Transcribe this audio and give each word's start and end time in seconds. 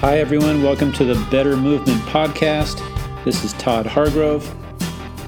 Hi, 0.00 0.18
everyone. 0.18 0.62
Welcome 0.62 0.92
to 0.92 1.04
the 1.04 1.26
Better 1.30 1.58
Movement 1.58 2.00
Podcast. 2.04 2.82
This 3.22 3.44
is 3.44 3.52
Todd 3.52 3.84
Hargrove. 3.84 4.46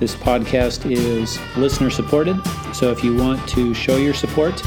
This 0.00 0.14
podcast 0.14 0.90
is 0.90 1.38
listener 1.58 1.90
supported. 1.90 2.40
So 2.74 2.90
if 2.90 3.04
you 3.04 3.14
want 3.14 3.46
to 3.50 3.74
show 3.74 3.98
your 3.98 4.14
support, 4.14 4.62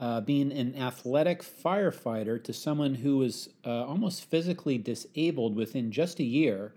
uh, 0.00 0.20
being 0.20 0.52
an 0.52 0.76
athletic 0.76 1.42
firefighter 1.42 2.42
to 2.42 2.52
someone 2.52 2.94
who 2.96 3.18
was 3.18 3.48
uh, 3.64 3.84
almost 3.84 4.24
physically 4.24 4.78
disabled 4.78 5.56
within 5.56 5.90
just 5.90 6.20
a 6.20 6.24
year 6.24 6.72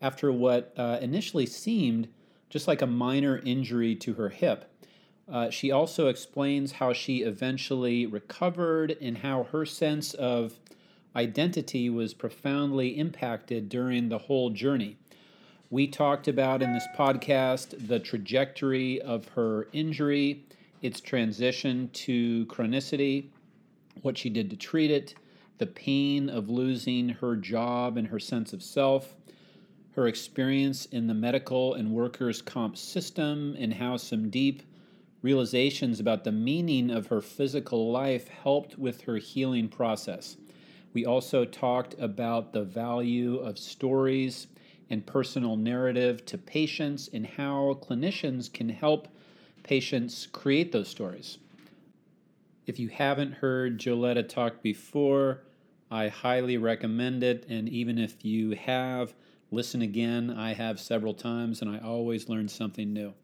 after 0.00 0.32
what 0.32 0.72
uh, 0.76 0.98
initially 1.00 1.46
seemed 1.46 2.08
just 2.48 2.66
like 2.66 2.82
a 2.82 2.86
minor 2.86 3.38
injury 3.44 3.94
to 3.94 4.14
her 4.14 4.30
hip. 4.30 4.68
Uh, 5.30 5.48
she 5.48 5.70
also 5.70 6.08
explains 6.08 6.72
how 6.72 6.92
she 6.92 7.22
eventually 7.22 8.06
recovered 8.06 8.96
and 9.00 9.18
how 9.18 9.44
her 9.44 9.64
sense 9.64 10.14
of 10.14 10.58
identity 11.14 11.90
was 11.90 12.14
profoundly 12.14 12.98
impacted 12.98 13.68
during 13.68 14.08
the 14.08 14.18
whole 14.18 14.50
journey. 14.50 14.96
We 15.70 15.86
talked 15.86 16.28
about 16.28 16.62
in 16.62 16.72
this 16.72 16.86
podcast 16.96 17.88
the 17.88 17.98
trajectory 17.98 19.00
of 19.00 19.28
her 19.28 19.68
injury, 19.72 20.44
its 20.82 21.00
transition 21.00 21.88
to 21.92 22.46
chronicity, 22.46 23.28
what 24.02 24.18
she 24.18 24.30
did 24.30 24.50
to 24.50 24.56
treat 24.56 24.90
it, 24.90 25.14
the 25.58 25.66
pain 25.66 26.28
of 26.28 26.50
losing 26.50 27.08
her 27.08 27.36
job 27.36 27.96
and 27.96 28.08
her 28.08 28.18
sense 28.18 28.52
of 28.52 28.62
self, 28.62 29.14
her 29.94 30.06
experience 30.06 30.86
in 30.86 31.06
the 31.06 31.14
medical 31.14 31.74
and 31.74 31.92
workers' 31.92 32.42
comp 32.42 32.76
system, 32.76 33.54
and 33.58 33.74
how 33.74 33.96
some 33.96 34.30
deep 34.30 34.62
realizations 35.22 36.00
about 36.00 36.24
the 36.24 36.32
meaning 36.32 36.90
of 36.90 37.06
her 37.06 37.20
physical 37.20 37.92
life 37.92 38.28
helped 38.28 38.78
with 38.78 39.02
her 39.02 39.18
healing 39.18 39.68
process. 39.68 40.36
We 40.92 41.06
also 41.06 41.44
talked 41.44 41.94
about 41.98 42.52
the 42.52 42.64
value 42.64 43.36
of 43.36 43.58
stories 43.58 44.46
and 44.90 45.06
personal 45.06 45.56
narrative 45.56 46.24
to 46.26 46.36
patients 46.36 47.08
and 47.12 47.26
how 47.26 47.78
clinicians 47.82 48.52
can 48.52 48.68
help 48.68 49.08
patients 49.62 50.26
create 50.26 50.72
those 50.72 50.88
stories. 50.88 51.38
If 52.66 52.78
you 52.78 52.88
haven't 52.88 53.32
heard 53.32 53.78
Joletta 53.78 54.28
talk 54.28 54.62
before, 54.62 55.42
I 55.90 56.08
highly 56.08 56.58
recommend 56.58 57.22
it. 57.22 57.46
And 57.48 57.68
even 57.68 57.98
if 57.98 58.24
you 58.24 58.50
have, 58.52 59.14
listen 59.50 59.82
again. 59.82 60.30
I 60.30 60.54
have 60.54 60.78
several 60.78 61.14
times 61.14 61.62
and 61.62 61.70
I 61.70 61.78
always 61.78 62.28
learn 62.28 62.48
something 62.48 62.92
new. 62.92 63.14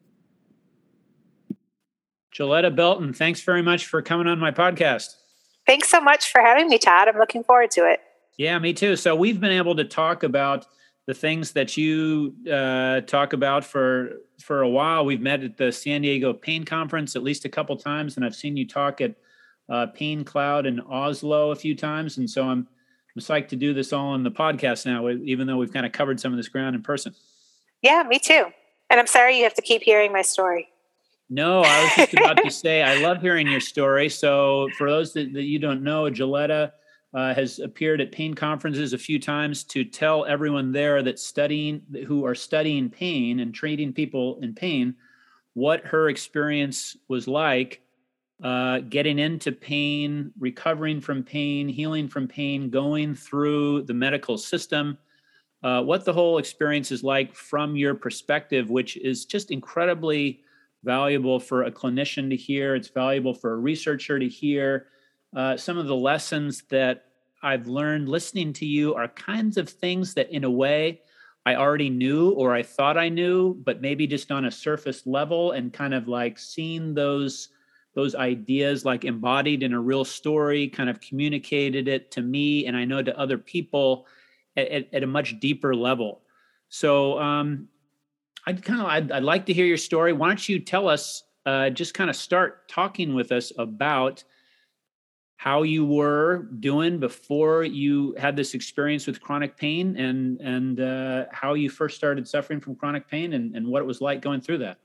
Joletta 2.34 2.74
Belton, 2.74 3.12
thanks 3.12 3.40
very 3.40 3.62
much 3.62 3.86
for 3.86 4.02
coming 4.02 4.26
on 4.26 4.38
my 4.38 4.50
podcast. 4.50 5.14
Thanks 5.68 5.90
so 5.90 6.00
much 6.00 6.32
for 6.32 6.40
having 6.40 6.68
me, 6.68 6.78
Todd. 6.78 7.08
I'm 7.08 7.18
looking 7.18 7.44
forward 7.44 7.70
to 7.72 7.82
it. 7.82 8.00
Yeah, 8.38 8.58
me 8.58 8.72
too. 8.72 8.96
So 8.96 9.14
we've 9.14 9.38
been 9.38 9.52
able 9.52 9.76
to 9.76 9.84
talk 9.84 10.22
about 10.22 10.66
the 11.06 11.12
things 11.12 11.52
that 11.52 11.76
you 11.76 12.34
uh, 12.50 13.02
talk 13.02 13.34
about 13.34 13.66
for 13.66 14.12
for 14.40 14.62
a 14.62 14.68
while. 14.68 15.04
We've 15.04 15.20
met 15.20 15.44
at 15.44 15.58
the 15.58 15.70
San 15.70 16.00
Diego 16.00 16.32
Pain 16.32 16.64
Conference 16.64 17.16
at 17.16 17.22
least 17.22 17.44
a 17.44 17.50
couple 17.50 17.76
times, 17.76 18.16
and 18.16 18.24
I've 18.24 18.34
seen 18.34 18.56
you 18.56 18.66
talk 18.66 19.02
at 19.02 19.14
uh, 19.68 19.88
Pain 19.88 20.24
Cloud 20.24 20.64
in 20.64 20.80
Oslo 20.80 21.50
a 21.50 21.56
few 21.56 21.76
times. 21.76 22.16
And 22.16 22.30
so 22.30 22.44
I'm 22.44 22.66
I'm 23.14 23.20
psyched 23.20 23.48
to 23.48 23.56
do 23.56 23.74
this 23.74 23.92
all 23.92 24.08
on 24.08 24.22
the 24.22 24.30
podcast 24.30 24.86
now, 24.86 25.06
even 25.10 25.46
though 25.46 25.58
we've 25.58 25.72
kind 25.72 25.84
of 25.84 25.92
covered 25.92 26.18
some 26.18 26.32
of 26.32 26.38
this 26.38 26.48
ground 26.48 26.76
in 26.76 26.82
person. 26.82 27.14
Yeah, 27.82 28.04
me 28.08 28.18
too. 28.18 28.46
And 28.88 28.98
I'm 28.98 29.06
sorry 29.06 29.36
you 29.36 29.44
have 29.44 29.54
to 29.54 29.62
keep 29.62 29.82
hearing 29.82 30.12
my 30.12 30.22
story. 30.22 30.68
No, 31.30 31.62
I 31.62 31.82
was 31.82 31.92
just 31.96 32.14
about 32.14 32.38
to 32.38 32.50
say 32.50 32.82
I 32.82 33.00
love 33.00 33.20
hearing 33.20 33.46
your 33.46 33.60
story. 33.60 34.08
So, 34.08 34.68
for 34.78 34.90
those 34.90 35.12
that, 35.12 35.32
that 35.34 35.44
you 35.44 35.58
don't 35.58 35.82
know, 35.82 36.04
Joletta 36.04 36.72
uh, 37.14 37.34
has 37.34 37.58
appeared 37.58 38.00
at 38.00 38.12
pain 38.12 38.34
conferences 38.34 38.92
a 38.92 38.98
few 38.98 39.18
times 39.18 39.64
to 39.64 39.84
tell 39.84 40.24
everyone 40.24 40.72
there 40.72 41.02
that 41.02 41.18
studying 41.18 41.82
who 42.06 42.24
are 42.24 42.34
studying 42.34 42.88
pain 42.88 43.40
and 43.40 43.54
treating 43.54 43.92
people 43.92 44.38
in 44.40 44.54
pain 44.54 44.94
what 45.54 45.84
her 45.84 46.08
experience 46.08 46.96
was 47.08 47.26
like 47.26 47.82
uh, 48.42 48.78
getting 48.88 49.18
into 49.18 49.50
pain, 49.50 50.30
recovering 50.38 51.00
from 51.00 51.24
pain, 51.24 51.68
healing 51.68 52.08
from 52.08 52.28
pain, 52.28 52.70
going 52.70 53.14
through 53.14 53.82
the 53.82 53.94
medical 53.94 54.38
system. 54.38 54.96
Uh, 55.64 55.82
what 55.82 56.04
the 56.04 56.12
whole 56.12 56.38
experience 56.38 56.92
is 56.92 57.02
like 57.02 57.34
from 57.34 57.74
your 57.74 57.94
perspective, 57.94 58.70
which 58.70 58.96
is 58.98 59.24
just 59.24 59.50
incredibly 59.50 60.40
valuable 60.88 61.38
for 61.38 61.64
a 61.64 61.70
clinician 61.70 62.30
to 62.30 62.36
hear. 62.36 62.74
It's 62.74 62.88
valuable 62.88 63.34
for 63.34 63.52
a 63.52 63.58
researcher 63.58 64.18
to 64.18 64.26
hear. 64.26 64.86
Uh, 65.36 65.54
some 65.58 65.76
of 65.76 65.86
the 65.86 66.00
lessons 66.10 66.62
that 66.70 67.04
I've 67.42 67.66
learned 67.68 68.08
listening 68.08 68.54
to 68.54 68.66
you 68.66 68.94
are 68.94 69.08
kinds 69.08 69.58
of 69.58 69.68
things 69.68 70.14
that, 70.14 70.30
in 70.30 70.44
a 70.44 70.50
way, 70.50 71.02
I 71.44 71.56
already 71.56 71.90
knew 71.90 72.30
or 72.30 72.54
I 72.54 72.62
thought 72.62 72.96
I 72.96 73.10
knew, 73.10 73.54
but 73.66 73.82
maybe 73.82 74.06
just 74.06 74.30
on 74.30 74.46
a 74.46 74.50
surface 74.50 75.06
level 75.06 75.52
and 75.52 75.72
kind 75.72 75.92
of 75.92 76.08
like 76.08 76.38
seeing 76.38 76.94
those 76.94 77.50
those 77.94 78.14
ideas 78.14 78.84
like 78.84 79.04
embodied 79.04 79.62
in 79.62 79.72
a 79.74 79.80
real 79.90 80.04
story, 80.04 80.68
kind 80.68 80.88
of 80.88 81.00
communicated 81.00 81.88
it 81.88 82.10
to 82.12 82.22
me 82.22 82.66
and 82.66 82.76
I 82.76 82.84
know 82.84 83.02
to 83.02 83.18
other 83.18 83.38
people 83.38 84.06
at, 84.56 84.68
at, 84.68 84.94
at 84.94 85.02
a 85.02 85.06
much 85.18 85.40
deeper 85.40 85.74
level. 85.74 86.22
So 86.68 87.18
um, 87.18 87.68
I'd 88.48 88.64
kind 88.64 88.80
of 88.80 88.86
I'd, 88.86 89.12
I'd, 89.12 89.22
like 89.22 89.44
to 89.46 89.52
hear 89.52 89.66
your 89.66 89.76
story. 89.76 90.14
Why 90.14 90.28
don't 90.28 90.48
you 90.48 90.58
tell 90.58 90.88
us? 90.88 91.24
Uh, 91.44 91.68
just 91.68 91.92
kind 91.92 92.08
of 92.08 92.16
start 92.16 92.66
talking 92.66 93.14
with 93.14 93.30
us 93.30 93.52
about 93.58 94.24
how 95.36 95.64
you 95.64 95.84
were 95.84 96.48
doing 96.58 96.98
before 96.98 97.62
you 97.62 98.14
had 98.18 98.36
this 98.36 98.54
experience 98.54 99.06
with 99.06 99.20
chronic 99.20 99.58
pain, 99.58 99.98
and 99.98 100.40
and 100.40 100.80
uh, 100.80 101.26
how 101.30 101.52
you 101.52 101.68
first 101.68 101.94
started 101.96 102.26
suffering 102.26 102.58
from 102.58 102.74
chronic 102.74 103.06
pain, 103.06 103.34
and, 103.34 103.54
and 103.54 103.66
what 103.66 103.82
it 103.82 103.84
was 103.84 104.00
like 104.00 104.22
going 104.22 104.40
through 104.40 104.58
that. 104.58 104.78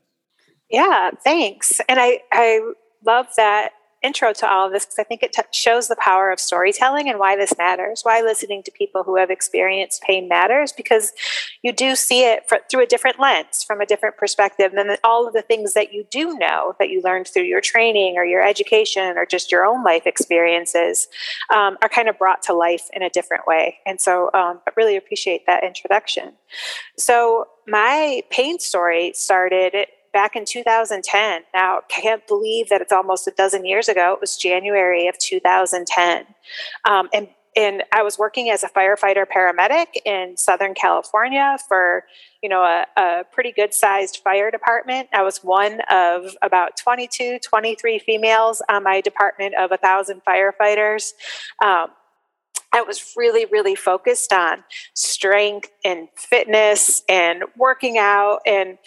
Yeah, 0.70 1.12
thanks. 1.24 1.80
And 1.88 2.02
I 2.02 2.20
I 2.34 2.60
love 3.06 3.28
that 3.38 3.70
intro 4.04 4.34
to 4.34 4.50
all 4.50 4.68
of 4.68 4.74
this 4.74 4.86
because 4.86 5.00
I 5.00 5.04
think 5.04 5.24
it 5.24 5.34
t- 5.34 5.42
shows 5.52 5.88
the 5.88 5.96
power 5.96 6.32
of 6.32 6.40
storytelling 6.40 7.10
and 7.10 7.20
why 7.20 7.36
this 7.36 7.58
matters, 7.58 8.02
why 8.04 8.22
listening 8.22 8.62
to 8.64 8.72
people 8.72 9.04
who 9.04 9.18
have 9.18 9.32
experienced 9.32 10.02
pain 10.04 10.28
matters, 10.28 10.72
because 10.72 11.14
you 11.62 11.72
do 11.72 11.96
see 11.96 12.26
it 12.26 12.48
for, 12.48 12.60
through 12.70 12.84
a 12.84 12.86
different 12.86 13.20
lens, 13.20 13.64
from 13.64 13.82
a 13.82 13.86
different 13.86 14.18
perspective 14.18 14.74
than 14.74 14.96
all 15.04 15.28
of 15.28 15.34
the 15.34 15.42
things 15.42 15.74
that 15.74 15.94
you 15.94 16.06
do 16.12 16.38
know 16.38 16.76
that 16.80 16.90
you 16.90 17.02
learned 17.02 17.28
through 17.28 17.44
your 17.44 17.62
training 17.62 18.16
or 18.18 18.26
your 18.26 18.46
education 18.46 19.18
or 19.18 19.26
just 19.26 19.52
your 19.52 19.66
own 19.66 19.84
life 19.84 20.06
experiences 20.06 21.08
um, 21.54 21.78
are 21.82 21.90
kind 21.90 22.10
of 22.10 22.18
brought 22.18 22.44
to 22.44 22.54
life 22.54 22.90
in 22.94 23.02
a 23.02 23.10
different 23.10 23.48
way. 23.48 23.78
And 23.86 24.00
so 24.02 24.26
um, 24.34 24.60
I 24.68 24.72
really 24.76 24.98
appreciate 24.98 25.46
that 25.48 25.64
introduction. 25.64 26.34
So 26.98 27.48
my 27.68 28.22
pain 28.30 28.60
story 28.60 29.14
started 29.14 29.88
back 30.14 30.36
in 30.36 30.46
2010. 30.46 31.42
Now, 31.54 31.78
I 31.78 31.82
can't 31.90 32.26
believe 32.28 32.70
that 32.70 32.82
it's 32.82 32.94
almost 32.94 33.28
a 33.28 33.32
dozen 33.32 33.66
years 33.66 33.90
ago. 33.90 34.14
It 34.14 34.22
was 34.22 34.38
January 34.38 35.08
of 35.08 35.18
2010. 35.18 36.26
Um, 36.86 37.10
and 37.14 37.28
and 37.56 37.84
I 37.92 38.02
was 38.02 38.18
working 38.18 38.50
as 38.50 38.64
a 38.64 38.70
firefighter 38.70 39.26
paramedic 39.28 39.88
in 40.06 40.38
Southern 40.38 40.74
California 40.74 41.58
for, 41.68 42.04
you 42.42 42.50
know, 42.50 42.62
a, 42.62 42.86
a, 42.98 43.24
pretty 43.32 43.52
good 43.52 43.76
sized 43.76 44.22
fire 44.24 44.50
department. 44.50 45.10
I 45.14 45.22
was 45.22 45.44
one 45.44 45.82
of 45.90 46.36
about 46.42 46.78
22, 46.78 47.40
23 47.44 48.00
females 48.00 48.62
on 48.70 48.84
my 48.84 49.02
department 49.02 49.54
of 49.56 49.72
a 49.72 49.78
thousand 49.78 50.22
firefighters. 50.28 51.12
Um, 51.64 51.90
I 52.74 52.82
was 52.82 53.14
really, 53.16 53.46
really 53.46 53.76
focused 53.76 54.34
on 54.34 54.64
strength 54.96 55.70
and 55.86 56.08
fitness 56.18 57.04
and 57.08 57.44
working 57.56 58.00
out 58.00 58.40
and 58.48 58.80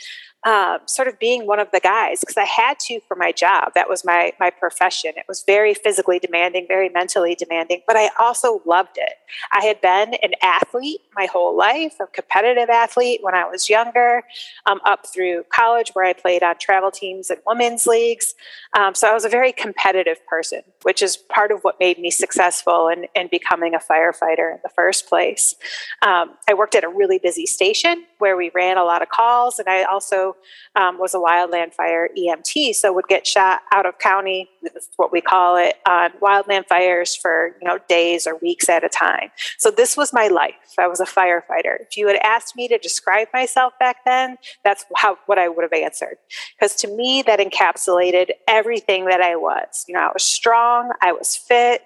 um, 0.47 0.79
sort 0.87 1.09
of 1.09 1.19
being 1.19 1.45
one 1.45 1.59
of 1.59 1.73
the 1.73 1.81
guys 1.81 2.21
because 2.21 2.37
I 2.37 2.45
had 2.45 2.79
to 2.81 3.01
for 3.09 3.17
my 3.17 3.33
job. 3.33 3.73
That 3.75 3.89
was 3.89 4.05
my 4.05 4.33
my 4.39 4.51
profession. 4.51 5.13
It 5.17 5.25
was 5.29 5.43
very 5.43 5.75
physically 5.75 6.21
demanding, 6.21 6.67
very 6.69 6.89
mentally 6.89 7.35
demanding, 7.35 7.83
but 7.87 7.97
I 7.97 8.11
also 8.19 8.63
loved 8.65 8.97
it. 8.97 9.15
I 9.53 9.65
had 9.65 9.81
been 9.81 10.15
an 10.23 10.33
athlete 10.43 11.01
my 11.17 11.27
whole 11.27 11.57
life, 11.57 11.95
a 11.99 12.07
competitive 12.07 12.71
athlete 12.71 13.21
when 13.23 13.35
I 13.35 13.45
was 13.45 13.69
younger, 13.69 14.23
um, 14.67 14.81
up 14.85 15.07
through 15.13 15.45
college 15.53 15.91
where 15.95 16.05
I 16.05 16.13
played 16.13 16.45
on 16.45 16.57
travel 16.61 16.93
teams 16.93 17.29
and 17.29 17.41
women's 17.47 17.87
leagues. 17.87 18.35
Um, 18.77 18.95
so 18.95 19.09
I 19.09 19.15
was 19.15 19.25
a 19.25 19.29
very 19.29 19.51
competitive 19.51 20.25
person, 20.27 20.63
which 20.83 21.03
is 21.03 21.17
part 21.17 21.51
of 21.51 21.63
what 21.63 21.81
made 21.81 21.99
me 21.99 22.11
successful 22.11 22.89
in, 22.89 23.07
in 23.17 23.29
becoming 23.29 23.75
a 23.75 23.79
firefighter 23.79 24.53
in 24.53 24.59
the 24.63 24.71
first 24.77 25.09
place. 25.09 25.57
Um, 26.03 26.35
I 26.49 26.55
worked 26.55 26.75
at 26.75 26.85
a 26.85 26.89
really 26.89 27.19
busy 27.19 27.47
station 27.47 28.05
where 28.19 28.37
we 28.37 28.51
ran 28.55 28.79
a 28.79 28.85
lot 28.85 29.03
of 29.03 29.09
calls, 29.09 29.59
and 29.59 29.69
I 29.69 29.85
also 29.85 30.37
um, 30.75 30.99
was 30.99 31.15
a 31.15 31.19
wildland 31.19 31.75
fire 31.75 32.09
EMT, 32.17 32.75
so 32.75 32.93
would 32.93 33.09
get 33.09 33.27
shot 33.27 33.61
out 33.73 33.87
of 33.87 33.99
county, 33.99 34.49
what 34.97 35.13
we 35.13 35.21
call 35.21 35.57
it, 35.57 35.77
on 35.87 36.11
wildland 36.23 36.67
fires 36.67 37.15
for 37.15 37.57
you 37.61 37.69
know 37.69 37.79
days 37.89 38.27
or 38.27 38.37
weeks 38.37 38.69
at 38.69 38.85
a 38.85 38.89
time. 38.89 39.31
So 39.59 39.71
this 39.71 39.97
was 39.97 40.13
my 40.13 40.29
life. 40.29 40.55
I 40.79 40.87
was 40.87 41.01
a 41.01 41.07
firefighter. 41.07 41.77
If 41.81 41.97
you 41.97 42.09
had 42.09 42.17
asked 42.23 42.57
me 42.57 42.69
to 42.69 42.79
describe 42.79 43.29
myself 43.33 43.73
back 43.79 44.05
then, 44.05 44.39
that's 44.65 44.85
how 44.97 45.19
what 45.27 45.39
I 45.39 45.49
would 45.49 45.63
have 45.63 45.73
answered. 45.73 46.17
Because 46.59 46.75
to 46.77 46.89
me, 46.89 47.23
that 47.23 47.39
encapsulated 47.39 48.31
everything 48.49 49.07
that 49.07 49.21
I 49.21 49.37
was. 49.37 49.85
You 49.89 49.95
know, 49.95 50.01
I 50.01 50.11
was 50.13 50.23
strong, 50.23 50.93
I 51.01 51.13
was 51.13 51.37
fit. 51.37 51.83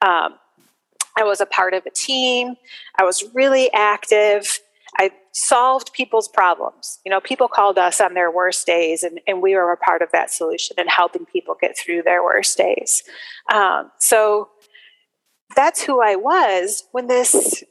Um, 0.00 0.34
I 1.18 1.24
was 1.24 1.40
a 1.40 1.46
part 1.46 1.74
of 1.74 1.84
a 1.84 1.90
team. 1.90 2.54
I 2.98 3.04
was 3.04 3.24
really 3.34 3.72
active. 3.72 4.60
I 4.98 5.10
solved 5.38 5.92
people's 5.92 6.28
problems. 6.28 6.98
You 7.04 7.10
know, 7.10 7.20
people 7.20 7.48
called 7.48 7.78
us 7.78 8.00
on 8.00 8.14
their 8.14 8.30
worst 8.30 8.66
days, 8.66 9.02
and, 9.02 9.20
and 9.26 9.40
we 9.40 9.54
were 9.54 9.72
a 9.72 9.76
part 9.76 10.02
of 10.02 10.10
that 10.12 10.30
solution 10.30 10.74
and 10.78 10.90
helping 10.90 11.26
people 11.26 11.56
get 11.60 11.78
through 11.78 12.02
their 12.02 12.22
worst 12.24 12.58
days. 12.58 13.02
Um, 13.52 13.90
so 13.98 14.48
that's 15.54 15.82
who 15.82 16.02
I 16.02 16.16
was 16.16 16.84
when 16.92 17.06
this 17.06 17.62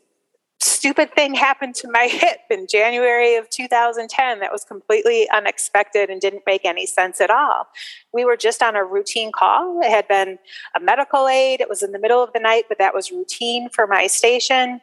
stupid 0.60 1.14
thing 1.14 1.36
happened 1.36 1.76
to 1.76 1.90
my 1.92 2.08
hip 2.12 2.40
in 2.50 2.68
January 2.70 3.36
of 3.36 3.50
2010 3.50 4.40
that 4.40 4.52
was 4.52 4.64
completely 4.64 5.30
unexpected 5.30 6.10
and 6.10 6.22
didn't 6.22 6.44
make 6.46 6.66
any 6.66 6.86
sense 6.86 7.20
at 7.22 7.30
all. 7.30 7.68
We 8.14 8.26
were 8.26 8.38
just 8.38 8.64
on 8.64 8.76
a 8.76 8.84
routine 8.84 9.32
call. 9.32 9.82
It 9.84 9.90
had 9.90 10.08
been 10.08 10.40
a 10.76 10.80
medical 10.80 11.28
aid. 11.28 11.62
It 11.62 11.70
was 11.70 11.84
in 11.84 11.92
the 11.92 12.00
middle 12.00 12.24
of 12.24 12.32
the 12.34 12.40
night, 12.40 12.66
but 12.70 12.80
that 12.80 12.94
was 12.94 13.12
routine 13.12 13.70
for 13.70 13.86
my 13.86 14.08
station. 14.08 14.82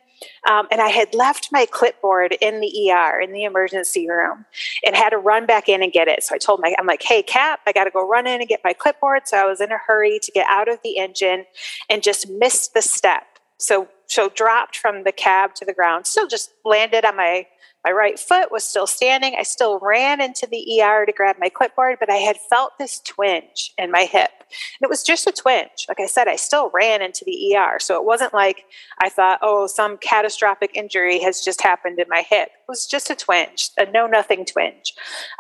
Um, 0.49 0.67
and 0.71 0.81
I 0.81 0.89
had 0.89 1.15
left 1.15 1.49
my 1.53 1.67
clipboard 1.67 2.37
in 2.41 2.61
the 2.61 2.91
ER, 2.91 3.21
in 3.21 3.33
the 3.33 3.45
emergency 3.45 4.09
room, 4.09 4.45
and 4.85 4.95
had 4.95 5.11
to 5.11 5.19
run 5.19 5.47
back 5.47 5.69
in 5.69 5.83
and 5.83 5.93
get 5.93 6.09
it. 6.09 6.23
So 6.23 6.35
I 6.35 6.39
told 6.39 6.61
my, 6.61 6.75
I'm 6.79 6.87
like, 6.87 7.03
hey, 7.03 7.23
Cap, 7.23 7.61
I 7.67 7.73
got 7.73 7.85
to 7.85 7.91
go 7.91 8.07
run 8.07 8.27
in 8.27 8.41
and 8.41 8.49
get 8.49 8.61
my 8.65 8.73
clipboard. 8.73 9.27
So 9.27 9.39
I 9.39 9.45
was 9.45 9.61
in 9.61 9.73
a 9.73 9.79
hurry 9.79 10.19
to 10.23 10.33
get 10.33 10.47
out 10.49 10.69
of 10.69 10.79
the 10.83 10.99
engine 10.99 11.45
and 11.89 12.03
just 12.03 12.29
missed 12.29 12.75
the 12.75 12.83
step. 12.83 13.25
So, 13.59 13.89
so 14.07 14.29
dropped 14.29 14.77
from 14.77 15.05
the 15.05 15.13
cab 15.13 15.55
to 15.57 15.65
the 15.65 15.73
ground, 15.73 16.07
still 16.07 16.27
just 16.27 16.53
landed 16.65 17.05
on 17.05 17.17
my 17.17 17.47
my 17.85 17.91
right 17.91 18.19
foot 18.19 18.51
was 18.51 18.65
still 18.65 18.87
standing. 18.87 19.35
I 19.39 19.43
still 19.43 19.79
ran 19.79 20.21
into 20.21 20.47
the 20.47 20.81
ER 20.81 21.05
to 21.05 21.13
grab 21.13 21.37
my 21.39 21.51
clipboard, 21.51 21.99
but 22.01 22.11
I 22.11 22.17
had 22.17 22.39
felt 22.49 22.79
this 22.79 23.01
twinge 23.01 23.75
in 23.77 23.91
my 23.91 24.05
hip. 24.05 24.31
And 24.41 24.85
it 24.85 24.89
was 24.89 25.03
just 25.03 25.27
a 25.27 25.33
twinge. 25.33 25.87
Like 25.89 26.01
I 26.01 26.07
said, 26.07 26.27
I 26.27 26.37
still 26.37 26.71
ran 26.73 27.03
into 27.03 27.25
the 27.25 27.57
ER. 27.57 27.79
So 27.79 27.97
it 27.97 28.05
wasn't 28.05 28.33
like 28.33 28.65
I 29.01 29.09
thought, 29.09 29.41
oh, 29.43 29.67
some 29.67 29.99
catastrophic 29.99 30.71
injury 30.75 31.21
has 31.21 31.43
just 31.43 31.61
happened 31.61 31.99
in 31.99 32.09
my 32.09 32.23
hip. 32.23 32.49
It 32.49 32.69
was 32.69 32.87
just 32.87 33.11
a 33.11 33.15
twinge, 33.15 33.71
a 33.77 33.91
know 33.91 34.07
nothing 34.07 34.47
twinge. 34.47 34.95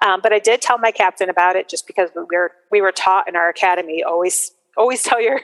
Um, 0.04 0.20
but 0.22 0.32
I 0.32 0.38
did 0.38 0.60
tell 0.60 0.78
my 0.78 0.90
captain 0.90 1.30
about 1.30 1.56
it 1.56 1.68
just 1.68 1.86
because 1.86 2.10
we 2.14 2.24
were, 2.30 2.52
we 2.70 2.82
were 2.82 2.92
taught 2.92 3.28
in 3.28 3.36
our 3.36 3.48
academy 3.48 4.02
always 4.02 4.52
always 4.76 5.02
tell 5.08 5.20
your 5.20 5.40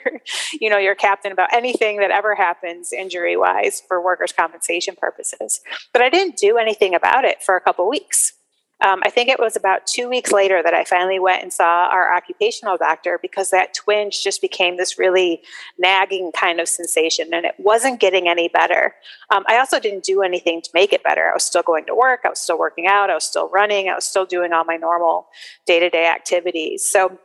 you 0.60 0.70
know 0.70 0.78
your 0.78 0.94
captain 0.94 1.32
about 1.32 1.52
anything 1.52 1.98
that 1.98 2.10
ever 2.10 2.34
happens 2.34 2.92
injury 2.92 3.36
wise 3.36 3.82
for 3.86 4.02
workers 4.02 4.32
compensation 4.32 4.94
purposes. 4.96 5.60
But 5.92 6.02
i 6.02 6.08
didn't 6.08 6.36
do 6.36 6.58
anything 6.58 6.94
about 6.94 7.24
it 7.24 7.42
for 7.42 7.56
a 7.56 7.60
couple 7.60 7.88
weeks. 7.88 8.34
Um, 8.82 9.00
i 9.04 9.10
think 9.10 9.28
it 9.28 9.38
was 9.38 9.56
about 9.56 9.86
two 9.86 10.08
weeks 10.08 10.32
later 10.32 10.62
that 10.62 10.72
i 10.72 10.84
finally 10.84 11.18
went 11.18 11.42
and 11.42 11.52
saw 11.52 11.88
our 11.90 12.16
occupational 12.16 12.78
doctor 12.78 13.18
because 13.20 13.50
that 13.50 13.74
twinge 13.74 14.22
just 14.24 14.40
became 14.40 14.78
this 14.78 14.98
really 14.98 15.42
nagging 15.78 16.32
kind 16.32 16.60
of 16.60 16.66
sensation 16.68 17.28
and 17.34 17.44
it 17.44 17.54
wasn't 17.58 18.00
getting 18.00 18.26
any 18.26 18.48
better. 18.48 18.94
Um, 19.30 19.44
i 19.48 19.58
also 19.58 19.78
didn't 19.80 20.04
do 20.04 20.22
anything 20.22 20.62
to 20.62 20.70
make 20.72 20.94
it 20.94 21.02
better. 21.02 21.28
I 21.28 21.34
was 21.34 21.44
still 21.44 21.62
going 21.62 21.84
to 21.86 21.94
work. 21.94 22.20
I 22.24 22.30
was 22.30 22.38
still 22.38 22.58
working 22.58 22.86
out. 22.86 23.10
I 23.10 23.14
was 23.14 23.24
still 23.24 23.50
running. 23.50 23.90
I 23.90 23.94
was 23.94 24.04
still 24.04 24.24
doing 24.24 24.52
all 24.54 24.64
my 24.64 24.76
normal 24.76 25.26
day-to-day 25.66 26.06
activities. 26.06 26.88
So 26.88 27.18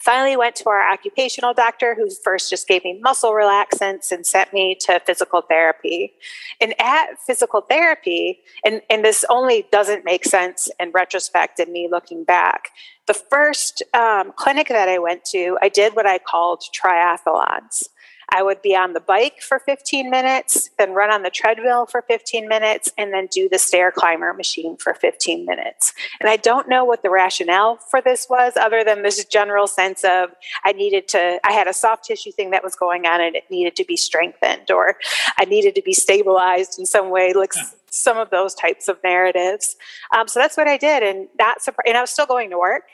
Finally, 0.00 0.36
went 0.36 0.54
to 0.54 0.68
our 0.68 0.92
occupational 0.92 1.52
doctor, 1.52 1.94
who 1.94 2.08
first 2.22 2.50
just 2.50 2.68
gave 2.68 2.84
me 2.84 3.00
muscle 3.02 3.32
relaxants 3.32 4.12
and 4.12 4.24
sent 4.24 4.52
me 4.52 4.76
to 4.78 5.00
physical 5.04 5.40
therapy. 5.40 6.12
And 6.60 6.74
at 6.80 7.18
physical 7.26 7.62
therapy, 7.62 8.40
and, 8.64 8.80
and 8.88 9.04
this 9.04 9.24
only 9.28 9.66
doesn't 9.72 10.04
make 10.04 10.24
sense 10.24 10.70
in 10.78 10.92
retrospect 10.92 11.58
and 11.58 11.72
me 11.72 11.88
looking 11.90 12.22
back, 12.22 12.70
the 13.06 13.14
first 13.14 13.82
um, 13.92 14.32
clinic 14.36 14.68
that 14.68 14.88
I 14.88 14.98
went 14.98 15.24
to, 15.26 15.58
I 15.60 15.68
did 15.68 15.96
what 15.96 16.06
I 16.06 16.18
called 16.18 16.62
triathlons. 16.72 17.88
I 18.30 18.42
would 18.42 18.60
be 18.62 18.76
on 18.76 18.92
the 18.92 19.00
bike 19.00 19.40
for 19.40 19.58
15 19.58 20.10
minutes, 20.10 20.70
then 20.78 20.92
run 20.92 21.10
on 21.10 21.22
the 21.22 21.30
treadmill 21.30 21.86
for 21.86 22.02
15 22.02 22.48
minutes, 22.48 22.92
and 22.98 23.12
then 23.12 23.26
do 23.26 23.48
the 23.48 23.58
stair 23.58 23.90
climber 23.90 24.32
machine 24.34 24.76
for 24.76 24.94
15 24.94 25.46
minutes. 25.46 25.94
And 26.20 26.28
I 26.28 26.36
don't 26.36 26.68
know 26.68 26.84
what 26.84 27.02
the 27.02 27.10
rationale 27.10 27.76
for 27.76 28.00
this 28.00 28.26
was, 28.28 28.54
other 28.56 28.84
than 28.84 29.02
this 29.02 29.24
general 29.24 29.66
sense 29.66 30.04
of 30.04 30.30
I 30.64 30.72
needed 30.72 31.08
to, 31.08 31.40
I 31.44 31.52
had 31.52 31.66
a 31.66 31.72
soft 31.72 32.04
tissue 32.04 32.32
thing 32.32 32.50
that 32.50 32.62
was 32.62 32.74
going 32.74 33.06
on 33.06 33.20
and 33.20 33.34
it 33.34 33.44
needed 33.50 33.76
to 33.76 33.84
be 33.84 33.96
strengthened, 33.96 34.70
or 34.70 34.96
I 35.38 35.44
needed 35.44 35.74
to 35.76 35.82
be 35.82 35.94
stabilized 35.94 36.78
in 36.78 36.86
some 36.86 37.10
way, 37.10 37.32
like 37.32 37.54
yeah. 37.56 37.64
some 37.90 38.18
of 38.18 38.30
those 38.30 38.54
types 38.54 38.88
of 38.88 38.98
narratives. 39.02 39.76
Um, 40.16 40.28
so 40.28 40.40
that's 40.40 40.56
what 40.56 40.68
I 40.68 40.76
did, 40.76 41.02
and 41.02 41.28
not 41.38 41.62
surprised. 41.62 41.88
And 41.88 41.96
I 41.96 42.00
was 42.00 42.10
still 42.10 42.26
going 42.26 42.50
to 42.50 42.58
work. 42.58 42.84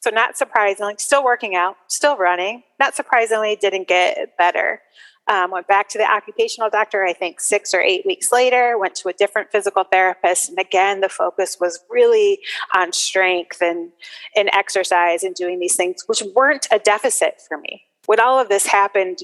So, 0.00 0.10
not 0.10 0.36
surprisingly, 0.36 0.94
still 0.98 1.24
working 1.24 1.56
out, 1.56 1.76
still 1.88 2.16
running. 2.16 2.62
Not 2.78 2.94
surprisingly, 2.94 3.56
didn't 3.56 3.88
get 3.88 4.36
better. 4.36 4.80
Um, 5.28 5.50
went 5.50 5.66
back 5.66 5.88
to 5.88 5.98
the 5.98 6.08
occupational 6.08 6.70
doctor, 6.70 7.04
I 7.04 7.12
think 7.12 7.40
six 7.40 7.74
or 7.74 7.80
eight 7.80 8.06
weeks 8.06 8.30
later, 8.30 8.78
went 8.78 8.94
to 8.96 9.08
a 9.08 9.12
different 9.12 9.50
physical 9.50 9.82
therapist. 9.82 10.50
And 10.50 10.58
again, 10.58 11.00
the 11.00 11.08
focus 11.08 11.56
was 11.60 11.80
really 11.90 12.38
on 12.76 12.92
strength 12.92 13.60
and, 13.60 13.90
and 14.36 14.48
exercise 14.52 15.24
and 15.24 15.34
doing 15.34 15.58
these 15.58 15.74
things, 15.74 16.04
which 16.06 16.22
weren't 16.34 16.68
a 16.70 16.78
deficit 16.78 17.42
for 17.48 17.58
me. 17.58 17.82
When 18.06 18.20
all 18.20 18.38
of 18.38 18.48
this 18.48 18.66
happened, 18.66 19.18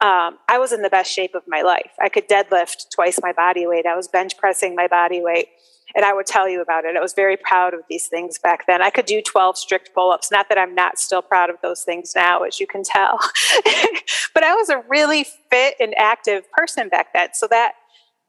um, 0.00 0.38
I 0.48 0.58
was 0.58 0.72
in 0.72 0.82
the 0.82 0.90
best 0.90 1.12
shape 1.12 1.36
of 1.36 1.44
my 1.46 1.62
life. 1.62 1.92
I 2.00 2.08
could 2.08 2.28
deadlift 2.28 2.90
twice 2.92 3.20
my 3.22 3.32
body 3.32 3.64
weight. 3.64 3.86
I 3.86 3.94
was 3.94 4.08
bench 4.08 4.36
pressing 4.36 4.74
my 4.74 4.88
body 4.88 5.22
weight 5.22 5.46
and 5.94 6.04
I 6.04 6.12
would 6.12 6.26
tell 6.26 6.48
you 6.48 6.60
about 6.60 6.84
it. 6.84 6.96
I 6.96 7.00
was 7.00 7.12
very 7.12 7.36
proud 7.36 7.74
of 7.74 7.80
these 7.88 8.08
things 8.08 8.38
back 8.38 8.66
then. 8.66 8.82
I 8.82 8.90
could 8.90 9.06
do 9.06 9.22
12 9.22 9.56
strict 9.56 9.94
pull 9.94 10.10
ups. 10.10 10.30
Not 10.30 10.48
that 10.48 10.58
I'm 10.58 10.74
not 10.74 10.98
still 10.98 11.22
proud 11.22 11.50
of 11.50 11.56
those 11.62 11.82
things 11.82 12.12
now, 12.14 12.42
as 12.42 12.60
you 12.60 12.66
can 12.66 12.82
tell, 12.82 13.18
but 14.34 14.42
I 14.42 14.54
was 14.54 14.68
a 14.68 14.82
really 14.88 15.26
fit 15.50 15.74
and 15.80 15.94
active 15.96 16.50
person 16.52 16.88
back 16.88 17.12
then. 17.12 17.28
So 17.32 17.46
that 17.48 17.74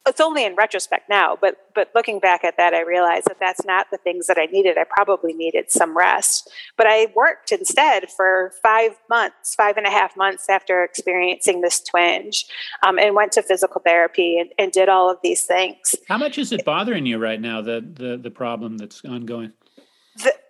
it's 0.08 0.22
only 0.22 0.46
in 0.46 0.56
retrospect 0.56 1.10
now, 1.10 1.38
but 1.40 1.58
but 1.74 1.90
looking 1.94 2.20
back 2.20 2.44
at 2.44 2.58
that, 2.58 2.74
I 2.74 2.82
realized 2.82 3.26
that 3.28 3.40
that's 3.40 3.66
not 3.66 3.88
the 3.92 3.98
things 3.98 4.28
that 4.28 4.38
I 4.38 4.46
needed. 4.46 4.78
I 4.78 4.86
probably 4.90 5.34
needed 5.34 5.72
some 5.72 5.98
rest, 5.98 6.50
but 6.78 6.88
I 6.88 7.08
worked 7.16 7.52
instead 7.52 8.10
for 8.12 8.54
five 8.62 8.92
months, 9.10 9.56
five 9.56 9.78
and 9.78 9.86
a 9.86 9.90
half 9.90 10.16
months 10.16 10.48
after 10.50 10.84
experiencing 10.84 11.62
this 11.62 11.82
twinge, 11.82 12.46
um, 12.86 12.98
and 13.00 13.16
went 13.16 13.32
to 13.34 13.42
physical 13.42 13.82
therapy 13.82 14.40
and, 14.40 14.52
and 14.58 14.72
did 14.72 14.90
all 14.90 15.10
of 15.10 15.18
these 15.24 15.44
things. 15.44 15.96
How 16.08 16.18
much 16.18 16.38
is 16.38 16.52
it 16.52 16.64
bothering 16.64 17.06
you 17.06 17.18
right 17.18 17.42
now? 17.42 17.62
The 17.62 17.82
the 17.82 18.18
the 18.18 18.32
problem 18.32 18.78
that's 18.78 19.04
ongoing 19.06 19.54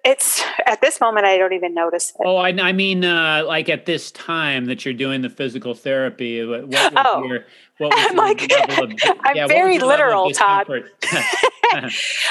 it's 0.03 0.43
at 0.65 0.81
this 0.81 1.01
moment 1.01 1.25
I 1.25 1.37
don't 1.37 1.53
even 1.53 1.73
notice 1.73 2.11
it. 2.11 2.23
Oh, 2.23 2.37
I, 2.37 2.49
I 2.49 2.71
mean, 2.71 3.03
uh, 3.03 3.43
like 3.45 3.69
at 3.69 3.85
this 3.85 4.11
time 4.11 4.65
that 4.65 4.85
you're 4.85 4.93
doing 4.93 5.21
the 5.21 5.29
physical 5.29 5.73
therapy. 5.73 6.45
What 6.45 6.67
was 6.67 6.91
oh, 6.95 7.23
your, 7.23 7.45
what 7.79 7.93
was 7.93 8.05
I'm 8.09 8.15
like, 8.15 8.43
of, 8.43 9.19
I'm 9.21 9.35
yeah, 9.35 9.47
very 9.47 9.79
literal, 9.79 10.29
Todd. 10.31 10.69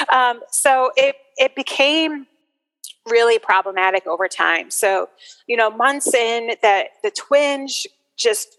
um, 0.09 0.39
so 0.49 0.91
it 0.95 1.17
it 1.37 1.55
became 1.55 2.25
really 3.09 3.37
problematic 3.37 4.07
over 4.07 4.27
time. 4.27 4.71
So 4.71 5.09
you 5.47 5.57
know, 5.57 5.69
months 5.69 6.13
in, 6.13 6.55
that 6.61 6.87
the 7.03 7.11
twinge 7.11 7.87
just 8.15 8.57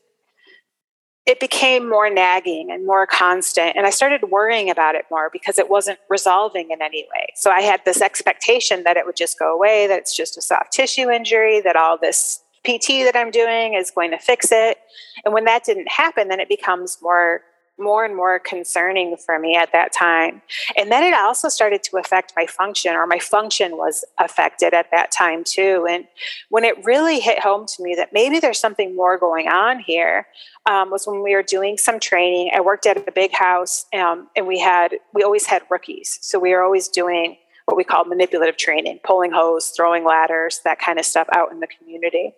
it 1.27 1.41
became 1.41 1.89
more 1.89 2.09
nagging 2.09 2.71
and 2.71 2.87
more 2.87 3.05
constant. 3.05 3.77
And 3.77 3.85
I 3.85 3.91
started 3.91 4.31
worrying 4.31 4.71
about 4.71 4.95
it 4.95 5.05
more 5.11 5.29
because 5.33 5.59
it 5.59 5.69
wasn't 5.69 5.99
resolving 6.09 6.71
in 6.71 6.81
any 6.81 7.05
way. 7.15 7.27
So 7.35 7.51
I 7.51 7.63
had 7.63 7.81
this 7.85 8.01
expectation 8.01 8.85
that 8.85 8.97
it 8.97 9.05
would 9.05 9.17
just 9.17 9.37
go 9.37 9.53
away, 9.53 9.89
that 9.89 9.99
it's 9.99 10.17
just 10.17 10.39
a 10.39 10.41
soft 10.41 10.73
tissue 10.73 11.11
injury, 11.11 11.61
that 11.63 11.75
all 11.75 11.99
this 11.99 12.43
PT 12.65 13.05
that 13.05 13.17
I'm 13.17 13.33
doing 13.33 13.75
is 13.75 13.91
going 13.91 14.13
to 14.13 14.19
fix 14.19 14.53
it. 14.53 14.79
And 15.25 15.35
when 15.35 15.45
that 15.47 15.65
didn't 15.65 15.91
happen, 15.91 16.29
then 16.29 16.39
it 16.39 16.49
becomes 16.49 16.99
more 17.03 17.43
more 17.79 18.05
and 18.05 18.17
more 18.17 18.39
concerning 18.39 19.17
for 19.17 19.39
me 19.39 19.57
at 19.57 19.73
that 19.73 19.93
time. 19.93 20.43
And 20.77 20.91
then 20.91 21.03
it 21.03 21.15
also 21.15 21.49
started 21.49 21.83
to 21.85 21.99
affect 21.99 22.33
my 22.37 22.47
function, 22.47 22.95
or 22.95 23.07
my 23.07 23.19
function 23.19 23.77
was 23.77 24.05
affected 24.19 24.73
at 24.75 24.91
that 24.91 25.11
time 25.11 25.45
too. 25.45 25.87
And 25.89 26.07
when 26.49 26.65
it 26.65 26.85
really 26.85 27.21
hit 27.21 27.41
home 27.41 27.67
to 27.67 27.83
me 27.83 27.95
that 27.97 28.13
maybe 28.13 28.39
there's 28.41 28.61
something 28.61 28.97
more 28.97 29.19
going 29.19 29.49
on 29.49 29.81
here, 29.81 30.27
um, 30.67 30.91
was 30.91 31.07
when 31.07 31.23
we 31.23 31.35
were 31.35 31.43
doing 31.43 31.77
some 31.77 32.01
training. 32.01 32.51
I 32.55 32.61
worked 32.61 32.87
at 32.87 32.97
a 32.97 33.13
big 33.13 33.33
house, 33.33 33.87
um, 33.93 34.29
and 34.35 34.47
we 34.47 34.59
had 34.59 34.95
we 35.15 35.23
always 35.23 35.47
had 35.47 35.63
rookies, 35.71 36.19
so 36.23 36.39
we 36.39 36.53
were 36.53 36.63
always 36.63 36.89
doing 36.89 37.37
what 37.67 37.77
we 37.77 37.85
call 37.85 38.05
manipulative 38.05 38.57
training, 38.57 39.01
pulling 39.05 39.33
hose, 39.33 39.71
throwing 39.71 40.05
ladders, 40.05 40.61
that 40.65 40.79
kind 40.79 40.99
of 40.99 41.05
stuff 41.05 41.29
out 41.33 41.51
in 41.51 41.61
the 41.61 41.67
community. 41.67 42.33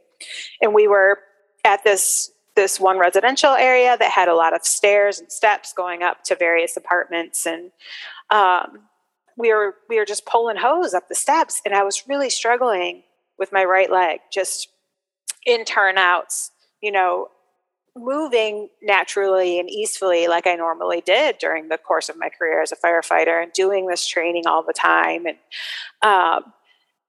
And 0.60 0.74
we 0.74 0.88
were 0.88 1.18
at 1.64 1.84
this 1.84 2.32
this 2.58 2.80
one 2.80 2.98
residential 2.98 3.52
area 3.52 3.96
that 3.96 4.10
had 4.10 4.26
a 4.26 4.34
lot 4.34 4.52
of 4.52 4.66
stairs 4.66 5.20
and 5.20 5.30
steps 5.30 5.72
going 5.72 6.02
up 6.02 6.24
to 6.24 6.34
various 6.34 6.76
apartments. 6.76 7.46
And 7.46 7.70
um, 8.30 8.88
we 9.36 9.54
were 9.54 9.76
we 9.88 9.96
were 9.96 10.04
just 10.04 10.26
pulling 10.26 10.56
hose 10.56 10.92
up 10.92 11.08
the 11.08 11.14
steps 11.14 11.62
and 11.64 11.72
i 11.72 11.84
was 11.84 12.08
really 12.08 12.28
struggling 12.28 13.04
with 13.38 13.52
my 13.52 13.64
right 13.64 13.90
leg 13.90 14.18
just 14.32 14.68
in 15.46 15.64
turnouts 15.64 16.50
you 16.82 16.90
know 16.90 17.28
moving 17.96 18.68
naturally 18.82 19.58
and 19.58 19.70
easily 19.70 20.26
like 20.26 20.46
i 20.46 20.54
normally 20.54 21.00
did 21.00 21.38
during 21.38 21.68
the 21.68 21.78
course 21.78 22.08
of 22.08 22.18
my 22.18 22.28
career 22.28 22.60
as 22.60 22.72
a 22.72 22.76
firefighter 22.76 23.40
and 23.40 23.52
doing 23.52 23.86
this 23.86 24.06
training 24.06 24.46
all 24.46 24.62
the 24.62 24.72
time. 24.72 25.24
And 25.26 25.36
um, 26.02 26.52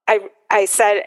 i 0.08 0.20
i 0.50 0.64
said 0.64 1.04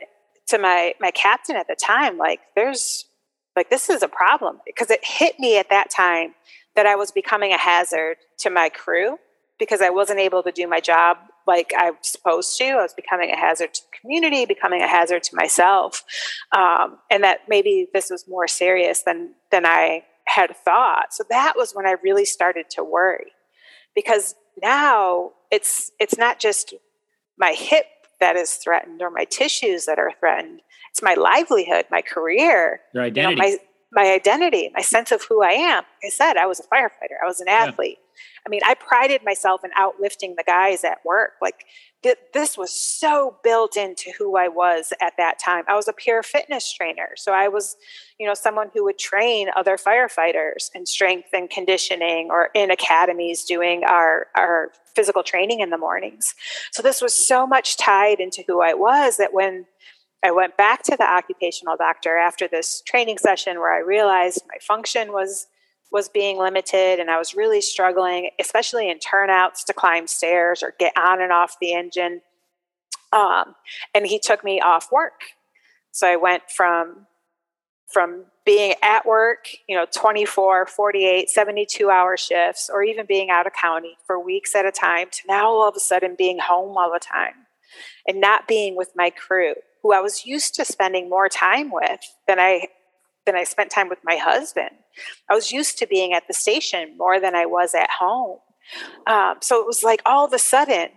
to 0.47 0.57
my 0.57 0.93
my 0.99 1.11
captain 1.11 1.55
at 1.55 1.67
the 1.67 1.75
time 1.75 2.17
like 2.17 2.39
there's 2.55 3.05
like 3.55 3.69
this 3.69 3.89
is 3.89 4.03
a 4.03 4.07
problem 4.07 4.59
because 4.65 4.89
it 4.89 4.99
hit 5.03 5.39
me 5.39 5.57
at 5.57 5.69
that 5.69 5.89
time 5.89 6.33
that 6.75 6.85
I 6.85 6.95
was 6.95 7.11
becoming 7.11 7.53
a 7.53 7.57
hazard 7.57 8.17
to 8.39 8.49
my 8.49 8.69
crew 8.69 9.17
because 9.59 9.81
I 9.81 9.89
wasn't 9.89 10.19
able 10.19 10.43
to 10.43 10.51
do 10.51 10.67
my 10.67 10.79
job 10.79 11.17
like 11.45 11.71
I 11.77 11.91
was 11.91 11.99
supposed 12.07 12.57
to. 12.57 12.65
I 12.65 12.81
was 12.81 12.93
becoming 12.93 13.29
a 13.31 13.37
hazard 13.37 13.73
to 13.73 13.81
the 13.81 13.97
community, 14.01 14.45
becoming 14.45 14.81
a 14.81 14.87
hazard 14.87 15.23
to 15.23 15.35
myself, 15.35 16.03
um, 16.55 16.97
and 17.11 17.23
that 17.23 17.41
maybe 17.47 17.87
this 17.93 18.09
was 18.09 18.27
more 18.27 18.47
serious 18.47 19.03
than 19.03 19.33
than 19.51 19.65
I 19.65 20.03
had 20.25 20.55
thought. 20.55 21.13
So 21.13 21.23
that 21.29 21.53
was 21.55 21.73
when 21.73 21.85
I 21.85 21.95
really 22.03 22.25
started 22.25 22.69
to 22.71 22.83
worry 22.83 23.31
because 23.95 24.35
now 24.61 25.31
it's 25.51 25.91
it's 25.99 26.17
not 26.17 26.39
just 26.39 26.73
my 27.37 27.51
hip 27.51 27.85
that 28.19 28.35
is 28.35 28.53
threatened 28.53 29.01
or 29.01 29.09
my 29.09 29.25
tissues 29.25 29.85
that 29.85 29.99
are 29.99 30.11
threatened 30.19 30.61
it's 30.93 31.01
my 31.01 31.15
livelihood, 31.15 31.85
my 31.89 32.03
career, 32.03 32.81
your 32.93 33.03
identity, 33.03 33.41
you 33.41 33.51
know, 33.51 33.57
my, 33.93 34.03
my 34.03 34.13
identity, 34.13 34.69
my 34.75 34.81
sense 34.83 35.11
of 35.11 35.23
who 35.27 35.41
I 35.41 35.49
am. 35.49 35.77
Like 35.77 36.05
I 36.05 36.09
said, 36.09 36.37
I 36.37 36.45
was 36.45 36.59
a 36.59 36.63
firefighter. 36.63 37.17
I 37.21 37.25
was 37.25 37.41
an 37.41 37.47
athlete. 37.47 37.97
Yeah. 37.97 38.03
I 38.45 38.49
mean, 38.49 38.61
I 38.63 38.75
prided 38.75 39.23
myself 39.25 39.61
in 39.63 39.71
outlifting 39.71 40.35
the 40.37 40.43
guys 40.45 40.83
at 40.83 40.99
work. 41.03 41.31
Like 41.41 41.65
th- 42.03 42.17
this 42.33 42.59
was 42.59 42.71
so 42.71 43.37
built 43.43 43.75
into 43.75 44.11
who 44.19 44.37
I 44.37 44.49
was 44.49 44.93
at 45.01 45.13
that 45.17 45.39
time. 45.39 45.63
I 45.67 45.75
was 45.75 45.87
a 45.87 45.93
peer 45.93 46.21
fitness 46.21 46.71
trainer. 46.71 47.09
So 47.15 47.31
I 47.31 47.47
was, 47.47 47.75
you 48.19 48.27
know, 48.27 48.35
someone 48.35 48.69
who 48.71 48.83
would 48.83 48.99
train 48.99 49.49
other 49.55 49.77
firefighters 49.77 50.69
in 50.75 50.85
strength 50.85 51.29
and 51.33 51.49
conditioning 51.49 52.27
or 52.29 52.49
in 52.53 52.69
academies 52.69 53.45
doing 53.45 53.83
our, 53.83 54.27
our 54.35 54.71
physical 54.95 55.23
training 55.23 55.61
in 55.61 55.71
the 55.71 55.77
mornings. 55.77 56.35
So 56.71 56.83
this 56.83 57.01
was 57.01 57.15
so 57.15 57.47
much 57.47 57.77
tied 57.77 58.19
into 58.19 58.43
who 58.45 58.61
I 58.61 58.75
was 58.75 59.17
that 59.17 59.33
when 59.33 59.65
I 60.23 60.31
went 60.31 60.55
back 60.55 60.83
to 60.83 60.95
the 60.95 61.03
occupational 61.03 61.75
doctor 61.75 62.17
after 62.17 62.47
this 62.47 62.81
training 62.81 63.17
session 63.17 63.59
where 63.59 63.73
I 63.73 63.79
realized 63.79 64.43
my 64.47 64.57
function 64.61 65.11
was 65.11 65.47
was 65.91 66.09
being 66.09 66.39
limited 66.39 66.99
and 66.99 67.11
I 67.11 67.19
was 67.19 67.35
really 67.35 67.61
struggling, 67.61 68.31
especially 68.39 68.89
in 68.89 68.97
turnouts 68.97 69.63
to 69.65 69.73
climb 69.73 70.07
stairs 70.07 70.63
or 70.63 70.73
get 70.79 70.91
on 70.97 71.21
and 71.21 71.31
off 71.31 71.57
the 71.61 71.75
engine. 71.75 72.21
Um, 73.11 73.53
and 73.93 74.07
he 74.07 74.17
took 74.17 74.43
me 74.43 74.59
off 74.59 74.91
work. 74.91 75.21
So 75.91 76.07
I 76.07 76.15
went 76.15 76.43
from 76.49 77.05
from 77.91 78.25
being 78.43 78.73
at 78.81 79.05
work, 79.05 79.45
you 79.69 79.77
know, 79.77 79.85
24, 79.95 80.65
48, 80.65 81.29
72 81.29 81.89
hour 81.91 82.17
shifts, 82.17 82.71
or 82.73 82.83
even 82.83 83.05
being 83.05 83.29
out 83.29 83.45
of 83.45 83.53
county 83.53 83.97
for 84.07 84.19
weeks 84.19 84.55
at 84.55 84.65
a 84.65 84.71
time 84.71 85.09
to 85.11 85.19
now 85.27 85.45
all 85.45 85.69
of 85.69 85.75
a 85.75 85.79
sudden 85.79 86.15
being 86.17 86.39
home 86.39 86.75
all 86.75 86.91
the 86.91 86.99
time 86.99 87.45
and 88.07 88.19
not 88.19 88.47
being 88.47 88.75
with 88.75 88.89
my 88.95 89.11
crew 89.11 89.53
who 89.83 89.93
I 89.93 89.99
was 89.99 90.25
used 90.25 90.55
to 90.55 90.65
spending 90.65 91.09
more 91.09 91.29
time 91.29 91.71
with 91.71 91.99
than 92.27 92.39
I 92.39 92.69
than 93.25 93.35
I 93.35 93.43
spent 93.43 93.69
time 93.69 93.87
with 93.87 93.99
my 94.03 94.15
husband. 94.15 94.71
I 95.29 95.35
was 95.35 95.51
used 95.51 95.77
to 95.77 95.87
being 95.87 96.13
at 96.13 96.27
the 96.27 96.33
station 96.33 96.97
more 96.97 97.19
than 97.19 97.35
I 97.35 97.45
was 97.45 97.73
at 97.73 97.89
home. 97.89 98.39
Um, 99.07 99.35
so 99.41 99.61
it 99.61 99.67
was 99.67 99.83
like 99.83 100.01
all 100.05 100.25
of 100.25 100.33
a 100.33 100.39
sudden, 100.39 100.89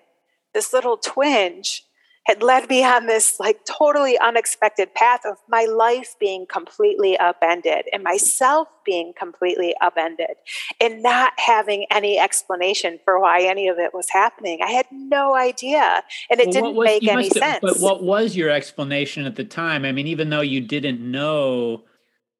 this 0.52 0.73
little 0.73 0.97
twinge 0.97 1.85
had 2.26 2.42
led 2.42 2.68
me 2.68 2.85
on 2.85 3.06
this 3.06 3.38
like 3.38 3.64
totally 3.64 4.18
unexpected 4.18 4.92
path 4.95 5.21
of 5.25 5.37
my 5.49 5.64
life 5.64 6.16
being 6.18 6.45
completely 6.47 7.16
upended 7.16 7.85
and 7.92 8.02
myself 8.02 8.66
being 8.85 9.12
completely 9.16 9.75
upended 9.80 10.35
and 10.80 11.02
not 11.02 11.33
having 11.38 11.87
any 11.90 12.18
explanation 12.18 12.99
for 13.04 13.21
why 13.21 13.42
any 13.42 13.68
of 13.68 13.78
it 13.78 13.95
was 13.95 14.09
happening. 14.11 14.59
I 14.61 14.73
had 14.73 14.87
no 14.90 15.37
idea 15.37 16.02
and 16.28 16.40
it 16.40 16.47
well, 16.47 16.52
didn't 16.52 16.75
was, 16.75 16.85
make 16.85 17.09
any 17.09 17.30
sense. 17.30 17.61
But 17.62 17.78
what 17.78 18.02
was 18.02 18.35
your 18.35 18.50
explanation 18.50 19.25
at 19.25 19.37
the 19.37 19.45
time? 19.45 19.85
I 19.85 19.92
mean, 19.92 20.09
even 20.09 20.30
though 20.30 20.40
you 20.40 20.61
didn't 20.61 21.00
know 21.00 21.85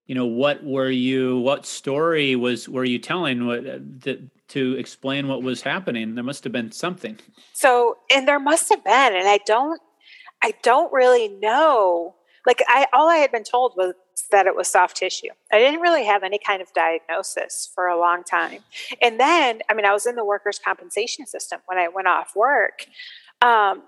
you 0.07 0.15
know 0.15 0.27
what 0.27 0.65
were 0.65 0.91
you 0.91 1.39
what 1.39 1.67
story 1.67 2.37
was 2.37 2.69
were 2.69 2.85
you 2.85 2.99
telling 2.99 3.47
what 3.47 3.67
uh, 3.67 3.79
that 4.05 4.21
to 4.49 4.75
explain 4.75 5.29
what 5.29 5.43
was 5.43 5.63
happening 5.63 6.15
there 6.15 6.25
must 6.25 6.45
have 6.45 6.53
been 6.53 6.73
something. 6.73 7.19
So 7.53 7.99
and 8.11 8.27
there 8.27 8.41
must 8.41 8.69
have 8.69 8.85
been 8.85 9.15
and 9.15 9.29
i 9.29 9.39
don't 9.47 9.81
i 10.43 10.53
don't 10.63 10.93
really 10.93 11.29
know. 11.29 12.15
Like 12.47 12.63
i 12.69 12.87
all 12.93 13.09
i 13.09 13.17
had 13.17 13.33
been 13.33 13.45
told 13.45 13.75
was 13.77 13.95
that 14.31 14.47
it 14.47 14.57
was 14.57 14.69
soft 14.69 14.97
tissue. 14.97 15.29
I 15.53 15.59
didn't 15.59 15.81
really 15.81 16.05
have 16.05 16.23
any 16.23 16.39
kind 16.39 16.63
of 16.63 16.73
diagnosis 16.73 17.71
for 17.75 17.87
a 17.87 17.99
long 17.99 18.23
time. 18.25 18.61
And 19.03 19.19
then 19.21 19.61
i 19.69 19.75
mean 19.75 19.85
i 19.85 19.93
was 19.93 20.07
in 20.07 20.17
the 20.17 20.25
workers 20.25 20.59
compensation 20.59 21.27
system 21.27 21.61
when 21.67 21.79
i 21.79 21.89
went 21.89 22.09
off 22.09 22.35
work. 22.37 22.87
Um, 23.43 23.83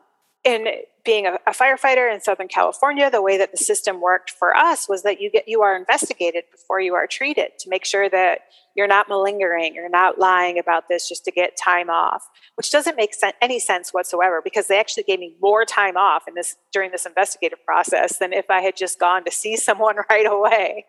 and 0.44 0.68
being 1.04 1.26
a, 1.26 1.38
a, 1.46 1.52
firefighter 1.52 2.12
in 2.12 2.20
Southern 2.20 2.48
California, 2.48 3.10
the 3.10 3.22
way 3.22 3.38
that 3.38 3.50
the 3.50 3.56
system 3.56 4.00
worked 4.00 4.30
for 4.30 4.54
us 4.54 4.88
was 4.88 5.02
that 5.02 5.20
you 5.20 5.30
get 5.30 5.48
you 5.48 5.62
are 5.62 5.76
investigated 5.76 6.44
before 6.52 6.80
you 6.80 6.94
are 6.94 7.06
treated 7.06 7.52
to 7.58 7.68
make 7.68 7.84
sure 7.84 8.08
that 8.08 8.40
you're 8.76 8.86
not 8.86 9.08
malingering, 9.08 9.74
you're 9.74 9.88
not 9.88 10.18
lying 10.18 10.58
about 10.58 10.84
this 10.88 11.08
just 11.08 11.24
to 11.24 11.32
get 11.32 11.56
time 11.56 11.90
off, 11.90 12.28
which 12.54 12.70
doesn't 12.70 12.94
make 12.94 13.12
sen- 13.12 13.32
any 13.40 13.58
sense 13.58 13.92
whatsoever 13.92 14.40
because 14.42 14.68
they 14.68 14.78
actually 14.78 15.02
gave 15.02 15.18
me 15.18 15.34
more 15.40 15.64
time 15.64 15.96
off 15.96 16.28
in 16.28 16.34
this 16.34 16.56
during 16.72 16.92
this 16.92 17.04
investigative 17.04 17.64
process 17.64 18.18
than 18.18 18.32
if 18.32 18.48
I 18.50 18.60
had 18.60 18.76
just 18.76 19.00
gone 19.00 19.24
to 19.24 19.32
see 19.32 19.56
someone 19.68 19.96
right 20.10 20.26
away. 20.26 20.86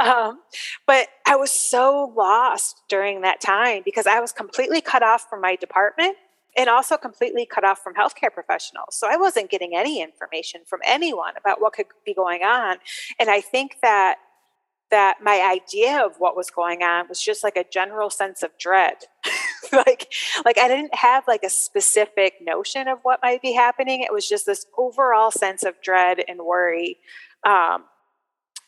Um, 0.00 0.40
but 0.86 1.08
I 1.26 1.36
was 1.36 1.52
so 1.52 2.12
lost 2.16 2.82
during 2.88 3.20
that 3.20 3.40
time 3.40 3.82
because 3.84 4.06
I 4.06 4.20
was 4.20 4.32
completely 4.32 4.80
cut 4.80 5.02
off 5.02 5.26
from 5.28 5.40
my 5.40 5.54
department 5.54 6.16
and 6.56 6.68
also 6.68 6.96
completely 6.96 7.46
cut 7.46 7.64
off 7.64 7.80
from 7.82 7.94
healthcare 7.94 8.32
professionals. 8.32 8.96
So 8.96 9.08
I 9.08 9.16
wasn't 9.16 9.50
getting 9.50 9.74
any 9.74 10.02
information 10.02 10.62
from 10.66 10.80
anyone 10.84 11.34
about 11.38 11.60
what 11.60 11.72
could 11.72 11.86
be 12.04 12.14
going 12.14 12.42
on. 12.42 12.78
And 13.18 13.30
I 13.30 13.40
think 13.40 13.76
that 13.82 14.16
that 14.90 15.18
my 15.22 15.40
idea 15.40 16.04
of 16.04 16.16
what 16.18 16.36
was 16.36 16.50
going 16.50 16.82
on 16.82 17.08
was 17.08 17.22
just 17.22 17.44
like 17.44 17.56
a 17.56 17.64
general 17.64 18.10
sense 18.10 18.42
of 18.42 18.50
dread. 18.58 18.96
like 19.72 20.12
like 20.44 20.58
I 20.58 20.68
didn't 20.68 20.94
have 20.94 21.24
like 21.28 21.44
a 21.44 21.50
specific 21.50 22.34
notion 22.40 22.88
of 22.88 22.98
what 23.02 23.20
might 23.22 23.40
be 23.40 23.52
happening. 23.52 24.00
It 24.00 24.12
was 24.12 24.28
just 24.28 24.46
this 24.46 24.66
overall 24.76 25.30
sense 25.30 25.62
of 25.62 25.80
dread 25.80 26.24
and 26.26 26.40
worry 26.40 26.98
um, 27.46 27.84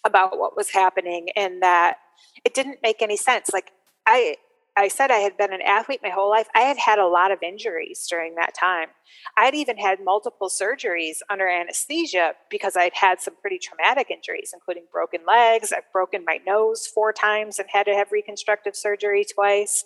about 0.05 0.39
what 0.39 0.57
was 0.57 0.71
happening 0.71 1.29
and 1.37 1.63
that 1.63 1.97
it 2.45 2.55
didn't 2.55 2.79
make 2.83 3.03
any 3.03 3.17
sense. 3.17 3.51
Like 3.53 3.73
I 4.07 4.37
I 4.77 4.89
said 4.89 5.11
I 5.11 5.19
had 5.19 5.37
been 5.37 5.53
an 5.53 5.61
athlete 5.61 6.01
my 6.03 6.09
whole 6.09 6.31
life. 6.31 6.49
I 6.55 6.61
had 6.61 6.79
had 6.79 6.99
a 6.99 7.07
lot 7.07 7.31
of 7.31 7.43
injuries 7.43 8.07
during 8.09 8.37
that 8.37 8.55
time. 8.55 8.89
I'd 9.37 9.55
even 9.55 9.77
had 9.77 10.03
multiple 10.03 10.49
surgeries 10.49 11.19
under 11.29 11.47
anesthesia 11.47 12.33
because 12.51 12.75
I'd 12.77 12.95
had 12.95 13.21
some 13.21 13.35
pretty 13.41 13.59
traumatic 13.59 14.11
injuries, 14.11 14.53
including 14.55 14.85
broken 14.91 15.21
legs. 15.27 15.73
I've 15.73 15.93
broken 15.93 16.25
my 16.25 16.39
nose 16.47 16.87
four 16.87 17.13
times 17.13 17.59
and 17.59 17.69
had 17.71 17.85
to 17.85 17.95
have 17.95 18.13
reconstructive 18.13 18.75
surgery 18.75 19.25
twice, 19.25 19.85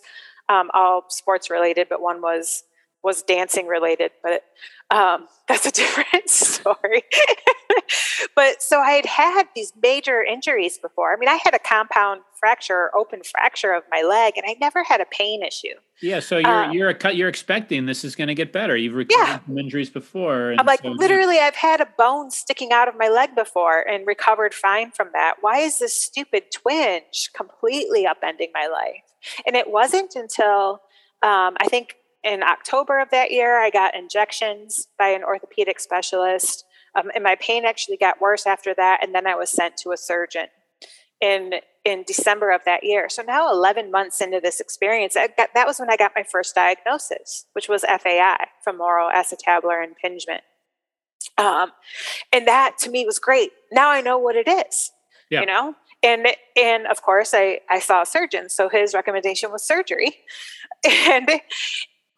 um, 0.49 0.71
all 0.73 1.05
sports 1.09 1.51
related, 1.51 1.89
but 1.89 2.01
one 2.01 2.23
was 2.23 2.63
was 3.03 3.23
dancing 3.23 3.67
related, 3.67 4.11
but 4.23 4.43
um, 4.91 5.27
that's 5.49 5.67
a 5.67 5.71
different 5.71 6.29
story. 6.31 7.03
but 8.35 8.63
so 8.63 8.81
I 8.81 8.93
had 8.93 9.07
had 9.07 9.49
these 9.55 9.73
major 9.81 10.23
injuries 10.23 10.79
before. 10.79 11.13
I 11.13 11.17
mean, 11.17 11.29
I 11.29 11.39
had 11.45 11.55
a 11.55 11.59
compound 11.59 12.23
fracture, 12.39 12.91
open 12.97 13.23
fracture 13.23 13.73
of 13.73 13.85
my 13.91 14.03
leg, 14.03 14.35
and 14.37 14.45
I 14.47 14.57
never 14.61 14.83
had 14.83 15.01
a 15.01 15.07
pain 15.07 15.43
issue. 15.43 15.75
Yeah, 16.03 16.21
so 16.21 16.39
you're 16.39 16.65
um, 16.65 16.73
you're 16.73 16.91
a, 16.91 17.13
you're 17.13 17.29
expecting 17.29 17.87
this 17.87 18.05
is 18.05 18.15
going 18.15 18.29
to 18.29 18.35
get 18.35 18.53
better. 18.53 18.77
You've 18.77 18.95
recovered 18.95 19.27
yeah. 19.27 19.39
from 19.39 19.59
injuries 19.59 19.89
before. 19.89 20.55
I'm 20.59 20.67
like, 20.67 20.83
so, 20.83 20.91
literally, 20.91 21.39
I've 21.39 21.57
had 21.57 21.81
a 21.81 21.89
bone 21.97 22.31
sticking 22.31 22.73
out 22.73 22.89
of 22.89 22.95
my 22.99 23.09
leg 23.09 23.35
before 23.35 23.81
and 23.81 24.07
recovered 24.07 24.53
fine 24.53 24.91
from 24.91 25.09
that. 25.15 25.37
Why 25.41 25.59
is 25.59 25.79
this 25.79 25.95
stupid 25.95 26.51
twinge 26.53 27.31
completely 27.35 28.05
upending 28.05 28.49
my 28.53 28.67
life? 28.67 29.03
And 29.47 29.57
it 29.57 29.71
wasn't 29.71 30.15
until 30.15 30.83
um, 31.23 31.57
I 31.61 31.67
think 31.69 31.97
in 32.27 32.43
October 32.43 32.99
of 32.99 33.11
that 33.11 33.31
year, 33.31 33.59
I 33.63 33.71
got 33.71 33.95
injections 33.95 34.89
by 34.99 35.09
an 35.09 35.23
orthopedic 35.23 35.79
specialist. 35.79 36.65
Um, 36.97 37.11
and 37.15 37.23
my 37.23 37.37
pain 37.37 37.65
actually 37.65 37.99
got 37.99 38.21
worse 38.21 38.47
after 38.47 38.75
that. 38.75 39.03
And 39.03 39.15
then 39.15 39.27
I 39.27 39.37
was 39.37 39.51
sent 39.51 39.77
to 39.79 39.93
a 39.93 39.97
surgeon 39.97 40.47
in 41.21 41.55
in 41.85 42.03
December 42.05 42.51
of 42.51 42.63
that 42.67 42.83
year. 42.83 43.09
So 43.09 43.23
now, 43.23 43.49
11 43.49 43.93
months 43.93 44.21
into 44.21 44.41
this 44.43 44.59
experience, 44.59 45.15
got, 45.15 45.51
that 45.55 45.67
was 45.69 45.79
when 45.79 45.89
I 45.89 45.97
got 45.97 46.11
my 46.17 46.25
first 46.25 46.57
diagnosis, 46.57 47.47
which 47.53 47.69
was 47.69 47.85
FAI, 47.85 48.49
femoral 48.65 49.09
acetabular 49.09 49.85
impingement. 49.85 50.43
Um, 51.39 51.71
and 52.33 52.49
that 52.49 52.77
to 52.81 52.91
me 52.91 53.05
was 53.07 53.21
great. 53.21 53.53
Now 53.71 53.91
I 53.91 54.01
know 54.01 54.19
what 54.19 54.35
it 54.35 54.49
is. 54.49 54.91
Yeah. 55.31 55.41
You 55.41 55.47
know, 55.47 55.75
and 56.03 56.27
and 56.57 56.87
of 56.87 57.03
course 57.03 57.33
I 57.35 57.61
I 57.71 57.79
saw 57.79 58.03
a 58.03 58.07
surgeon, 58.07 58.49
so 58.49 58.69
his 58.69 58.95
recommendation 58.95 59.51
was 59.53 59.65
surgery, 59.65 60.17
and 60.87 61.41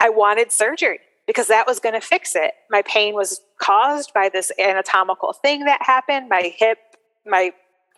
I 0.00 0.10
wanted 0.10 0.52
surgery 0.52 1.00
because 1.26 1.48
that 1.48 1.66
was 1.66 1.80
going 1.80 1.94
to 1.94 2.00
fix 2.00 2.34
it. 2.34 2.52
My 2.70 2.82
pain 2.82 3.14
was 3.14 3.40
caused 3.58 4.14
by 4.14 4.28
this 4.28 4.50
anatomical 4.58 5.32
thing 5.32 5.64
that 5.64 5.82
happened. 5.82 6.28
My 6.28 6.52
hip, 6.56 6.78
my 7.26 7.52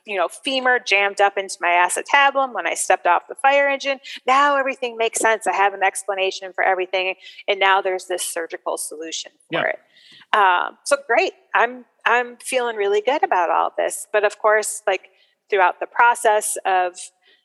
you 0.07 0.17
know, 0.17 0.29
femur 0.29 0.79
jammed 0.79 1.21
up 1.21 1.37
into 1.37 1.57
my 1.61 1.69
acetabulum 1.69 2.55
when 2.55 2.67
I 2.67 2.75
stepped 2.75 3.07
off 3.07 3.29
the 3.29 3.35
fire 3.35 3.69
engine. 3.69 4.01
Now 4.27 4.57
everything 4.57 4.97
makes 4.97 5.21
sense. 5.21 5.47
I 5.47 5.55
have 5.55 5.75
an 5.75 5.83
explanation 5.83 6.53
for 6.53 6.65
everything, 6.65 7.15
and 7.47 7.61
now 7.61 7.81
there's 7.81 8.07
this 8.07 8.23
surgical 8.25 8.77
solution 8.77 9.33
for 9.53 9.61
yeah. 9.61 9.69
it. 9.69 9.79
Um, 10.37 10.79
so 10.85 10.97
great. 11.07 11.33
I'm 11.55 11.85
I'm 12.05 12.37
feeling 12.39 12.77
really 12.77 13.01
good 13.01 13.23
about 13.23 13.51
all 13.51 13.73
this. 13.77 14.07
But 14.13 14.25
of 14.25 14.39
course, 14.39 14.83
like 14.87 15.11
throughout 15.51 15.81
the 15.81 15.87
process 15.87 16.57
of 16.65 16.97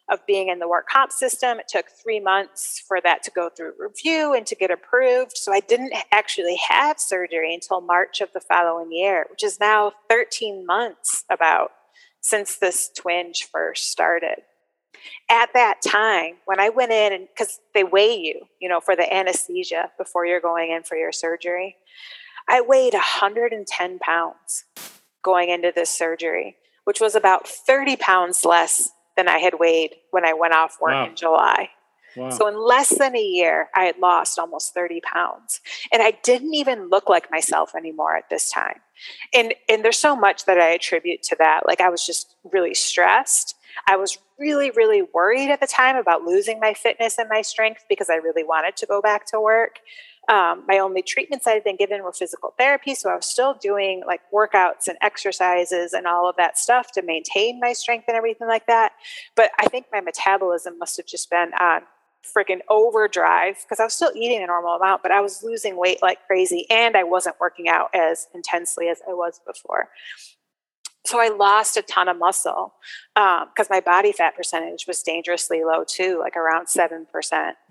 of 0.10 0.26
being 0.28 0.50
in 0.50 0.60
the 0.60 0.68
work 0.68 0.88
comp 0.88 1.12
system. 1.12 1.60
It 1.60 1.68
took 1.68 1.88
three 1.90 2.20
months 2.20 2.84
for 2.88 3.00
that 3.02 3.24
to 3.24 3.32
go 3.32 3.50
through 3.50 3.74
review 3.80 4.34
and 4.34 4.46
to 4.46 4.56
get 4.56 4.72
approved. 4.72 5.36
So 5.36 5.52
I 5.52 5.60
didn't 5.60 5.94
actually 6.12 6.58
have 6.70 7.00
surgery 7.00 7.54
until 7.54 7.82
March 7.82 8.22
of 8.22 8.32
the 8.34 8.40
following 8.40 8.92
year, 8.92 9.26
which 9.30 9.44
is 9.44 9.60
now 9.60 9.94
13 10.10 10.66
months 10.66 11.24
about 11.30 11.72
since 12.22 12.58
this 12.58 12.90
twinge 12.96 13.48
first 13.52 13.92
started. 13.92 14.42
At 15.30 15.50
that 15.54 15.82
time, 15.86 16.36
when 16.46 16.60
I 16.60 16.70
went 16.70 16.92
in, 16.92 17.28
because 17.28 17.60
they 17.74 17.84
weigh 17.84 18.18
you, 18.18 18.42
you 18.60 18.70
know, 18.70 18.80
for 18.80 18.96
the 18.96 19.12
anesthesia 19.12 19.92
before 19.98 20.26
you're 20.26 20.42
going 20.42 20.72
in 20.72 20.84
for 20.84 20.96
your 20.96 21.12
surgery, 21.12 21.76
I 22.48 22.62
weighed 22.62 22.94
110 22.94 24.00
pounds 24.00 24.66
going 25.24 25.50
into 25.50 25.72
this 25.76 25.90
surgery, 25.90 26.56
which 26.86 27.02
was 27.02 27.16
about 27.16 27.48
30 27.48 27.96
pounds 27.98 28.46
less 28.46 28.90
than 29.16 29.28
I 29.28 29.38
had 29.40 29.60
weighed 29.60 29.96
when 30.12 30.26
I 30.26 30.34
went 30.34 30.54
off 30.54 30.78
work 30.82 30.94
wow. 30.94 31.06
in 31.08 31.16
July. 31.16 31.70
Wow. 32.16 32.30
So 32.30 32.48
in 32.48 32.58
less 32.58 32.98
than 32.98 33.16
a 33.16 33.22
year, 33.22 33.70
I 33.76 33.84
had 33.84 33.98
lost 34.00 34.40
almost 34.40 34.74
30 34.74 35.02
pounds. 35.02 35.60
And 35.92 36.02
I 36.02 36.12
didn't 36.24 36.54
even 36.54 36.90
look 36.90 37.10
like 37.10 37.30
myself 37.30 37.76
anymore 37.76 38.16
at 38.16 38.30
this 38.30 38.50
time. 38.50 38.80
And 39.34 39.54
and 39.68 39.84
there's 39.84 40.00
so 40.00 40.16
much 40.16 40.46
that 40.46 40.58
I 40.58 40.70
attribute 40.70 41.22
to 41.24 41.36
that. 41.40 41.68
Like 41.68 41.82
I 41.82 41.90
was 41.90 42.06
just 42.06 42.36
really 42.52 42.74
stressed. 42.74 43.56
I 43.88 43.98
was 43.98 44.18
really, 44.38 44.72
really 44.72 45.02
worried 45.02 45.50
at 45.50 45.60
the 45.60 45.68
time 45.68 45.98
about 45.98 46.24
losing 46.24 46.60
my 46.60 46.74
fitness 46.74 47.18
and 47.18 47.28
my 47.30 47.42
strength 47.42 47.86
because 47.90 48.10
I 48.10 48.16
really 48.16 48.44
wanted 48.44 48.78
to 48.78 48.86
go 48.86 49.02
back 49.02 49.26
to 49.28 49.40
work. 49.40 49.80
Um, 50.28 50.64
my 50.68 50.80
only 50.80 51.02
treatments 51.02 51.48
I 51.48 51.52
had 51.52 51.64
been 51.64 51.76
given 51.76 52.04
were 52.04 52.14
physical 52.14 52.54
therapy. 52.58 52.96
So 52.96 53.10
I 53.10 53.16
was 53.16 53.26
still 53.26 53.54
doing 53.54 54.04
like 54.06 54.22
workouts 54.34 54.88
and 54.88 54.98
exercises 55.02 55.94
and 55.94 56.08
all 56.08 56.30
of 56.30 56.36
that 56.38 56.58
stuff 56.58 56.92
to 56.94 57.02
maintain 57.02 57.60
my 57.60 57.74
strength 57.74 58.06
and 58.08 58.18
everything 58.18 58.48
like 58.48 58.68
that. 58.68 58.94
But 59.36 59.52
I 59.60 59.68
think 59.68 59.88
my 59.92 60.02
metabolism 60.02 60.78
must 60.80 60.98
have 60.98 61.06
just 61.06 61.30
been 61.30 61.52
on 61.60 61.82
freaking 62.26 62.60
overdrive 62.70 63.58
because 63.62 63.80
I 63.80 63.84
was 63.84 63.94
still 63.94 64.12
eating 64.16 64.42
a 64.42 64.48
normal 64.48 64.76
amount, 64.76 65.04
but 65.04 65.12
I 65.12 65.22
was 65.22 65.44
losing 65.44 65.78
weight 65.78 66.02
like 66.02 66.26
crazy 66.26 66.66
and 66.70 66.98
I 66.98 67.04
wasn't 67.04 67.36
working 67.40 67.70
out 67.70 67.90
as 67.94 68.28
intensely 68.34 68.90
as 68.90 69.02
I 69.08 69.14
was 69.14 69.40
before. 69.46 69.90
So 71.06 71.20
I 71.20 71.28
lost 71.28 71.78
a 71.78 71.84
ton 71.84 72.08
of 72.08 72.18
muscle 72.18 72.74
because 73.14 73.46
um, 73.60 73.68
my 73.70 73.80
body 73.80 74.12
fat 74.12 74.36
percentage 74.36 74.86
was 74.88 75.04
dangerously 75.04 75.64
low 75.64 75.84
too, 75.88 76.20
like 76.20 76.36
around 76.36 76.66
7%. 76.66 77.06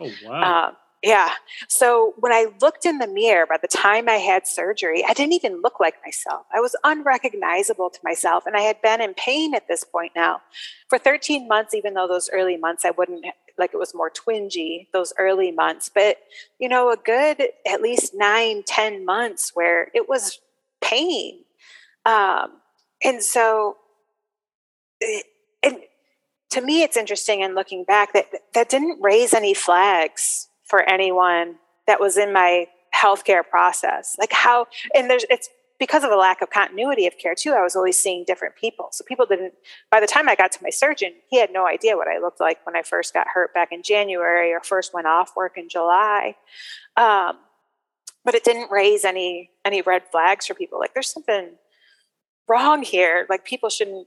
Oh, 0.00 0.11
wow. 0.24 0.68
Um, 0.68 0.76
yeah. 1.05 1.33
So 1.69 2.14
when 2.17 2.33
I 2.33 2.47
looked 2.62 2.87
in 2.87 2.97
the 2.97 3.07
mirror 3.07 3.45
by 3.47 3.59
the 3.61 3.69
time 3.69 4.09
I 4.09 4.14
had 4.14 4.47
surgery, 4.47 5.05
I 5.07 5.12
didn't 5.12 5.35
even 5.35 5.61
look 5.61 5.79
like 5.79 5.97
myself. 6.03 6.47
I 6.53 6.61
was 6.61 6.75
unrecognizable 6.83 7.90
to 7.90 8.01
myself. 8.03 8.47
And 8.47 8.57
I 8.57 8.62
had 8.62 8.81
been 8.81 9.03
in 9.03 9.12
pain 9.12 9.55
at 9.55 9.69
this 9.69 9.85
point 9.85 10.12
now 10.17 10.40
for 10.88 10.99
13 10.99 11.47
months, 11.47 11.75
even 11.75 11.93
though 11.93 12.09
those 12.09 12.31
early 12.33 12.57
months 12.57 12.87
I 12.87 12.90
wouldn't 12.90 13.27
like 13.59 13.75
it 13.75 13.77
was 13.77 13.95
more 13.95 14.11
twingy, 14.11 14.88
those 14.95 15.12
early 15.19 15.53
months. 15.53 15.90
But, 15.95 16.17
you 16.59 16.71
know, 16.71 16.90
a 16.90 16.97
good 16.97 17.49
at 17.67 17.83
least 17.83 18.14
nine, 18.14 18.62
ten 18.67 19.05
months 19.05 19.51
where 19.55 19.90
it 19.95 20.09
was 20.09 20.40
pain. 20.83 21.40
Um, 22.07 22.53
and 23.05 23.23
so, 23.23 23.77
it, 25.01 25.27
and 25.62 25.81
to 26.51 26.62
me, 26.62 26.83
it's 26.83 26.97
interesting 26.97 27.43
in 27.43 27.55
looking 27.55 27.85
back 27.85 28.14
that 28.14 28.29
that 28.55 28.71
didn't 28.71 29.03
raise 29.03 29.35
any 29.35 29.53
flags 29.53 30.49
for 30.64 30.83
anyone 30.83 31.57
that 31.87 32.00
was 32.00 32.16
in 32.16 32.33
my 32.33 32.66
healthcare 32.94 33.46
process. 33.46 34.16
Like 34.18 34.33
how, 34.33 34.66
and 34.94 35.11
there's, 35.11 35.24
it's 35.29 35.48
because 35.79 36.05
of 36.05 36.11
a 36.11 36.16
lack 36.16 36.40
of 36.40 36.50
continuity 36.50 37.07
of 37.07 37.18
care 37.18 37.35
too. 37.35 37.53
I 37.53 37.62
was 37.62 37.74
always 37.74 37.98
seeing 37.98 38.24
different 38.24 38.55
people. 38.57 38.88
So 38.92 39.05
people 39.07 39.27
didn't, 39.27 39.55
by 39.90 40.00
the 40.00 40.07
time 40.07 40.29
I 40.29 40.35
got 40.35 40.53
to 40.53 40.62
my 40.62 40.70
surgeon, 40.70 41.12
he 41.29 41.38
had 41.38 41.50
no 41.53 41.66
idea 41.66 41.96
what 41.96 42.09
I 42.09 42.18
looked 42.18 42.40
like 42.40 42.64
when 42.64 42.77
I 42.77 42.83
first 42.83 43.12
got 43.12 43.27
hurt 43.29 43.53
back 43.53 43.72
in 43.72 43.83
January 43.83 44.53
or 44.53 44.61
first 44.61 44.94
went 44.94 45.07
off 45.07 45.37
work 45.37 45.59
in 45.59 45.68
July. 45.68 46.37
Um, 46.96 47.38
but 48.24 48.35
it 48.35 48.44
didn't 48.44 48.70
raise 48.70 49.05
any, 49.05 49.50
any 49.64 49.83
red 49.83 50.05
flags 50.11 50.46
for 50.46 50.55
people. 50.55 50.79
Like 50.79 50.94
there's 50.94 51.12
something 51.12 51.50
wrong 52.48 52.83
here. 52.83 53.27
Like 53.29 53.44
people 53.44 53.68
shouldn't 53.68 54.07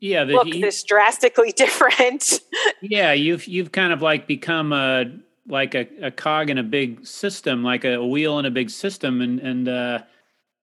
yeah 0.00 0.24
the, 0.24 0.34
look 0.34 0.46
you, 0.46 0.60
this 0.60 0.82
drastically 0.82 1.50
different. 1.56 2.40
yeah. 2.82 3.12
You've, 3.12 3.46
you've 3.46 3.72
kind 3.72 3.92
of 3.92 4.02
like 4.02 4.28
become 4.28 4.72
a, 4.72 5.06
like 5.46 5.74
a, 5.74 5.86
a 6.02 6.10
cog 6.10 6.50
in 6.50 6.58
a 6.58 6.62
big 6.62 7.06
system, 7.06 7.62
like 7.62 7.84
a, 7.84 8.04
wheel 8.04 8.38
in 8.38 8.46
a 8.46 8.50
big 8.50 8.70
system, 8.70 9.20
and 9.20 9.40
and 9.40 9.68
uh, 9.68 9.98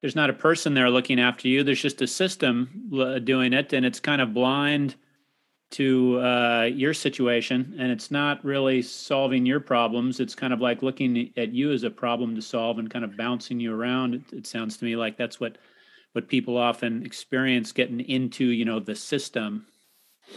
there's 0.01 0.15
not 0.15 0.29
a 0.29 0.33
person 0.33 0.73
there 0.73 0.89
looking 0.89 1.19
after 1.19 1.47
you. 1.47 1.63
There's 1.63 1.81
just 1.81 2.01
a 2.01 2.07
system 2.07 2.89
doing 3.23 3.53
it, 3.53 3.73
and 3.73 3.85
it's 3.85 3.99
kind 3.99 4.21
of 4.21 4.33
blind 4.33 4.95
to 5.71 6.19
uh, 6.19 6.63
your 6.63 6.93
situation, 6.93 7.75
and 7.79 7.91
it's 7.91 8.11
not 8.11 8.43
really 8.43 8.81
solving 8.81 9.45
your 9.45 9.59
problems. 9.59 10.19
It's 10.19 10.35
kind 10.35 10.51
of 10.51 10.59
like 10.59 10.81
looking 10.81 11.31
at 11.37 11.53
you 11.53 11.71
as 11.71 11.83
a 11.83 11.89
problem 11.89 12.35
to 12.35 12.41
solve 12.41 12.77
and 12.77 12.89
kind 12.89 13.05
of 13.05 13.15
bouncing 13.15 13.59
you 13.59 13.73
around. 13.73 14.15
It, 14.15 14.33
it 14.33 14.47
sounds 14.47 14.77
to 14.77 14.85
me 14.85 14.95
like 14.95 15.17
that's 15.17 15.39
what 15.39 15.57
what 16.13 16.27
people 16.27 16.57
often 16.57 17.05
experience 17.05 17.71
getting 17.71 18.01
into, 18.01 18.45
you 18.45 18.65
know, 18.65 18.81
the 18.81 18.95
system 18.95 19.65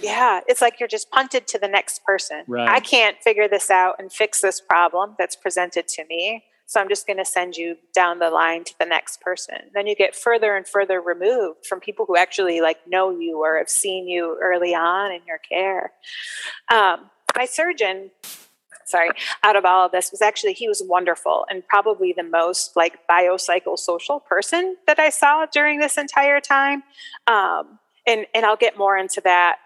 yeah, 0.03 0.41
it's 0.47 0.61
like 0.61 0.81
you're 0.81 0.89
just 0.89 1.11
punted 1.11 1.47
to 1.49 1.59
the 1.59 1.69
next 1.69 2.05
person. 2.05 2.45
Right. 2.47 2.69
I 2.69 2.81
can't 2.81 3.17
figure 3.23 3.49
this 3.49 3.71
out 3.71 3.97
and 3.99 4.13
fix 4.13 4.41
this 4.41 4.61
problem 4.61 5.15
that's 5.19 5.37
presented 5.37 5.89
to 5.89 6.05
me. 6.07 6.45
So 6.67 6.81
I'm 6.81 6.89
just 6.89 7.07
going 7.07 7.19
to 7.19 7.25
send 7.25 7.57
you 7.57 7.77
down 7.95 8.19
the 8.19 8.31
line 8.31 8.65
to 8.65 8.75
the 8.79 8.87
next 8.87 9.21
person. 9.21 9.57
Then 9.75 9.87
you 9.87 9.95
get 9.95 10.17
further 10.17 10.57
and 10.57 10.67
further 10.67 11.01
removed 11.01 11.67
from 11.67 11.81
people 11.81 12.07
who 12.07 12.17
actually 12.17 12.61
like 12.61 12.79
know 12.87 13.11
you 13.11 13.39
or 13.39 13.59
have 13.59 13.69
seen 13.69 14.09
you 14.09 14.39
early 14.43 14.75
on 14.75 15.13
in 15.13 15.21
your 15.27 15.39
care. 15.39 15.93
Um, 16.73 17.11
my 17.37 17.45
surgeon, 17.45 18.11
sorry, 18.87 19.11
out 19.43 19.57
of 19.57 19.65
all 19.67 19.87
of 19.87 19.93
this 19.93 20.11
was 20.11 20.23
actually 20.23 20.55
he 20.55 20.67
was 20.67 20.83
wonderful 20.85 21.45
and 21.51 21.67
probably 21.67 22.15
the 22.17 22.23
most 22.23 22.77
like 22.77 22.99
biopsychosocial 23.11 24.25
person 24.25 24.77
that 24.87 24.99
I 24.99 25.11
saw 25.11 25.45
during 25.47 25.81
this 25.81 25.99
entire 25.99 26.41
time. 26.41 26.83
Um, 27.27 27.79
and 28.07 28.27
and 28.35 28.45
I'll 28.47 28.57
get 28.57 28.79
more 28.79 28.97
into 28.97 29.21
that 29.25 29.57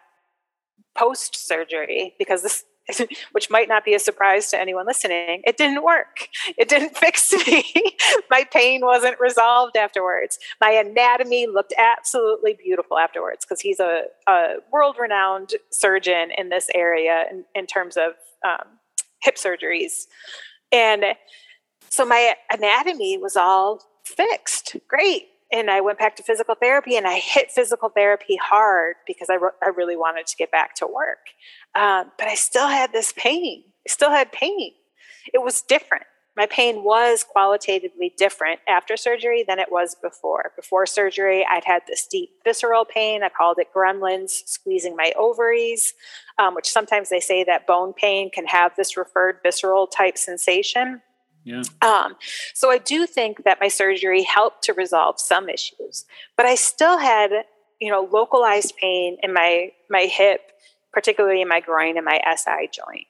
post 0.98 1.46
surgery 1.46 2.14
because 2.18 2.42
this 2.42 2.64
which 3.32 3.50
might 3.50 3.68
not 3.68 3.84
be 3.84 3.94
a 3.94 3.98
surprise 3.98 4.50
to 4.50 4.60
anyone 4.60 4.86
listening, 4.86 5.42
it 5.44 5.56
didn't 5.56 5.82
work. 5.82 6.28
It 6.56 6.68
didn't 6.68 6.96
fix 6.96 7.32
me. 7.46 7.64
My 8.30 8.44
pain 8.50 8.80
wasn't 8.82 9.20
resolved 9.20 9.76
afterwards. 9.76 10.38
My 10.60 10.70
anatomy 10.70 11.46
looked 11.46 11.74
absolutely 11.76 12.56
beautiful 12.62 12.98
afterwards 12.98 13.44
because 13.44 13.60
he's 13.60 13.80
a, 13.80 14.04
a 14.26 14.56
world 14.72 14.96
renowned 14.98 15.50
surgeon 15.70 16.30
in 16.36 16.48
this 16.48 16.68
area 16.74 17.24
in, 17.30 17.44
in 17.54 17.66
terms 17.66 17.96
of 17.96 18.12
um, 18.46 18.78
hip 19.22 19.36
surgeries. 19.36 20.06
And 20.72 21.04
so 21.90 22.04
my 22.04 22.34
anatomy 22.50 23.18
was 23.18 23.36
all 23.36 23.82
fixed. 24.04 24.76
Great. 24.88 25.28
And 25.50 25.70
I 25.70 25.80
went 25.80 25.98
back 25.98 26.16
to 26.16 26.22
physical 26.22 26.54
therapy 26.54 26.96
and 26.96 27.06
I 27.06 27.18
hit 27.18 27.50
physical 27.50 27.88
therapy 27.88 28.36
hard 28.36 28.96
because 29.06 29.28
I, 29.30 29.34
re- 29.34 29.50
I 29.62 29.68
really 29.68 29.96
wanted 29.96 30.26
to 30.26 30.36
get 30.36 30.50
back 30.50 30.74
to 30.76 30.86
work. 30.86 31.30
Um, 31.74 32.12
but 32.18 32.28
I 32.28 32.34
still 32.34 32.68
had 32.68 32.92
this 32.92 33.12
pain. 33.16 33.64
I 33.86 33.90
still 33.90 34.10
had 34.10 34.32
pain. 34.32 34.72
It 35.32 35.42
was 35.42 35.62
different. 35.62 36.04
My 36.38 36.46
pain 36.46 36.84
was 36.84 37.24
qualitatively 37.28 38.14
different 38.16 38.60
after 38.68 38.96
surgery 38.96 39.44
than 39.46 39.58
it 39.58 39.72
was 39.72 39.96
before. 40.00 40.52
Before 40.54 40.86
surgery, 40.86 41.44
I'd 41.44 41.64
had 41.64 41.82
this 41.88 42.06
deep 42.06 42.30
visceral 42.44 42.84
pain. 42.84 43.24
I 43.24 43.28
called 43.28 43.58
it 43.58 43.74
gremlins 43.74 44.46
squeezing 44.46 44.94
my 44.94 45.12
ovaries, 45.18 45.94
um, 46.38 46.54
which 46.54 46.70
sometimes 46.70 47.08
they 47.08 47.18
say 47.18 47.42
that 47.42 47.66
bone 47.66 47.92
pain 47.92 48.30
can 48.30 48.46
have 48.46 48.70
this 48.76 48.96
referred 48.96 49.40
visceral 49.42 49.88
type 49.88 50.16
sensation. 50.16 51.02
Yeah. 51.48 51.62
Um, 51.80 52.16
so 52.52 52.70
I 52.70 52.76
do 52.76 53.06
think 53.06 53.44
that 53.44 53.58
my 53.58 53.68
surgery 53.68 54.22
helped 54.22 54.62
to 54.64 54.74
resolve 54.74 55.18
some 55.18 55.48
issues, 55.48 56.04
but 56.36 56.44
I 56.44 56.54
still 56.54 56.98
had, 56.98 57.30
you 57.80 57.90
know, 57.90 58.06
localized 58.12 58.74
pain 58.76 59.16
in 59.22 59.32
my 59.32 59.72
my 59.88 60.02
hip, 60.02 60.40
particularly 60.92 61.40
in 61.40 61.48
my 61.48 61.60
groin 61.60 61.96
and 61.96 62.04
my 62.04 62.20
SI 62.36 62.68
joint. 62.70 63.06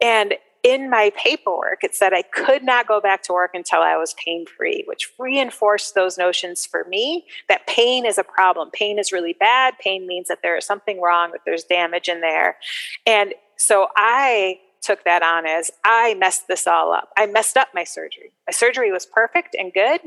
And 0.00 0.34
in 0.62 0.88
my 0.88 1.10
paperwork, 1.16 1.82
it 1.82 1.96
said 1.96 2.12
I 2.12 2.22
could 2.22 2.62
not 2.62 2.86
go 2.86 3.00
back 3.00 3.24
to 3.24 3.32
work 3.32 3.50
until 3.52 3.80
I 3.80 3.96
was 3.96 4.14
pain 4.14 4.46
free, 4.46 4.84
which 4.86 5.10
reinforced 5.18 5.96
those 5.96 6.16
notions 6.16 6.64
for 6.64 6.84
me 6.84 7.26
that 7.48 7.66
pain 7.66 8.06
is 8.06 8.16
a 8.16 8.22
problem. 8.22 8.70
Pain 8.70 8.96
is 9.00 9.10
really 9.10 9.32
bad. 9.32 9.74
Pain 9.80 10.06
means 10.06 10.28
that 10.28 10.38
there 10.40 10.56
is 10.56 10.64
something 10.64 11.00
wrong, 11.00 11.32
that 11.32 11.40
there's 11.44 11.64
damage 11.64 12.08
in 12.08 12.20
there. 12.20 12.58
And 13.06 13.34
so 13.56 13.88
I 13.96 14.60
took 14.82 15.04
that 15.04 15.22
on 15.22 15.46
as 15.46 15.70
I 15.84 16.14
messed 16.14 16.48
this 16.48 16.66
all 16.66 16.92
up. 16.92 17.10
I 17.16 17.26
messed 17.26 17.56
up 17.56 17.68
my 17.72 17.84
surgery. 17.84 18.32
My 18.46 18.52
surgery 18.52 18.90
was 18.92 19.06
perfect 19.06 19.54
and 19.58 19.72
good. 19.72 20.00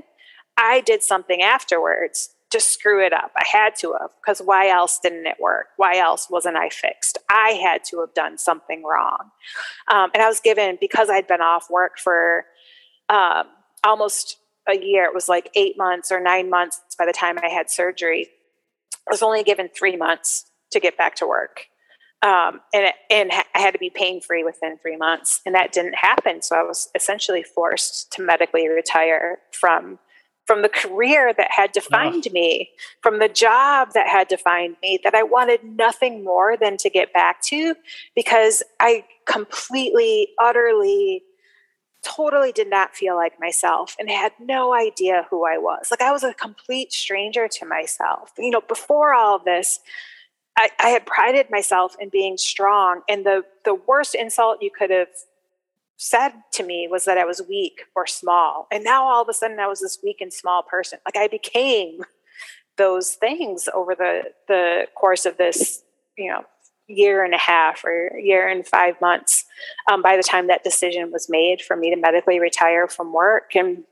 I 0.58 0.82
did 0.82 1.02
something 1.02 1.42
afterwards 1.42 2.30
to 2.52 2.60
screw 2.60 3.04
it 3.04 3.12
up. 3.12 3.32
I 3.36 3.44
had 3.52 3.76
to 3.78 3.94
have, 4.00 4.12
because 4.22 4.40
why 4.40 4.70
else 4.70 5.00
didn't 5.00 5.26
it 5.28 5.38
work? 5.40 5.68
Why 5.78 5.98
else 5.98 6.30
wasn't 6.30 6.58
I 6.58 6.70
fixed? 6.70 7.18
I 7.30 7.52
had 7.62 7.84
to 7.86 8.00
have 8.02 8.14
done 8.14 8.38
something 8.38 8.84
wrong. 8.84 9.32
Um, 9.92 10.12
and 10.14 10.22
I 10.22 10.28
was 10.28 10.40
given, 10.40 10.78
because 10.80 11.10
I'd 11.10 11.28
been 11.28 11.42
off 11.42 11.70
work 11.70 11.98
for 11.98 12.46
um, 13.10 13.46
almost 13.84 14.38
a 14.70 14.78
year, 14.78 15.06
it 15.06 15.14
was 15.14 15.28
like 15.28 15.50
eight 15.56 15.78
months 15.78 16.12
or 16.12 16.20
nine 16.20 16.50
months 16.50 16.82
by 16.98 17.06
the 17.06 17.14
time 17.14 17.38
I 17.40 17.50
had 17.50 17.70
surgery. 17.70 18.30
I 19.08 19.12
was 19.12 19.22
only 19.22 19.44
given 19.44 19.70
three 19.70 19.96
months 19.96 20.46
to 20.72 20.80
get 20.80 20.98
back 20.98 21.16
to 21.16 21.28
work 21.28 21.68
um, 22.26 22.60
and 22.74 22.92
and 23.12 23.32
I 23.54 23.60
had 23.60 23.72
to 23.72 23.80
be 23.80 23.92
pain 23.92 24.20
free 24.20 24.44
within 24.44 24.80
three 24.80 24.98
months, 24.98 25.42
and 25.46 25.54
that 25.54 25.72
didn't 25.72 25.94
happen. 25.94 26.42
So 26.42 26.56
I 26.56 26.64
was 26.64 26.90
essentially 26.96 27.44
forced 27.44 28.12
to 28.14 28.24
medically 28.24 28.68
retire 28.68 29.38
from 29.52 30.00
from 30.48 30.64
the 30.64 30.70
career 30.70 31.34
that 31.38 31.50
had 31.52 31.72
defined 31.72 32.28
me, 32.32 32.70
from 33.02 33.20
the 33.20 33.28
job 33.28 33.90
that 33.94 34.08
had 34.08 34.28
defined 34.28 34.76
me, 34.82 35.00
that 35.04 35.16
I 35.16 35.24
wanted 35.24 35.64
nothing 35.64 36.24
more 36.24 36.56
than 36.56 36.78
to 36.78 36.90
get 36.90 37.14
back 37.14 37.42
to, 37.44 37.76
because 38.16 38.62
I 38.80 39.06
completely, 39.26 40.30
utterly, 40.40 41.24
totally 42.04 42.52
did 42.52 42.70
not 42.70 42.96
feel 42.96 43.16
like 43.16 43.40
myself 43.40 43.96
and 44.00 44.08
had 44.10 44.34
no 44.40 44.74
idea 44.74 45.26
who 45.32 45.46
I 45.46 45.58
was. 45.58 45.90
Like 45.90 46.02
I 46.02 46.12
was 46.12 46.24
a 46.24 46.34
complete 46.34 46.94
stranger 46.94 47.48
to 47.48 47.66
myself. 47.66 48.32
You 48.38 48.52
know, 48.52 48.62
before 48.62 49.14
all 49.16 49.36
of 49.36 49.46
this 49.46 49.80
I, 50.58 50.70
I 50.80 50.90
had 50.90 51.06
prided 51.06 51.50
myself 51.50 51.96
in 52.00 52.10
being 52.10 52.38
strong, 52.38 53.02
and 53.10 53.26
the 53.26 53.44
the 53.64 53.76
worst 53.76 54.16
insult 54.16 54.62
you 54.62 54.72
could 54.72 54.90
have 54.90 55.10
said 55.98 56.34
to 56.52 56.64
me 56.64 56.88
was 56.90 57.06
that 57.06 57.18
I 57.18 57.26
was 57.26 57.42
weak 57.48 57.84
or 57.96 58.06
small. 58.06 58.68
And 58.72 58.84
now 58.84 59.06
all 59.06 59.22
of 59.22 59.30
a 59.30 59.34
sudden 59.34 59.60
I 59.60 59.68
was 59.68 59.80
this 59.80 60.00
weak 60.04 60.20
and 60.20 60.32
small 60.32 60.62
person. 60.62 61.00
Like 61.06 61.16
I 61.16 61.28
became 61.28 62.02
those 62.78 63.14
things 63.14 63.70
over 63.74 63.96
the 63.96 64.32
the 64.48 64.88
course 64.96 65.26
of 65.26 65.38
this, 65.38 65.84
you 66.18 66.30
know, 66.30 66.44
year 66.88 67.24
and 67.24 67.34
a 67.34 67.38
half 67.38 67.84
or 67.84 68.18
year 68.18 68.48
and 68.48 68.68
five 68.68 69.00
months 69.02 69.46
um, 69.90 70.02
by 70.02 70.16
the 70.16 70.24
time 70.24 70.48
that 70.48 70.64
decision 70.64 71.12
was 71.12 71.28
made 71.30 71.62
for 71.62 71.76
me 71.76 71.90
to 71.90 71.96
medically 71.96 72.40
retire 72.40 72.88
from 72.88 73.12
work 73.12 73.56
and 73.56 73.84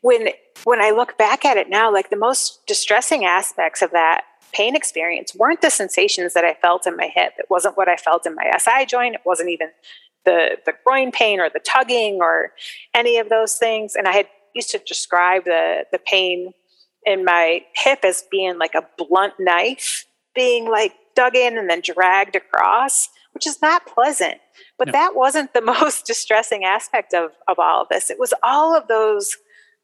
when 0.00 0.28
when 0.64 0.80
i 0.80 0.90
look 0.90 1.18
back 1.18 1.44
at 1.44 1.58
it 1.58 1.68
now 1.68 1.92
like 1.92 2.08
the 2.08 2.16
most 2.16 2.66
distressing 2.66 3.26
aspects 3.26 3.82
of 3.82 3.90
that 3.90 4.22
pain 4.54 4.76
experience 4.76 5.34
weren't 5.34 5.60
the 5.60 5.70
sensations 5.70 6.32
that 6.34 6.44
I 6.44 6.54
felt 6.54 6.86
in 6.86 6.96
my 6.96 7.10
hip. 7.14 7.32
It 7.38 7.46
wasn't 7.50 7.76
what 7.76 7.88
I 7.88 7.96
felt 7.96 8.26
in 8.26 8.34
my 8.34 8.50
SI 8.58 8.86
joint. 8.86 9.14
It 9.14 9.22
wasn't 9.24 9.50
even 9.50 9.68
the 10.24 10.56
the 10.64 10.74
groin 10.84 11.12
pain 11.12 11.40
or 11.40 11.50
the 11.50 11.60
tugging 11.60 12.18
or 12.20 12.52
any 12.94 13.18
of 13.18 13.28
those 13.28 13.56
things. 13.56 13.94
And 13.94 14.08
I 14.08 14.12
had 14.12 14.28
used 14.54 14.70
to 14.70 14.78
describe 14.78 15.44
the 15.44 15.84
the 15.92 15.98
pain 15.98 16.52
in 17.04 17.24
my 17.24 17.60
hip 17.74 18.00
as 18.04 18.24
being 18.30 18.58
like 18.58 18.74
a 18.74 18.86
blunt 18.96 19.34
knife 19.38 20.06
being 20.34 20.68
like 20.68 20.92
dug 21.14 21.36
in 21.36 21.56
and 21.56 21.70
then 21.70 21.80
dragged 21.80 22.36
across, 22.36 23.08
which 23.32 23.46
is 23.46 23.62
not 23.62 23.86
pleasant. 23.86 24.38
But 24.78 24.88
no. 24.88 24.92
that 24.92 25.14
wasn't 25.14 25.54
the 25.54 25.60
most 25.80 26.06
distressing 26.06 26.64
aspect 26.64 27.14
of, 27.14 27.30
of 27.48 27.58
all 27.58 27.82
of 27.82 27.88
this. 27.88 28.10
It 28.10 28.18
was 28.18 28.34
all 28.42 28.76
of 28.76 28.88
those 28.88 29.36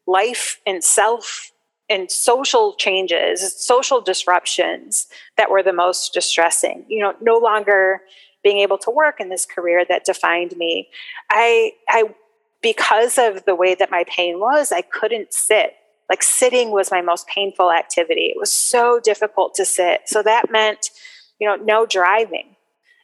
life 0.05 0.59
and 0.65 0.83
self 0.83 1.51
and 1.91 2.09
social 2.09 2.73
changes, 2.75 3.53
social 3.61 3.99
disruptions 3.99 5.07
that 5.35 5.51
were 5.51 5.61
the 5.61 5.73
most 5.73 6.13
distressing. 6.13 6.85
You 6.87 7.03
know, 7.03 7.13
no 7.19 7.37
longer 7.37 8.01
being 8.43 8.59
able 8.59 8.77
to 8.79 8.89
work 8.89 9.19
in 9.19 9.29
this 9.29 9.45
career 9.45 9.83
that 9.89 10.05
defined 10.05 10.55
me. 10.55 10.87
I, 11.29 11.73
I, 11.89 12.15
because 12.61 13.17
of 13.17 13.43
the 13.45 13.55
way 13.55 13.75
that 13.75 13.91
my 13.91 14.05
pain 14.07 14.39
was, 14.39 14.71
I 14.71 14.81
couldn't 14.81 15.33
sit. 15.33 15.73
Like 16.09 16.23
sitting 16.23 16.71
was 16.71 16.91
my 16.91 17.01
most 17.01 17.27
painful 17.27 17.71
activity. 17.71 18.27
It 18.33 18.39
was 18.39 18.51
so 18.51 18.99
difficult 18.99 19.53
to 19.55 19.65
sit. 19.65 20.01
So 20.05 20.23
that 20.23 20.49
meant, 20.49 20.91
you 21.39 21.47
know, 21.47 21.57
no 21.57 21.85
driving. 21.85 22.55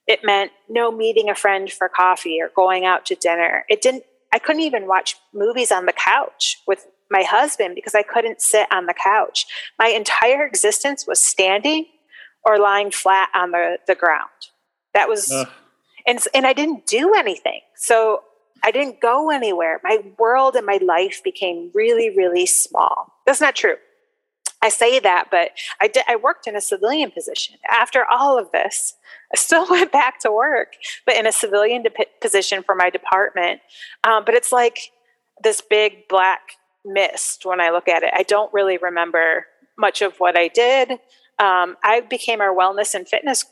It 0.08 0.22
meant 0.24 0.52
no 0.70 0.92
meeting 0.92 1.30
a 1.30 1.36
friend 1.36 1.70
for 1.70 1.90
coffee 1.90 2.40
or 2.42 2.52
going 2.56 2.86
out 2.86 3.06
to 3.08 3.16
dinner. 3.16 3.66
It 3.70 3.82
didn't 3.82 4.04
I 4.34 4.40
couldn't 4.40 4.62
even 4.64 4.88
watch 4.88 5.16
movies 5.34 5.72
on 5.72 5.86
the 5.86 5.94
couch 5.94 6.62
with 6.68 6.86
my 7.10 7.24
husband 7.24 7.76
because 7.76 7.96
I 7.96 8.04
couldn't 8.04 8.42
sit 8.42 8.68
on 8.72 8.86
the 8.86 8.94
couch. 8.94 9.46
My 9.80 9.88
entire 9.88 10.46
existence 10.46 11.06
was 11.08 11.20
standing 11.20 11.86
or 12.46 12.58
lying 12.60 12.92
flat 12.92 13.30
on 13.34 13.52
the, 13.52 13.78
the 13.88 13.96
ground. 13.96 14.30
That 14.94 15.10
was, 15.10 15.32
and, 16.06 16.20
and 16.34 16.46
I 16.48 16.54
didn't 16.54 16.86
do 16.86 17.14
anything. 17.14 17.62
So 17.76 18.24
I 18.64 18.72
didn't 18.72 19.02
go 19.02 19.30
anywhere. 19.30 19.80
My 19.84 20.00
world 20.18 20.56
and 20.56 20.66
my 20.66 20.80
life 20.82 21.22
became 21.24 21.72
really, 21.74 22.16
really 22.16 22.46
small. 22.46 23.14
That's 23.26 23.42
not 23.42 23.56
true. 23.56 23.76
I 24.62 24.70
say 24.70 25.00
that, 25.00 25.26
but 25.30 25.52
I 25.80 25.88
did, 25.88 26.04
I 26.08 26.16
worked 26.16 26.48
in 26.48 26.56
a 26.56 26.62
civilian 26.62 27.12
position. 27.12 27.58
After 27.70 28.06
all 28.06 28.40
of 28.40 28.52
this, 28.52 28.96
I 29.32 29.38
still 29.38 29.68
went 29.70 29.92
back 29.92 30.20
to 30.22 30.32
work, 30.32 30.74
but 31.06 31.16
in 31.16 31.28
a 31.28 31.32
civilian 31.32 31.84
de- 31.84 31.92
position 32.22 32.64
for 32.64 32.76
my 32.76 32.90
department. 32.90 33.62
Um, 34.04 34.26
but 34.26 34.34
it's 34.34 34.52
like 34.52 34.92
this 35.44 35.62
big 35.62 36.08
black 36.10 36.42
mist 36.88 37.46
when 37.46 37.60
I 37.60 37.70
look 37.70 37.88
at 37.88 38.04
it. 38.04 38.12
I 38.16 38.24
don't 38.24 38.52
really 38.54 38.78
remember 38.78 39.46
much 39.78 40.02
of 40.02 40.18
what 40.18 40.38
I 40.38 40.48
did. 40.48 40.92
Um, 41.40 41.78
I 41.84 42.02
became 42.10 42.42
our 42.42 42.56
wellness 42.56 42.96
and 42.96 43.08
fitness 43.08 43.44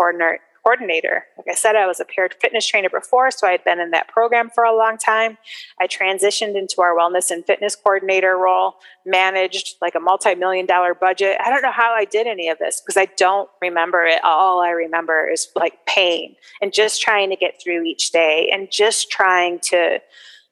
coordinator. 0.65 1.25
Like 1.37 1.47
I 1.47 1.53
said, 1.53 1.75
I 1.75 1.85
was 1.85 1.99
a 1.99 2.05
peer 2.05 2.27
fitness 2.41 2.65
trainer 2.65 2.89
before, 2.89 3.29
so 3.29 3.47
I 3.47 3.51
had 3.51 3.63
been 3.63 3.79
in 3.79 3.91
that 3.91 4.07
program 4.07 4.49
for 4.49 4.63
a 4.63 4.75
long 4.75 4.97
time. 4.97 5.37
I 5.79 5.85
transitioned 5.85 6.57
into 6.57 6.81
our 6.81 6.97
wellness 6.97 7.29
and 7.29 7.45
fitness 7.45 7.75
coordinator 7.75 8.37
role, 8.37 8.77
managed 9.05 9.75
like 9.81 9.93
a 9.93 9.99
multi 9.99 10.33
million 10.33 10.65
dollar 10.65 10.95
budget. 10.95 11.37
I 11.45 11.51
don't 11.51 11.61
know 11.61 11.71
how 11.71 11.93
I 11.93 12.05
did 12.05 12.25
any 12.25 12.49
of 12.49 12.57
this 12.57 12.81
because 12.81 12.97
I 12.97 13.05
don't 13.17 13.49
remember 13.61 14.03
it. 14.03 14.19
All 14.23 14.61
I 14.61 14.71
remember 14.71 15.29
is 15.29 15.47
like 15.55 15.85
pain 15.85 16.35
and 16.61 16.73
just 16.73 17.01
trying 17.01 17.29
to 17.29 17.35
get 17.35 17.61
through 17.61 17.83
each 17.83 18.11
day 18.11 18.49
and 18.51 18.71
just 18.71 19.11
trying 19.11 19.59
to 19.65 19.99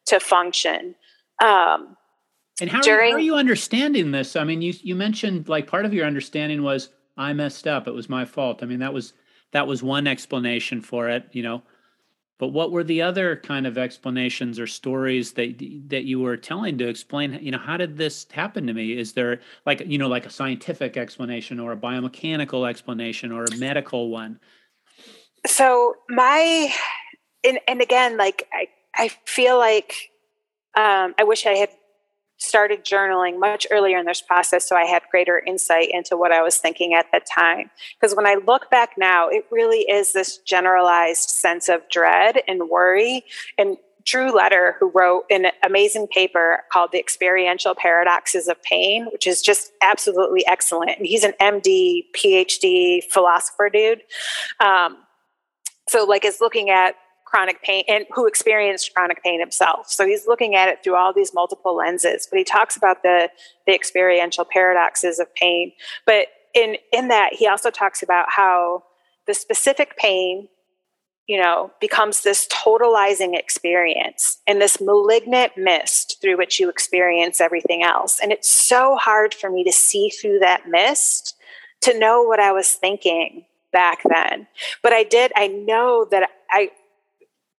to 0.05 0.19
function. 0.19 0.93
Um, 1.43 1.97
and 2.61 2.69
how, 2.69 2.81
during, 2.81 2.99
are 2.99 3.05
you, 3.05 3.11
how 3.11 3.17
are 3.17 3.21
you 3.21 3.35
understanding 3.35 4.11
this? 4.11 4.35
I 4.35 4.43
mean, 4.43 4.61
you 4.61 4.73
you 4.81 4.95
mentioned 4.95 5.49
like 5.49 5.67
part 5.67 5.85
of 5.85 5.93
your 5.93 6.05
understanding 6.05 6.63
was 6.63 6.89
I 7.17 7.33
messed 7.33 7.67
up. 7.67 7.87
It 7.87 7.93
was 7.93 8.09
my 8.09 8.25
fault. 8.25 8.61
I 8.61 8.65
mean, 8.65 8.79
that 8.79 8.93
was 8.93 9.13
that 9.51 9.67
was 9.67 9.81
one 9.81 10.07
explanation 10.07 10.81
for 10.81 11.09
it, 11.09 11.29
you 11.31 11.43
know. 11.43 11.63
But 12.39 12.49
what 12.49 12.71
were 12.71 12.83
the 12.83 13.01
other 13.01 13.37
kind 13.37 13.65
of 13.65 13.77
explanations 13.77 14.59
or 14.59 14.67
stories 14.67 15.33
that 15.33 15.59
that 15.87 16.03
you 16.03 16.19
were 16.19 16.37
telling 16.37 16.77
to 16.79 16.87
explain, 16.87 17.39
you 17.41 17.51
know, 17.51 17.57
how 17.57 17.77
did 17.77 17.97
this 17.97 18.27
happen 18.31 18.67
to 18.67 18.73
me? 18.73 18.97
Is 18.97 19.13
there 19.13 19.39
like, 19.65 19.81
you 19.85 19.97
know, 19.97 20.07
like 20.07 20.25
a 20.25 20.31
scientific 20.31 20.97
explanation 20.97 21.59
or 21.59 21.71
a 21.71 21.77
biomechanical 21.77 22.67
explanation 22.69 23.31
or 23.31 23.45
a 23.45 23.55
medical 23.57 24.09
one? 24.09 24.39
So 25.45 25.95
my 26.09 26.73
and 27.43 27.59
and 27.67 27.81
again, 27.81 28.17
like 28.17 28.47
I 28.51 28.67
I 28.95 29.09
feel 29.25 29.57
like 29.57 30.09
um, 30.75 31.13
I 31.19 31.23
wish 31.23 31.45
I 31.45 31.51
had 31.51 31.69
started 32.43 32.83
journaling 32.83 33.39
much 33.39 33.65
earlier 33.71 33.97
in 33.97 34.05
this 34.05 34.21
process 34.21 34.67
so 34.67 34.75
I 34.75 34.83
had 34.83 35.03
greater 35.09 35.39
insight 35.39 35.89
into 35.91 36.17
what 36.17 36.31
I 36.31 36.41
was 36.41 36.57
thinking 36.57 36.93
at 36.93 37.07
the 37.11 37.21
time. 37.21 37.71
Because 37.99 38.15
when 38.15 38.27
I 38.27 38.35
look 38.45 38.69
back 38.69 38.91
now, 38.97 39.29
it 39.29 39.45
really 39.49 39.81
is 39.89 40.13
this 40.13 40.37
generalized 40.37 41.29
sense 41.29 41.69
of 41.69 41.87
dread 41.89 42.41
and 42.47 42.69
worry 42.69 43.23
and 43.57 43.77
Drew 44.05 44.33
Leder, 44.33 44.73
who 44.79 44.91
wrote 44.93 45.23
an 45.29 45.47
amazing 45.65 46.07
paper 46.07 46.63
called 46.71 46.91
The 46.91 46.99
Experiential 46.99 47.73
Paradoxes 47.73 48.47
of 48.47 48.61
Pain, 48.61 49.07
which 49.13 49.25
is 49.25 49.41
just 49.41 49.71
absolutely 49.81 50.45
excellent. 50.45 50.97
And 50.97 51.07
he's 51.07 51.23
an 51.23 51.33
MD, 51.39 52.03
PhD 52.13 53.03
philosopher 53.05 53.69
dude. 53.69 54.01
Um, 54.59 54.97
so, 55.87 56.03
like, 56.03 56.25
is 56.25 56.41
looking 56.41 56.69
at 56.69 56.95
chronic 57.33 57.63
pain 57.63 57.83
and 57.87 58.05
who 58.11 58.27
experienced 58.27 58.93
chronic 58.93 59.23
pain 59.23 59.39
himself. 59.39 59.89
So 59.89 60.05
he's 60.05 60.27
looking 60.27 60.55
at 60.55 60.69
it 60.69 60.83
through 60.83 60.95
all 60.95 61.13
these 61.13 61.33
multiple 61.33 61.75
lenses. 61.75 62.27
But 62.29 62.37
he 62.37 62.43
talks 62.43 62.77
about 62.77 63.01
the 63.01 63.29
the 63.65 63.73
experiential 63.73 64.45
paradoxes 64.45 65.19
of 65.19 65.33
pain. 65.33 65.71
But 66.05 66.27
in 66.53 66.77
in 66.91 67.07
that, 67.07 67.33
he 67.33 67.47
also 67.47 67.71
talks 67.71 68.03
about 68.03 68.27
how 68.29 68.83
the 69.25 69.33
specific 69.33 69.97
pain 69.97 70.47
you 71.25 71.41
know, 71.41 71.71
becomes 71.79 72.21
this 72.21 72.47
totalizing 72.47 73.33
experience 73.33 74.39
and 74.45 74.61
this 74.61 74.81
malignant 74.81 75.53
mist 75.55 76.17
through 76.21 76.37
which 76.37 76.59
you 76.59 76.67
experience 76.67 77.39
everything 77.39 77.81
else. 77.81 78.19
And 78.21 78.33
it's 78.33 78.49
so 78.49 78.97
hard 78.97 79.33
for 79.33 79.49
me 79.49 79.63
to 79.63 79.71
see 79.71 80.09
through 80.09 80.39
that 80.39 80.67
mist 80.67 81.35
to 81.79 81.97
know 81.97 82.23
what 82.23 82.41
I 82.41 82.51
was 82.51 82.73
thinking 82.73 83.45
back 83.71 83.99
then. 84.03 84.47
But 84.81 84.91
I 84.91 85.03
did, 85.03 85.31
I 85.37 85.47
know 85.47 86.05
that 86.11 86.29
I, 86.51 86.71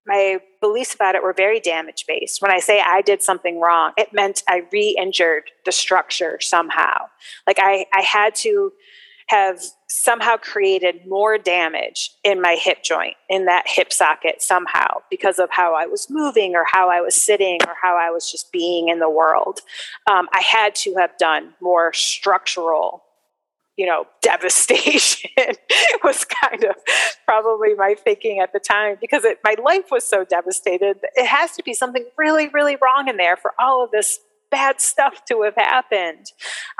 my 0.07 0.39
beliefs 0.61 0.95
about 0.95 1.15
it 1.15 1.23
were 1.23 1.33
very 1.33 1.61
damage 1.61 2.05
based. 2.07 2.43
When 2.43 2.51
I 2.51 2.59
say 2.59 2.81
I 2.81 3.01
did 3.03 3.23
something 3.23 3.61
wrong, 3.61 3.93
it 3.97 4.13
meant 4.13 4.43
I 4.49 4.63
re 4.73 4.97
injured 4.99 5.45
the 5.65 5.73
structure 5.73 6.39
somehow. 6.41 7.07
Like 7.47 7.59
I, 7.61 7.87
I 7.93 8.03
had 8.03 8.35
to 8.37 8.73
have 9.29 9.63
somehow 9.89 10.37
created 10.37 11.07
more 11.07 11.39
damage 11.39 12.11
in 12.25 12.43
my 12.43 12.57
hip 12.61 12.83
joint, 12.83 13.15
in 13.31 13.47
that 13.47 13.65
hip 13.67 13.93
socket 13.93 14.43
somehow, 14.43 15.01
because 15.11 15.39
of 15.39 15.49
how 15.51 15.75
I 15.75 15.87
was 15.87 16.09
moving 16.11 16.55
or 16.55 16.65
how 16.71 16.91
I 16.91 17.01
was 17.01 17.15
sitting 17.15 17.59
or 17.67 17.75
how 17.81 17.97
I 17.97 18.11
was 18.11 18.31
just 18.31 18.53
being 18.53 18.89
in 18.89 18.99
the 18.99 19.09
world. 19.09 19.61
Um, 20.11 20.29
I 20.33 20.41
had 20.41 20.75
to 20.77 20.95
have 20.97 21.17
done 21.19 21.55
more 21.61 21.93
structural 21.95 23.05
you 23.77 23.87
know, 23.87 24.07
devastation 24.23 25.31
was 26.03 26.25
kind 26.25 26.65
of 26.65 26.77
probably 27.27 27.75
my 27.75 27.95
thinking 27.95 28.41
at 28.41 28.53
the 28.53 28.61
time 28.61 28.97
because 29.01 29.25
it, 29.25 29.39
my 29.45 29.57
life 29.63 29.87
was 29.91 30.05
so 30.05 30.25
devastated. 30.25 30.99
It 31.15 31.27
has 31.27 31.53
to 31.53 31.63
be 31.63 31.75
something 31.75 32.05
really, 32.17 32.49
really 32.49 32.77
wrong 32.77 33.09
in 33.09 33.17
there 33.17 33.37
for 33.37 33.53
all 33.59 33.85
of 33.85 33.91
this 33.91 34.21
bad 34.51 34.81
stuff 34.81 35.25
to 35.27 35.43
have 35.43 35.57
happened 35.57 36.27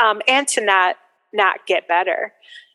um, 0.03 0.21
and 0.29 0.47
to 0.49 0.65
not 0.65 0.97
not 1.33 1.67
get 1.67 1.89
better. 1.89 2.33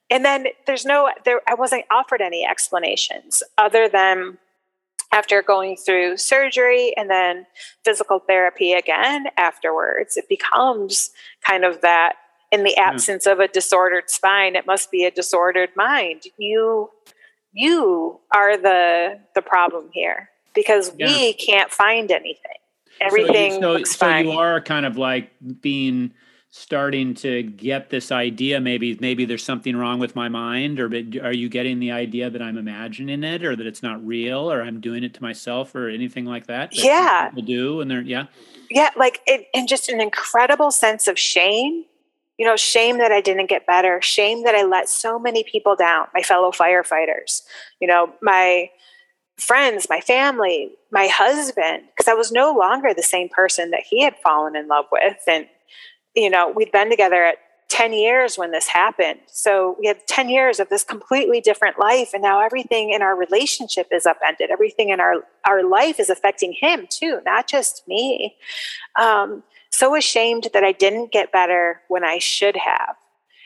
And 0.09 0.25
then 0.25 0.47
there's 0.67 0.85
no 0.85 1.09
there 1.23 1.41
I 1.47 1.53
wasn't 1.53 1.85
offered 1.91 2.21
any 2.21 2.45
explanations 2.45 3.41
other 3.57 3.87
than 3.87 4.37
after 5.11 5.41
going 5.41 5.75
through 5.75 6.17
surgery 6.17 6.93
and 6.95 7.09
then 7.09 7.45
physical 7.83 8.19
therapy 8.19 8.73
again 8.73 9.27
afterwards, 9.37 10.17
it 10.17 10.29
becomes 10.29 11.11
kind 11.45 11.65
of 11.65 11.81
that 11.81 12.13
in 12.51 12.63
the 12.63 12.75
hmm. 12.77 12.83
absence 12.83 13.25
yeah. 13.25 13.33
of 13.33 13.39
a 13.39 13.47
disordered 13.47 14.09
spine, 14.09 14.55
it 14.55 14.65
must 14.65 14.91
be 14.91 15.05
a 15.05 15.11
disordered 15.11 15.69
mind. 15.75 16.23
You 16.37 16.89
you 17.53 18.19
are 18.33 18.57
the 18.57 19.19
the 19.35 19.41
problem 19.41 19.89
here 19.93 20.29
because 20.53 20.91
yeah. 20.97 21.07
we 21.07 21.33
can't 21.33 21.71
find 21.71 22.11
anything. 22.11 22.51
Everything 23.01 23.61
so, 23.61 23.77
you, 23.77 23.85
so, 23.85 24.07
so 24.07 24.17
you 24.17 24.31
are 24.31 24.59
kind 24.59 24.85
of 24.85 24.97
like 24.97 25.31
being 25.61 26.11
starting 26.51 27.13
to 27.13 27.43
get 27.43 27.91
this 27.91 28.11
idea 28.11 28.59
maybe 28.59 28.97
maybe 28.99 29.23
there's 29.23 29.43
something 29.43 29.75
wrong 29.75 29.99
with 29.99 30.15
my 30.15 30.27
mind 30.27 30.79
or 30.79 30.87
are 31.21 31.33
you 31.33 31.47
getting 31.47 31.77
the 31.77 31.91
idea 31.91 32.27
that 32.27 32.41
i'm 32.41 32.57
imagining 32.57 33.23
it 33.23 33.43
or 33.43 33.55
that 33.55 33.67
it's 33.67 33.83
not 33.83 34.03
real 34.03 34.51
or 34.51 34.63
i'm 34.63 34.81
doing 34.81 35.03
it 35.03 35.13
to 35.13 35.21
myself 35.21 35.75
or 35.75 35.87
anything 35.87 36.25
like 36.25 36.47
that, 36.47 36.71
that 36.71 36.83
yeah 36.83 37.29
people 37.29 37.43
do 37.43 37.81
and 37.81 37.91
they're 37.91 38.01
yeah 38.01 38.25
yeah 38.71 38.89
like 38.97 39.21
it, 39.27 39.45
and 39.53 39.67
just 39.67 39.89
an 39.89 40.01
incredible 40.01 40.71
sense 40.71 41.07
of 41.07 41.19
shame 41.19 41.85
you 42.39 42.45
know 42.45 42.55
shame 42.55 42.97
that 42.97 43.11
i 43.11 43.21
didn't 43.21 43.49
get 43.49 43.67
better 43.67 44.01
shame 44.01 44.43
that 44.43 44.55
i 44.55 44.63
let 44.63 44.89
so 44.89 45.19
many 45.19 45.43
people 45.43 45.75
down 45.75 46.07
my 46.13 46.23
fellow 46.23 46.49
firefighters 46.51 47.43
you 47.79 47.87
know 47.87 48.11
my 48.21 48.69
friends 49.37 49.87
my 49.89 50.01
family 50.01 50.71
my 50.91 51.05
husband 51.07 51.83
because 51.95 52.07
i 52.07 52.13
was 52.13 52.31
no 52.31 52.51
longer 52.51 52.93
the 52.93 53.03
same 53.03 53.29
person 53.29 53.69
that 53.69 53.83
he 53.87 54.03
had 54.03 54.15
fallen 54.23 54.55
in 54.55 54.67
love 54.67 54.85
with 54.91 55.17
and 55.27 55.45
you 56.15 56.29
know, 56.29 56.51
we'd 56.55 56.71
been 56.71 56.89
together 56.89 57.23
at 57.23 57.37
10 57.69 57.93
years 57.93 58.37
when 58.37 58.51
this 58.51 58.67
happened. 58.67 59.19
So 59.27 59.75
we 59.79 59.87
had 59.87 60.05
10 60.07 60.29
years 60.29 60.59
of 60.59 60.69
this 60.69 60.83
completely 60.83 61.39
different 61.39 61.79
life. 61.79 62.13
And 62.13 62.23
now 62.23 62.41
everything 62.41 62.91
in 62.91 63.01
our 63.01 63.15
relationship 63.15 63.87
is 63.91 64.05
upended. 64.05 64.49
Everything 64.49 64.89
in 64.89 64.99
our, 64.99 65.23
our 65.45 65.63
life 65.63 65.99
is 65.99 66.09
affecting 66.09 66.55
him 66.59 66.87
too, 66.89 67.19
not 67.25 67.47
just 67.47 67.87
me. 67.87 68.35
Um, 68.99 69.43
so 69.79 69.95
ashamed 69.95 70.49
that 70.53 70.63
I 70.63 70.73
didn't 70.73 71.13
get 71.13 71.31
better 71.31 71.81
when 71.87 72.03
I 72.03 72.19
should 72.19 72.57
have. 72.57 72.97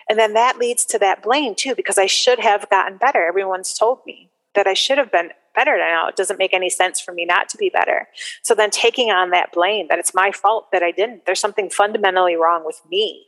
And 0.09 0.17
then 0.17 0.33
that 0.33 0.57
leads 0.57 0.83
to 0.85 0.97
that 0.97 1.21
blame 1.21 1.53
too, 1.53 1.75
because 1.75 1.99
I 1.99 2.07
should 2.07 2.39
have 2.39 2.67
gotten 2.71 2.97
better. 2.97 3.23
Everyone's 3.23 3.77
told 3.77 3.99
me 4.07 4.31
that 4.55 4.65
I 4.65 4.73
should 4.73 4.97
have 4.97 5.11
been 5.11 5.29
better 5.53 5.77
now. 5.77 6.07
It 6.07 6.15
doesn't 6.15 6.39
make 6.39 6.55
any 6.55 6.71
sense 6.71 6.99
for 6.99 7.13
me 7.13 7.23
not 7.23 7.49
to 7.49 7.57
be 7.57 7.69
better. 7.69 8.07
So 8.41 8.55
then 8.55 8.71
taking 8.71 9.11
on 9.11 9.29
that 9.29 9.51
blame 9.51 9.85
that 9.89 9.99
it's 9.99 10.15
my 10.15 10.31
fault 10.31 10.71
that 10.71 10.81
I 10.81 10.89
didn't, 10.89 11.27
there's 11.27 11.39
something 11.39 11.69
fundamentally 11.69 12.35
wrong 12.35 12.65
with 12.65 12.81
me. 12.89 13.27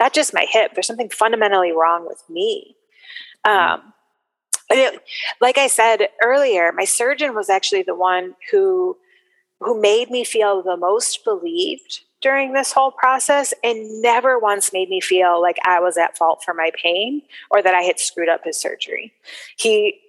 Not 0.00 0.14
just 0.14 0.32
my 0.32 0.46
hip, 0.48 0.72
there's 0.72 0.86
something 0.86 1.10
fundamentally 1.10 1.72
wrong 1.72 2.06
with 2.06 2.22
me. 2.30 2.76
Um, 3.44 3.92
it, 4.70 5.02
like 5.42 5.58
I 5.58 5.66
said 5.66 6.08
earlier, 6.24 6.72
my 6.72 6.86
surgeon 6.86 7.34
was 7.34 7.50
actually 7.50 7.82
the 7.82 7.94
one 7.94 8.36
who 8.50 8.96
who 9.60 9.78
made 9.80 10.08
me 10.08 10.24
feel 10.24 10.62
the 10.62 10.76
most 10.76 11.24
believed 11.24 12.04
during 12.20 12.52
this 12.52 12.72
whole 12.72 12.90
process 12.90 13.54
and 13.62 14.02
never 14.02 14.38
once 14.38 14.72
made 14.72 14.88
me 14.88 15.00
feel 15.00 15.40
like 15.40 15.56
I 15.64 15.80
was 15.80 15.96
at 15.96 16.16
fault 16.16 16.42
for 16.44 16.52
my 16.52 16.70
pain 16.80 17.22
or 17.50 17.62
that 17.62 17.74
I 17.74 17.82
had 17.82 18.00
screwed 18.00 18.28
up 18.28 18.42
his 18.44 18.60
surgery. 18.60 19.12
He 19.56 20.00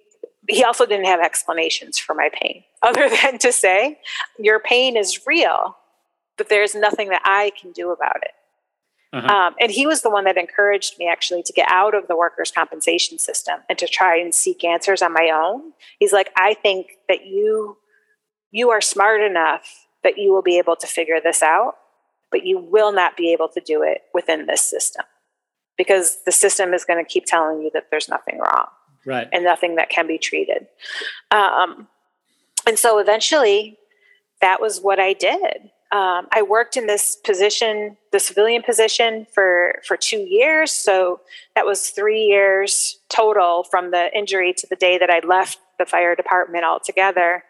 he 0.48 0.64
also 0.64 0.86
didn't 0.86 1.04
have 1.06 1.20
explanations 1.20 1.98
for 1.98 2.14
my 2.14 2.30
pain 2.40 2.64
other 2.82 3.08
than 3.08 3.38
to 3.38 3.52
say, 3.52 3.98
Your 4.38 4.58
pain 4.58 4.96
is 4.96 5.26
real, 5.26 5.76
but 6.36 6.48
there's 6.48 6.74
nothing 6.74 7.08
that 7.10 7.22
I 7.24 7.52
can 7.60 7.72
do 7.72 7.90
about 7.92 8.16
it. 8.22 8.32
Uh-huh. 9.12 9.26
Um, 9.26 9.54
and 9.60 9.72
he 9.72 9.86
was 9.86 10.02
the 10.02 10.10
one 10.10 10.24
that 10.24 10.36
encouraged 10.36 10.96
me 10.98 11.08
actually 11.08 11.42
to 11.42 11.52
get 11.52 11.68
out 11.68 11.96
of 11.96 12.06
the 12.06 12.16
workers' 12.16 12.52
compensation 12.52 13.18
system 13.18 13.58
and 13.68 13.76
to 13.78 13.88
try 13.88 14.16
and 14.16 14.32
seek 14.32 14.62
answers 14.62 15.02
on 15.02 15.12
my 15.12 15.30
own. 15.34 15.72
He's 15.98 16.12
like, 16.12 16.30
I 16.36 16.54
think 16.54 16.92
that 17.08 17.26
you 17.26 17.76
you 18.52 18.70
are 18.70 18.80
smart 18.80 19.20
enough 19.20 19.86
that 20.02 20.18
you 20.18 20.32
will 20.32 20.42
be 20.42 20.58
able 20.58 20.76
to 20.76 20.86
figure 20.86 21.20
this 21.22 21.42
out, 21.42 21.74
but 22.30 22.46
you 22.46 22.58
will 22.58 22.92
not 22.92 23.16
be 23.16 23.32
able 23.32 23.48
to 23.48 23.60
do 23.60 23.82
it 23.82 24.02
within 24.14 24.46
this 24.46 24.62
system 24.62 25.04
because 25.76 26.18
the 26.24 26.32
system 26.32 26.74
is 26.74 26.84
going 26.84 27.02
to 27.02 27.08
keep 27.08 27.24
telling 27.26 27.62
you 27.62 27.70
that 27.72 27.86
there's 27.90 28.08
nothing 28.08 28.38
wrong 28.38 28.66
right. 29.06 29.28
and 29.32 29.44
nothing 29.44 29.76
that 29.76 29.90
can 29.90 30.06
be 30.06 30.18
treated. 30.18 30.66
Um, 31.30 31.88
and 32.66 32.78
so 32.78 32.98
eventually, 32.98 33.78
that 34.40 34.60
was 34.60 34.80
what 34.80 35.00
I 35.00 35.12
did. 35.12 35.70
Um, 35.92 36.28
I 36.32 36.42
worked 36.42 36.76
in 36.76 36.86
this 36.86 37.16
position, 37.16 37.96
the 38.12 38.20
civilian 38.20 38.62
position, 38.62 39.26
for 39.34 39.80
for 39.84 39.96
two 39.96 40.20
years. 40.20 40.70
So 40.70 41.20
that 41.56 41.66
was 41.66 41.90
three 41.90 42.24
years 42.24 43.00
total 43.08 43.64
from 43.64 43.90
the 43.90 44.16
injury 44.16 44.52
to 44.52 44.66
the 44.68 44.76
day 44.76 44.98
that 44.98 45.10
I 45.10 45.20
left 45.26 45.58
the 45.78 45.86
fire 45.86 46.14
department 46.14 46.64
altogether. 46.64 47.42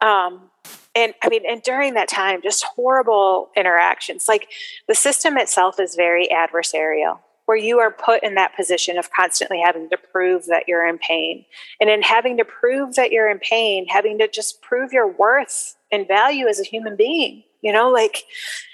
Um, 0.00 0.49
and 0.94 1.14
I 1.22 1.28
mean, 1.28 1.42
and 1.48 1.62
during 1.62 1.94
that 1.94 2.08
time, 2.08 2.42
just 2.42 2.64
horrible 2.64 3.50
interactions. 3.56 4.26
Like 4.28 4.48
the 4.88 4.94
system 4.94 5.36
itself 5.36 5.78
is 5.78 5.94
very 5.94 6.28
adversarial 6.28 7.20
where 7.50 7.56
you 7.56 7.80
are 7.80 7.90
put 7.90 8.22
in 8.22 8.36
that 8.36 8.54
position 8.54 8.96
of 8.96 9.10
constantly 9.10 9.60
having 9.60 9.90
to 9.90 9.96
prove 9.96 10.46
that 10.46 10.68
you're 10.68 10.86
in 10.86 10.98
pain. 10.98 11.44
And 11.80 11.90
in 11.90 12.00
having 12.00 12.36
to 12.36 12.44
prove 12.44 12.94
that 12.94 13.10
you're 13.10 13.28
in 13.28 13.40
pain, 13.40 13.88
having 13.88 14.18
to 14.18 14.28
just 14.28 14.62
prove 14.62 14.92
your 14.92 15.08
worth 15.08 15.76
and 15.90 16.06
value 16.06 16.46
as 16.46 16.60
a 16.60 16.64
human 16.64 16.94
being, 16.94 17.42
you 17.60 17.72
know, 17.72 17.90
like, 17.90 18.22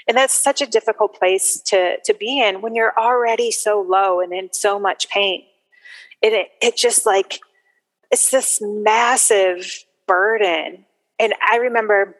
and 0.06 0.14
that's 0.14 0.34
such 0.34 0.60
a 0.60 0.66
difficult 0.66 1.18
place 1.18 1.58
to, 1.62 1.96
to 2.04 2.12
be 2.12 2.42
in 2.42 2.60
when 2.60 2.74
you're 2.74 2.92
already 2.98 3.50
so 3.50 3.80
low 3.80 4.20
and 4.20 4.34
in 4.34 4.52
so 4.52 4.78
much 4.78 5.08
pain. 5.08 5.44
And 6.22 6.34
it, 6.34 6.48
it 6.60 6.76
just 6.76 7.06
like, 7.06 7.40
it's 8.10 8.30
this 8.30 8.60
massive 8.60 9.86
burden. 10.06 10.84
And 11.18 11.34
I 11.48 11.56
remember 11.56 12.16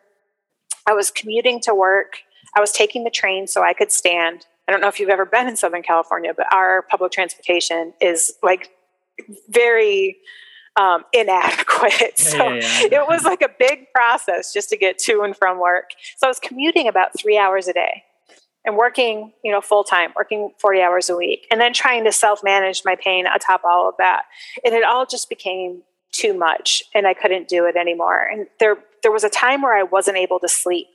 I 0.87 0.95
was 0.95 1.11
commuting 1.11 1.61
to 1.63 1.75
work. 1.75 2.19
I 2.57 2.61
was 2.61 2.73
taking 2.73 3.05
the 3.05 3.11
train 3.11 3.47
so 3.47 3.63
I 3.63 3.73
could 3.73 3.93
stand. 3.93 4.47
I 4.69 4.73
don't 4.73 4.81
know 4.81 4.89
if 4.89 4.99
you've 4.99 5.11
ever 5.11 5.27
been 5.27 5.49
in 5.49 5.57
Southern 5.57 5.83
California, 5.83 6.33
but 6.37 6.47
our 6.53 6.83
public 6.83 7.13
transportation 7.13 7.93
is 8.01 8.33
like 8.43 8.71
very 9.49 10.17
um, 10.77 11.05
inadequate. 11.13 12.15
So 12.27 12.39
yeah, 12.39 12.55
yeah, 12.55 12.89
yeah. 12.91 13.03
it 13.03 13.09
was 13.09 13.25
like 13.25 13.43
a 13.43 13.49
big 13.59 13.93
process 13.95 14.53
just 14.53 14.69
to 14.71 14.77
get 14.77 14.99
to 15.01 15.23
and 15.23 15.37
from 15.37 15.61
work. 15.61 15.91
So 16.17 16.27
I 16.27 16.31
was 16.31 16.41
commuting 16.41 16.89
about 16.89 17.19
three 17.19 17.39
hours 17.39 17.69
a 17.69 17.73
day 17.73 18.03
and 18.65 18.77
working, 18.77 19.33
you 19.45 19.53
know, 19.53 19.61
full 19.61 19.85
time, 19.85 20.13
working 20.17 20.51
40 20.59 20.81
hours 20.83 21.09
a 21.09 21.17
week, 21.17 21.47
and 21.51 21.61
then 21.61 21.73
trying 21.73 22.05
to 22.05 22.13
self 22.13 22.43
manage 22.43 22.83
my 22.85 22.97
pain 22.97 23.27
atop 23.27 23.63
all 23.65 23.89
of 23.89 23.95
that. 23.99 24.25
And 24.65 24.75
it 24.75 24.83
all 24.83 25.07
just 25.07 25.29
became 25.29 25.83
too 26.17 26.35
much 26.35 26.83
and 26.95 27.07
I 27.07 27.15
couldn't 27.15 27.49
do 27.49 27.67
it 27.67 27.77
anymore. 27.77 28.27
And 28.31 28.47
there 28.59 28.77
there 29.03 29.13
was 29.13 29.25
a 29.25 29.29
time 29.29 29.63
where 29.63 29.77
I 29.77 29.83
wasn't 29.83 30.17
able 30.17 30.41
to 30.41 30.49
sleep, 30.49 30.89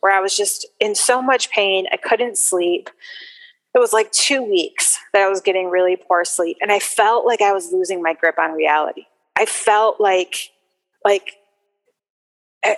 where 0.00 0.16
I 0.16 0.20
was 0.20 0.36
just 0.36 0.66
in 0.78 0.94
so 0.94 1.20
much 1.20 1.50
pain, 1.50 1.86
I 1.92 1.96
couldn't 1.96 2.38
sleep. 2.38 2.88
It 3.74 3.78
was 3.78 3.92
like 3.92 4.10
2 4.12 4.42
weeks 4.42 4.98
that 5.12 5.22
I 5.22 5.28
was 5.28 5.40
getting 5.40 5.70
really 5.70 5.96
poor 5.96 6.24
sleep 6.24 6.56
and 6.60 6.72
I 6.72 6.78
felt 6.78 7.26
like 7.26 7.40
I 7.40 7.52
was 7.52 7.72
losing 7.72 8.02
my 8.02 8.14
grip 8.14 8.38
on 8.38 8.52
reality. 8.52 9.04
I 9.36 9.46
felt 9.46 10.00
like 10.00 10.50
like 11.04 11.36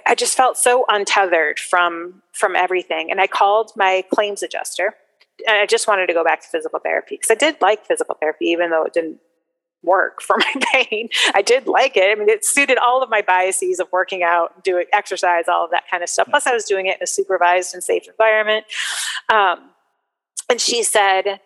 I 0.07 0.15
just 0.15 0.37
felt 0.37 0.57
so 0.57 0.85
untethered 0.89 1.59
from 1.59 2.23
from 2.33 2.55
everything 2.55 3.11
and 3.11 3.21
I 3.21 3.27
called 3.27 3.73
my 3.77 4.05
claims 4.13 4.43
adjuster 4.43 4.95
and 5.47 5.57
I 5.57 5.67
just 5.67 5.89
wanted 5.89 6.07
to 6.07 6.13
go 6.13 6.23
back 6.23 6.41
to 6.43 6.49
physical 6.49 6.79
therapy 6.79 7.17
because 7.17 7.31
I 7.31 7.35
did 7.35 7.61
like 7.61 7.85
physical 7.85 8.17
therapy 8.21 8.47
even 8.47 8.71
though 8.71 8.85
it 8.85 8.93
didn't 8.93 9.19
work 9.83 10.23
for 10.23 10.37
my 10.39 10.55
pain. 10.73 11.09
I 11.35 11.43
did 11.43 11.67
like 11.67 11.97
it. 11.97 12.11
I 12.11 12.15
mean, 12.15 12.29
it 12.29 12.45
suited 12.45 12.79
all 12.79 13.03
of 13.03 13.11
my 13.11 13.23
biases 13.23 13.81
of 13.81 13.89
working 13.93 14.23
out, 14.23 14.65
doing 14.65 14.87
exercise, 14.93 15.45
all 15.49 15.65
of 15.65 15.71
that 15.71 15.85
kind 15.91 16.03
of 16.03 16.09
stuff. 16.09 16.29
Plus, 16.31 16.47
I 16.47 16.53
was 16.53 16.65
doing 16.65 16.87
it 16.87 16.99
in 16.99 17.03
a 17.03 17.07
supervised 17.07 17.75
and 17.75 17.83
safe 17.83 18.07
environment. 18.09 18.67
Um, 19.29 19.71
and 20.49 20.61
she 20.61 20.83
said, 20.83 21.41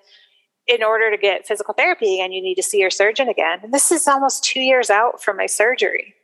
in 0.66 0.83
order 0.83 1.11
to 1.11 1.16
get 1.16 1.46
physical 1.46 1.75
therapy 1.75 2.14
again, 2.14 2.33
you 2.33 2.42
need 2.42 2.57
to 2.57 2.62
see 2.62 2.79
your 2.81 2.90
surgeon 2.90 3.29
again. 3.29 3.61
And 3.62 3.72
this 3.72 3.92
is 3.92 4.09
almost 4.09 4.44
two 4.44 4.61
years 4.61 4.90
out 4.90 5.22
from 5.22 5.37
my 5.37 5.46
surgery. 5.46 6.14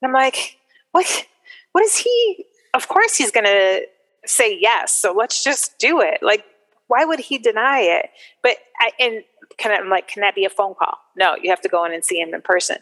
And 0.00 0.08
I'm 0.08 0.14
like, 0.14 0.58
what? 0.92 1.26
What 1.72 1.84
is 1.84 1.96
he? 1.96 2.44
Of 2.74 2.88
course, 2.88 3.16
he's 3.16 3.30
going 3.30 3.46
to 3.46 3.82
say 4.24 4.56
yes. 4.60 4.92
So 4.92 5.12
let's 5.12 5.42
just 5.42 5.78
do 5.78 6.00
it. 6.00 6.18
Like, 6.22 6.44
why 6.86 7.04
would 7.04 7.20
he 7.20 7.38
deny 7.38 7.80
it? 7.80 8.10
But 8.42 8.56
I, 8.80 8.90
and 8.98 9.24
can 9.58 9.72
I, 9.72 9.76
I'm 9.76 9.90
like, 9.90 10.08
can 10.08 10.20
that 10.22 10.34
be 10.34 10.44
a 10.44 10.50
phone 10.50 10.74
call? 10.74 10.98
No, 11.16 11.36
you 11.40 11.50
have 11.50 11.60
to 11.62 11.68
go 11.68 11.84
in 11.84 11.92
and 11.92 12.04
see 12.04 12.20
him 12.20 12.34
in 12.34 12.42
person. 12.42 12.76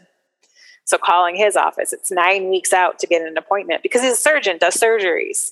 So 0.84 0.98
calling 0.98 1.36
his 1.36 1.56
office, 1.56 1.92
it's 1.92 2.10
nine 2.10 2.48
weeks 2.48 2.72
out 2.72 2.98
to 3.00 3.06
get 3.06 3.22
an 3.22 3.36
appointment 3.36 3.82
because 3.82 4.02
he's 4.02 4.12
a 4.12 4.16
surgeon, 4.16 4.58
does 4.58 4.74
surgeries. 4.74 5.50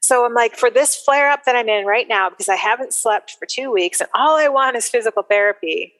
So 0.00 0.24
I'm 0.24 0.34
like, 0.34 0.56
for 0.56 0.70
this 0.70 0.94
flare 0.96 1.30
up 1.30 1.44
that 1.44 1.56
I'm 1.56 1.68
in 1.68 1.86
right 1.86 2.06
now, 2.08 2.30
because 2.30 2.48
I 2.48 2.54
haven't 2.54 2.92
slept 2.92 3.32
for 3.38 3.46
two 3.46 3.72
weeks 3.72 4.00
and 4.00 4.08
all 4.14 4.36
I 4.36 4.48
want 4.48 4.76
is 4.76 4.88
physical 4.88 5.22
therapy, 5.22 5.92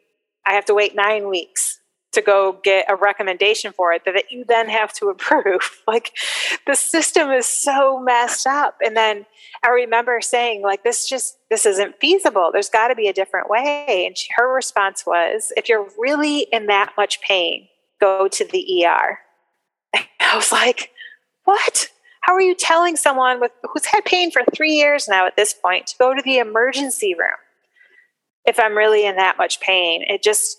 I 0.46 0.52
have 0.54 0.64
to 0.66 0.74
wait 0.74 0.94
nine 0.94 1.28
weeks 1.28 1.67
to 2.12 2.22
go 2.22 2.58
get 2.64 2.86
a 2.88 2.96
recommendation 2.96 3.72
for 3.72 3.92
it 3.92 4.02
that 4.04 4.30
you 4.30 4.44
then 4.48 4.68
have 4.68 4.92
to 4.94 5.08
approve. 5.10 5.82
like 5.86 6.16
the 6.66 6.74
system 6.74 7.30
is 7.30 7.46
so 7.46 8.00
messed 8.00 8.46
up. 8.46 8.76
And 8.84 8.96
then 8.96 9.26
I 9.62 9.68
remember 9.68 10.20
saying, 10.20 10.62
like, 10.62 10.84
this 10.84 11.08
just 11.08 11.38
this 11.50 11.66
isn't 11.66 11.96
feasible. 12.00 12.50
There's 12.52 12.68
got 12.68 12.88
to 12.88 12.94
be 12.94 13.08
a 13.08 13.12
different 13.12 13.50
way. 13.50 14.04
And 14.06 14.16
she, 14.16 14.28
her 14.36 14.52
response 14.52 15.04
was, 15.06 15.52
if 15.56 15.68
you're 15.68 15.88
really 15.98 16.46
in 16.52 16.66
that 16.66 16.92
much 16.96 17.20
pain, 17.20 17.68
go 18.00 18.28
to 18.28 18.44
the 18.44 18.86
ER. 18.86 19.18
I 20.20 20.36
was 20.36 20.52
like, 20.52 20.90
what? 21.44 21.88
How 22.22 22.34
are 22.34 22.42
you 22.42 22.54
telling 22.54 22.96
someone 22.96 23.40
with 23.40 23.52
who's 23.62 23.86
had 23.86 24.04
pain 24.04 24.30
for 24.30 24.42
three 24.54 24.72
years 24.72 25.08
now 25.08 25.26
at 25.26 25.36
this 25.36 25.54
point 25.54 25.86
to 25.88 25.96
go 25.98 26.14
to 26.14 26.22
the 26.22 26.38
emergency 26.38 27.14
room 27.14 27.38
if 28.44 28.60
I'm 28.60 28.76
really 28.76 29.06
in 29.06 29.16
that 29.16 29.38
much 29.38 29.60
pain? 29.60 30.04
It 30.06 30.22
just 30.22 30.58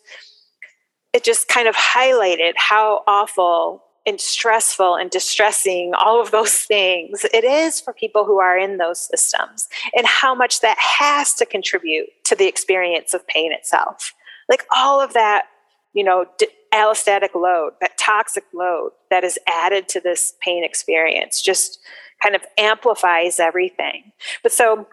it 1.14 1.24
just 1.24 1.48
kind 1.48 1.68
of 1.68 1.76
highlighted 1.76 2.54
how 2.56 3.04
awful 3.08 3.84
and 4.06 4.20
stressful 4.20 4.96
and 4.96 5.12
distressing 5.12 5.94
all 5.94 6.22
of 6.22 6.32
those 6.32 6.54
things 6.54 7.26
it 7.34 7.44
is 7.44 7.80
for 7.80 7.94
people 7.94 8.26
who 8.26 8.40
are 8.40 8.58
in 8.58 8.78
those 8.78 9.00
systems 9.00 9.68
and 9.96 10.08
how 10.08 10.34
much 10.34 10.62
that 10.62 10.78
has 10.80 11.34
to 11.34 11.46
contribute 11.46 12.08
to 12.24 12.36
the 12.36 12.48
experience 12.48 13.14
of 13.14 13.28
pain 13.28 13.52
itself. 13.52 14.14
Like 14.48 14.66
all 14.76 15.02
of 15.02 15.14
that 15.14 15.46
you 15.94 16.04
know 16.04 16.26
d- 16.38 16.48
allostatic 16.74 17.34
load 17.34 17.74
that 17.82 17.98
toxic 17.98 18.44
load 18.54 18.92
that 19.10 19.24
is 19.24 19.40
added 19.48 19.90
to 19.90 20.00
this 20.00 20.34
pain 20.40 20.64
experience 20.64 21.42
just 21.42 21.80
kind 22.22 22.36
of 22.36 22.42
amplifies 22.58 23.40
everything. 23.40 24.12
But 24.44 24.52
so 24.52 24.88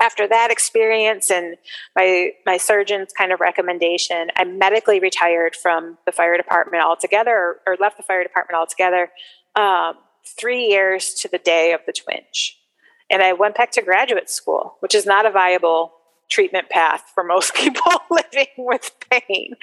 after 0.00 0.26
that 0.28 0.50
experience 0.50 1.30
and 1.30 1.56
my 1.96 2.30
my 2.46 2.56
surgeon's 2.56 3.12
kind 3.12 3.32
of 3.32 3.40
recommendation, 3.40 4.28
I 4.36 4.44
medically 4.44 5.00
retired 5.00 5.54
from 5.56 5.98
the 6.06 6.12
fire 6.12 6.36
department 6.36 6.82
altogether, 6.82 7.30
or, 7.30 7.60
or 7.66 7.76
left 7.80 7.96
the 7.96 8.02
fire 8.02 8.22
department 8.22 8.58
altogether. 8.58 9.10
Um, 9.56 9.94
three 10.26 10.66
years 10.66 11.14
to 11.14 11.28
the 11.28 11.38
day 11.38 11.72
of 11.72 11.80
the 11.86 11.92
twinge, 11.92 12.58
and 13.10 13.22
I 13.22 13.32
went 13.32 13.56
back 13.56 13.70
to 13.72 13.82
graduate 13.82 14.30
school, 14.30 14.76
which 14.80 14.94
is 14.94 15.06
not 15.06 15.26
a 15.26 15.30
viable 15.30 15.92
treatment 16.28 16.70
path 16.70 17.12
for 17.14 17.22
most 17.22 17.54
people 17.56 17.92
living 18.10 18.48
with 18.58 18.90
pain. 19.10 19.54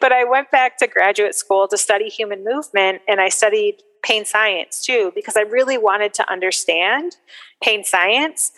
But 0.00 0.12
I 0.12 0.24
went 0.24 0.50
back 0.50 0.78
to 0.78 0.86
graduate 0.86 1.34
school 1.34 1.68
to 1.68 1.76
study 1.76 2.08
human 2.08 2.44
movement, 2.44 3.02
and 3.06 3.20
I 3.20 3.28
studied 3.28 3.82
pain 4.02 4.24
science 4.24 4.84
too 4.84 5.10
because 5.14 5.36
I 5.36 5.40
really 5.40 5.78
wanted 5.78 6.14
to 6.14 6.30
understand 6.30 7.16
pain 7.62 7.82
science 7.82 8.52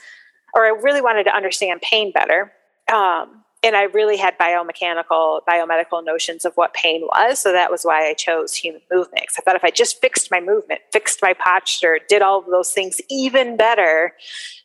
or 0.58 0.66
I 0.66 0.70
really 0.70 1.00
wanted 1.00 1.22
to 1.24 1.34
understand 1.34 1.80
pain 1.82 2.10
better. 2.10 2.52
Um, 2.92 3.44
and 3.62 3.76
I 3.76 3.84
really 3.84 4.16
had 4.16 4.36
biomechanical, 4.38 5.40
biomedical 5.48 6.04
notions 6.04 6.44
of 6.44 6.52
what 6.54 6.74
pain 6.74 7.02
was. 7.02 7.38
So 7.40 7.52
that 7.52 7.70
was 7.70 7.82
why 7.82 8.08
I 8.08 8.14
chose 8.14 8.54
human 8.54 8.82
movement. 8.90 9.22
Because 9.22 9.36
I 9.38 9.42
thought 9.42 9.56
if 9.56 9.64
I 9.64 9.70
just 9.70 10.00
fixed 10.00 10.30
my 10.30 10.40
movement, 10.40 10.80
fixed 10.92 11.22
my 11.22 11.32
posture, 11.32 11.98
did 12.08 12.22
all 12.22 12.40
of 12.40 12.46
those 12.46 12.72
things 12.72 13.00
even 13.08 13.56
better, 13.56 14.14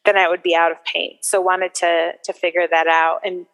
then 0.06 0.18
I 0.18 0.28
would 0.28 0.42
be 0.42 0.56
out 0.56 0.72
of 0.72 0.84
pain. 0.84 1.18
So 1.22 1.42
wanted 1.42 1.76
to 1.76 2.14
to 2.24 2.34
figure 2.34 2.68
that 2.70 2.88
out. 2.88 3.20
And 3.24 3.46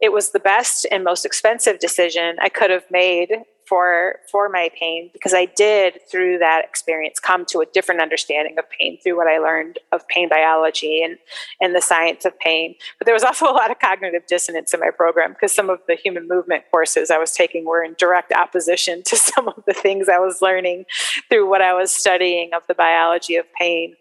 it 0.00 0.12
was 0.12 0.30
the 0.30 0.40
best 0.40 0.86
and 0.90 1.04
most 1.04 1.24
expensive 1.24 1.78
decision 1.78 2.36
I 2.40 2.48
could 2.48 2.70
have 2.70 2.90
made 2.90 3.30
for 3.68 4.16
for 4.30 4.48
my 4.48 4.70
pain 4.78 5.10
because 5.12 5.34
I 5.34 5.44
did 5.44 6.00
through 6.10 6.38
that 6.38 6.64
experience 6.64 7.20
come 7.20 7.44
to 7.46 7.60
a 7.60 7.66
different 7.66 8.00
understanding 8.00 8.58
of 8.58 8.64
pain 8.70 8.98
through 9.02 9.16
what 9.16 9.28
I 9.28 9.38
learned 9.38 9.78
of 9.92 10.06
pain 10.08 10.28
biology 10.28 11.02
and 11.02 11.18
and 11.60 11.74
the 11.74 11.82
science 11.82 12.24
of 12.24 12.38
pain. 12.38 12.74
But 12.98 13.06
there 13.06 13.14
was 13.14 13.24
also 13.24 13.46
a 13.46 13.52
lot 13.52 13.70
of 13.70 13.78
cognitive 13.78 14.26
dissonance 14.26 14.72
in 14.72 14.80
my 14.80 14.90
program 14.90 15.32
because 15.32 15.54
some 15.54 15.68
of 15.68 15.80
the 15.86 15.94
human 15.94 16.26
movement 16.26 16.64
courses 16.70 17.10
I 17.10 17.18
was 17.18 17.32
taking 17.32 17.66
were 17.66 17.82
in 17.82 17.94
direct 17.98 18.32
opposition 18.32 19.02
to 19.04 19.16
some 19.28 19.48
of 19.48 19.62
the 19.66 19.74
things 19.74 20.08
I 20.08 20.18
was 20.18 20.40
learning 20.40 20.84
through 21.28 21.48
what 21.48 21.60
I 21.60 21.74
was 21.74 21.90
studying 21.90 22.50
of 22.54 22.62
the 22.66 22.74
biology 22.74 23.36
of 23.36 23.46
pain. 23.58 23.94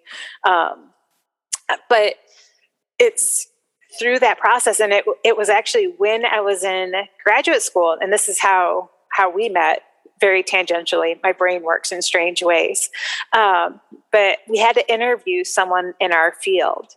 Um, 0.47 0.91
but 1.89 2.15
it's 2.99 3.47
through 3.99 4.19
that 4.19 4.37
process 4.37 4.79
and 4.79 4.93
it, 4.93 5.05
it 5.23 5.37
was 5.37 5.49
actually 5.49 5.93
when 5.97 6.25
i 6.25 6.41
was 6.41 6.63
in 6.63 6.91
graduate 7.23 7.61
school 7.61 7.97
and 7.99 8.11
this 8.11 8.27
is 8.27 8.39
how 8.39 8.89
how 9.09 9.29
we 9.31 9.49
met 9.49 9.83
very 10.19 10.43
tangentially. 10.43 11.19
My 11.23 11.31
brain 11.31 11.63
works 11.63 11.91
in 11.91 12.01
strange 12.01 12.41
ways. 12.41 12.89
Um, 13.33 13.79
but 14.11 14.39
we 14.49 14.57
had 14.57 14.73
to 14.73 14.91
interview 14.91 15.43
someone 15.43 15.93
in 15.99 16.11
our 16.11 16.33
field. 16.41 16.95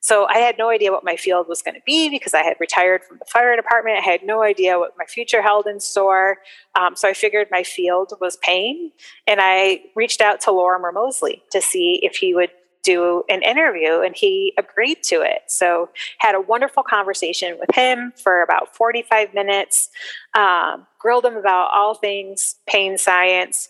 So 0.00 0.26
I 0.26 0.38
had 0.38 0.56
no 0.58 0.70
idea 0.70 0.92
what 0.92 1.04
my 1.04 1.16
field 1.16 1.48
was 1.48 1.60
going 1.60 1.74
to 1.74 1.80
be 1.84 2.08
because 2.08 2.32
I 2.32 2.42
had 2.44 2.56
retired 2.60 3.02
from 3.02 3.18
the 3.18 3.24
fire 3.24 3.56
department. 3.56 3.98
I 3.98 4.02
had 4.02 4.22
no 4.22 4.42
idea 4.42 4.78
what 4.78 4.94
my 4.96 5.04
future 5.04 5.42
held 5.42 5.66
in 5.66 5.80
store. 5.80 6.38
Um, 6.78 6.94
so 6.94 7.08
I 7.08 7.12
figured 7.12 7.48
my 7.50 7.64
field 7.64 8.12
was 8.20 8.36
pain. 8.36 8.92
And 9.26 9.40
I 9.42 9.82
reached 9.96 10.20
out 10.20 10.40
to 10.42 10.52
Lorimer 10.52 10.92
Moseley 10.92 11.42
to 11.50 11.60
see 11.60 11.98
if 12.02 12.16
he 12.16 12.32
would 12.32 12.50
do 12.88 13.22
an 13.28 13.42
interview 13.42 14.00
and 14.00 14.16
he 14.16 14.54
agreed 14.56 15.02
to 15.02 15.16
it. 15.16 15.42
So 15.48 15.90
had 16.18 16.34
a 16.34 16.40
wonderful 16.40 16.82
conversation 16.82 17.58
with 17.60 17.74
him 17.74 18.14
for 18.16 18.42
about 18.42 18.74
45 18.74 19.34
minutes 19.34 19.90
um, 20.34 20.86
grilled 20.98 21.26
him 21.26 21.36
about 21.36 21.70
all 21.72 21.94
things 21.94 22.56
pain 22.66 22.96
science. 22.96 23.68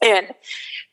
And 0.00 0.28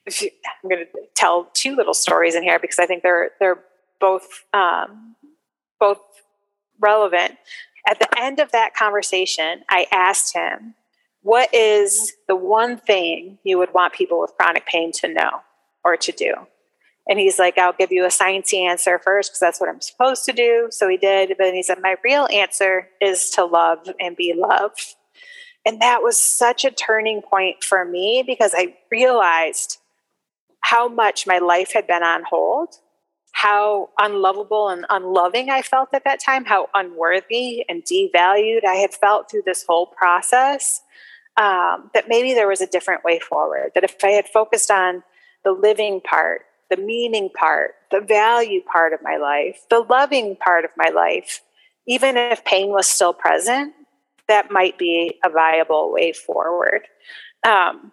i'm 0.08 0.70
going 0.70 0.86
to 0.86 1.02
tell 1.16 1.50
two 1.54 1.76
little 1.76 1.94
stories 1.94 2.36
in 2.36 2.44
here 2.44 2.60
because 2.60 2.80
i 2.80 2.86
think 2.86 3.04
they're 3.04 3.32
they're 3.40 3.64
both 4.00 4.28
um, 4.54 5.16
both 5.80 6.00
relevant. 6.80 7.36
At 7.88 8.00
the 8.00 8.08
end 8.20 8.40
of 8.40 8.52
that 8.52 8.76
conversation 8.76 9.64
i 9.70 9.88
asked 9.92 10.36
him 10.36 10.76
what 11.22 11.54
is 11.54 12.14
the 12.28 12.36
one 12.36 12.78
thing 12.78 13.40
you 13.44 13.58
would 13.58 13.74
want 13.74 13.94
people 13.94 14.20
with 14.20 14.32
chronic 14.38 14.66
pain 14.66 14.92
to 14.94 15.14
know 15.14 15.42
or 15.84 15.96
to 15.98 16.12
do 16.12 16.34
and 17.10 17.18
he's 17.18 17.40
like, 17.40 17.58
I'll 17.58 17.74
give 17.74 17.92
you 17.92 18.06
a 18.06 18.10
sciencey 18.10 18.60
answer 18.60 19.02
first 19.04 19.32
because 19.32 19.40
that's 19.40 19.60
what 19.60 19.68
I'm 19.68 19.82
supposed 19.82 20.26
to 20.26 20.32
do. 20.32 20.68
So 20.70 20.88
he 20.88 20.96
did. 20.96 21.34
But 21.40 21.56
he 21.56 21.64
said, 21.64 21.80
My 21.82 21.96
real 22.04 22.28
answer 22.32 22.88
is 23.02 23.32
to 23.32 23.44
love 23.44 23.90
and 24.00 24.16
be 24.16 24.34
loved. 24.38 24.96
And 25.66 25.82
that 25.82 26.04
was 26.04 26.22
such 26.22 26.64
a 26.64 26.72
turning 26.72 27.24
point 27.24 27.64
for 27.64 27.84
me 27.84 28.24
because 28.26 28.54
I 28.56 28.76
realized 28.92 29.80
how 30.62 30.88
much 30.88 31.26
my 31.26 31.40
life 31.40 31.74
had 31.74 31.88
been 31.88 32.04
on 32.04 32.24
hold, 32.30 32.76
how 33.32 33.90
unlovable 33.98 34.70
and 34.70 34.86
unloving 34.90 35.50
I 35.50 35.64
felt 35.64 35.90
at 35.94 36.04
that 36.04 36.20
time, 36.24 36.46
how 36.46 36.70
unworthy 36.76 37.66
and 37.68 37.84
devalued 37.84 38.66
I 38.66 38.76
had 38.76 38.94
felt 38.94 39.32
through 39.32 39.44
this 39.46 39.66
whole 39.68 39.88
process. 39.88 40.82
Um, 41.38 41.90
that 41.94 42.10
maybe 42.10 42.34
there 42.34 42.50
was 42.50 42.60
a 42.60 42.68
different 42.68 43.04
way 43.04 43.18
forward. 43.18 43.72
That 43.74 43.86
if 43.86 43.96
I 44.04 44.10
had 44.10 44.28
focused 44.28 44.70
on 44.70 45.04
the 45.46 45.52
living 45.52 46.02
part 46.02 46.42
the 46.70 46.78
meaning 46.78 47.30
part, 47.30 47.76
the 47.92 48.02
value 48.02 48.62
part 48.62 48.94
of 48.94 49.02
my 49.02 49.18
life, 49.18 49.66
the 49.70 49.80
loving 49.80 50.36
part 50.36 50.66
of 50.66 50.72
my 50.78 50.90
life, 50.90 51.42
even 51.88 52.18
if 52.18 52.46
pain 52.46 52.70
was 52.70 52.88
still 52.88 53.14
present, 53.14 53.74
that 54.28 54.52
might 54.52 54.78
be 54.78 55.20
a 55.26 55.30
viable 55.30 55.92
way 55.92 56.14
forward. 56.14 56.82
Um, 57.44 57.92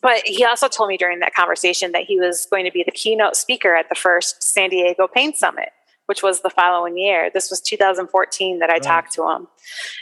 but 0.00 0.22
he 0.24 0.44
also 0.44 0.68
told 0.68 0.88
me 0.88 0.96
during 0.96 1.18
that 1.20 1.34
conversation 1.34 1.92
that 1.92 2.04
he 2.04 2.20
was 2.20 2.46
going 2.50 2.64
to 2.64 2.70
be 2.70 2.84
the 2.84 2.92
keynote 2.92 3.34
speaker 3.34 3.74
at 3.74 3.88
the 3.88 3.94
first 3.94 4.42
San 4.42 4.70
Diego 4.70 5.08
Pain 5.08 5.34
Summit, 5.34 5.70
which 6.06 6.22
was 6.22 6.42
the 6.42 6.50
following 6.50 6.96
year. 6.96 7.30
This 7.32 7.50
was 7.50 7.60
2014 7.60 8.60
that 8.60 8.70
I 8.70 8.74
right. 8.74 8.82
talked 8.82 9.12
to 9.14 9.28
him. 9.28 9.48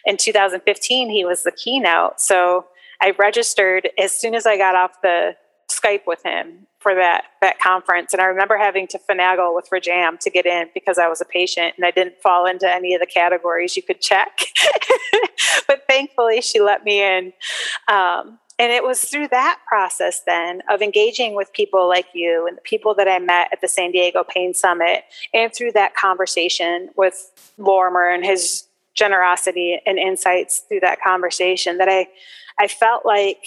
In 0.05 0.19
2015, 0.19 1.09
he 1.09 1.25
was 1.25 1.45
the 1.45 1.53
keynote. 1.53 2.21
So 2.21 2.67
I 3.01 3.11
registered 3.19 3.89
as 3.99 4.13
soon 4.13 4.35
as 4.35 4.47
I 4.47 4.59
got 4.59 4.75
off 4.75 5.01
the 5.03 5.37
Skype 5.69 6.07
with 6.07 6.23
him 6.23 6.67
for 6.79 6.95
that 6.95 7.25
that 7.41 7.59
conference. 7.59 8.13
And 8.13 8.21
I 8.21 8.27
remember 8.27 8.59
having 8.59 8.87
to 8.89 8.99
finagle 8.99 9.55
with 9.55 9.71
Rajam 9.71 10.19
to 10.21 10.31
get 10.31 10.47
in 10.47 10.69
because 10.75 10.99
I 10.99 11.09
was 11.09 11.21
a 11.21 11.25
patient 11.25 11.75
and 11.77 11.87
I 11.87 11.91
didn't 11.91 12.21
fall 12.23 12.47
into 12.47 12.71
any 12.71 12.95
of 12.95 13.01
the 13.01 13.07
categories 13.07 13.77
you 13.77 13.83
could 13.83 14.01
check. 14.01 14.39
but 15.67 15.85
thankfully, 15.89 16.41
she 16.41 16.61
let 16.61 16.85
me 16.85 17.03
in. 17.03 17.33
Um, 17.89 18.39
and 18.59 18.71
it 18.71 18.85
was 18.85 19.01
through 19.01 19.29
that 19.29 19.59
process 19.67 20.21
then 20.27 20.63
of 20.71 20.81
engaging 20.81 21.35
with 21.35 21.53
people 21.53 21.89
like 21.89 22.07
you 22.15 22.47
and 22.47 22.57
the 22.57 22.63
people 22.63 22.95
that 22.95 23.09
I 23.09 23.19
met 23.19 23.49
at 23.53 23.61
the 23.61 23.69
San 23.69 23.91
Diego 23.91 24.23
Pain 24.23 24.55
Summit, 24.55 25.05
and 25.33 25.53
through 25.53 25.73
that 25.73 25.97
conversation 25.97 26.91
with 26.97 27.33
Lorimer 27.59 28.09
and 28.09 28.25
his 28.25 28.69
generosity 28.95 29.81
and 29.85 29.99
insights 29.99 30.61
through 30.69 30.81
that 30.81 31.01
conversation 31.03 31.79
that 31.79 31.89
I 31.89 32.07
I 32.59 32.69
felt 32.69 33.05
like 33.05 33.45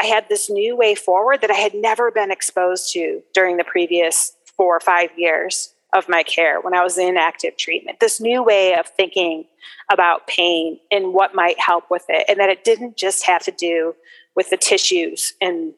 I 0.00 0.06
had 0.06 0.28
this 0.28 0.48
new 0.48 0.76
way 0.76 0.94
forward 0.94 1.42
that 1.42 1.50
I 1.50 1.54
had 1.54 1.74
never 1.74 2.10
been 2.10 2.30
exposed 2.30 2.92
to 2.94 3.22
during 3.34 3.58
the 3.58 3.64
previous 3.64 4.32
four 4.56 4.74
or 4.74 4.80
five 4.80 5.10
years 5.16 5.74
of 5.92 6.08
my 6.08 6.22
care 6.22 6.60
when 6.60 6.74
I 6.74 6.82
was 6.82 6.96
in 6.96 7.16
active 7.16 7.56
treatment. 7.56 8.00
This 8.00 8.20
new 8.20 8.42
way 8.42 8.74
of 8.74 8.86
thinking 8.86 9.44
about 9.92 10.26
pain 10.26 10.78
and 10.90 11.12
what 11.12 11.34
might 11.34 11.58
help 11.60 11.90
with 11.90 12.04
it, 12.08 12.24
and 12.28 12.38
that 12.38 12.48
it 12.48 12.64
didn't 12.64 12.96
just 12.96 13.26
have 13.26 13.42
to 13.42 13.50
do 13.50 13.94
with 14.34 14.50
the 14.50 14.56
tissues 14.56 15.34
and 15.40 15.74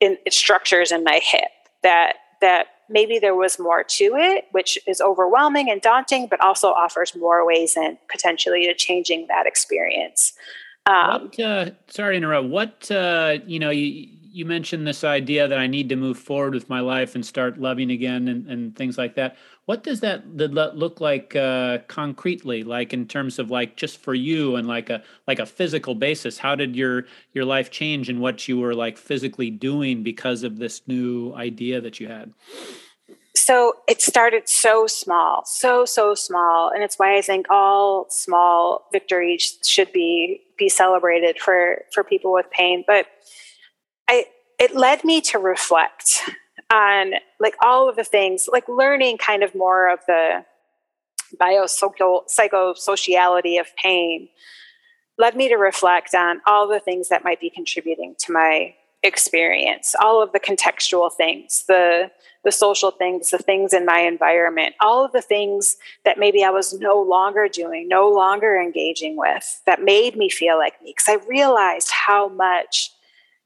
in 0.00 0.18
structures 0.30 0.90
in 0.90 1.04
my 1.04 1.20
hip 1.22 1.50
that 1.82 2.14
that 2.40 2.66
maybe 2.88 3.20
there 3.20 3.36
was 3.36 3.58
more 3.58 3.84
to 3.84 4.16
it 4.16 4.46
which 4.50 4.76
is 4.88 5.00
overwhelming 5.00 5.70
and 5.70 5.80
daunting 5.80 6.26
but 6.26 6.40
also 6.40 6.68
offers 6.68 7.14
more 7.14 7.46
ways 7.46 7.76
in 7.76 7.96
potentially 8.10 8.66
to 8.66 8.74
changing 8.74 9.26
that 9.28 9.46
experience 9.46 10.32
um, 10.86 11.22
what, 11.22 11.40
uh, 11.40 11.70
sorry 11.88 12.14
to 12.14 12.16
interrupt. 12.18 12.48
What 12.48 12.90
uh, 12.90 13.38
you 13.46 13.58
know 13.58 13.70
you 13.70 14.08
you 14.32 14.46
mentioned 14.46 14.86
this 14.86 15.04
idea 15.04 15.46
that 15.46 15.58
i 15.58 15.66
need 15.66 15.90
to 15.90 15.94
move 15.96 16.16
forward 16.18 16.54
with 16.54 16.66
my 16.70 16.80
life 16.80 17.14
and 17.14 17.24
start 17.26 17.58
loving 17.58 17.90
again 17.90 18.28
and, 18.28 18.46
and 18.46 18.74
things 18.74 18.96
like 18.96 19.14
that. 19.14 19.36
What 19.66 19.84
does 19.84 20.00
that 20.00 20.26
look 20.34 21.00
like 21.00 21.36
uh, 21.36 21.78
concretely? 21.86 22.64
Like 22.64 22.92
in 22.92 23.06
terms 23.06 23.38
of 23.38 23.50
like 23.50 23.76
just 23.76 23.98
for 23.98 24.14
you 24.14 24.56
and 24.56 24.66
like 24.66 24.90
a 24.90 25.02
like 25.28 25.38
a 25.38 25.46
physical 25.46 25.94
basis 25.94 26.38
how 26.38 26.54
did 26.54 26.74
your 26.74 27.04
your 27.32 27.44
life 27.44 27.70
change 27.70 28.08
and 28.08 28.20
what 28.20 28.48
you 28.48 28.58
were 28.58 28.74
like 28.74 28.98
physically 28.98 29.50
doing 29.50 30.02
because 30.02 30.42
of 30.42 30.58
this 30.58 30.82
new 30.88 31.34
idea 31.34 31.80
that 31.80 32.00
you 32.00 32.08
had 32.08 32.32
so 33.34 33.74
it 33.88 34.02
started 34.02 34.48
so 34.48 34.86
small 34.86 35.42
so 35.46 35.84
so 35.84 36.14
small. 36.14 36.70
And 36.70 36.82
it's 36.82 36.98
why 36.98 37.16
i 37.16 37.22
think 37.22 37.46
all 37.50 38.06
small 38.10 38.86
victories 38.92 39.58
should 39.64 39.92
be 39.92 40.42
be 40.58 40.68
celebrated 40.68 41.38
for 41.38 41.82
for 41.92 42.04
people 42.04 42.32
with 42.32 42.50
pain. 42.50 42.84
But 42.86 43.06
i 44.08 44.26
it 44.58 44.74
led 44.76 45.02
me 45.04 45.20
to 45.22 45.38
reflect 45.38 46.22
on 46.72 47.14
like 47.40 47.54
all 47.62 47.88
of 47.88 47.96
the 47.96 48.04
things, 48.04 48.48
like 48.50 48.68
learning 48.68 49.18
kind 49.18 49.42
of 49.42 49.54
more 49.54 49.92
of 49.92 50.00
the 50.06 50.44
biosocial 51.40 52.22
psychosociality 52.28 53.60
of 53.60 53.74
pain 53.76 54.28
led 55.18 55.36
me 55.36 55.48
to 55.48 55.56
reflect 55.56 56.14
on 56.14 56.40
all 56.46 56.66
the 56.66 56.80
things 56.80 57.08
that 57.08 57.24
might 57.24 57.40
be 57.40 57.50
contributing 57.50 58.14
to 58.18 58.32
my 58.32 58.74
experience 59.02 59.94
all 60.00 60.22
of 60.22 60.32
the 60.32 60.40
contextual 60.40 61.12
things 61.12 61.64
the 61.66 62.10
the 62.44 62.52
social 62.52 62.90
things 62.90 63.30
the 63.30 63.38
things 63.38 63.72
in 63.72 63.84
my 63.84 63.98
environment 63.98 64.74
all 64.80 65.04
of 65.04 65.12
the 65.12 65.22
things 65.22 65.76
that 66.04 66.18
maybe 66.18 66.44
i 66.44 66.50
was 66.50 66.72
no 66.74 67.00
longer 67.00 67.48
doing 67.48 67.88
no 67.88 68.08
longer 68.08 68.60
engaging 68.60 69.16
with 69.16 69.60
that 69.66 69.82
made 69.82 70.16
me 70.16 70.28
feel 70.28 70.56
like 70.56 70.80
me 70.82 70.94
because 70.96 71.08
i 71.08 71.26
realized 71.28 71.90
how 71.90 72.28
much 72.28 72.92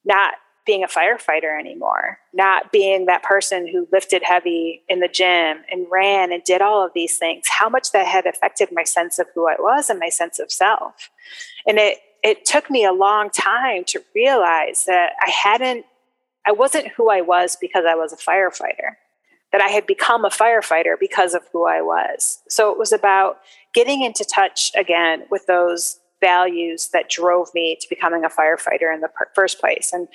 not 0.04 0.34
being 0.66 0.82
a 0.82 0.88
firefighter 0.88 1.58
anymore, 1.58 2.18
not 2.34 2.72
being 2.72 3.06
that 3.06 3.22
person 3.22 3.68
who 3.68 3.88
lifted 3.92 4.22
heavy 4.24 4.82
in 4.88 4.98
the 4.98 5.08
gym 5.08 5.58
and 5.70 5.86
ran 5.90 6.32
and 6.32 6.42
did 6.42 6.60
all 6.60 6.84
of 6.84 6.90
these 6.92 7.16
things, 7.16 7.46
how 7.48 7.68
much 7.68 7.92
that 7.92 8.06
had 8.06 8.26
affected 8.26 8.68
my 8.72 8.82
sense 8.82 9.18
of 9.18 9.28
who 9.34 9.48
I 9.48 9.54
was 9.58 9.88
and 9.88 10.00
my 10.00 10.08
sense 10.08 10.40
of 10.40 10.50
self. 10.50 11.08
And 11.66 11.78
it 11.78 11.98
it 12.26 12.44
took 12.44 12.68
me 12.70 12.84
a 12.84 12.92
long 12.92 13.30
time 13.30 13.84
to 13.84 14.02
realize 14.14 14.84
that 14.86 15.12
I 15.20 15.30
hadn't 15.30 15.86
I 16.46 16.52
wasn't 16.52 16.88
who 16.88 17.10
I 17.10 17.22
was 17.22 17.56
because 17.60 17.84
I 17.88 17.94
was 17.94 18.12
a 18.12 18.16
firefighter. 18.16 18.94
That 19.52 19.60
I 19.60 19.68
had 19.68 19.86
become 19.86 20.24
a 20.24 20.30
firefighter 20.30 20.94
because 20.98 21.34
of 21.34 21.42
who 21.52 21.66
I 21.66 21.80
was. 21.80 22.38
So 22.48 22.70
it 22.70 22.78
was 22.78 22.92
about 22.92 23.38
getting 23.74 24.02
into 24.02 24.24
touch 24.24 24.70
again 24.76 25.24
with 25.30 25.46
those 25.46 25.98
values 26.20 26.88
that 26.92 27.10
drove 27.10 27.48
me 27.54 27.76
to 27.80 27.86
becoming 27.88 28.24
a 28.24 28.28
firefighter 28.28 28.92
in 28.92 29.00
the 29.02 29.10
first 29.34 29.60
place 29.60 29.92
and 29.92 30.08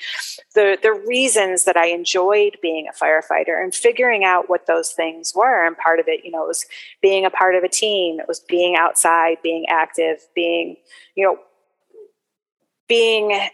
the 0.56 0.76
the 0.82 0.92
reasons 0.92 1.66
that 1.66 1.78
I 1.78 1.90
enjoyed 1.90 2.58
being 2.60 2.88
a 2.88 3.04
firefighter 3.06 3.62
and 3.62 3.74
figuring 3.74 4.24
out 4.24 4.50
what 4.50 4.66
those 4.66 4.90
things 4.90 5.32
were 5.36 5.64
and 5.64 5.78
part 5.78 6.00
of 6.00 6.08
it 6.08 6.26
you 6.26 6.32
know 6.32 6.42
was 6.42 6.66
being 7.04 7.24
a 7.24 7.30
part 7.30 7.54
of 7.54 7.64
a 7.64 7.70
team 7.70 8.20
it 8.20 8.28
was 8.28 8.40
being 8.40 8.76
outside 8.76 9.38
being 9.44 9.68
active 9.70 10.22
being 10.34 10.76
you 11.14 11.24
know 11.24 11.38
being 12.92 13.48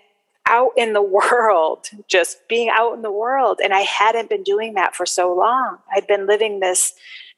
out 0.47 0.71
in 0.75 0.93
the 0.93 1.01
world 1.19 1.85
just 2.07 2.47
being 2.47 2.69
out 2.69 2.93
in 2.93 3.03
the 3.03 3.11
world 3.11 3.59
and 3.63 3.73
I 3.73 3.81
hadn't 3.81 4.29
been 4.29 4.43
doing 4.43 4.73
that 4.73 4.95
for 4.95 5.05
so 5.05 5.33
long 5.33 5.77
I'd 5.93 6.07
been 6.07 6.25
living 6.25 6.59
this 6.59 6.93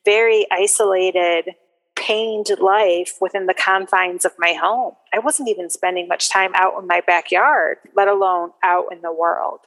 very 0.05 0.47
isolated 0.49 1.55
pained 1.99 2.47
life 2.59 3.17
within 3.19 3.45
the 3.45 3.53
confines 3.53 4.23
of 4.23 4.31
my 4.39 4.53
home. 4.53 4.93
I 5.13 5.19
wasn't 5.19 5.49
even 5.49 5.69
spending 5.69 6.07
much 6.07 6.29
time 6.29 6.51
out 6.55 6.79
in 6.79 6.87
my 6.87 7.01
backyard, 7.05 7.77
let 7.95 8.07
alone 8.07 8.51
out 8.63 8.85
in 8.91 9.01
the 9.01 9.11
world. 9.11 9.59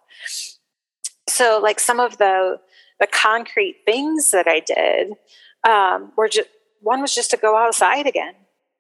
So, 1.29 1.61
like 1.63 1.79
some 1.79 2.01
of 2.01 2.19
the 2.19 2.59
the 2.99 3.07
concrete 3.07 3.81
things 3.85 4.31
that 4.31 4.47
I 4.47 4.61
did 4.61 5.13
um, 5.69 6.13
were 6.17 6.29
just 6.29 6.49
one 6.81 7.01
was 7.01 7.15
just 7.15 7.31
to 7.33 7.37
go 7.37 7.57
outside 7.57 8.07
again, 8.07 8.35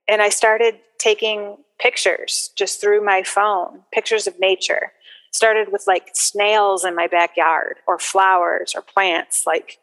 and 0.09 0.23
I 0.23 0.31
started 0.31 0.77
taking 0.99 1.57
pictures 1.83 2.51
just 2.55 2.81
through 2.81 3.05
my 3.05 3.23
phone, 3.23 3.81
pictures 3.93 4.27
of 4.27 4.39
nature. 4.39 4.93
Started 5.33 5.73
with 5.73 5.85
like 5.87 6.11
snails 6.13 6.85
in 6.85 6.95
my 6.95 7.07
backyard, 7.07 7.79
or 7.87 7.99
flowers, 7.99 8.75
or 8.77 8.83
plants, 8.83 9.45
like 9.47 9.79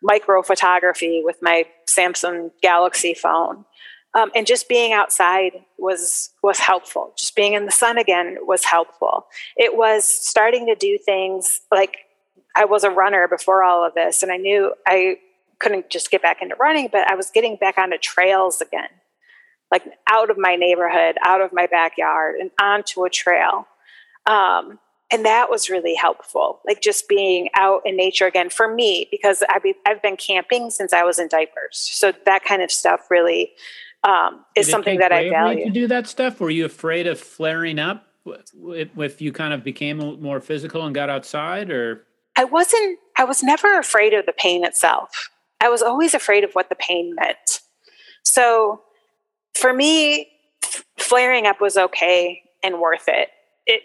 micro 0.00 0.42
photography 0.42 1.22
with 1.24 1.36
my 1.42 1.64
Samsung 1.86 2.50
Galaxy 2.62 3.12
phone. 3.12 3.64
Um, 4.14 4.30
and 4.34 4.46
just 4.46 4.68
being 4.68 4.92
outside 4.92 5.52
was 5.76 6.30
was 6.42 6.58
helpful. 6.58 7.12
Just 7.16 7.34
being 7.34 7.54
in 7.54 7.66
the 7.66 7.72
sun 7.72 7.98
again 7.98 8.38
was 8.42 8.64
helpful. 8.64 9.26
It 9.56 9.76
was 9.76 10.04
starting 10.04 10.66
to 10.66 10.74
do 10.74 10.98
things 10.98 11.60
like 11.72 11.96
I 12.54 12.64
was 12.64 12.84
a 12.84 12.90
runner 12.90 13.26
before 13.26 13.64
all 13.64 13.84
of 13.84 13.94
this, 13.94 14.22
and 14.22 14.30
I 14.30 14.36
knew 14.36 14.72
I 14.86 15.16
couldn't 15.58 15.90
just 15.90 16.10
get 16.10 16.22
back 16.22 16.42
into 16.42 16.54
running, 16.56 16.88
but 16.92 17.08
I 17.08 17.14
was 17.14 17.30
getting 17.30 17.56
back 17.56 17.78
onto 17.78 17.96
trails 17.98 18.60
again, 18.60 18.88
like 19.72 19.82
out 20.08 20.30
of 20.30 20.36
my 20.38 20.54
neighborhood, 20.54 21.16
out 21.24 21.40
of 21.40 21.52
my 21.52 21.66
backyard, 21.66 22.36
and 22.38 22.50
onto 22.60 23.04
a 23.04 23.10
trail. 23.10 23.66
Um, 24.26 24.78
and 25.12 25.26
that 25.26 25.50
was 25.50 25.68
really 25.68 25.94
helpful 25.94 26.60
like 26.66 26.80
just 26.80 27.06
being 27.06 27.50
out 27.54 27.82
in 27.84 27.96
nature 27.96 28.26
again 28.26 28.48
for 28.48 28.72
me 28.72 29.06
because 29.10 29.44
I've, 29.48 29.62
I've 29.86 30.00
been 30.00 30.16
camping 30.16 30.70
since 30.70 30.92
i 30.92 31.04
was 31.04 31.18
in 31.18 31.28
diapers. 31.28 31.76
So 31.92 32.12
that 32.24 32.44
kind 32.44 32.62
of 32.62 32.72
stuff 32.72 33.10
really 33.10 33.52
um, 34.04 34.44
is 34.56 34.68
something 34.68 34.98
that 34.98 35.12
i 35.12 35.28
value 35.28 35.66
to 35.66 35.70
do 35.70 35.86
that 35.88 36.06
stuff? 36.06 36.40
Were 36.40 36.50
you 36.50 36.64
afraid 36.64 37.06
of 37.06 37.20
flaring 37.20 37.78
up 37.78 38.06
if 38.70 39.20
you 39.20 39.32
kind 39.32 39.52
of 39.52 39.62
became 39.62 39.98
more 40.20 40.40
physical 40.40 40.84
and 40.86 40.94
got 40.94 41.10
outside 41.10 41.70
or? 41.70 42.06
I 42.34 42.44
wasn't 42.44 42.98
i 43.18 43.24
was 43.24 43.42
never 43.42 43.78
afraid 43.78 44.14
of 44.14 44.26
the 44.26 44.32
pain 44.32 44.64
itself. 44.64 45.30
I 45.60 45.68
was 45.68 45.82
always 45.82 46.14
afraid 46.14 46.42
of 46.42 46.52
what 46.54 46.70
the 46.70 46.74
pain 46.74 47.14
meant. 47.14 47.60
So 48.24 48.80
for 49.54 49.72
me 49.72 50.28
flaring 50.98 51.46
up 51.46 51.60
was 51.60 51.76
okay 51.76 52.42
and 52.62 52.80
worth 52.80 53.04
it. 53.08 53.28
It 53.66 53.82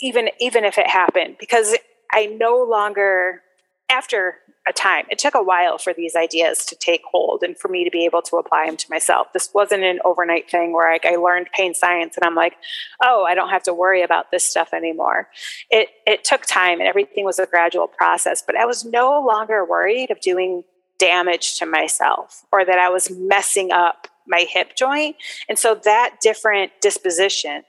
even 0.00 0.30
even 0.40 0.64
if 0.64 0.78
it 0.78 0.88
happened 0.88 1.36
because 1.38 1.76
I 2.12 2.26
no 2.26 2.62
longer 2.62 3.42
after 3.90 4.36
a 4.66 4.72
time 4.72 5.04
it 5.10 5.18
took 5.18 5.34
a 5.34 5.42
while 5.42 5.76
for 5.76 5.92
these 5.92 6.14
ideas 6.14 6.64
to 6.64 6.76
take 6.76 7.02
hold 7.10 7.42
and 7.42 7.58
for 7.58 7.68
me 7.68 7.84
to 7.84 7.90
be 7.90 8.04
able 8.04 8.22
to 8.22 8.36
apply 8.36 8.66
them 8.66 8.76
to 8.76 8.86
myself. 8.88 9.32
This 9.32 9.50
wasn't 9.52 9.82
an 9.82 9.98
overnight 10.04 10.48
thing 10.48 10.72
where 10.72 10.88
I, 10.88 11.00
I 11.04 11.16
learned 11.16 11.48
pain 11.52 11.74
science 11.74 12.16
and 12.16 12.24
i'm 12.24 12.36
like 12.36 12.54
oh 13.02 13.26
i 13.28 13.34
don't 13.34 13.50
have 13.50 13.64
to 13.64 13.74
worry 13.74 14.02
about 14.02 14.30
this 14.30 14.44
stuff 14.44 14.72
anymore. 14.72 15.28
It 15.70 15.88
it 16.06 16.24
took 16.24 16.46
time 16.46 16.78
and 16.78 16.88
everything 16.88 17.24
was 17.24 17.38
a 17.38 17.46
gradual 17.46 17.88
process 17.88 18.42
but 18.44 18.56
i 18.56 18.64
was 18.64 18.84
no 18.84 19.20
longer 19.20 19.64
worried 19.64 20.10
of 20.10 20.20
doing 20.20 20.62
damage 20.98 21.58
to 21.58 21.66
myself 21.66 22.44
or 22.52 22.64
that 22.64 22.78
i 22.78 22.88
was 22.88 23.10
messing 23.10 23.72
up 23.72 24.06
my 24.26 24.46
hip 24.48 24.76
joint 24.76 25.16
and 25.48 25.58
so 25.58 25.74
that 25.84 26.16
different 26.20 26.72
disposition 26.80 27.62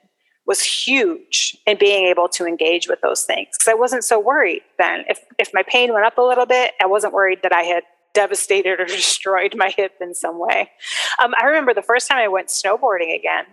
was 0.45 0.61
huge 0.61 1.57
in 1.65 1.77
being 1.77 2.05
able 2.05 2.27
to 2.27 2.45
engage 2.45 2.87
with 2.87 2.99
those 3.01 3.23
things 3.23 3.49
because 3.57 3.67
I 3.67 3.73
wasn't 3.73 4.03
so 4.03 4.19
worried 4.19 4.61
then. 4.77 5.05
If 5.07 5.19
if 5.39 5.53
my 5.53 5.63
pain 5.63 5.93
went 5.93 6.05
up 6.05 6.17
a 6.17 6.21
little 6.21 6.45
bit, 6.45 6.73
I 6.81 6.85
wasn't 6.85 7.13
worried 7.13 7.39
that 7.43 7.53
I 7.53 7.61
had 7.61 7.83
devastated 8.13 8.79
or 8.79 8.85
destroyed 8.87 9.55
my 9.55 9.69
hip 9.69 9.93
in 10.01 10.13
some 10.13 10.39
way. 10.39 10.69
Um, 11.23 11.33
I 11.39 11.45
remember 11.45 11.73
the 11.73 11.81
first 11.81 12.09
time 12.09 12.17
I 12.17 12.27
went 12.27 12.49
snowboarding 12.49 13.15
again 13.15 13.45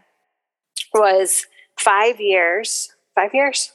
was 0.92 1.46
five 1.78 2.20
years. 2.20 2.92
Five 3.14 3.34
years? 3.34 3.72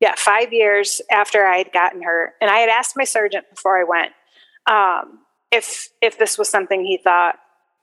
Yeah, 0.00 0.14
five 0.16 0.52
years 0.52 1.02
after 1.10 1.44
I 1.44 1.58
had 1.58 1.72
gotten 1.72 2.02
hurt, 2.02 2.32
and 2.40 2.50
I 2.50 2.58
had 2.58 2.70
asked 2.70 2.96
my 2.96 3.04
surgeon 3.04 3.42
before 3.50 3.78
I 3.78 3.84
went 3.84 4.12
um, 4.66 5.18
if 5.50 5.90
if 6.00 6.18
this 6.18 6.38
was 6.38 6.48
something 6.48 6.84
he 6.84 6.96
thought 6.96 7.38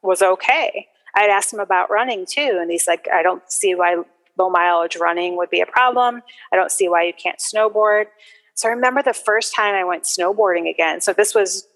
was 0.07 0.21
okay. 0.21 0.87
I'd 1.15 1.29
asked 1.29 1.53
him 1.53 1.59
about 1.59 1.91
running 1.91 2.25
too, 2.25 2.57
and 2.61 2.71
he's 2.71 2.87
like, 2.87 3.07
I 3.13 3.21
don't 3.21 3.43
see 3.51 3.75
why 3.75 3.97
low 4.37 4.49
mileage 4.49 4.95
running 4.95 5.35
would 5.37 5.49
be 5.49 5.61
a 5.61 5.65
problem. 5.65 6.21
I 6.51 6.55
don't 6.55 6.71
see 6.71 6.87
why 6.87 7.03
you 7.03 7.13
can't 7.13 7.39
snowboard. 7.39 8.05
So 8.53 8.69
I 8.69 8.71
remember 8.71 9.03
the 9.03 9.13
first 9.13 9.53
time 9.53 9.75
I 9.75 9.83
went 9.83 10.03
snowboarding 10.03 10.69
again. 10.69 11.01
So 11.01 11.13
this 11.13 11.35
was 11.35 11.67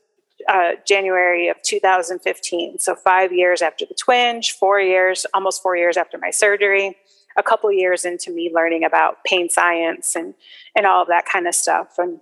uh, 0.47 0.71
January 0.87 1.47
of 1.49 1.61
2015. 1.61 2.79
So 2.79 2.95
five 2.95 3.31
years 3.31 3.61
after 3.61 3.85
the 3.85 3.93
twinge, 3.93 4.53
four 4.53 4.79
years, 4.79 5.25
almost 5.33 5.61
four 5.61 5.75
years 5.75 5.97
after 5.97 6.17
my 6.17 6.31
surgery, 6.31 6.97
a 7.37 7.43
couple 7.43 7.71
years 7.71 8.05
into 8.05 8.31
me 8.31 8.51
learning 8.53 8.83
about 8.83 9.23
pain 9.25 9.49
science 9.49 10.15
and 10.15 10.33
and 10.75 10.85
all 10.85 11.01
of 11.01 11.07
that 11.07 11.25
kind 11.25 11.47
of 11.47 11.55
stuff. 11.55 11.95
And 11.97 12.19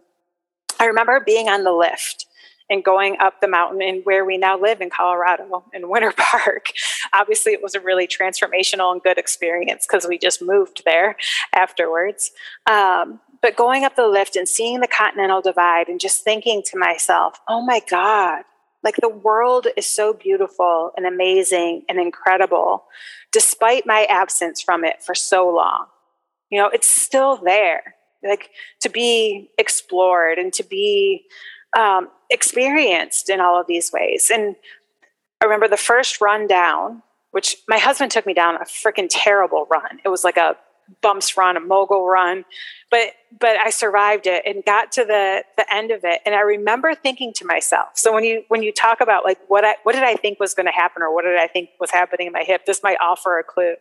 I 0.79 0.85
remember 0.85 1.21
being 1.25 1.49
on 1.49 1.63
the 1.63 1.71
lift 1.71 2.25
and 2.69 2.83
going 2.83 3.17
up 3.19 3.41
the 3.41 3.47
mountain 3.47 3.81
and 3.81 4.05
where 4.05 4.25
we 4.25 4.37
now 4.37 4.57
live 4.59 4.81
in 4.81 4.89
Colorado 4.89 5.63
in 5.73 5.89
Winter 5.89 6.11
Park. 6.17 6.67
Obviously, 7.13 7.53
it 7.53 7.63
was 7.63 7.75
a 7.75 7.79
really 7.79 8.07
transformational 8.07 8.91
and 8.91 9.01
good 9.01 9.17
experience 9.17 9.87
because 9.87 10.07
we 10.07 10.17
just 10.17 10.41
moved 10.41 10.83
there 10.85 11.15
afterwards. 11.53 12.31
Um, 12.69 13.19
but 13.41 13.55
going 13.55 13.85
up 13.85 13.95
the 13.95 14.07
lift 14.07 14.35
and 14.35 14.47
seeing 14.47 14.81
the 14.81 14.87
Continental 14.87 15.41
Divide 15.41 15.87
and 15.87 15.99
just 15.99 16.23
thinking 16.23 16.61
to 16.65 16.77
myself, 16.77 17.39
oh 17.47 17.61
my 17.61 17.81
God, 17.89 18.43
like 18.83 18.97
the 18.97 19.09
world 19.09 19.67
is 19.77 19.85
so 19.85 20.13
beautiful 20.13 20.91
and 20.95 21.05
amazing 21.05 21.83
and 21.89 21.99
incredible, 21.99 22.85
despite 23.31 23.85
my 23.85 24.05
absence 24.09 24.61
from 24.61 24.83
it 24.83 25.01
for 25.01 25.15
so 25.15 25.49
long. 25.49 25.85
You 26.49 26.59
know, 26.59 26.67
it's 26.69 26.87
still 26.87 27.37
there, 27.37 27.95
like 28.23 28.49
to 28.81 28.89
be 28.89 29.51
explored 29.57 30.37
and 30.37 30.51
to 30.53 30.63
be 30.63 31.25
um, 31.77 32.09
experienced 32.29 33.29
in 33.29 33.39
all 33.39 33.59
of 33.59 33.67
these 33.67 33.91
ways. 33.91 34.31
And 34.33 34.55
I 35.41 35.45
remember 35.45 35.67
the 35.67 35.77
first 35.77 36.21
run 36.21 36.47
down, 36.47 37.03
which 37.31 37.57
my 37.67 37.77
husband 37.77 38.11
took 38.11 38.25
me 38.25 38.33
down 38.33 38.55
a 38.55 38.65
freaking 38.65 39.07
terrible 39.09 39.67
run. 39.69 39.99
It 40.03 40.09
was 40.09 40.23
like 40.23 40.37
a 40.37 40.57
bumps 41.01 41.37
run, 41.37 41.55
a 41.55 41.59
mogul 41.59 42.07
run, 42.07 42.45
but 42.89 43.11
but 43.39 43.57
I 43.57 43.69
survived 43.69 44.25
it 44.25 44.43
and 44.45 44.65
got 44.65 44.91
to 44.93 45.05
the 45.05 45.43
the 45.55 45.71
end 45.73 45.91
of 45.91 46.01
it. 46.03 46.21
And 46.25 46.33
I 46.35 46.41
remember 46.41 46.95
thinking 46.95 47.31
to 47.33 47.45
myself. 47.45 47.89
So 47.93 48.13
when 48.13 48.23
you 48.23 48.43
when 48.47 48.63
you 48.63 48.71
talk 48.71 48.99
about 49.01 49.23
like 49.23 49.39
what 49.47 49.63
I 49.63 49.75
what 49.83 49.93
did 49.93 50.03
I 50.03 50.15
think 50.15 50.39
was 50.39 50.53
going 50.53 50.65
to 50.65 50.71
happen 50.71 51.03
or 51.03 51.13
what 51.13 51.23
did 51.23 51.37
I 51.37 51.47
think 51.47 51.69
was 51.79 51.91
happening 51.91 52.27
in 52.27 52.33
my 52.33 52.43
hip, 52.43 52.65
this 52.65 52.81
might 52.83 52.97
offer 52.99 53.37
a 53.37 53.43
clue. 53.43 53.75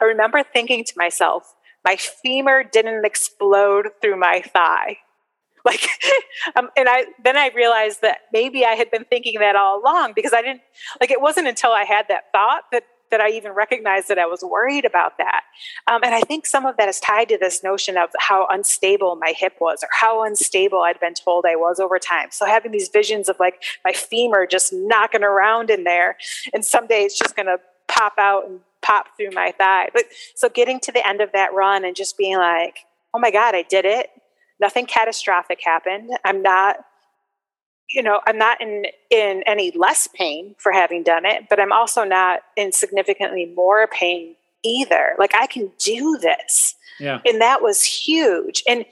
I 0.00 0.04
remember 0.04 0.42
thinking 0.42 0.84
to 0.84 0.92
myself, 0.96 1.54
my 1.84 1.96
femur 1.96 2.62
didn't 2.64 3.04
explode 3.04 3.88
through 4.00 4.18
my 4.18 4.40
thigh 4.40 4.98
like 5.74 5.88
um, 6.56 6.68
and 6.76 6.88
i 6.88 7.04
then 7.22 7.36
i 7.36 7.50
realized 7.54 8.02
that 8.02 8.18
maybe 8.32 8.64
i 8.64 8.72
had 8.72 8.90
been 8.90 9.04
thinking 9.04 9.40
that 9.40 9.56
all 9.56 9.80
along 9.80 10.12
because 10.14 10.32
i 10.32 10.42
didn't 10.42 10.60
like 11.00 11.10
it 11.10 11.20
wasn't 11.20 11.46
until 11.46 11.72
i 11.72 11.84
had 11.84 12.06
that 12.08 12.24
thought 12.32 12.64
that 12.70 12.84
that 13.10 13.20
i 13.20 13.30
even 13.30 13.52
recognized 13.52 14.08
that 14.08 14.18
i 14.18 14.26
was 14.26 14.42
worried 14.42 14.84
about 14.84 15.16
that. 15.18 15.42
Um, 15.90 16.02
and 16.04 16.14
i 16.14 16.20
think 16.20 16.44
some 16.44 16.66
of 16.66 16.76
that 16.76 16.88
is 16.88 17.00
tied 17.00 17.28
to 17.30 17.38
this 17.38 17.62
notion 17.62 17.96
of 17.96 18.10
how 18.18 18.46
unstable 18.50 19.16
my 19.16 19.32
hip 19.36 19.54
was 19.60 19.82
or 19.82 19.88
how 19.92 20.22
unstable 20.24 20.80
i'd 20.80 21.00
been 21.00 21.14
told 21.14 21.44
i 21.48 21.56
was 21.56 21.80
over 21.80 21.98
time. 21.98 22.28
So 22.30 22.44
having 22.44 22.72
these 22.72 22.88
visions 22.88 23.28
of 23.28 23.36
like 23.40 23.62
my 23.84 23.92
femur 23.92 24.46
just 24.46 24.72
knocking 24.72 25.22
around 25.22 25.70
in 25.70 25.84
there 25.84 26.16
and 26.52 26.64
someday 26.64 27.02
it's 27.02 27.18
just 27.18 27.36
going 27.36 27.46
to 27.46 27.58
pop 27.88 28.14
out 28.18 28.46
and 28.46 28.60
pop 28.82 29.06
through 29.16 29.30
my 29.30 29.52
thigh. 29.56 29.88
But 29.94 30.04
so 30.34 30.48
getting 30.48 30.78
to 30.80 30.92
the 30.92 31.06
end 31.06 31.20
of 31.22 31.32
that 31.32 31.54
run 31.54 31.84
and 31.84 31.96
just 31.96 32.18
being 32.18 32.36
like 32.36 32.80
oh 33.14 33.18
my 33.18 33.30
god 33.30 33.54
i 33.54 33.62
did 33.62 33.84
it 33.84 34.10
nothing 34.64 34.86
catastrophic 34.86 35.60
happened. 35.62 36.08
I'm 36.24 36.40
not, 36.40 36.76
you 37.90 38.02
know, 38.02 38.20
I'm 38.26 38.38
not 38.38 38.62
in 38.62 38.86
in 39.10 39.42
any 39.46 39.70
less 39.72 40.08
pain 40.14 40.54
for 40.58 40.72
having 40.72 41.02
done 41.02 41.26
it, 41.26 41.50
but 41.50 41.60
I'm 41.60 41.70
also 41.72 42.02
not 42.02 42.40
in 42.56 42.72
significantly 42.72 43.52
more 43.54 43.86
pain 43.86 44.36
either. 44.62 45.16
Like 45.18 45.34
I 45.34 45.46
can 45.46 45.70
do 45.78 46.18
this. 46.18 46.76
Yeah. 46.98 47.20
And 47.26 47.42
that 47.42 47.60
was 47.60 47.82
huge. 47.82 48.62
And 48.66 48.86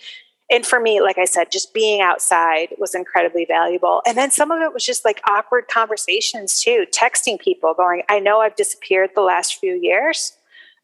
and 0.51 0.67
for 0.67 0.79
me, 0.79 1.01
like 1.01 1.17
I 1.17 1.25
said, 1.25 1.51
just 1.51 1.73
being 1.73 2.03
outside 2.03 2.75
was 2.77 2.95
incredibly 2.95 3.47
valuable. 3.47 4.03
And 4.07 4.19
then 4.19 4.31
some 4.31 4.51
of 4.51 4.61
it 4.61 4.75
was 4.75 4.85
just 4.85 5.03
like 5.03 5.23
awkward 5.27 5.69
conversations 5.69 6.63
too, 6.63 6.85
texting 6.93 7.41
people, 7.41 7.73
going, 7.73 8.03
I 8.11 8.19
know 8.19 8.41
I've 8.41 8.57
disappeared 8.57 9.11
the 9.15 9.23
last 9.23 9.59
few 9.59 9.73
years. 9.73 10.37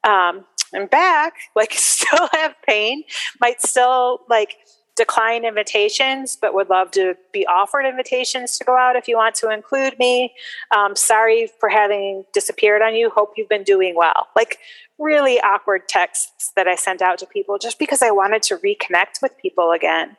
Um, 0.04 0.46
I'm 0.74 0.86
back, 0.86 1.34
like 1.54 1.72
still 1.76 2.28
have 2.32 2.54
pain, 2.66 3.04
might 3.40 3.60
still 3.60 4.20
like 4.28 4.56
decline 4.98 5.44
invitations, 5.44 6.36
but 6.36 6.52
would 6.52 6.68
love 6.68 6.90
to 6.90 7.14
be 7.32 7.46
offered 7.46 7.86
invitations 7.86 8.58
to 8.58 8.64
go 8.64 8.76
out 8.76 8.96
if 8.96 9.08
you 9.08 9.16
want 9.16 9.34
to 9.36 9.50
include 9.50 9.98
me. 9.98 10.34
Um, 10.76 10.96
sorry 10.96 11.48
for 11.60 11.68
having 11.68 12.24
disappeared 12.34 12.82
on 12.82 12.94
you. 12.94 13.08
Hope 13.08 13.34
you've 13.36 13.48
been 13.48 13.62
doing 13.62 13.94
well. 13.96 14.26
Like 14.36 14.58
really 14.98 15.40
awkward 15.40 15.88
texts 15.88 16.52
that 16.56 16.66
I 16.66 16.74
sent 16.74 17.00
out 17.00 17.18
to 17.18 17.26
people 17.26 17.56
just 17.58 17.78
because 17.78 18.02
I 18.02 18.10
wanted 18.10 18.42
to 18.42 18.56
reconnect 18.56 19.22
with 19.22 19.38
people 19.38 19.70
again. 19.70 20.16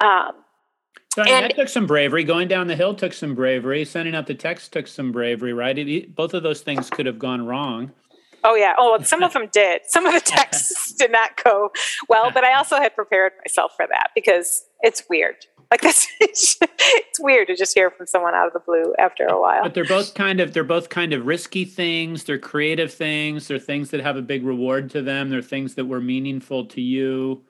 Um, 0.00 0.32
so, 1.14 1.22
and, 1.22 1.46
that 1.46 1.56
took 1.56 1.68
some 1.68 1.86
bravery. 1.86 2.22
Going 2.22 2.46
down 2.46 2.66
the 2.66 2.76
hill 2.76 2.94
took 2.94 3.14
some 3.14 3.34
bravery. 3.34 3.84
Sending 3.86 4.14
out 4.14 4.26
the 4.26 4.34
text 4.34 4.72
took 4.72 4.86
some 4.86 5.10
bravery, 5.10 5.54
right? 5.54 5.76
It, 5.76 6.14
both 6.14 6.34
of 6.34 6.42
those 6.42 6.60
things 6.60 6.90
could 6.90 7.06
have 7.06 7.18
gone 7.18 7.46
wrong. 7.46 7.92
Oh 8.44 8.54
yeah. 8.54 8.74
Oh, 8.78 9.00
some 9.02 9.22
of 9.22 9.32
them 9.32 9.48
did. 9.52 9.82
Some 9.86 10.06
of 10.06 10.14
the 10.14 10.20
texts 10.24 10.92
did 10.92 11.12
not 11.12 11.42
go 11.42 11.70
well, 12.08 12.30
but 12.32 12.44
I 12.44 12.54
also 12.54 12.76
had 12.76 12.94
prepared 12.94 13.32
myself 13.44 13.72
for 13.76 13.86
that 13.88 14.10
because 14.14 14.64
it's 14.80 15.04
weird. 15.08 15.36
Like 15.70 15.80
this, 15.82 16.06
it's, 16.20 16.56
it's 16.60 17.20
weird 17.20 17.48
to 17.48 17.56
just 17.56 17.74
hear 17.74 17.90
from 17.90 18.06
someone 18.06 18.34
out 18.34 18.46
of 18.46 18.52
the 18.52 18.60
blue 18.60 18.94
after 18.98 19.24
a 19.24 19.40
while. 19.40 19.62
But 19.62 19.74
they're 19.74 19.84
both 19.84 20.14
kind 20.14 20.40
of 20.40 20.54
they're 20.54 20.64
both 20.64 20.88
kind 20.88 21.12
of 21.12 21.26
risky 21.26 21.64
things. 21.64 22.24
They're 22.24 22.38
creative 22.38 22.92
things. 22.92 23.48
They're 23.48 23.58
things 23.58 23.90
that 23.90 24.00
have 24.00 24.16
a 24.16 24.22
big 24.22 24.44
reward 24.44 24.90
to 24.90 25.02
them. 25.02 25.30
They're 25.30 25.42
things 25.42 25.74
that 25.74 25.86
were 25.86 26.00
meaningful 26.00 26.66
to 26.66 26.80
you. 26.80 27.42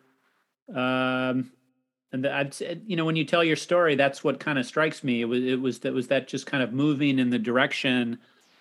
Um, 0.74 1.52
and 2.12 2.26
I'd 2.26 2.56
you 2.86 2.96
know 2.96 3.04
when 3.04 3.16
you 3.16 3.24
tell 3.24 3.44
your 3.44 3.56
story, 3.56 3.94
that's 3.94 4.24
what 4.24 4.40
kind 4.40 4.58
of 4.58 4.66
strikes 4.66 5.04
me. 5.04 5.20
It 5.20 5.26
was 5.26 5.44
it 5.44 5.60
was 5.60 5.78
that 5.80 5.92
was 5.92 6.08
that 6.08 6.28
just 6.28 6.46
kind 6.46 6.62
of 6.62 6.72
moving 6.72 7.18
in 7.18 7.30
the 7.30 7.38
direction 7.38 8.18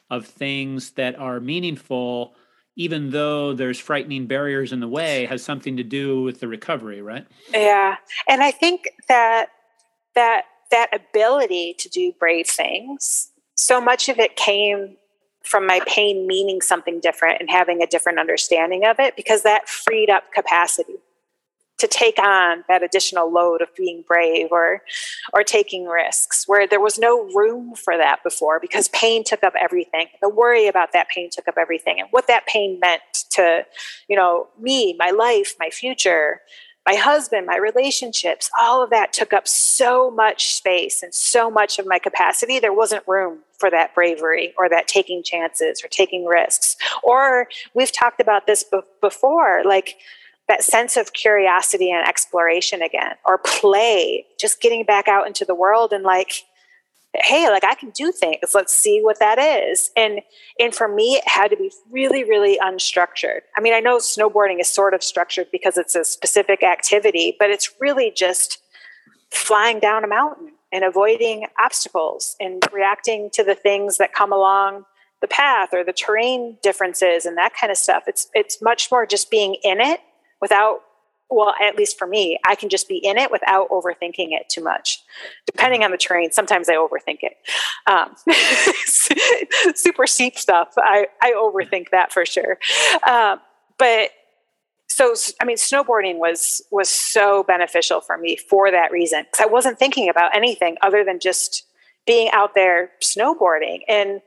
of 0.10 0.26
things 0.26 0.91
that 0.91 1.18
are 1.18 1.39
meaningful 1.39 2.36
even 2.80 3.10
though 3.10 3.53
there's 3.53 3.80
frightening 3.80 4.28
barriers 4.28 4.72
in 4.72 4.80
the 4.80 4.88
way 4.88 5.26
has 5.26 5.43
something 5.43 5.78
to 5.78 5.84
do 5.84 6.22
with 6.22 6.39
the 6.39 6.47
recovery 6.47 7.01
right? 7.01 7.26
Yeah. 7.51 7.97
And 8.28 8.43
i 8.43 8.51
think 8.51 8.89
that 9.08 9.49
that 10.16 10.45
that 10.72 10.89
ability 10.93 11.76
to 11.80 11.89
do 11.89 12.14
brave 12.20 12.47
things 12.47 13.32
so 13.55 13.82
much 13.82 14.10
of 14.10 14.20
it 14.20 14.36
came 14.36 14.95
from 15.43 15.66
my 15.66 15.80
pain 15.88 16.28
meaning 16.28 16.62
something 16.62 16.99
different 16.99 17.39
and 17.39 17.49
having 17.49 17.82
a 17.82 17.88
different 17.88 18.20
understanding 18.20 18.86
of 18.86 18.99
it 18.99 19.16
because 19.16 19.43
that 19.43 19.70
freed 19.70 20.10
up 20.10 20.32
capacity 20.34 20.95
to 21.78 21.88
take 21.88 22.18
on 22.20 22.64
that 22.68 22.84
additional 22.84 23.32
load 23.32 23.62
of 23.62 23.74
being 23.76 24.04
brave 24.08 24.48
or 24.52 24.82
or 25.34 25.44
taking 25.44 25.86
risks 25.86 26.48
where 26.48 26.68
there 26.68 26.82
was 26.82 26.98
no 26.98 27.24
room 27.34 27.76
for 27.76 27.98
that 27.98 28.24
before 28.24 28.60
because 28.60 28.88
pain 28.90 29.24
took 29.24 29.44
up 29.44 29.54
everything. 29.60 30.08
The 30.22 30.30
worry 30.30 30.68
about 30.68 30.94
that 30.94 31.10
pain 31.10 31.30
took 31.32 31.48
up 31.48 31.56
everything 31.58 32.00
and 32.00 32.08
what 32.12 32.28
that 32.28 32.46
pain 32.48 32.80
meant 32.80 33.02
to 33.32 33.66
you 34.08 34.16
know 34.16 34.48
me 34.60 34.96
my 34.98 35.12
life 35.12 35.56
my 35.60 35.70
future 35.70 36.42
my 36.86 36.96
husband 36.96 37.46
my 37.46 37.58
relationships 37.58 38.50
all 38.60 38.84
of 38.84 38.90
that 38.90 39.14
took 39.14 39.34
up 39.34 39.48
so 39.48 40.10
much 40.10 40.54
space 40.56 41.04
and 41.04 41.14
so 41.14 41.52
much 41.52 41.80
of 41.80 41.86
my 41.86 42.00
capacity. 42.00 42.60
There 42.60 42.74
wasn't 42.74 43.08
room 43.08 43.40
for 43.60 43.70
that 43.70 43.94
bravery 43.94 44.54
or 44.58 44.70
that 44.70 44.88
taking 44.88 45.24
chances 45.24 45.84
or 45.84 45.88
taking 45.88 46.26
risks. 46.26 46.76
Or 47.04 47.48
we've 47.74 47.92
talked 47.92 48.22
about 48.22 48.48
this 48.48 48.64
before 49.02 49.64
like 49.66 49.98
that 50.48 50.64
sense 50.64 50.95
of 50.98 51.14
curiosity 51.14 51.91
and 51.91 52.08
exploration 52.08 52.82
again 52.82 53.16
or 53.26 53.38
play 53.38 54.26
just 54.39 54.62
getting 54.62 54.86
back 54.86 55.08
out 55.08 55.28
into 55.28 55.43
the 55.45 55.56
world 55.56 55.91
and 55.91 56.04
like 56.04 56.43
hey 57.16 57.50
like 57.50 57.64
i 57.64 57.74
can 57.74 57.89
do 57.91 58.12
things. 58.12 58.52
Let's 58.54 58.74
see 58.74 59.00
what 59.02 59.20
that 59.20 59.39
is. 59.39 59.91
And 59.95 60.22
and 60.60 60.74
for 60.74 60.88
me 60.88 61.16
it 61.16 61.28
had 61.28 61.50
to 61.50 61.58
be 61.58 61.72
really 61.91 62.24
really 62.24 62.58
unstructured. 62.60 63.41
I 63.56 63.62
mean 63.62 63.74
i 63.74 63.80
know 63.80 63.98
snowboarding 63.98 64.60
is 64.60 64.68
sort 64.68 64.93
of 64.93 65.04
structured 65.04 65.48
because 65.52 65.78
it's 65.78 65.95
a 65.95 66.06
specific 66.06 66.64
activity 66.64 67.36
but 67.39 67.50
it's 67.50 67.74
really 67.80 68.12
just 68.16 68.60
flying 69.32 69.80
down 69.80 70.04
a 70.04 70.08
mountain 70.08 70.54
and 70.72 70.84
avoiding 70.84 71.48
obstacles 71.60 72.36
and 72.39 72.64
reacting 72.74 73.30
to 73.34 73.43
the 73.43 73.56
things 73.56 73.98
that 73.98 74.14
come 74.14 74.32
along 74.32 74.86
the 75.22 75.28
path 75.28 75.70
or 75.74 75.84
the 75.84 75.93
terrain 75.93 76.58
differences 76.62 77.26
and 77.26 77.38
that 77.38 77.54
kind 77.60 77.72
of 77.72 77.78
stuff. 77.78 78.04
It's 78.08 78.30
it's 78.34 78.62
much 78.62 78.91
more 78.91 79.06
just 79.06 79.32
being 79.32 79.58
in 79.64 79.82
it 79.82 80.00
without 80.42 80.82
well, 81.30 81.54
at 81.62 81.76
least 81.76 81.98
for 82.00 82.08
me, 82.08 82.40
I 82.46 82.56
can 82.56 82.70
just 82.70 82.88
be 82.88 82.98
in 82.98 83.18
it 83.18 83.32
without 83.32 83.70
overthinking 83.70 84.32
it 84.32 84.48
too 84.50 84.64
much. 84.64 85.04
Depending 85.46 85.84
on 85.84 85.92
the 85.92 85.98
terrain, 85.98 86.32
sometimes 86.32 86.70
I 86.70 86.76
overthink 86.76 87.20
it. 87.22 87.36
Um, 87.86 88.16
super 89.76 90.08
steep 90.08 90.38
stuff, 90.38 90.74
I, 90.78 91.08
I 91.22 91.34
overthink 91.34 91.90
that 91.92 92.14
for 92.14 92.26
sure. 92.26 92.58
Um, 93.06 93.42
but 93.78 94.12
so 94.88 95.14
I 95.42 95.46
mean, 95.46 95.58
snowboarding 95.58 96.18
was 96.18 96.62
was 96.72 96.90
so 96.90 97.44
beneficial 97.44 98.02
for 98.02 98.18
me 98.18 98.38
for 98.38 98.72
that 98.72 98.92
reason 98.92 99.24
because 99.24 99.46
I 99.46 99.48
wasn't 99.48 99.78
thinking 99.78 100.10
about 100.10 100.36
anything 100.36 100.78
other 100.82 101.04
than 101.04 101.20
just 101.20 101.64
being 102.06 102.30
out 102.32 102.56
there 102.56 102.92
snowboarding 103.04 103.82
and 103.88 104.22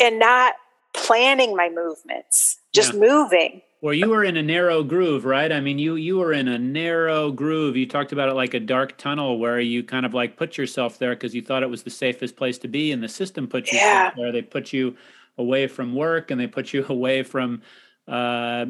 and 0.00 0.18
not 0.18 0.54
planning 0.92 1.56
my 1.56 1.70
movements, 1.70 2.58
just 2.74 2.92
yeah. 2.92 3.00
moving. 3.00 3.62
Well, 3.84 3.92
you 3.92 4.08
were 4.08 4.24
in 4.24 4.38
a 4.38 4.42
narrow 4.42 4.82
groove, 4.82 5.26
right? 5.26 5.52
I 5.52 5.60
mean, 5.60 5.78
you 5.78 5.96
you 5.96 6.16
were 6.16 6.32
in 6.32 6.48
a 6.48 6.58
narrow 6.58 7.30
groove. 7.30 7.76
You 7.76 7.86
talked 7.86 8.12
about 8.12 8.30
it 8.30 8.32
like 8.32 8.54
a 8.54 8.60
dark 8.60 8.96
tunnel 8.96 9.38
where 9.38 9.60
you 9.60 9.82
kind 9.82 10.06
of 10.06 10.14
like 10.14 10.38
put 10.38 10.56
yourself 10.56 10.96
there 10.96 11.10
because 11.10 11.34
you 11.34 11.42
thought 11.42 11.62
it 11.62 11.68
was 11.68 11.82
the 11.82 11.90
safest 11.90 12.34
place 12.34 12.56
to 12.60 12.68
be, 12.68 12.92
and 12.92 13.02
the 13.02 13.10
system 13.10 13.46
put 13.46 13.70
you 13.70 13.76
yeah. 13.76 14.10
there. 14.16 14.32
They 14.32 14.40
put 14.40 14.72
you 14.72 14.96
away 15.36 15.66
from 15.66 15.94
work, 15.94 16.30
and 16.30 16.40
they 16.40 16.46
put 16.46 16.72
you 16.72 16.86
away 16.88 17.24
from, 17.24 17.60
uh, 18.08 18.64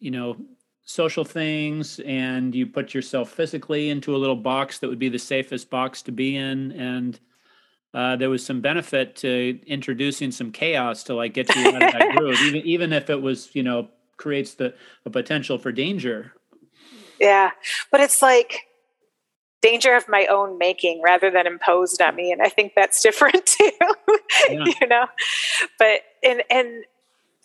you 0.00 0.10
know, 0.10 0.36
social 0.82 1.24
things, 1.24 1.98
and 2.00 2.54
you 2.54 2.66
put 2.66 2.92
yourself 2.92 3.30
physically 3.30 3.88
into 3.88 4.14
a 4.14 4.18
little 4.18 4.36
box 4.36 4.80
that 4.80 4.88
would 4.88 4.98
be 4.98 5.08
the 5.08 5.18
safest 5.18 5.70
box 5.70 6.02
to 6.02 6.12
be 6.12 6.36
in, 6.36 6.72
and 6.72 7.18
uh, 7.94 8.16
there 8.16 8.28
was 8.28 8.44
some 8.44 8.60
benefit 8.60 9.16
to 9.16 9.58
introducing 9.66 10.30
some 10.30 10.52
chaos 10.52 11.04
to 11.04 11.14
like 11.14 11.32
get 11.32 11.48
you 11.56 11.68
out 11.68 11.82
of 11.82 11.92
that 11.92 12.12
groove, 12.16 12.38
even 12.42 12.60
even 12.66 12.92
if 12.92 13.08
it 13.08 13.22
was 13.22 13.48
you 13.54 13.62
know 13.62 13.88
creates 14.22 14.54
the, 14.54 14.74
the 15.04 15.10
potential 15.10 15.58
for 15.58 15.72
danger. 15.72 16.32
Yeah, 17.20 17.50
but 17.90 18.00
it's 18.00 18.22
like 18.22 18.60
danger 19.60 19.94
of 19.94 20.08
my 20.08 20.26
own 20.26 20.58
making 20.58 21.02
rather 21.02 21.30
than 21.30 21.46
imposed 21.46 22.00
on 22.00 22.16
me, 22.16 22.32
and 22.32 22.40
I 22.40 22.48
think 22.48 22.72
that's 22.74 23.02
different 23.02 23.44
too. 23.46 23.70
Yeah. 24.48 24.64
you 24.80 24.86
know, 24.86 25.06
but 25.78 26.00
and 26.22 26.42
and 26.50 26.84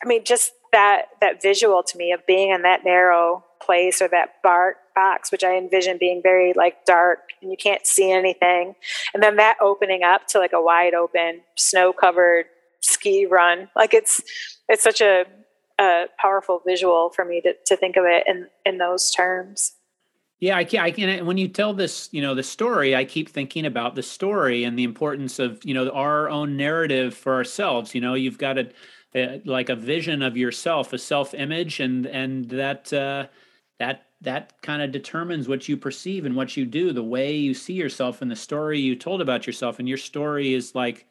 I 0.03 0.07
mean 0.07 0.23
just 0.23 0.53
that 0.71 1.07
that 1.21 1.41
visual 1.41 1.84
to 1.84 1.97
me 1.97 2.11
of 2.11 2.25
being 2.25 2.51
in 2.51 2.61
that 2.61 2.84
narrow 2.84 3.43
place 3.59 4.01
or 4.01 4.07
that 4.09 4.41
bar, 4.43 4.75
box, 4.95 5.32
which 5.32 5.43
I 5.43 5.55
envision 5.55 5.97
being 5.99 6.21
very 6.23 6.53
like 6.53 6.86
dark 6.86 7.19
and 7.41 7.51
you 7.51 7.57
can't 7.57 7.86
see 7.86 8.11
anything. 8.11 8.73
And 9.13 9.21
then 9.21 9.36
that 9.36 9.57
opening 9.61 10.03
up 10.03 10.28
to 10.30 10.39
like 10.39 10.53
a 10.53 10.61
wide 10.61 10.95
open, 10.95 11.41
snow 11.55 11.93
covered 11.93 12.45
ski 12.82 13.25
run. 13.25 13.69
Like 13.75 13.93
it's 13.93 14.21
it's 14.67 14.84
such 14.84 15.01
a, 15.01 15.25
a 15.80 16.05
powerful 16.19 16.61
visual 16.65 17.09
for 17.09 17.25
me 17.25 17.41
to, 17.41 17.53
to 17.65 17.78
think 17.78 17.95
of 17.97 18.05
it 18.05 18.23
in, 18.28 18.47
in 18.65 18.78
those 18.78 19.11
terms. 19.11 19.73
Yeah, 20.39 20.55
I 20.55 20.65
can, 20.65 20.80
I 20.82 20.91
can. 20.91 21.25
When 21.25 21.38
you 21.38 21.47
tell 21.47 21.73
this, 21.73 22.09
you 22.11 22.21
know, 22.21 22.36
the 22.36 22.43
story, 22.43 22.95
I 22.95 23.05
keep 23.05 23.30
thinking 23.30 23.65
about 23.65 23.95
the 23.95 24.03
story 24.03 24.63
and 24.63 24.78
the 24.78 24.84
importance 24.84 25.39
of, 25.39 25.65
you 25.65 25.73
know, 25.73 25.89
our 25.89 26.30
own 26.30 26.55
narrative 26.55 27.15
for 27.15 27.34
ourselves. 27.34 27.95
You 27.95 28.01
know, 28.01 28.13
you've 28.13 28.38
got 28.38 28.59
a, 28.59 28.69
a 29.15 29.41
like 29.45 29.69
a 29.69 29.75
vision 29.75 30.21
of 30.21 30.38
yourself, 30.38 30.93
a 30.93 30.99
self-image, 30.99 31.80
and 31.80 32.05
and 32.05 32.47
that 32.49 32.93
uh, 32.93 33.25
that 33.80 34.07
that 34.21 34.61
kind 34.61 34.82
of 34.82 34.91
determines 34.91 35.47
what 35.47 35.67
you 35.67 35.78
perceive 35.78 36.25
and 36.25 36.36
what 36.36 36.57
you 36.57 36.65
do 36.65 36.91
the 36.91 37.03
way 37.03 37.36
you 37.36 37.53
see 37.53 37.73
yourself 37.73 38.21
and 38.21 38.32
the 38.32 38.36
story 38.36 38.80
you 38.80 38.95
told 38.95 39.21
about 39.21 39.45
yourself 39.45 39.80
and 39.80 39.88
your 39.88 39.97
story 39.97 40.53
is 40.53 40.73
like 40.73 41.05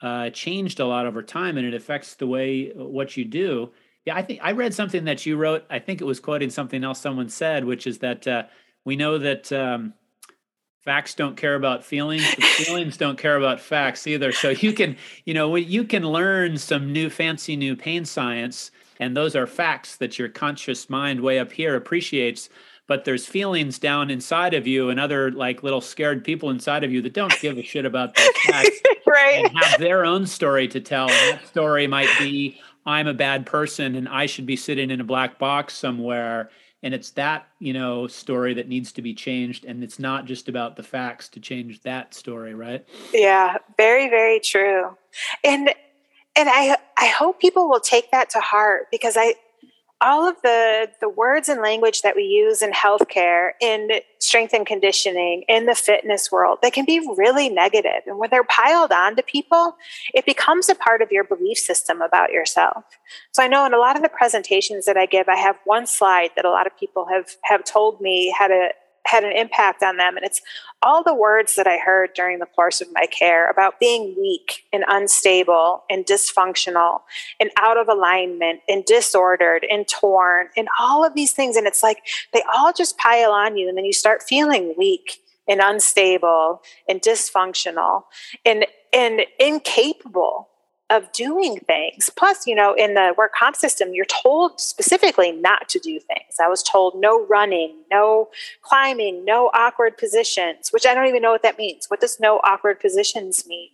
uh, 0.00 0.30
changed 0.30 0.80
a 0.80 0.86
lot 0.86 1.06
over 1.06 1.22
time 1.22 1.58
and 1.58 1.66
it 1.66 1.74
affects 1.74 2.14
the 2.14 2.26
way 2.26 2.70
what 2.74 3.16
you 3.16 3.24
do 3.24 3.70
yeah 4.04 4.14
i 4.16 4.22
think 4.22 4.40
i 4.42 4.52
read 4.52 4.74
something 4.74 5.04
that 5.04 5.24
you 5.26 5.36
wrote 5.36 5.64
i 5.70 5.78
think 5.78 6.00
it 6.00 6.04
was 6.04 6.20
quoting 6.20 6.50
something 6.50 6.84
else 6.84 7.00
someone 7.00 7.28
said 7.28 7.64
which 7.64 7.86
is 7.86 7.98
that 7.98 8.26
uh, 8.26 8.42
we 8.84 8.96
know 8.96 9.18
that 9.18 9.52
um, 9.52 9.94
facts 10.84 11.14
don't 11.14 11.36
care 11.36 11.54
about 11.54 11.84
feelings 11.84 12.24
feelings 12.56 12.96
don't 12.96 13.18
care 13.18 13.36
about 13.36 13.60
facts 13.60 14.06
either. 14.06 14.32
So 14.32 14.50
you 14.50 14.72
can 14.72 14.96
you 15.24 15.34
know 15.34 15.54
you 15.56 15.84
can 15.84 16.02
learn 16.04 16.56
some 16.56 16.92
new 16.92 17.10
fancy 17.10 17.56
new 17.56 17.76
pain 17.76 18.04
science 18.04 18.70
and 18.98 19.16
those 19.16 19.36
are 19.36 19.46
facts 19.46 19.96
that 19.96 20.18
your 20.18 20.28
conscious 20.28 20.90
mind 20.90 21.20
way 21.20 21.38
up 21.38 21.52
here 21.52 21.76
appreciates 21.76 22.48
but 22.90 23.04
there's 23.04 23.24
feelings 23.24 23.78
down 23.78 24.10
inside 24.10 24.52
of 24.52 24.66
you 24.66 24.90
and 24.90 24.98
other 24.98 25.30
like 25.30 25.62
little 25.62 25.80
scared 25.80 26.24
people 26.24 26.50
inside 26.50 26.82
of 26.82 26.90
you 26.90 27.00
that 27.00 27.12
don't 27.12 27.38
give 27.40 27.56
a 27.56 27.62
shit 27.62 27.84
about 27.84 28.16
those 28.16 28.36
facts 28.48 28.80
right. 29.06 29.44
and 29.44 29.56
have 29.56 29.78
their 29.78 30.04
own 30.04 30.26
story 30.26 30.66
to 30.66 30.80
tell. 30.80 31.08
And 31.08 31.38
that 31.38 31.46
story 31.46 31.86
might 31.86 32.08
be 32.18 32.60
i'm 32.86 33.06
a 33.06 33.14
bad 33.14 33.46
person 33.46 33.94
and 33.94 34.08
i 34.08 34.26
should 34.26 34.46
be 34.46 34.56
sitting 34.56 34.90
in 34.90 35.00
a 35.00 35.04
black 35.04 35.38
box 35.38 35.74
somewhere. 35.74 36.50
And 36.82 36.94
it's 36.94 37.10
that 37.10 37.46
you 37.58 37.74
know 37.74 38.06
story 38.06 38.54
that 38.54 38.68
needs 38.68 38.92
to 38.92 39.02
be 39.02 39.12
changed. 39.12 39.66
And 39.66 39.84
it's 39.84 39.98
not 39.98 40.24
just 40.24 40.48
about 40.48 40.76
the 40.76 40.82
facts 40.82 41.28
to 41.30 41.40
change 41.40 41.82
that 41.82 42.14
story 42.14 42.54
right? 42.54 42.86
Yeah 43.12 43.58
very 43.76 44.08
very 44.08 44.40
true. 44.40 44.96
And 45.44 45.68
and 46.36 46.48
I 46.48 46.78
I 46.96 47.08
hope 47.08 47.38
people 47.40 47.68
will 47.68 47.80
take 47.80 48.10
that 48.12 48.30
to 48.30 48.40
heart 48.40 48.86
because 48.90 49.16
I 49.18 49.34
all 50.00 50.28
of 50.28 50.36
the 50.42 50.90
the 51.00 51.08
words 51.08 51.48
and 51.48 51.60
language 51.60 52.02
that 52.02 52.16
we 52.16 52.22
use 52.22 52.62
in 52.62 52.70
healthcare 52.70 53.50
in 53.60 53.88
strength 54.18 54.54
and 54.54 54.66
conditioning 54.66 55.44
in 55.48 55.66
the 55.66 55.74
fitness 55.74 56.32
world 56.32 56.58
they 56.62 56.70
can 56.70 56.84
be 56.84 57.00
really 57.16 57.48
negative. 57.48 58.02
And 58.06 58.18
when 58.18 58.30
they're 58.30 58.44
piled 58.44 58.92
onto 58.92 59.22
people 59.22 59.76
it 60.14 60.24
becomes 60.26 60.68
a 60.68 60.74
part 60.74 61.02
of 61.02 61.10
your 61.10 61.24
belief 61.24 61.58
system 61.58 62.00
about 62.00 62.32
yourself. 62.32 62.84
So 63.32 63.42
i 63.42 63.48
know 63.48 63.66
in 63.66 63.74
a 63.74 63.78
lot 63.78 63.96
of 63.96 64.02
the 64.02 64.08
presentations 64.08 64.86
that 64.86 64.96
i 64.96 65.06
give 65.06 65.28
i 65.28 65.36
have 65.36 65.56
one 65.64 65.86
slide 65.86 66.30
that 66.36 66.44
a 66.44 66.50
lot 66.50 66.66
of 66.66 66.76
people 66.78 67.06
have 67.10 67.36
have 67.42 67.64
told 67.64 68.00
me 68.00 68.34
how 68.36 68.50
a 68.50 68.70
had 69.06 69.24
an 69.24 69.32
impact 69.32 69.82
on 69.82 69.96
them. 69.96 70.16
And 70.16 70.24
it's 70.24 70.40
all 70.82 71.02
the 71.02 71.14
words 71.14 71.56
that 71.56 71.66
I 71.66 71.78
heard 71.78 72.10
during 72.14 72.38
the 72.38 72.46
course 72.46 72.80
of 72.80 72.88
my 72.92 73.06
care 73.06 73.50
about 73.50 73.80
being 73.80 74.14
weak 74.18 74.64
and 74.72 74.84
unstable 74.88 75.84
and 75.90 76.06
dysfunctional 76.06 77.00
and 77.38 77.50
out 77.58 77.76
of 77.76 77.88
alignment 77.88 78.60
and 78.68 78.84
disordered 78.84 79.66
and 79.70 79.88
torn 79.88 80.48
and 80.56 80.68
all 80.78 81.04
of 81.04 81.14
these 81.14 81.32
things. 81.32 81.56
And 81.56 81.66
it's 81.66 81.82
like 81.82 81.98
they 82.32 82.42
all 82.54 82.72
just 82.72 82.98
pile 82.98 83.32
on 83.32 83.56
you. 83.56 83.68
And 83.68 83.76
then 83.76 83.84
you 83.84 83.92
start 83.92 84.22
feeling 84.22 84.74
weak 84.76 85.20
and 85.48 85.60
unstable 85.60 86.62
and 86.88 87.00
dysfunctional 87.00 88.04
and, 88.44 88.66
and 88.92 89.22
incapable 89.38 90.49
of 90.90 91.10
doing 91.12 91.60
things. 91.60 92.10
Plus, 92.16 92.46
you 92.46 92.54
know, 92.54 92.74
in 92.74 92.94
the 92.94 93.14
work 93.16 93.32
comp 93.32 93.54
system, 93.54 93.94
you're 93.94 94.04
told 94.04 94.60
specifically 94.60 95.32
not 95.32 95.68
to 95.68 95.78
do 95.78 96.00
things. 96.00 96.34
I 96.42 96.48
was 96.48 96.62
told 96.62 97.00
no 97.00 97.24
running, 97.26 97.76
no 97.90 98.28
climbing, 98.62 99.24
no 99.24 99.50
awkward 99.54 99.96
positions, 99.96 100.70
which 100.70 100.84
I 100.84 100.94
don't 100.94 101.06
even 101.06 101.22
know 101.22 101.30
what 101.30 101.42
that 101.44 101.56
means. 101.56 101.86
What 101.88 102.00
does 102.00 102.18
no 102.18 102.40
awkward 102.42 102.80
positions 102.80 103.46
mean? 103.46 103.68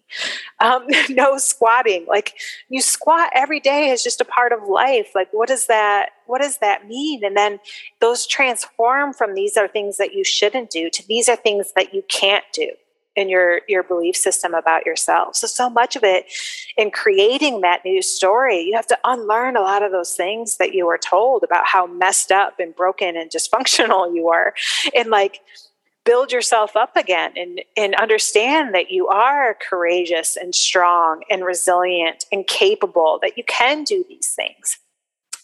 Um, 0.60 0.86
no 1.08 1.38
squatting. 1.38 2.04
Like 2.06 2.34
you 2.68 2.82
squat 2.82 3.30
every 3.34 3.60
day 3.60 3.90
is 3.90 4.02
just 4.02 4.20
a 4.20 4.24
part 4.24 4.52
of 4.52 4.68
life. 4.68 5.12
Like 5.14 5.28
what 5.32 5.48
does 5.48 5.66
that? 5.66 6.10
What 6.26 6.42
does 6.42 6.58
that 6.58 6.86
mean? 6.86 7.24
And 7.24 7.36
then 7.36 7.60
those 8.00 8.26
transform 8.26 9.14
from 9.14 9.34
these 9.34 9.56
are 9.56 9.68
things 9.68 9.96
that 9.96 10.12
you 10.12 10.22
shouldn't 10.22 10.70
do 10.70 10.90
to 10.90 11.06
these 11.06 11.28
are 11.28 11.36
things 11.36 11.72
that 11.76 11.94
you 11.94 12.02
can't 12.08 12.44
do 12.52 12.70
in 13.16 13.28
your 13.28 13.62
your 13.66 13.82
belief 13.82 14.14
system 14.14 14.54
about 14.54 14.86
yourself. 14.86 15.34
So 15.36 15.46
so 15.46 15.68
much 15.68 15.96
of 15.96 16.04
it 16.04 16.26
in 16.76 16.90
creating 16.90 17.62
that 17.62 17.84
new 17.84 18.02
story 18.02 18.60
you 18.60 18.74
have 18.76 18.86
to 18.88 18.98
unlearn 19.04 19.56
a 19.56 19.62
lot 19.62 19.82
of 19.82 19.90
those 19.90 20.12
things 20.12 20.58
that 20.58 20.74
you 20.74 20.86
were 20.86 20.98
told 20.98 21.42
about 21.42 21.66
how 21.66 21.86
messed 21.86 22.30
up 22.30 22.60
and 22.60 22.76
broken 22.76 23.16
and 23.16 23.30
dysfunctional 23.36 24.14
you 24.14 24.28
are 24.28 24.54
and 24.94 25.10
like 25.10 25.40
build 26.04 26.30
yourself 26.30 26.76
up 26.76 26.96
again 26.96 27.32
and 27.36 27.60
and 27.76 27.94
understand 27.96 28.74
that 28.74 28.90
you 28.90 29.08
are 29.08 29.56
courageous 29.68 30.36
and 30.36 30.54
strong 30.54 31.22
and 31.30 31.44
resilient 31.44 32.24
and 32.30 32.46
capable 32.46 33.18
that 33.20 33.36
you 33.36 33.44
can 33.44 33.84
do 33.84 34.04
these 34.08 34.32
things. 34.34 34.78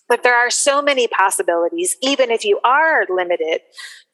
But 0.08 0.22
there 0.22 0.36
are 0.36 0.50
so 0.50 0.82
many 0.82 1.06
possibilities 1.08 1.96
even 2.02 2.30
if 2.30 2.44
you 2.44 2.60
are 2.64 3.06
limited 3.08 3.62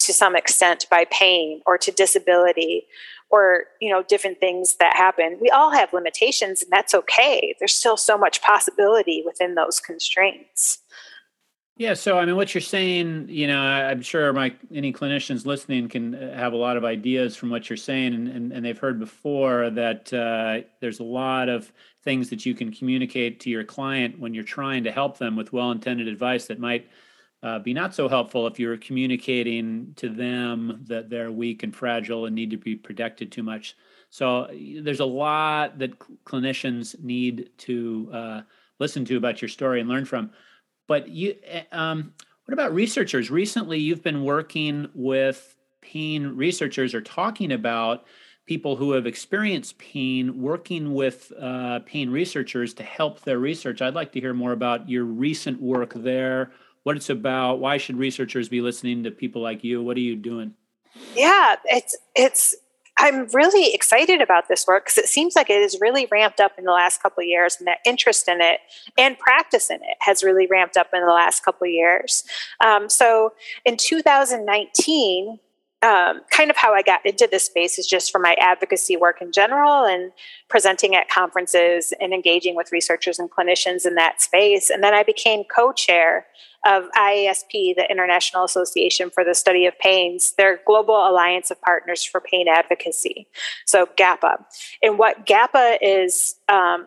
to 0.01 0.13
some 0.13 0.37
extent 0.37 0.87
by 0.91 1.05
pain 1.11 1.61
or 1.67 1.77
to 1.79 1.91
disability 1.91 2.87
or 3.31 3.64
you 3.81 3.91
know 3.91 4.03
different 4.03 4.41
things 4.41 4.76
that 4.76 4.97
happen. 4.97 5.39
We 5.41 5.51
all 5.51 5.70
have 5.70 5.93
limitations 5.93 6.62
and 6.62 6.70
that's 6.70 6.95
okay. 6.95 7.55
There's 7.59 7.74
still 7.74 7.97
so 7.97 8.16
much 8.16 8.43
possibility 8.43 9.22
within 9.26 9.55
those 9.55 9.81
constraints. 9.81 10.79
Yeah 11.79 11.95
so 11.95 12.18
i 12.18 12.24
mean 12.24 12.35
what 12.35 12.53
you're 12.55 12.61
saying 12.61 13.26
you 13.29 13.47
know 13.47 13.61
i'm 13.61 14.03
sure 14.03 14.33
my 14.33 14.53
any 14.74 14.93
clinicians 14.93 15.47
listening 15.47 15.89
can 15.89 16.12
uh, 16.12 16.35
have 16.35 16.53
a 16.53 16.57
lot 16.57 16.76
of 16.76 16.85
ideas 16.85 17.37
from 17.37 17.51
what 17.51 17.70
you're 17.70 17.76
saying 17.76 18.14
and, 18.14 18.26
and, 18.26 18.53
and 18.53 18.64
they've 18.64 18.76
heard 18.76 18.99
before 18.99 19.70
that 19.70 20.12
uh, 20.12 20.66
there's 20.81 20.99
a 20.99 21.05
lot 21.05 21.49
of 21.49 21.72
things 22.03 22.31
that 22.31 22.45
you 22.45 22.53
can 22.53 22.72
communicate 22.72 23.39
to 23.41 23.49
your 23.49 23.62
client 23.62 24.18
when 24.18 24.35
you're 24.35 24.43
trying 24.43 24.83
to 24.83 24.91
help 24.91 25.18
them 25.18 25.37
with 25.37 25.53
well-intended 25.53 26.09
advice 26.09 26.47
that 26.47 26.59
might 26.59 26.89
uh, 27.43 27.59
be 27.59 27.72
not 27.72 27.95
so 27.95 28.09
helpful 28.09 28.47
if 28.47 28.59
you're 28.59 28.76
communicating 28.76 29.93
to 29.97 30.09
them 30.09 30.84
that 30.89 31.09
they're 31.09 31.30
weak 31.30 31.62
and 31.62 31.74
fragile 31.74 32.26
and 32.26 32.34
need 32.34 32.51
to 32.51 32.57
be 32.57 32.74
protected 32.74 33.30
too 33.30 33.43
much. 33.43 33.76
So 34.11 34.49
there's 34.80 35.01
a 35.01 35.05
lot 35.05 35.78
that 35.78 35.99
clinicians 36.24 36.99
need 37.01 37.51
to 37.59 38.11
uh, 38.12 38.41
listen 38.78 39.05
to 39.07 39.16
about 39.16 39.41
your 39.41 39.49
story 39.49 39.80
and 39.80 39.89
learn 39.89 40.05
from. 40.05 40.30
But 40.86 41.09
you, 41.09 41.36
um, 41.70 42.14
what 42.45 42.55
about 42.55 42.74
researchers? 42.74 43.30
Recently, 43.30 43.78
you've 43.78 44.03
been 44.03 44.24
working 44.24 44.89
with 44.95 45.55
pain 45.80 46.26
researchers 46.28 46.95
or 46.95 47.01
talking 47.01 47.53
about 47.53 48.07
people 48.47 48.76
who 48.76 48.93
have 48.93 49.07
experienced 49.07 49.78
pain 49.78 50.41
working 50.41 50.95
with 50.95 51.30
uh, 51.39 51.80
pain 51.80 52.09
researchers 52.11 52.72
to 52.72 52.82
help 52.82 53.20
their 53.20 53.39
research. 53.39 53.82
I'd 53.82 53.95
like 53.95 54.11
to 54.12 54.20
hear 54.20 54.32
more 54.32 54.53
about 54.53 54.89
your 54.89 55.05
recent 55.05 55.61
work 55.61 55.93
there, 55.95 56.53
what 56.89 56.97
it's 56.97 57.11
about, 57.11 57.61
why 57.61 57.76
should 57.76 57.99
researchers 57.99 58.49
be 58.49 58.62
listening 58.62 59.05
to 59.05 59.11
people 59.11 59.43
like 59.43 59.62
you? 59.62 59.82
What 59.82 59.99
are 59.99 60.01
you 60.01 60.16
doing? 60.16 60.55
Yeah, 61.14 61.57
it's 61.66 61.95
it's 62.16 62.57
I'm 62.99 63.26
really 63.34 63.74
excited 63.74 64.22
about 64.22 64.49
this 64.49 64.66
work 64.66 64.86
because 64.86 64.97
it 64.97 65.07
seems 65.07 65.36
like 65.36 65.51
it 65.51 65.61
has 65.61 65.76
really 65.82 66.09
ramped 66.11 66.41
up 66.41 66.53
in 66.57 66.64
the 66.64 66.72
last 66.72 67.03
couple 67.03 67.20
of 67.20 67.26
years, 67.26 67.57
and 67.59 67.66
that 67.66 67.80
interest 67.84 68.26
in 68.26 68.41
it 68.41 68.61
and 68.97 69.18
practice 69.18 69.68
in 69.68 69.76
it 69.76 69.99
has 70.01 70.24
really 70.24 70.47
ramped 70.47 70.78
up 70.78 70.89
in 70.95 71.05
the 71.05 71.12
last 71.12 71.45
couple 71.45 71.66
of 71.66 71.72
years. 71.72 72.24
Um, 72.64 72.89
so 72.89 73.34
in 73.66 73.76
2019, 73.76 75.39
um, 75.83 76.22
kind 76.31 76.51
of 76.51 76.57
how 76.57 76.74
I 76.74 76.83
got 76.83 77.07
into 77.07 77.29
this 77.31 77.45
space 77.45 77.79
is 77.79 77.87
just 77.87 78.11
from 78.11 78.22
my 78.22 78.35
advocacy 78.41 78.97
work 78.97 79.22
in 79.22 79.31
general 79.31 79.85
and 79.85 80.11
presenting 80.49 80.97
at 80.97 81.09
conferences 81.09 81.93
and 82.01 82.12
engaging 82.12 82.57
with 82.57 82.72
researchers 82.72 83.20
and 83.20 83.31
clinicians 83.31 83.87
in 83.87 83.95
that 83.95 84.20
space. 84.20 84.70
And 84.70 84.83
then 84.83 84.93
I 84.93 85.05
became 85.05 85.45
co 85.45 85.72
chair 85.72 86.26
of 86.66 86.85
IASP, 86.97 87.76
the 87.76 87.87
International 87.89 88.43
Association 88.43 89.09
for 89.11 89.22
the 89.22 89.35
Study 89.35 89.66
of 89.66 89.79
Pains, 89.79 90.33
their 90.33 90.61
global 90.66 90.97
alliance 90.97 91.53
of 91.53 91.61
partners 91.61 92.03
for 92.03 92.20
pain 92.20 92.49
advocacy. 92.49 93.29
So 93.64 93.89
GAPA. 93.97 94.45
And 94.83 94.99
what 94.99 95.26
GAPA 95.26 95.79
is, 95.81 96.35
um, 96.49 96.87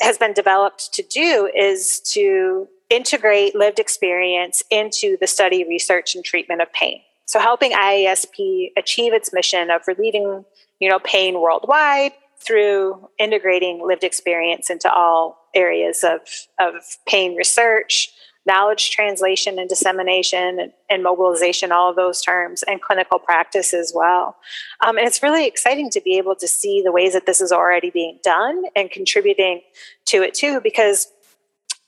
has 0.00 0.16
been 0.16 0.32
developed 0.32 0.94
to 0.94 1.02
do 1.02 1.50
is 1.54 2.00
to 2.00 2.66
integrate 2.88 3.54
lived 3.54 3.78
experience 3.78 4.62
into 4.70 5.18
the 5.20 5.26
study, 5.26 5.64
research, 5.64 6.14
and 6.14 6.24
treatment 6.24 6.62
of 6.62 6.72
pain. 6.72 7.02
So 7.26 7.40
helping 7.40 7.72
IASP 7.72 8.72
achieve 8.76 9.12
its 9.12 9.32
mission 9.32 9.70
of 9.70 9.82
relieving, 9.86 10.44
you 10.78 10.88
know, 10.88 10.98
pain 10.98 11.40
worldwide 11.40 12.12
through 12.38 13.08
integrating 13.18 13.86
lived 13.86 14.04
experience 14.04 14.68
into 14.68 14.92
all 14.92 15.48
areas 15.54 16.04
of, 16.04 16.20
of 16.58 16.74
pain 17.06 17.36
research, 17.36 18.10
knowledge 18.46 18.90
translation 18.90 19.58
and 19.58 19.68
dissemination 19.68 20.60
and, 20.60 20.72
and, 20.90 21.02
mobilization, 21.02 21.72
all 21.72 21.88
of 21.88 21.96
those 21.96 22.20
terms, 22.20 22.62
and 22.64 22.82
clinical 22.82 23.18
practice 23.18 23.72
as 23.72 23.92
well. 23.94 24.36
Um, 24.84 24.98
and 24.98 25.06
it's 25.06 25.22
really 25.22 25.46
exciting 25.46 25.88
to 25.90 26.00
be 26.00 26.18
able 26.18 26.36
to 26.36 26.46
see 26.46 26.82
the 26.82 26.92
ways 26.92 27.14
that 27.14 27.24
this 27.24 27.40
is 27.40 27.52
already 27.52 27.90
being 27.90 28.18
done 28.22 28.64
and 28.76 28.90
contributing 28.90 29.62
to 30.06 30.22
it 30.22 30.34
too, 30.34 30.60
because 30.60 31.10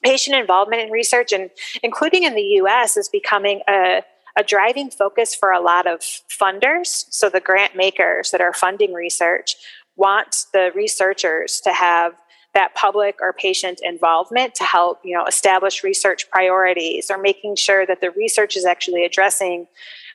patient 0.02 0.36
involvement 0.36 0.80
in 0.80 0.90
research 0.90 1.32
and 1.32 1.50
including 1.82 2.22
in 2.22 2.34
the 2.34 2.42
US 2.62 2.96
is 2.96 3.08
becoming 3.08 3.60
a 3.68 4.02
a 4.36 4.44
driving 4.44 4.90
focus 4.90 5.34
for 5.34 5.50
a 5.50 5.60
lot 5.60 5.86
of 5.86 6.00
funders. 6.00 7.06
So, 7.10 7.28
the 7.28 7.40
grant 7.40 7.74
makers 7.74 8.30
that 8.30 8.40
are 8.40 8.52
funding 8.52 8.92
research 8.92 9.56
want 9.96 10.44
the 10.52 10.70
researchers 10.74 11.60
to 11.62 11.72
have 11.72 12.14
that 12.54 12.74
public 12.74 13.16
or 13.20 13.34
patient 13.34 13.80
involvement 13.82 14.54
to 14.54 14.64
help 14.64 15.00
you 15.04 15.14
know 15.14 15.26
establish 15.26 15.84
research 15.84 16.30
priorities 16.30 17.10
or 17.10 17.18
making 17.18 17.54
sure 17.54 17.84
that 17.84 18.00
the 18.00 18.10
research 18.12 18.56
is 18.56 18.64
actually 18.64 19.04
addressing 19.04 19.66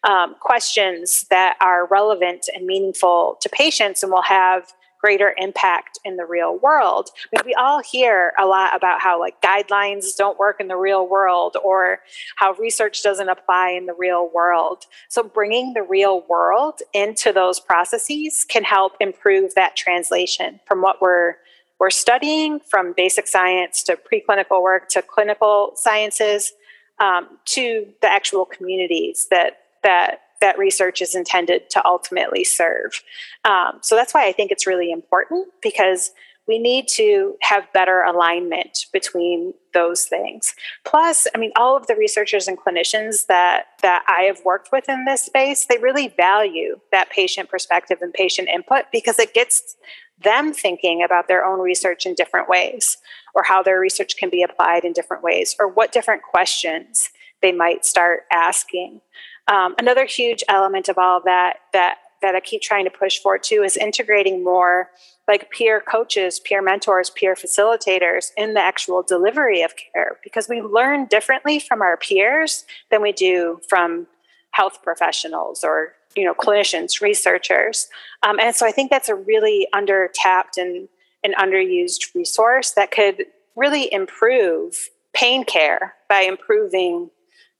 um, 0.04 0.36
questions 0.40 1.28
that 1.30 1.56
are 1.62 1.86
relevant 1.88 2.50
and 2.56 2.66
meaningful 2.66 3.38
to 3.42 3.50
patients 3.50 4.02
and 4.02 4.12
will 4.12 4.24
have 4.24 4.74
greater 5.02 5.34
impact 5.38 6.00
in 6.06 6.16
the 6.16 6.26
real 6.26 6.60
world. 6.60 7.10
We 7.44 7.54
all 7.56 7.82
hear 7.82 8.34
a 8.40 8.46
lot 8.46 8.76
about 8.76 9.02
how 9.02 9.20
like 9.20 9.42
guidelines 9.42 10.16
don't 10.16 10.38
work 10.38 10.60
in 10.60 10.68
the 10.68 10.78
real 10.78 11.08
world 11.08 11.58
or 11.64 12.00
how 12.36 12.54
research 12.54 13.02
doesn't 13.02 13.28
apply 13.28 13.72
in 13.72 13.88
the 13.88 13.96
real 13.98 14.30
world. 14.34 14.86
So 15.10 15.24
bringing 15.24 15.74
the 15.74 15.84
real 15.84 16.24
world 16.30 16.82
into 16.94 17.34
those 17.34 17.60
processes 17.60 18.46
can 18.48 18.64
help 18.64 18.94
improve 19.00 19.56
that 19.56 19.76
translation 19.76 20.60
from 20.66 20.82
what 20.82 21.02
we're 21.02 21.36
we're 21.80 21.90
studying 21.90 22.60
from 22.60 22.94
basic 22.96 23.28
science 23.28 23.82
to 23.82 23.98
preclinical 23.98 24.62
work 24.62 24.88
to 24.90 25.02
clinical 25.02 25.72
sciences 25.76 26.54
um, 27.00 27.40
to 27.46 27.88
the 28.04 28.08
actual 28.08 28.46
communities 28.46 29.28
that 29.32 29.58
that 29.82 30.22
that 30.42 30.58
research 30.58 31.02
is 31.02 31.16
intended 31.16 31.70
to 31.70 31.86
ultimately 31.86 32.44
serve. 32.44 33.04
Um, 33.46 33.80
so 33.82 33.96
that's 33.96 34.14
why 34.14 34.28
I 34.28 34.32
think 34.32 34.52
it's 34.52 34.68
really 34.68 34.92
important 34.92 35.48
because 35.62 36.12
we 36.48 36.58
need 36.60 36.88
to 36.90 37.36
have 37.42 37.72
better 37.72 38.02
alignment 38.02 38.88
between 38.92 39.54
those 39.74 40.06
things. 40.06 40.54
Plus, 40.84 41.28
I 41.34 41.38
mean, 41.38 41.52
all 41.56 41.78
of 41.78 41.88
the 41.88 41.96
researchers 41.96 42.48
and 42.48 42.58
clinicians 42.58 43.28
that 43.28 43.68
that 43.82 44.04
I 44.08 44.24
have 44.24 44.44
worked 44.44 44.70
with 44.72 44.90
in 44.90 45.06
this 45.06 45.26
space, 45.26 45.66
they 45.66 45.78
really 45.78 46.10
value 46.10 46.80
that 46.92 47.10
patient 47.10 47.50
perspective 47.50 48.00
and 48.02 48.14
patient 48.14 48.50
input 48.50 48.86
because 48.92 49.20
it 49.20 49.34
gets 49.34 49.78
them 50.22 50.54
thinking 50.54 51.04
about 51.04 51.28
their 51.28 51.46
own 51.46 51.60
research 51.60 52.06
in 52.06 52.16
different 52.16 52.50
ways, 52.50 52.98
or 53.34 53.44
how 53.44 53.64
their 53.64 53.80
research 53.80 54.18
can 54.18 54.30
be 54.30 54.44
applied 54.44 54.84
in 54.84 54.94
different 54.94 55.24
ways, 55.24 55.56
or 55.60 55.68
what 55.68 55.92
different 55.92 56.22
questions 56.22 57.10
they 57.42 57.52
might 57.52 57.86
start 57.86 58.24
asking. 58.32 59.02
Um, 59.48 59.76
another 59.78 60.06
huge 60.06 60.44
element 60.48 60.90
of 60.90 60.98
all 60.98 61.18
of 61.18 61.24
that 61.24 61.58
that 61.74 61.98
that 62.22 62.36
I 62.36 62.40
keep 62.40 62.62
trying 62.62 62.86
to 62.86 62.92
push 62.92 63.18
for 63.18 63.38
too 63.38 63.64
is 63.64 63.76
integrating 63.76 64.44
more 64.44 64.90
like 65.28 65.50
peer 65.50 65.82
coaches, 65.82 66.40
peer 66.40 66.62
mentors, 66.62 67.10
peer 67.10 67.34
facilitators 67.34 68.30
in 68.38 68.54
the 68.54 68.60
actual 68.60 69.02
delivery 69.02 69.64
of 69.64 69.74
care 69.76 70.18
because 70.24 70.48
we 70.48 70.62
learn 70.62 71.06
differently 71.06 71.58
from 71.58 71.82
our 71.82 71.98
peers 71.98 72.66
than 72.92 73.02
we 73.02 73.12
do 73.12 73.60
from 73.68 74.06
health 74.52 74.84
professionals 74.84 75.64
or 75.64 75.94
you 76.16 76.26
know 76.26 76.34
clinicians, 76.34 77.02
researchers, 77.02 77.88
um, 78.24 78.40
and 78.40 78.56
so 78.56 78.66
I 78.66 78.72
think 78.72 78.92
that's 78.92 79.10
a 79.10 79.16
really 79.16 79.68
under 79.74 80.10
tapped 80.14 80.58
and 80.58 80.88
an 81.24 81.34
underused 81.40 82.14
resource 82.16 82.72
that 82.72 82.92
could 82.92 83.26
really 83.56 83.92
improve 83.94 84.90
pain 85.14 85.44
care 85.44 85.94
by 86.10 86.22
improving 86.22 87.10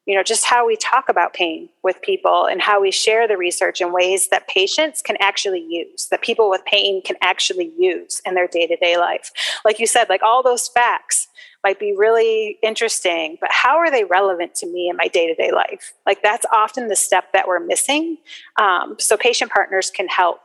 you 0.06 0.16
know 0.16 0.24
just 0.24 0.46
how 0.46 0.66
we 0.66 0.76
talk 0.76 1.10
about 1.10 1.34
pain 1.34 1.70
with 1.84 2.02
people 2.02 2.46
and 2.46 2.62
how 2.62 2.82
we 2.82 2.92
share 2.92 3.28
the 3.28 3.38
research 3.38 3.82
in 3.82 3.94
ways 3.94 4.30
that 4.30 4.48
patients 4.48 5.02
can 5.02 5.16
actually 5.20 5.66
use 5.68 6.08
that 6.10 6.22
people 6.22 6.50
with 6.50 6.64
pain 6.66 7.02
can 7.02 7.16
actually 7.22 7.72
use 7.78 8.22
in 8.26 8.34
their 8.34 8.48
day-to-day 8.48 8.98
life. 8.98 9.32
Like 9.64 9.80
you 9.80 9.88
said 9.88 10.10
like 10.10 10.24
all 10.24 10.42
those 10.44 10.68
facts 10.68 11.28
might 11.64 11.80
be 11.80 11.94
really 11.96 12.58
interesting 12.64 13.38
but 13.40 13.52
how 13.52 13.78
are 13.78 13.92
they 13.92 14.04
relevant 14.04 14.56
to 14.56 14.68
me 14.68 14.90
in 14.90 14.98
my 14.98 15.08
day-to-day 15.08 15.52
life? 15.52 15.94
Like 16.06 16.24
that's 16.24 16.46
often 16.52 16.88
the 16.88 16.96
step 16.96 17.32
that 17.34 17.48
we're 17.48 17.60
missing 17.60 18.18
um, 18.58 18.96
so 19.00 19.18
patient 19.18 19.52
partners 19.52 19.92
can 19.92 20.08
help 20.08 20.40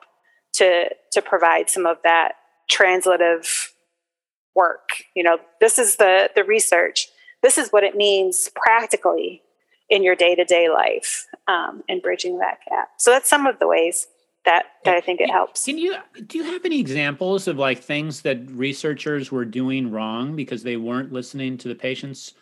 to 0.55 0.91
to 1.13 1.23
provide 1.23 1.71
some 1.71 1.87
of 1.87 1.97
that 2.05 2.33
translative 2.69 3.73
work. 4.55 4.89
You 5.15 5.23
know 5.23 5.39
this 5.61 5.79
is 5.79 5.97
the 5.97 6.31
the 6.37 6.45
research. 6.45 7.09
This 7.43 7.59
is 7.59 7.71
what 7.71 7.85
it 7.85 7.95
means 7.95 8.51
practically 8.55 9.43
in 9.89 10.03
your 10.03 10.17
day 10.17 10.35
to 10.35 10.45
day 10.45 10.69
life 10.69 11.27
um, 11.49 11.83
and 11.89 12.03
bridging 12.03 12.39
that 12.39 12.59
gap. 12.69 12.89
So 12.99 13.11
that's 13.11 13.29
some 13.29 13.47
of 13.47 13.59
the 13.59 13.67
ways 13.67 14.07
that, 14.45 14.67
that 14.85 14.95
I 14.95 15.01
think 15.01 15.21
it 15.21 15.31
helps. 15.31 15.65
Can 15.65 15.79
you 15.79 15.97
do 16.27 16.39
you 16.39 16.45
have 16.45 16.65
any 16.65 16.79
examples 16.81 17.49
of 17.49 17.59
like 17.59 17.81
things 17.81 18.23
that 18.23 18.49
researchers 18.51 19.31
were 19.31 19.45
doing 19.45 19.91
wrong 19.91 20.37
because 20.37 20.63
they 20.63 20.77
weren't 20.77 21.13
listening 21.13 21.59
to 21.59 21.69
the 21.69 21.75
patients 21.75 22.35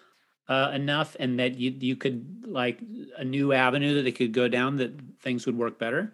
uh, 0.48 0.70
enough, 0.74 1.16
and 1.18 1.40
that 1.40 1.56
you 1.56 1.74
you 1.78 1.96
could 1.96 2.44
like 2.46 2.78
a 3.16 3.24
new 3.24 3.54
avenue 3.54 3.94
that 3.94 4.02
they 4.02 4.12
could 4.12 4.32
go 4.32 4.46
down 4.46 4.76
that 4.76 4.92
things 5.22 5.46
would 5.46 5.56
work 5.56 5.78
better? 5.78 6.12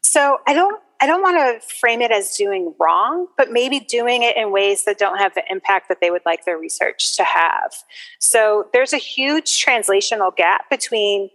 So 0.00 0.38
I 0.46 0.54
don't 0.54 0.80
I 1.00 1.06
don't 1.06 1.22
want 1.22 1.36
to 1.36 1.66
frame 1.66 2.02
it 2.02 2.10
as 2.10 2.34
doing 2.36 2.74
wrong, 2.80 3.28
but 3.36 3.52
maybe 3.52 3.78
doing 3.78 4.24
it 4.24 4.36
in 4.36 4.50
ways 4.50 4.84
that 4.84 4.98
don't 4.98 5.18
have 5.18 5.32
the 5.34 5.44
impact 5.48 5.88
that 5.88 6.00
they 6.00 6.10
would 6.10 6.22
like 6.26 6.44
their 6.44 6.58
research 6.58 7.16
to 7.16 7.24
have. 7.24 7.72
So 8.18 8.68
there's 8.72 8.92
a 8.92 8.98
huge 8.98 9.64
translational 9.64 10.34
gap 10.34 10.68
between 10.68 11.30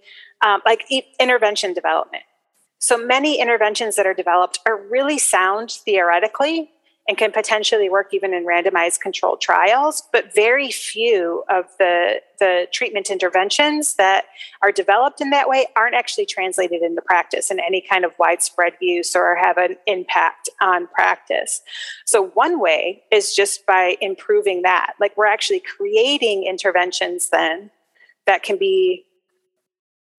um, 0.45 0.61
like 0.65 0.85
intervention 1.17 1.73
development. 1.73 2.23
So 2.79 2.97
many 2.97 3.39
interventions 3.39 3.95
that 3.95 4.05
are 4.05 4.13
developed 4.13 4.59
are 4.65 4.75
really 4.75 5.17
sound 5.17 5.71
theoretically, 5.71 6.69
and 7.07 7.17
can 7.17 7.31
potentially 7.31 7.89
work 7.89 8.13
even 8.13 8.33
in 8.33 8.45
randomized 8.45 9.01
controlled 9.01 9.41
trials, 9.41 10.03
but 10.13 10.33
very 10.33 10.71
few 10.71 11.43
of 11.49 11.65
the, 11.77 12.21
the 12.39 12.65
treatment 12.71 13.09
interventions 13.09 13.95
that 13.95 14.25
are 14.61 14.71
developed 14.71 15.19
in 15.19 15.29
that 15.29 15.49
way 15.49 15.65
aren't 15.75 15.95
actually 15.95 16.25
translated 16.25 16.81
into 16.81 17.01
practice 17.01 17.51
in 17.51 17.59
any 17.59 17.81
kind 17.81 18.05
of 18.05 18.13
widespread 18.17 18.73
use 18.79 19.15
or 19.15 19.35
have 19.35 19.57
an 19.57 19.75
impact 19.85 20.49
on 20.61 20.87
practice. 20.87 21.61
So, 22.05 22.27
one 22.35 22.61
way 22.61 23.03
is 23.11 23.35
just 23.35 23.65
by 23.65 23.97
improving 23.99 24.61
that. 24.61 24.93
Like, 24.99 25.17
we're 25.17 25.25
actually 25.25 25.61
creating 25.61 26.45
interventions 26.45 27.29
then 27.29 27.69
that 28.27 28.43
can 28.43 28.57
be 28.57 29.05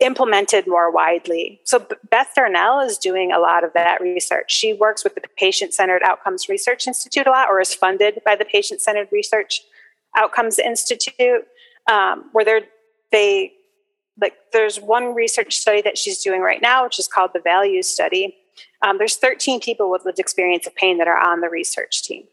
implemented 0.01 0.67
more 0.67 0.91
widely. 0.91 1.61
So 1.65 1.87
Beth 2.11 2.33
Darnall 2.37 2.85
is 2.85 2.99
doing 2.99 3.33
a 3.33 3.39
lot 3.39 3.65
of 3.65 3.73
that 3.75 4.01
research. 4.01 4.53
She 4.53 4.75
works 4.75 5.05
with 5.05 5.15
the 5.15 5.23
Patient 5.37 5.73
Centered 5.73 6.03
Outcomes 6.03 6.49
Research 6.49 6.87
Institute 6.87 7.27
a 7.27 7.31
lot, 7.31 7.49
or 7.49 7.61
is 7.61 7.75
funded 7.75 8.21
by 8.25 8.37
the 8.37 8.45
Patient 8.45 8.81
Centered 8.81 9.09
Research 9.13 9.63
Outcomes 10.17 10.59
Institute, 10.59 11.47
um, 11.91 12.29
where 12.33 12.45
they're 12.45 12.63
they 13.13 13.53
like 14.21 14.35
there's 14.53 14.81
one 14.81 15.15
research 15.15 15.55
study 15.55 15.81
that 15.83 15.99
she's 15.99 16.23
doing 16.23 16.41
right 16.41 16.63
now, 16.63 16.85
which 16.85 16.99
is 16.99 17.09
called 17.09 17.31
the 17.33 17.41
Values 17.41 17.87
Study. 17.87 18.37
Um, 18.83 18.99
there's 18.99 19.17
13 19.17 19.61
people 19.61 19.91
with 19.91 20.05
lived 20.05 20.19
experience 20.19 20.67
of 20.67 20.75
pain 20.75 20.99
that 20.99 21.09
are 21.09 21.19
on 21.19 21.41
the 21.41 21.49
research 21.49 22.03
team. 22.03 22.25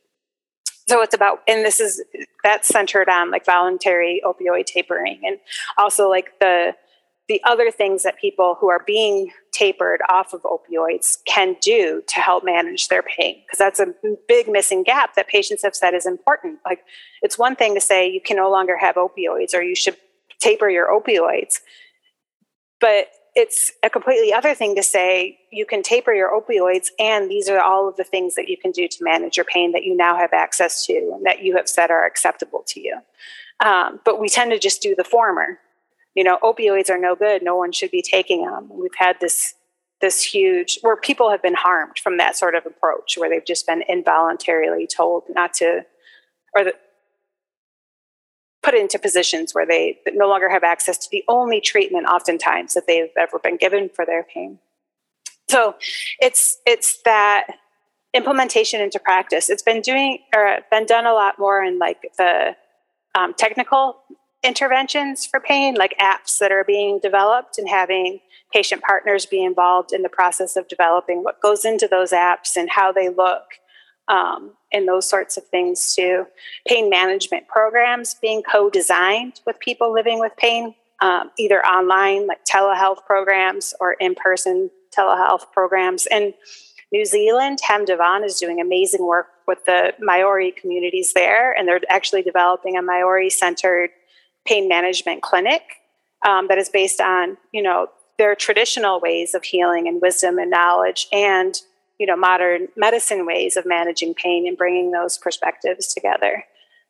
So 0.88 1.01
it's 1.01 1.14
about, 1.14 1.41
and 1.47 1.66
this 1.66 1.80
is 1.80 2.03
that's 2.43 2.68
centered 2.68 3.07
on 3.07 3.32
like 3.32 3.45
voluntary 3.45 4.22
opioid 4.26 4.66
tapering, 4.66 5.22
and 5.24 5.39
also 5.78 6.09
like 6.09 6.39
the 6.39 6.76
the 7.32 7.42
other 7.46 7.72
things 7.72 8.04
that 8.04 8.20
people 8.20 8.58
who 8.60 8.70
are 8.70 8.84
being 8.86 9.32
tapered 9.54 10.02
off 10.10 10.34
of 10.34 10.42
opioids 10.44 11.18
can 11.26 11.56
do 11.62 12.04
to 12.08 12.20
help 12.20 12.44
manage 12.44 12.90
their 12.90 13.04
pain 13.04 13.42
because 13.46 13.58
that's 13.58 13.80
a 13.80 13.94
big 14.28 14.50
missing 14.50 14.84
gap 14.84 15.16
that 15.16 15.28
patients 15.28 15.64
have 15.64 15.76
said 15.76 15.94
is 15.94 16.06
important. 16.06 16.60
Like 16.66 16.84
it's 17.22 17.38
one 17.38 17.56
thing 17.56 17.74
to 17.76 17.82
say 17.82 18.10
you 18.10 18.22
can 18.22 18.36
no 18.36 18.52
longer 18.52 18.78
have 18.78 18.96
opioids 18.96 19.54
or 19.54 19.62
you 19.62 19.76
should 19.76 19.96
taper 20.40 20.70
your 20.70 20.88
opioids 20.88 21.60
but 22.82 23.08
it's 23.34 23.72
a 23.82 23.90
completely 23.90 24.34
other 24.34 24.54
thing 24.54 24.76
to 24.76 24.84
say 24.84 25.38
you 25.52 25.66
can 25.66 25.82
taper 25.82 26.14
your 26.14 26.30
opioids 26.30 26.90
and 27.00 27.32
these 27.32 27.48
are 27.48 27.62
all 27.62 27.88
of 27.88 27.96
the 27.96 28.04
things 28.04 28.36
that 28.36 28.50
you 28.50 28.58
can 28.58 28.72
do 28.72 28.90
to 28.90 29.04
manage 29.04 29.38
your 29.38 29.46
pain 29.46 29.72
that 29.72 29.86
you 29.86 29.96
now 29.96 30.18
have 30.18 30.34
access 30.34 30.86
to 30.86 30.94
and 31.16 31.26
that 31.26 31.42
you 31.42 31.56
have 31.56 31.70
said 31.70 31.90
are 31.92 32.06
acceptable 32.06 32.64
to 32.68 32.82
you. 32.82 32.98
Um, 33.64 34.02
but 34.04 34.20
we 34.20 34.28
tend 34.28 34.52
to 34.52 34.60
just 34.60 34.82
do 34.82 34.96
the 34.96 35.06
former 35.06 35.60
you 36.16 36.24
know, 36.24 36.38
opioids 36.43 36.89
are 36.89 36.97
no 36.97 37.16
good. 37.16 37.41
No 37.41 37.55
one 37.55 37.72
should 37.72 37.91
be 37.91 38.01
taking 38.01 38.45
them. 38.45 38.70
We've 38.70 38.95
had 38.97 39.18
this 39.20 39.55
this 40.01 40.24
huge 40.24 40.80
where 40.82 40.97
people 40.97 41.30
have 41.30 41.43
been 41.43 41.53
harmed 41.53 41.99
from 41.99 42.18
that 42.18 42.36
sort 42.36 42.55
of 42.55 42.66
approach, 42.66 43.18
where 43.18 43.30
they've 43.30 43.45
just 43.45 43.68
been 43.68 43.84
involuntarily 43.88 44.88
told 44.88 45.24
not 45.30 45.53
to, 45.53 45.86
or 46.55 46.64
the, 46.64 46.74
put 48.64 48.74
into 48.74 48.97
positions 48.97 49.53
where 49.53 49.66
they 49.66 49.99
no 50.14 50.28
longer 50.28 50.49
have 50.49 50.64
access 50.64 50.97
to 50.97 51.07
the 51.12 51.24
only 51.28 51.62
treatment, 51.62 52.07
oftentimes 52.07 52.74
that 52.74 52.88
they've 52.88 53.12
ever 53.18 53.39
been 53.39 53.57
given 53.57 53.89
for 53.89 54.05
their 54.05 54.24
pain. 54.24 54.59
So 55.49 55.76
it's 56.20 56.59
it's 56.66 57.01
that 57.03 57.47
implementation 58.14 58.82
into 58.82 58.99
practice. 58.99 59.49
It's 59.49 59.64
been 59.64 59.82
doing 59.82 60.20
or 60.36 60.59
been 60.70 60.86
done 60.86 61.05
a 61.05 61.14
lot 61.14 61.39
more 61.39 61.64
in 61.64 61.80
like 61.80 62.12
the 62.18 62.55
um, 63.16 63.34
technical 63.34 63.97
interventions 64.44 65.26
for 65.26 65.39
pain, 65.39 65.76
like 65.76 65.96
apps 66.00 66.39
that 66.39 66.52
are 66.52 66.64
being 66.64 67.00
developed 67.00 67.58
and 67.58 67.70
having 67.70 68.20
patient 68.52 68.82
partners 68.82 69.26
be 69.26 69.44
involved 69.44 69.94
in 69.94 70.02
the 70.02 70.10
process 70.10 70.56
of 70.56 70.68
developing 70.68 71.24
what 71.24 71.42
goes 71.42 71.64
into 71.64 71.88
those 71.88 72.12
apps 72.12 72.56
and 72.56 72.70
how 72.70 72.92
they 72.92 73.10
look 73.10 73.44
um, 74.08 74.52
and 74.74 74.88
those 74.88 75.08
sorts 75.08 75.38
of 75.38 75.46
things 75.48 75.96
too. 75.96 76.26
Pain 76.68 76.89
management 76.89 77.48
programs 77.48 78.16
being 78.16 78.44
co 78.44 78.70
designed 78.70 79.39
with 79.46 79.60
people 79.60 79.94
living 79.94 80.20
with 80.20 80.36
pain, 80.38 80.76
um, 81.02 81.32
either 81.38 81.66
online, 81.66 82.28
like 82.28 82.44
telehealth 82.46 83.06
programs, 83.06 83.74
or 83.80 83.94
in 83.94 84.16
person 84.16 84.70
telehealth 84.96 85.52
programs. 85.54 86.08
And 86.08 86.34
New 86.92 87.06
Zealand, 87.06 87.60
Hem 87.64 87.86
Devan 87.86 88.26
is 88.26 88.38
doing 88.38 88.60
amazing 88.60 89.06
work 89.06 89.28
with 89.48 89.64
the 89.66 89.94
Maori 90.00 90.52
communities 90.52 91.14
there, 91.14 91.54
and 91.54 91.68
they're 91.68 91.80
actually 91.88 92.22
developing 92.22 92.76
a 92.76 92.82
Maori 92.82 93.30
centered 93.30 93.92
pain 94.46 94.68
management 94.68 95.22
clinic 95.22 95.62
um, 96.28 96.48
that 96.48 96.58
is 96.58 96.70
based 96.70 97.02
on 97.02 97.38
you 97.52 97.62
know 97.62 97.88
their 98.18 98.36
traditional 98.36 99.00
ways 99.00 99.34
of 99.34 99.44
healing 99.44 99.88
and 99.88 100.02
wisdom 100.02 100.38
and 100.38 100.52
knowledge 100.52 101.08
and 101.12 101.62
you 102.00 102.06
know 102.06 102.16
modern 102.16 102.68
medicine 102.76 103.26
ways 103.26 103.58
of 103.58 103.66
managing 103.66 104.14
pain 104.14 104.48
and 104.48 104.58
bringing 104.58 104.92
those 104.92 105.18
perspectives 105.18 105.94
together. 105.94 106.44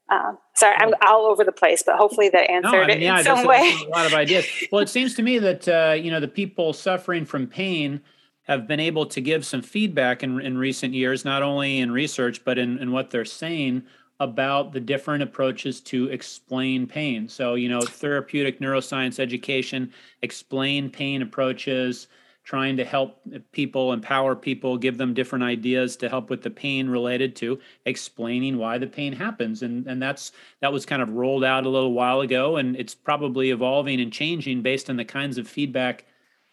Um, 0.09 0.39
sorry 0.55 0.75
i'm 0.77 0.93
all 1.05 1.25
over 1.27 1.45
the 1.45 1.53
place 1.53 1.83
but 1.85 1.95
hopefully 1.95 2.27
that 2.27 2.51
answered 2.51 2.71
no, 2.71 2.81
I 2.81 2.87
mean, 2.87 2.97
it 2.97 3.03
yeah, 3.03 3.19
in 3.19 3.23
some 3.23 3.47
way. 3.47 3.73
a 3.85 3.89
lot 3.91 4.05
of 4.05 4.13
ideas. 4.13 4.45
Well 4.69 4.81
it 4.81 4.89
seems 4.89 5.13
to 5.15 5.21
me 5.21 5.39
that 5.39 5.67
uh, 5.69 5.93
you 5.93 6.11
know 6.11 6.19
the 6.19 6.27
people 6.27 6.73
suffering 6.73 7.23
from 7.25 7.47
pain 7.47 8.01
have 8.43 8.67
been 8.67 8.81
able 8.81 9.05
to 9.05 9.21
give 9.21 9.45
some 9.45 9.61
feedback 9.61 10.21
in, 10.21 10.41
in 10.41 10.57
recent 10.57 10.93
years 10.93 11.23
not 11.23 11.43
only 11.43 11.79
in 11.79 11.91
research 11.91 12.43
but 12.43 12.57
in, 12.57 12.77
in 12.79 12.91
what 12.91 13.11
they're 13.11 13.23
saying 13.23 13.83
about 14.21 14.71
the 14.71 14.79
different 14.79 15.23
approaches 15.23 15.81
to 15.81 16.07
explain 16.09 16.85
pain. 16.85 17.27
So, 17.27 17.55
you 17.55 17.67
know, 17.67 17.81
therapeutic 17.81 18.59
neuroscience 18.59 19.19
education, 19.19 19.91
explain 20.21 20.91
pain 20.91 21.23
approaches, 21.23 22.07
trying 22.43 22.77
to 22.77 22.85
help 22.85 23.19
people, 23.51 23.93
empower 23.93 24.35
people, 24.35 24.77
give 24.77 24.99
them 24.99 25.15
different 25.15 25.43
ideas 25.43 25.97
to 25.97 26.07
help 26.07 26.29
with 26.29 26.43
the 26.43 26.51
pain 26.51 26.87
related 26.87 27.35
to 27.37 27.59
explaining 27.87 28.59
why 28.59 28.77
the 28.77 28.85
pain 28.85 29.11
happens. 29.11 29.63
And 29.63 29.87
and 29.87 29.99
that's 29.99 30.33
that 30.59 30.71
was 30.71 30.85
kind 30.85 31.01
of 31.01 31.09
rolled 31.09 31.43
out 31.43 31.65
a 31.65 31.69
little 31.69 31.93
while 31.93 32.21
ago 32.21 32.57
and 32.57 32.75
it's 32.75 32.93
probably 32.93 33.49
evolving 33.49 33.99
and 33.99 34.13
changing 34.13 34.61
based 34.61 34.87
on 34.87 34.97
the 34.97 35.05
kinds 35.05 35.39
of 35.39 35.47
feedback 35.47 36.05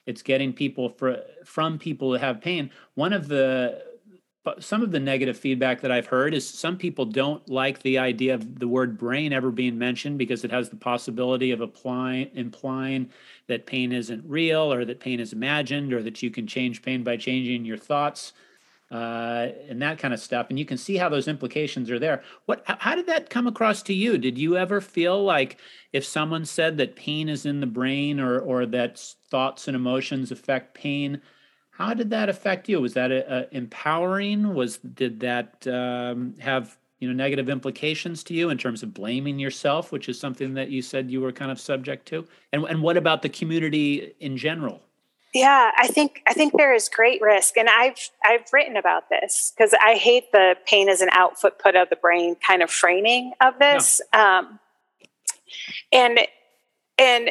it's 0.09 0.23
getting 0.23 0.55
people 0.55 0.89
for, 0.89 1.23
from 1.45 1.79
people 1.79 2.13
who 2.13 2.19
have 2.19 2.41
pain. 2.41 2.71
One 2.95 3.13
of 3.13 3.29
the 3.29 3.85
some 4.61 4.83
of 4.83 4.93
the 4.93 5.01
negative 5.01 5.37
feedback 5.37 5.81
that 5.83 5.93
I've 5.93 6.07
heard 6.07 6.33
is 6.33 6.49
some 6.49 6.77
people 6.77 7.05
don't 7.05 7.47
like 7.49 7.83
the 7.83 7.99
idea 7.99 8.35
of 8.35 8.59
the 8.59 8.69
word 8.69 8.97
brain 8.97 9.33
ever 9.33 9.51
being 9.51 9.79
mentioned 9.79 10.19
because 10.19 10.45
it 10.45 10.51
has 10.51 10.71
the 10.71 10.77
possibility 10.77 11.51
of 11.51 11.61
applying 11.61 12.31
implying 12.35 13.11
that 13.47 13.67
pain 13.67 13.93
isn't 13.93 14.25
real 14.27 14.73
or 14.73 14.85
that 14.85 15.01
pain 15.01 15.21
is 15.21 15.33
imagined 15.33 15.93
or 15.93 16.03
that 16.03 16.23
you 16.23 16.31
can 16.31 16.47
change 16.47 16.83
pain 16.83 17.05
by 17.05 17.17
changing 17.17 17.65
your 17.65 17.77
thoughts 17.77 18.33
uh, 18.91 19.49
and 19.69 19.83
that 19.83 19.99
kind 19.99 20.15
of 20.15 20.21
stuff. 20.21 20.47
And 20.49 20.59
you 20.59 20.65
can 20.65 20.79
see 20.79 20.97
how 20.97 21.09
those 21.09 21.29
implications 21.29 21.91
are 21.91 21.99
there. 21.99 22.23
What? 22.47 22.63
How 22.65 22.95
did 22.95 23.07
that 23.07 23.29
come 23.29 23.47
across 23.47 23.83
to 23.83 23.95
you? 23.95 24.17
Did 24.17 24.39
you 24.39 24.57
ever 24.57 24.81
feel 24.81 25.23
like 25.23 25.59
if 25.93 26.05
someone 26.05 26.45
said 26.45 26.79
that 26.79 26.97
pain 26.97 27.29
is 27.29 27.45
in 27.45 27.61
the 27.61 27.67
brain 27.67 28.19
or 28.19 28.39
or 28.39 28.65
that 28.67 28.99
thoughts 29.31 29.69
and 29.69 29.77
emotions 29.77 30.33
affect 30.33 30.75
pain? 30.75 31.21
How 31.79 31.95
did 31.95 32.11
that 32.11 32.29
affect 32.29 32.69
you? 32.69 32.81
Was 32.81 32.95
that 32.95 33.13
a, 33.13 33.33
a 33.33 33.57
empowering? 33.57 34.53
Was 34.53 34.79
did 34.79 35.21
that 35.21 35.65
um, 35.69 36.35
have 36.41 36.77
you 36.99 37.07
know 37.07 37.15
negative 37.15 37.49
implications 37.49 38.25
to 38.25 38.35
you 38.35 38.51
in 38.51 38.59
terms 38.59 38.83
of 38.83 38.93
blaming 38.93 39.39
yourself, 39.39 39.93
which 39.93 40.09
is 40.09 40.19
something 40.19 40.55
that 40.55 40.71
you 40.71 40.83
said 40.83 41.09
you 41.09 41.21
were 41.21 41.31
kind 41.31 41.53
of 41.53 41.61
subject 41.61 42.07
to? 42.09 42.27
And 42.53 42.65
and 42.65 42.83
what 42.83 42.97
about 42.97 43.23
the 43.23 43.29
community 43.29 44.13
in 44.19 44.37
general? 44.37 44.83
Yeah, 45.33 45.71
I 45.77 45.87
think 45.87 46.21
I 46.27 46.33
think 46.33 46.55
there 46.57 46.75
is 46.75 46.89
great 46.89 47.23
risk, 47.23 47.57
and 47.57 47.69
I've 47.69 48.11
I've 48.25 48.53
written 48.53 48.77
about 48.77 49.09
this 49.09 49.53
because 49.57 49.73
I 49.81 49.95
hate 49.95 50.33
the 50.33 50.57
pain 50.67 50.89
as 50.89 51.01
an 51.01 51.11
output 51.13 51.61
put 51.61 51.77
of 51.77 51.91
the 51.91 51.97
brain 51.97 52.35
kind 52.45 52.61
of 52.61 52.73
framing 52.73 53.35
of 53.41 53.57
this, 53.61 54.01
um, 54.13 54.59
and 55.93 56.19
and 56.99 57.31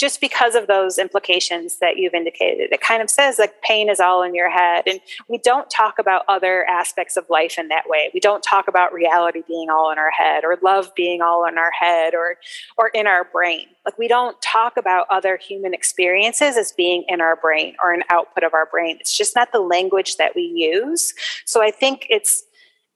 just 0.00 0.18
because 0.18 0.54
of 0.54 0.66
those 0.66 0.96
implications 0.96 1.76
that 1.76 1.98
you've 1.98 2.14
indicated. 2.14 2.72
It 2.72 2.80
kind 2.80 3.02
of 3.02 3.10
says 3.10 3.38
like 3.38 3.60
pain 3.60 3.90
is 3.90 4.00
all 4.00 4.22
in 4.22 4.34
your 4.34 4.48
head. 4.48 4.84
And 4.86 4.98
we 5.28 5.36
don't 5.36 5.68
talk 5.68 5.98
about 5.98 6.22
other 6.26 6.64
aspects 6.64 7.18
of 7.18 7.28
life 7.28 7.58
in 7.58 7.68
that 7.68 7.86
way. 7.86 8.10
We 8.14 8.18
don't 8.18 8.42
talk 8.42 8.66
about 8.66 8.94
reality 8.94 9.42
being 9.46 9.68
all 9.68 9.92
in 9.92 9.98
our 9.98 10.10
head 10.10 10.42
or 10.42 10.56
love 10.62 10.90
being 10.94 11.20
all 11.20 11.46
in 11.46 11.58
our 11.58 11.70
head 11.70 12.14
or 12.14 12.36
or 12.78 12.88
in 12.88 13.06
our 13.06 13.24
brain. 13.24 13.66
Like 13.84 13.98
we 13.98 14.08
don't 14.08 14.40
talk 14.40 14.78
about 14.78 15.06
other 15.10 15.36
human 15.36 15.74
experiences 15.74 16.56
as 16.56 16.72
being 16.72 17.04
in 17.06 17.20
our 17.20 17.36
brain 17.36 17.76
or 17.82 17.92
an 17.92 18.04
output 18.08 18.42
of 18.42 18.54
our 18.54 18.66
brain. 18.66 18.96
It's 19.00 19.16
just 19.16 19.36
not 19.36 19.52
the 19.52 19.60
language 19.60 20.16
that 20.16 20.34
we 20.34 20.42
use. 20.42 21.12
So 21.44 21.62
I 21.62 21.70
think 21.70 22.06
it's 22.08 22.42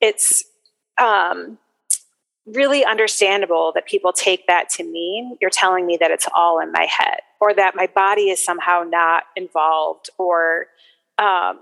it's 0.00 0.42
um 0.96 1.58
really 2.46 2.84
understandable 2.84 3.72
that 3.74 3.86
people 3.86 4.12
take 4.12 4.46
that 4.46 4.68
to 4.68 4.84
mean 4.84 5.36
you're 5.40 5.50
telling 5.50 5.86
me 5.86 5.96
that 5.98 6.10
it's 6.10 6.28
all 6.36 6.60
in 6.60 6.70
my 6.72 6.84
head 6.84 7.20
or 7.40 7.54
that 7.54 7.74
my 7.74 7.86
body 7.94 8.28
is 8.28 8.44
somehow 8.44 8.82
not 8.86 9.24
involved 9.34 10.10
or 10.18 10.66
um, 11.18 11.58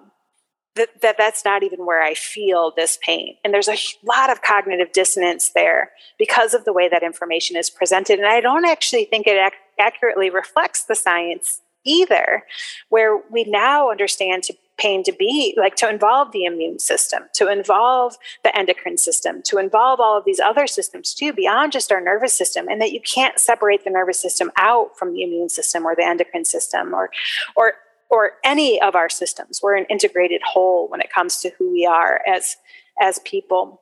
that, 0.75 0.89
that 1.03 1.17
that's 1.19 1.45
not 1.45 1.63
even 1.63 1.85
where 1.85 2.03
I 2.03 2.15
feel 2.15 2.73
this 2.75 2.99
pain. 3.03 3.37
And 3.45 3.53
there's 3.53 3.69
a 3.69 3.77
lot 4.03 4.31
of 4.31 4.43
cognitive 4.43 4.93
dissonance 4.93 5.51
there 5.55 5.91
because 6.19 6.55
of 6.55 6.65
the 6.65 6.73
way 6.73 6.89
that 6.89 7.03
information 7.03 7.57
is 7.57 7.69
presented. 7.69 8.19
And 8.19 8.27
I 8.27 8.41
don't 8.41 8.65
actually 8.65 9.05
think 9.05 9.27
it 9.27 9.37
ac- 9.37 9.55
accurately 9.79 10.31
reflects 10.31 10.85
the 10.85 10.95
science 10.95 11.61
either, 11.85 12.45
where 12.89 13.21
we 13.31 13.45
now 13.45 13.91
understand 13.91 14.45
to 14.45 14.55
pain 14.79 15.03
to 15.05 15.13
be 15.13 15.55
like 15.57 15.77
to 15.77 15.89
involve 15.89 16.33
the 16.33 16.45
immune 16.45 16.79
system, 16.79 17.25
to 17.35 17.51
involve 17.51 18.17
the 18.43 18.57
endocrine 18.57 18.99
system, 18.99 19.43
to 19.43 19.59
involve 19.59 20.01
all 20.01 20.17
of 20.17 20.25
these 20.25 20.41
other 20.41 20.67
systems 20.67 21.15
too, 21.15 21.33
beyond 21.33 21.73
just 21.73 21.93
our 21.93 22.01
nervous 22.01 22.33
system, 22.33 22.69
and 22.69 22.81
that 22.81 22.93
you 22.93 23.01
can't 23.01 23.39
separate 23.39 23.85
the 23.85 23.91
nervous 23.91 24.21
system 24.21 24.51
out 24.57 24.97
from 24.99 25.13
the 25.13 25.23
immune 25.23 25.49
system 25.49 25.85
or 25.85 25.95
the 25.95 26.05
endocrine 26.05 26.45
system 26.45 26.95
or 26.95 27.11
or 27.57 27.75
or 28.11 28.33
any 28.45 28.81
of 28.81 28.95
our 28.95 29.09
systems. 29.09 29.61
We're 29.63 29.77
an 29.77 29.87
integrated 29.89 30.43
whole 30.45 30.89
when 30.89 31.01
it 31.01 31.13
comes 31.13 31.41
to 31.43 31.51
who 31.59 31.73
we 31.73 31.87
are 31.87 32.21
as 32.27 32.57
as 33.01 33.19
people. 33.21 33.81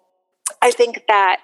I 0.62 0.70
think 0.70 1.04
that 1.08 1.40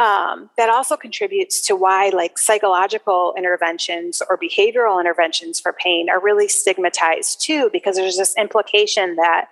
um, 0.00 0.48
that 0.56 0.70
also 0.70 0.96
contributes 0.96 1.60
to 1.66 1.76
why 1.76 2.08
like 2.08 2.38
psychological 2.38 3.34
interventions 3.36 4.22
or 4.30 4.38
behavioral 4.38 4.98
interventions 4.98 5.60
for 5.60 5.74
pain 5.74 6.08
are 6.08 6.20
really 6.20 6.48
stigmatized 6.48 7.40
too 7.42 7.68
because 7.70 7.96
there's 7.96 8.16
this 8.16 8.34
implication 8.38 9.16
that 9.16 9.48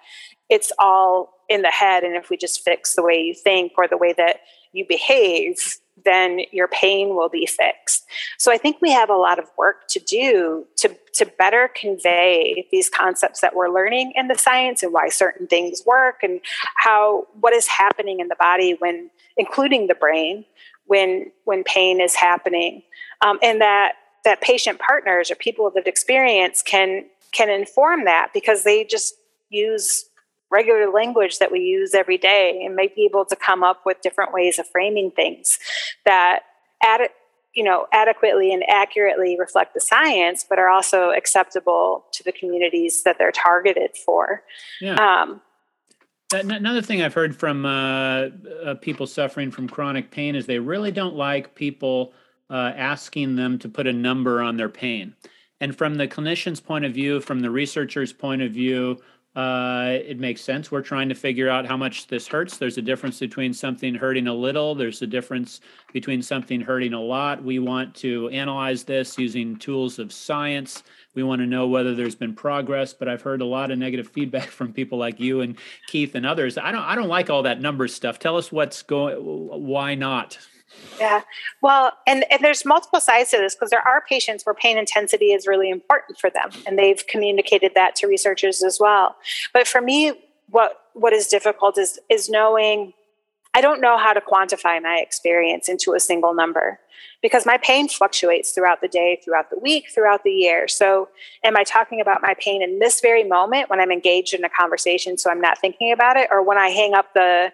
it's 0.49 0.72
all 0.78 1.34
in 1.51 1.61
the 1.61 1.70
head 1.70 2.03
and 2.03 2.16
if 2.16 2.30
we 2.30 2.36
just 2.38 2.64
fix 2.64 2.94
the 2.94 3.03
way 3.03 3.20
you 3.20 3.34
think 3.34 3.72
or 3.76 3.86
the 3.86 3.99
way 3.99 4.14
that 4.16 4.40
you 4.72 4.86
behave 4.88 5.76
then 6.09 6.40
your 6.50 6.68
pain 6.68 7.11
will 7.11 7.28
be 7.28 7.46
fixed. 7.46 8.06
So 8.38 8.50
I 8.50 8.59
think 8.59 8.78
we 8.80 8.90
have 8.90 9.11
a 9.11 9.16
lot 9.16 9.38
of 9.38 9.44
work 9.56 9.86
to 9.90 10.00
do 10.00 10.66
to, 10.76 10.96
to 11.14 11.26
better 11.38 11.70
convey 11.74 12.66
these 12.72 12.88
concepts 12.88 13.40
that 13.40 13.54
we're 13.54 13.68
learning 13.68 14.12
in 14.16 14.28
the 14.28 14.36
science 14.36 14.82
and 14.82 14.92
why 14.92 15.09
certain 15.09 15.46
things 15.46 15.82
work 15.86 16.16
and 16.22 16.40
how 16.76 17.26
what 17.40 17.52
is 17.52 17.66
happening 17.66 18.20
in 18.20 18.28
the 18.28 18.36
body 18.36 18.76
when 18.78 19.11
including 19.36 19.86
the 19.86 19.94
brain 19.94 20.44
when 20.86 21.30
when 21.44 21.62
pain 21.62 22.00
is 22.00 22.14
happening. 22.14 22.82
Um, 23.20 23.38
and 23.42 23.61
that 23.61 23.92
that 24.24 24.40
patient 24.40 24.78
partners 24.78 25.30
or 25.30 25.34
people 25.36 25.64
with 25.64 25.74
lived 25.74 25.88
experience 25.88 26.62
can 26.62 27.04
can 27.32 27.50
inform 27.50 28.04
that 28.04 28.30
because 28.32 28.64
they 28.64 28.84
just 28.84 29.14
use 29.50 30.07
regular 30.51 30.90
language 30.90 31.38
that 31.38 31.53
we 31.53 31.61
use 31.61 31.94
every 31.94 32.18
day 32.18 32.62
and 32.64 32.74
might 32.74 32.94
be 32.94 33.05
able 33.05 33.24
to 33.24 33.36
come 33.36 33.62
up 33.62 33.84
with 33.84 34.01
different 34.01 34.32
ways 34.32 34.59
of 34.59 34.66
framing 34.68 35.11
things 35.11 35.59
that 36.05 36.40
add 36.82 37.01
you 37.55 37.64
know 37.64 37.86
adequately 37.92 38.53
and 38.53 38.62
accurately 38.68 39.36
reflect 39.38 39.74
the 39.74 39.80
science 39.80 40.44
but 40.49 40.59
are 40.59 40.68
also 40.68 41.11
acceptable 41.11 42.05
to 42.12 42.22
the 42.22 42.32
communities 42.32 43.03
that 43.03 43.16
they're 43.18 43.32
targeted 43.32 43.96
for 43.96 44.42
yeah. 44.80 44.94
Um, 44.94 45.40
Another 46.30 46.82
thing 46.82 47.01
I've 47.01 47.14
heard 47.14 47.34
from 47.34 47.64
uh, 47.64 48.28
uh, 48.62 48.74
people 48.82 49.07
suffering 49.07 49.51
from 49.51 49.66
chronic 49.66 50.11
pain 50.11 50.36
is 50.36 50.44
they 50.44 50.59
really 50.59 50.92
don't 50.92 51.16
like 51.16 51.55
people 51.55 52.12
uh, 52.51 52.72
asking 52.76 53.36
them 53.36 53.59
to 53.61 53.68
put 53.68 53.86
a 53.86 53.94
number 53.94 54.42
on 54.42 54.59
their 54.59 54.68
pain. 54.68 55.14
And 55.61 55.74
from 55.76 55.94
the 55.94 56.07
clinician's 56.07 56.61
point 56.61 56.84
of 56.84 56.92
view, 56.92 57.20
from 57.20 57.40
the 57.40 57.51
researcher's 57.51 58.12
point 58.12 58.42
of 58.42 58.53
view, 58.53 58.99
uh, 59.39 60.01
it 60.05 60.18
makes 60.18 60.41
sense. 60.41 60.72
We're 60.72 60.82
trying 60.82 61.09
to 61.11 61.14
figure 61.14 61.49
out 61.49 61.64
how 61.64 61.76
much 61.76 62.09
this 62.09 62.26
hurts. 62.26 62.59
There's 62.59 62.76
a 62.76 62.82
difference 62.82 63.20
between 63.20 63.55
something 63.55 63.95
hurting 63.95 64.26
a 64.26 64.34
little, 64.34 64.74
there's 64.74 65.01
a 65.01 65.07
difference 65.07 65.61
between 65.93 66.22
something 66.22 66.61
hurting 66.61 66.93
a 66.93 67.01
lot. 67.01 67.45
We 67.45 67.61
want 67.61 67.95
to 67.97 68.28
analyze 68.30 68.82
this 68.82 69.16
using 69.16 69.55
tools 69.55 70.01
of 70.01 70.12
science. 70.12 70.82
We 71.14 71.22
want 71.22 71.41
to 71.41 71.47
know 71.47 71.68
whether 71.68 71.95
there's 71.95 72.16
been 72.16 72.34
progress, 72.34 72.93
but 72.93 73.09
I've 73.09 73.22
heard 73.22 73.41
a 73.41 73.45
lot 73.45 73.70
of 73.70 73.78
negative 73.78 74.09
feedback 74.12 74.49
from 74.49 74.72
people 74.72 74.99
like 74.99 75.20
you 75.20 75.43
and 75.43 75.57
Keith 75.86 76.16
and 76.16 76.26
others. 76.26 76.59
I 76.59 76.72
don't 76.72 76.82
I 76.82 76.97
don't 76.97 77.07
like 77.07 77.30
all 77.30 77.45
that 77.45 77.61
number 77.61 77.86
stuff. 77.86 78.18
Tell 78.18 78.36
us 78.36 78.51
what's 78.51 78.82
going 78.82 79.18
why 79.18 79.95
not? 79.95 80.36
Yeah. 80.99 81.23
Well, 81.62 81.93
and, 82.07 82.25
and 82.31 82.43
there's 82.43 82.64
multiple 82.64 83.01
sides 83.01 83.31
to 83.31 83.39
this 83.39 83.55
because 83.55 83.71
there 83.71 83.87
are 83.87 84.03
patients 84.09 84.45
where 84.45 84.55
pain 84.55 84.79
intensity 84.79 85.27
is 85.27 85.47
really 85.47 85.71
important 85.71 86.19
for 86.19 86.31
them, 86.31 86.51
and 86.66 86.79
they've 86.79 87.07
communicated 87.07 87.73
that 87.75 87.97
to 87.97 88.07
researchers 88.07 88.62
as 88.62 88.79
well. 88.81 89.16
But 89.53 89.66
for 89.66 89.81
me, 89.81 90.12
what 90.51 90.81
what 90.95 91.12
is 91.12 91.27
difficult 91.29 91.79
is 91.79 91.99
is 92.09 92.29
knowing 92.29 92.93
I 93.55 93.61
don't 93.61 93.81
know 93.81 93.97
how 93.97 94.12
to 94.12 94.21
quantify 94.21 94.81
my 94.83 94.99
experience 94.99 95.69
into 95.69 95.95
a 95.95 96.01
single 96.01 96.35
number 96.35 96.79
because 97.23 97.47
my 97.47 97.57
pain 97.59 97.89
fluctuates 97.89 98.53
throughout 98.53 98.81
the 98.81 98.89
day, 98.89 99.21
throughout 99.25 99.51
the 99.51 99.59
week, 99.59 99.87
throughout 99.93 100.23
the 100.23 100.31
year. 100.31 100.69
So, 100.69 101.09
am 101.43 101.57
I 101.57 101.64
talking 101.64 102.01
about 102.01 102.23
my 102.23 102.35
pain 102.39 102.62
in 102.62 102.79
this 102.79 103.01
very 103.01 103.25
moment 103.25 103.71
when 103.71 103.81
I'm 103.81 103.91
engaged 103.91 104.35
in 104.35 104.45
a 104.45 104.49
conversation 104.49 105.16
so 105.16 105.31
I'm 105.31 105.41
not 105.41 105.59
thinking 105.59 105.93
about 105.93 106.16
it 106.16 106.29
or 106.31 106.43
when 106.43 106.59
I 106.59 106.69
hang 106.69 106.95
up 106.95 107.14
the 107.14 107.53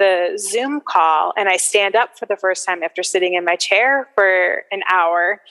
the 0.00 0.32
Zoom 0.38 0.80
call 0.80 1.32
and 1.36 1.48
I 1.48 1.58
stand 1.58 1.94
up 1.94 2.18
for 2.18 2.26
the 2.26 2.36
first 2.36 2.66
time 2.66 2.82
after 2.82 3.02
sitting 3.02 3.34
in 3.34 3.44
my 3.44 3.54
chair 3.54 4.08
for 4.16 4.64
an 4.72 4.82
hour 4.90 5.42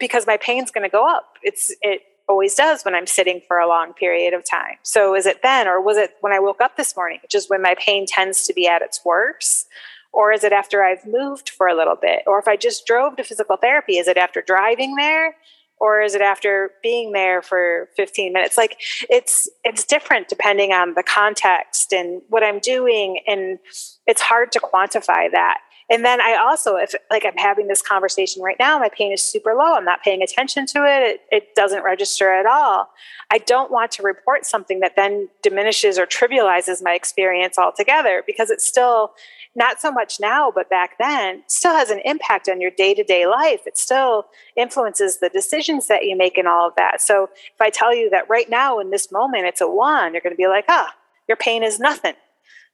because 0.00 0.26
my 0.26 0.38
pain's 0.38 0.70
going 0.70 0.82
to 0.82 0.90
go 0.90 1.06
up. 1.08 1.34
It's 1.42 1.72
it 1.82 2.00
always 2.26 2.54
does 2.54 2.84
when 2.84 2.94
I'm 2.94 3.06
sitting 3.06 3.42
for 3.46 3.58
a 3.58 3.68
long 3.68 3.92
period 3.92 4.32
of 4.32 4.44
time. 4.48 4.78
So 4.82 5.14
is 5.14 5.26
it 5.26 5.42
then 5.42 5.68
or 5.68 5.80
was 5.80 5.98
it 5.98 6.16
when 6.22 6.32
I 6.32 6.40
woke 6.40 6.60
up 6.60 6.76
this 6.76 6.96
morning, 6.96 7.18
which 7.22 7.34
is 7.34 7.50
when 7.50 7.62
my 7.62 7.76
pain 7.78 8.06
tends 8.06 8.46
to 8.46 8.54
be 8.54 8.66
at 8.66 8.82
its 8.82 9.04
worst? 9.04 9.68
Or 10.10 10.32
is 10.32 10.42
it 10.42 10.52
after 10.52 10.82
I've 10.82 11.04
moved 11.04 11.50
for 11.50 11.68
a 11.68 11.76
little 11.76 11.94
bit? 11.94 12.22
Or 12.26 12.38
if 12.38 12.48
I 12.48 12.56
just 12.56 12.86
drove 12.86 13.16
to 13.16 13.24
physical 13.24 13.58
therapy, 13.58 13.98
is 13.98 14.08
it 14.08 14.16
after 14.16 14.40
driving 14.40 14.96
there? 14.96 15.36
Or 15.78 16.00
is 16.00 16.14
it 16.14 16.20
after 16.20 16.70
being 16.82 17.12
there 17.12 17.42
for 17.42 17.88
15 17.96 18.32
minutes? 18.32 18.56
Like 18.56 18.78
it's 19.10 19.48
it's 19.64 19.84
different 19.84 20.28
depending 20.28 20.72
on 20.72 20.94
the 20.94 21.02
context 21.02 21.92
and 21.92 22.22
what 22.28 22.42
i'm 22.42 22.58
doing 22.58 23.20
and 23.26 23.58
it's 24.06 24.22
hard 24.22 24.52
to 24.52 24.60
quantify 24.60 25.30
that. 25.30 25.58
And 25.88 26.04
then 26.04 26.20
i 26.20 26.36
also 26.36 26.76
if 26.76 26.94
like 27.10 27.24
i'm 27.24 27.36
having 27.36 27.68
this 27.68 27.82
conversation 27.82 28.42
right 28.42 28.56
now 28.58 28.78
my 28.78 28.88
pain 28.88 29.12
is 29.12 29.22
super 29.22 29.54
low 29.54 29.74
i'm 29.74 29.84
not 29.84 30.02
paying 30.02 30.22
attention 30.22 30.66
to 30.66 30.78
it 30.84 31.02
it, 31.02 31.20
it 31.30 31.54
doesn't 31.54 31.84
register 31.84 32.32
at 32.32 32.46
all. 32.46 32.88
I 33.30 33.38
don't 33.38 33.70
want 33.70 33.90
to 33.92 34.02
report 34.02 34.46
something 34.46 34.80
that 34.80 34.94
then 34.96 35.28
diminishes 35.42 35.98
or 35.98 36.06
trivializes 36.06 36.82
my 36.82 36.92
experience 36.92 37.58
altogether 37.58 38.22
because 38.26 38.50
it's 38.50 38.66
still 38.66 39.12
not 39.56 39.80
so 39.80 39.90
much 39.90 40.20
now, 40.20 40.52
but 40.54 40.70
back 40.70 40.98
then, 40.98 41.42
still 41.46 41.74
has 41.74 41.90
an 41.90 42.00
impact 42.04 42.48
on 42.48 42.60
your 42.60 42.70
day 42.70 42.94
to 42.94 43.02
day 43.02 43.26
life. 43.26 43.60
It 43.66 43.78
still 43.78 44.26
influences 44.56 45.18
the 45.18 45.28
decisions 45.28 45.88
that 45.88 46.04
you 46.04 46.16
make 46.16 46.38
and 46.38 46.46
all 46.46 46.68
of 46.68 46.74
that. 46.76 47.00
So 47.00 47.24
if 47.24 47.60
I 47.60 47.70
tell 47.70 47.94
you 47.94 48.10
that 48.10 48.28
right 48.28 48.48
now 48.50 48.78
in 48.78 48.90
this 48.90 49.10
moment 49.10 49.46
it's 49.46 49.60
a 49.60 49.68
one, 49.68 50.12
you're 50.12 50.20
going 50.20 50.34
to 50.34 50.36
be 50.36 50.46
like, 50.46 50.66
ah, 50.68 50.94
your 51.28 51.36
pain 51.36 51.62
is 51.62 51.80
nothing. 51.80 52.14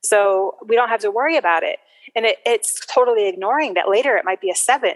So 0.02 0.56
we 0.66 0.74
don't 0.74 0.88
have 0.88 1.00
to 1.00 1.10
worry 1.10 1.36
about 1.36 1.62
it. 1.62 1.78
And 2.14 2.26
it, 2.26 2.38
it's 2.44 2.84
totally 2.86 3.28
ignoring 3.28 3.74
that 3.74 3.88
later 3.88 4.16
it 4.16 4.24
might 4.24 4.40
be 4.40 4.50
a 4.50 4.54
seven 4.54 4.94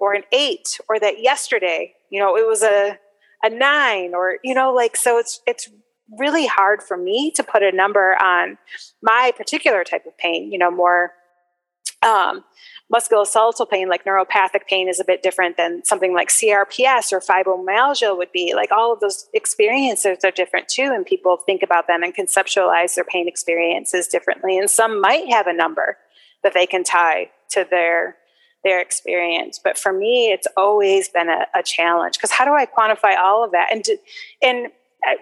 or 0.00 0.14
an 0.14 0.22
eight 0.32 0.80
or 0.88 0.98
that 0.98 1.22
yesterday, 1.22 1.94
you 2.10 2.18
know, 2.18 2.36
it 2.36 2.46
was 2.46 2.62
a, 2.62 2.98
a 3.42 3.50
nine 3.50 4.14
or, 4.14 4.38
you 4.42 4.54
know, 4.54 4.72
like, 4.72 4.96
so 4.96 5.18
it's, 5.18 5.40
it's 5.46 5.68
really 6.18 6.46
hard 6.46 6.82
for 6.82 6.96
me 6.96 7.30
to 7.32 7.42
put 7.42 7.62
a 7.62 7.72
number 7.72 8.16
on 8.20 8.58
my 9.02 9.32
particular 9.36 9.84
type 9.84 10.06
of 10.06 10.16
pain, 10.18 10.52
you 10.52 10.58
know, 10.58 10.70
more 10.70 11.12
um, 12.02 12.44
musculoskeletal 12.92 13.68
pain, 13.70 13.88
like 13.88 14.04
neuropathic 14.04 14.66
pain, 14.68 14.88
is 14.88 15.00
a 15.00 15.04
bit 15.04 15.22
different 15.22 15.56
than 15.56 15.84
something 15.84 16.12
like 16.12 16.28
CRPS 16.28 17.12
or 17.12 17.20
fibromyalgia 17.20 18.16
would 18.16 18.32
be. 18.32 18.54
Like 18.54 18.70
all 18.70 18.92
of 18.92 19.00
those 19.00 19.28
experiences 19.32 20.18
are 20.24 20.30
different 20.30 20.68
too, 20.68 20.92
and 20.94 21.06
people 21.06 21.38
think 21.38 21.62
about 21.62 21.86
them 21.86 22.02
and 22.02 22.14
conceptualize 22.14 22.94
their 22.94 23.04
pain 23.04 23.28
experiences 23.28 24.08
differently. 24.08 24.58
And 24.58 24.68
some 24.68 25.00
might 25.00 25.30
have 25.30 25.46
a 25.46 25.52
number 25.52 25.96
that 26.42 26.54
they 26.54 26.66
can 26.66 26.84
tie 26.84 27.30
to 27.50 27.66
their 27.68 28.16
their 28.64 28.80
experience. 28.80 29.58
But 29.62 29.76
for 29.76 29.92
me, 29.92 30.30
it's 30.30 30.46
always 30.56 31.08
been 31.08 31.28
a, 31.28 31.46
a 31.54 31.62
challenge 31.64 32.16
because 32.16 32.30
how 32.30 32.44
do 32.44 32.52
I 32.52 32.66
quantify 32.66 33.16
all 33.18 33.44
of 33.44 33.52
that? 33.52 33.68
And 33.72 33.84
and 34.42 34.68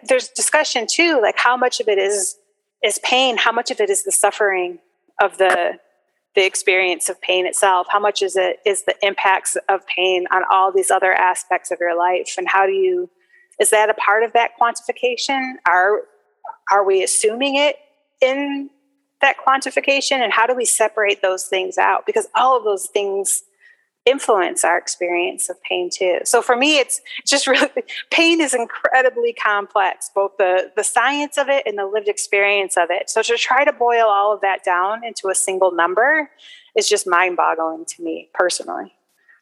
there's 0.04 0.28
discussion 0.28 0.86
too, 0.88 1.20
like 1.22 1.38
how 1.38 1.56
much 1.56 1.80
of 1.80 1.88
it 1.88 1.98
is 1.98 2.36
is 2.82 2.98
pain, 3.00 3.36
how 3.36 3.52
much 3.52 3.70
of 3.70 3.80
it 3.80 3.90
is 3.90 4.04
the 4.04 4.12
suffering 4.12 4.78
of 5.20 5.38
the 5.38 5.78
the 6.36 6.46
experience 6.46 7.08
of 7.08 7.20
pain 7.20 7.44
itself, 7.46 7.88
how 7.90 7.98
much 7.98 8.22
is 8.22 8.36
it 8.36 8.58
is 8.64 8.84
the 8.84 8.94
impacts 9.02 9.56
of 9.68 9.86
pain 9.86 10.26
on 10.30 10.42
all 10.50 10.72
these 10.72 10.90
other 10.90 11.12
aspects 11.12 11.70
of 11.70 11.78
your 11.80 11.96
life, 11.96 12.34
and 12.38 12.48
how 12.48 12.66
do 12.66 12.72
you 12.72 13.10
is 13.58 13.70
that 13.70 13.90
a 13.90 13.94
part 13.94 14.22
of 14.22 14.32
that 14.32 14.52
quantification? 14.60 15.54
Are 15.66 16.02
are 16.70 16.84
we 16.84 17.02
assuming 17.02 17.56
it 17.56 17.76
in 18.20 18.70
that 19.20 19.36
quantification, 19.46 20.20
and 20.20 20.32
how 20.32 20.46
do 20.46 20.54
we 20.54 20.64
separate 20.64 21.20
those 21.20 21.44
things 21.44 21.76
out? 21.78 22.06
Because 22.06 22.28
all 22.34 22.56
of 22.56 22.64
those 22.64 22.86
things 22.86 23.42
influence 24.06 24.64
our 24.64 24.78
experience 24.78 25.48
of 25.48 25.62
pain 25.62 25.90
too. 25.92 26.20
So 26.24 26.42
for 26.42 26.56
me, 26.56 26.78
it's 26.78 27.00
just 27.26 27.46
really 27.46 27.68
pain 28.10 28.40
is 28.40 28.54
incredibly 28.54 29.32
complex, 29.32 30.10
both 30.14 30.36
the 30.38 30.70
the 30.76 30.84
science 30.84 31.36
of 31.36 31.48
it 31.48 31.64
and 31.66 31.78
the 31.78 31.86
lived 31.86 32.08
experience 32.08 32.76
of 32.76 32.88
it. 32.90 33.10
So 33.10 33.22
to 33.22 33.36
try 33.36 33.64
to 33.64 33.72
boil 33.72 34.06
all 34.06 34.32
of 34.32 34.40
that 34.40 34.64
down 34.64 35.04
into 35.04 35.28
a 35.28 35.34
single 35.34 35.72
number 35.72 36.30
is 36.76 36.88
just 36.88 37.06
mind-boggling 37.06 37.84
to 37.84 38.02
me 38.02 38.30
personally. 38.32 38.94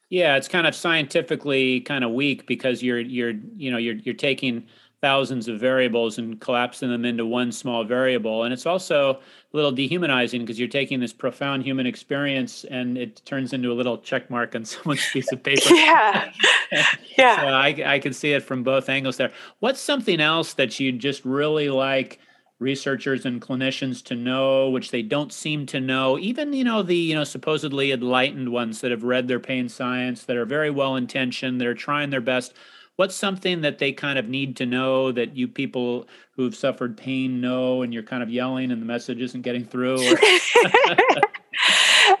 Yeah, 0.09 0.37
it's 0.37 0.47
kind 0.47 0.65
of 0.65 0.73
scientifically 0.73 1.81
kind 1.81 2.03
of 2.03 2.11
weak 2.11 2.47
because 2.47 2.81
you're 2.81 2.99
you're 2.99 3.33
you 3.55 3.71
know 3.71 3.77
you're 3.77 3.95
you're 3.95 4.15
taking 4.15 4.65
thousands 5.01 5.47
of 5.47 5.59
variables 5.59 6.17
and 6.17 6.41
collapsing 6.41 6.89
them 6.89 7.05
into 7.05 7.25
one 7.25 7.51
small 7.51 7.83
variable. 7.83 8.43
And 8.43 8.53
it's 8.53 8.65
also 8.65 9.19
little 9.51 9.71
dehumanizing 9.71 10.41
because 10.41 10.59
you're 10.59 10.67
taking 10.67 10.99
this 10.99 11.13
profound 11.13 11.63
human 11.63 11.87
experience 11.87 12.65
and 12.65 12.97
it 12.97 13.21
turns 13.25 13.51
into 13.51 13.71
a 13.71 13.73
little 13.73 13.97
check 13.97 14.29
mark 14.29 14.55
on 14.55 14.63
someone's 14.65 15.07
piece 15.11 15.31
of 15.31 15.41
paper. 15.41 15.73
yeah. 15.73 16.31
yeah. 17.17 17.41
So 17.41 17.47
I, 17.47 17.93
I 17.93 17.99
can 17.99 18.13
see 18.13 18.33
it 18.33 18.43
from 18.43 18.63
both 18.63 18.89
angles 18.89 19.17
there. 19.17 19.31
What's 19.59 19.81
something 19.81 20.21
else 20.21 20.53
that 20.53 20.79
you 20.79 20.91
just 20.91 21.25
really 21.25 21.69
like 21.69 22.19
researchers 22.59 23.25
and 23.25 23.41
clinicians 23.41 24.03
to 24.03 24.15
know, 24.15 24.69
which 24.69 24.91
they 24.91 25.01
don't 25.01 25.33
seem 25.33 25.65
to 25.67 25.79
know? 25.79 26.19
Even, 26.19 26.53
you 26.53 26.63
know, 26.63 26.83
the, 26.83 26.95
you 26.95 27.15
know, 27.15 27.23
supposedly 27.23 27.91
enlightened 27.91 28.49
ones 28.49 28.81
that 28.81 28.91
have 28.91 29.03
read 29.03 29.27
their 29.27 29.39
pain 29.39 29.67
science, 29.67 30.25
that 30.25 30.37
are 30.37 30.45
very 30.45 30.69
well 30.69 30.95
intentioned, 30.95 31.59
that 31.59 31.67
are 31.67 31.73
trying 31.73 32.11
their 32.11 32.21
best 32.21 32.53
what's 32.99 33.15
something 33.15 33.61
that 33.61 33.77
they 33.77 33.93
kind 33.93 34.19
of 34.19 34.27
need 34.27 34.57
to 34.57 34.65
know 34.65 35.09
that 35.09 35.33
you 35.33 35.47
people 35.47 36.05
who've 36.31 36.53
suffered 36.53 36.97
pain 36.97 37.39
know 37.39 37.81
and 37.81 37.93
you're 37.93 38.03
kind 38.03 38.21
of 38.21 38.29
yelling 38.29 38.71
and 38.71 38.81
the 38.81 38.85
message 38.85 39.21
isn't 39.21 39.41
getting 39.41 39.63
through? 39.63 39.95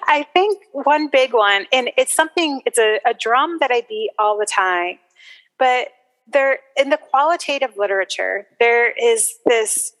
I 0.07 0.25
think 0.31 0.63
one 0.71 1.09
big 1.09 1.33
one, 1.33 1.65
and 1.73 1.89
it's 1.97 2.15
something, 2.15 2.61
it's 2.65 2.77
a, 2.77 3.01
a 3.05 3.13
drum 3.13 3.57
that 3.59 3.71
I 3.73 3.81
beat 3.89 4.11
all 4.17 4.37
the 4.39 4.45
time, 4.45 4.99
but 5.57 5.89
there 6.31 6.59
in 6.77 6.91
the 6.91 6.97
qualitative 6.97 7.71
literature, 7.75 8.47
there 8.61 8.89
is 8.89 9.33
this 9.45 9.91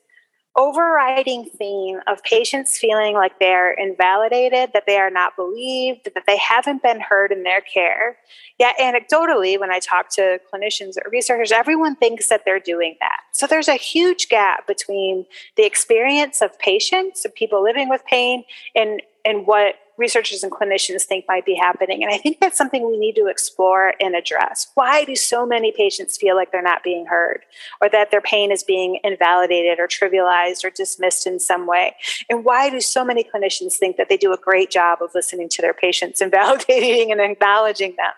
overriding 0.55 1.45
theme 1.57 1.99
of 2.07 2.21
patients 2.23 2.77
feeling 2.77 3.13
like 3.13 3.39
they're 3.39 3.73
invalidated, 3.73 4.71
that 4.73 4.83
they 4.85 4.97
are 4.97 5.09
not 5.09 5.35
believed, 5.35 6.09
that 6.13 6.25
they 6.25 6.37
haven't 6.37 6.81
been 6.83 6.99
heard 6.99 7.31
in 7.31 7.43
their 7.43 7.61
care. 7.61 8.17
Yet, 8.57 8.75
anecdotally, 8.77 9.59
when 9.59 9.71
I 9.71 9.79
talk 9.79 10.09
to 10.15 10.39
clinicians 10.51 10.97
or 10.97 11.09
researchers, 11.11 11.51
everyone 11.51 11.95
thinks 11.95 12.29
that 12.29 12.43
they're 12.45 12.59
doing 12.59 12.95
that. 12.99 13.19
So, 13.31 13.47
there's 13.47 13.67
a 13.67 13.75
huge 13.75 14.27
gap 14.27 14.67
between 14.67 15.25
the 15.55 15.65
experience 15.65 16.41
of 16.41 16.57
patients, 16.59 17.25
of 17.25 17.33
people 17.33 17.63
living 17.63 17.87
with 17.87 18.03
pain, 18.05 18.43
and, 18.75 19.01
and 19.29 19.45
what 19.45 19.75
researchers 19.99 20.43
and 20.43 20.51
clinicians 20.51 21.03
think 21.03 21.25
might 21.27 21.45
be 21.45 21.53
happening. 21.53 22.01
And 22.01 22.11
I 22.11 22.17
think 22.17 22.39
that's 22.39 22.57
something 22.57 22.89
we 22.89 22.97
need 22.97 23.15
to 23.15 23.27
explore 23.27 23.93
and 23.99 24.15
address. 24.15 24.67
Why 24.73 25.03
do 25.03 25.15
so 25.15 25.45
many 25.45 25.73
patients 25.75 26.17
feel 26.17 26.35
like 26.35 26.51
they're 26.51 26.61
not 26.63 26.83
being 26.83 27.05
heard 27.05 27.41
or 27.81 27.89
that 27.89 28.09
their 28.09 28.21
pain 28.21 28.51
is 28.51 28.63
being 28.63 28.99
invalidated 29.03 29.77
or 29.77 29.87
trivialized 29.87 30.63
or 30.63 30.69
dismissed 30.69 31.27
in 31.27 31.39
some 31.39 31.67
way? 31.67 31.95
And 32.29 32.45
why 32.45 32.69
do 32.69 32.79
so 32.79 33.03
many 33.03 33.23
clinicians 33.23 33.73
think 33.73 33.97
that 33.97 34.07
they 34.07 34.17
do 34.17 34.31
a 34.31 34.37
great 34.37 34.71
job 34.71 34.99
of 35.01 35.11
listening 35.13 35.49
to 35.49 35.61
their 35.61 35.73
patients 35.73 36.21
and 36.21 36.31
validating 36.39 37.11
and 37.11 37.19
acknowledging 37.19 37.95
them? 37.97 38.13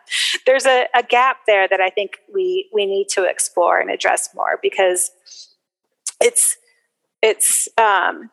There's 0.46 0.68
a, 0.68 0.86
a 0.94 1.02
gap 1.02 1.38
there 1.48 1.68
that 1.68 1.82
I 1.82 1.90
think 1.90 2.20
we, 2.34 2.70
we 2.72 2.86
need 2.86 3.10
to 3.10 3.24
explore 3.24 3.80
and 3.80 3.90
address 3.90 4.30
more 4.36 4.60
because 4.62 5.12
it's, 6.22 6.58
it's, 7.24 7.68
um, 7.80 8.30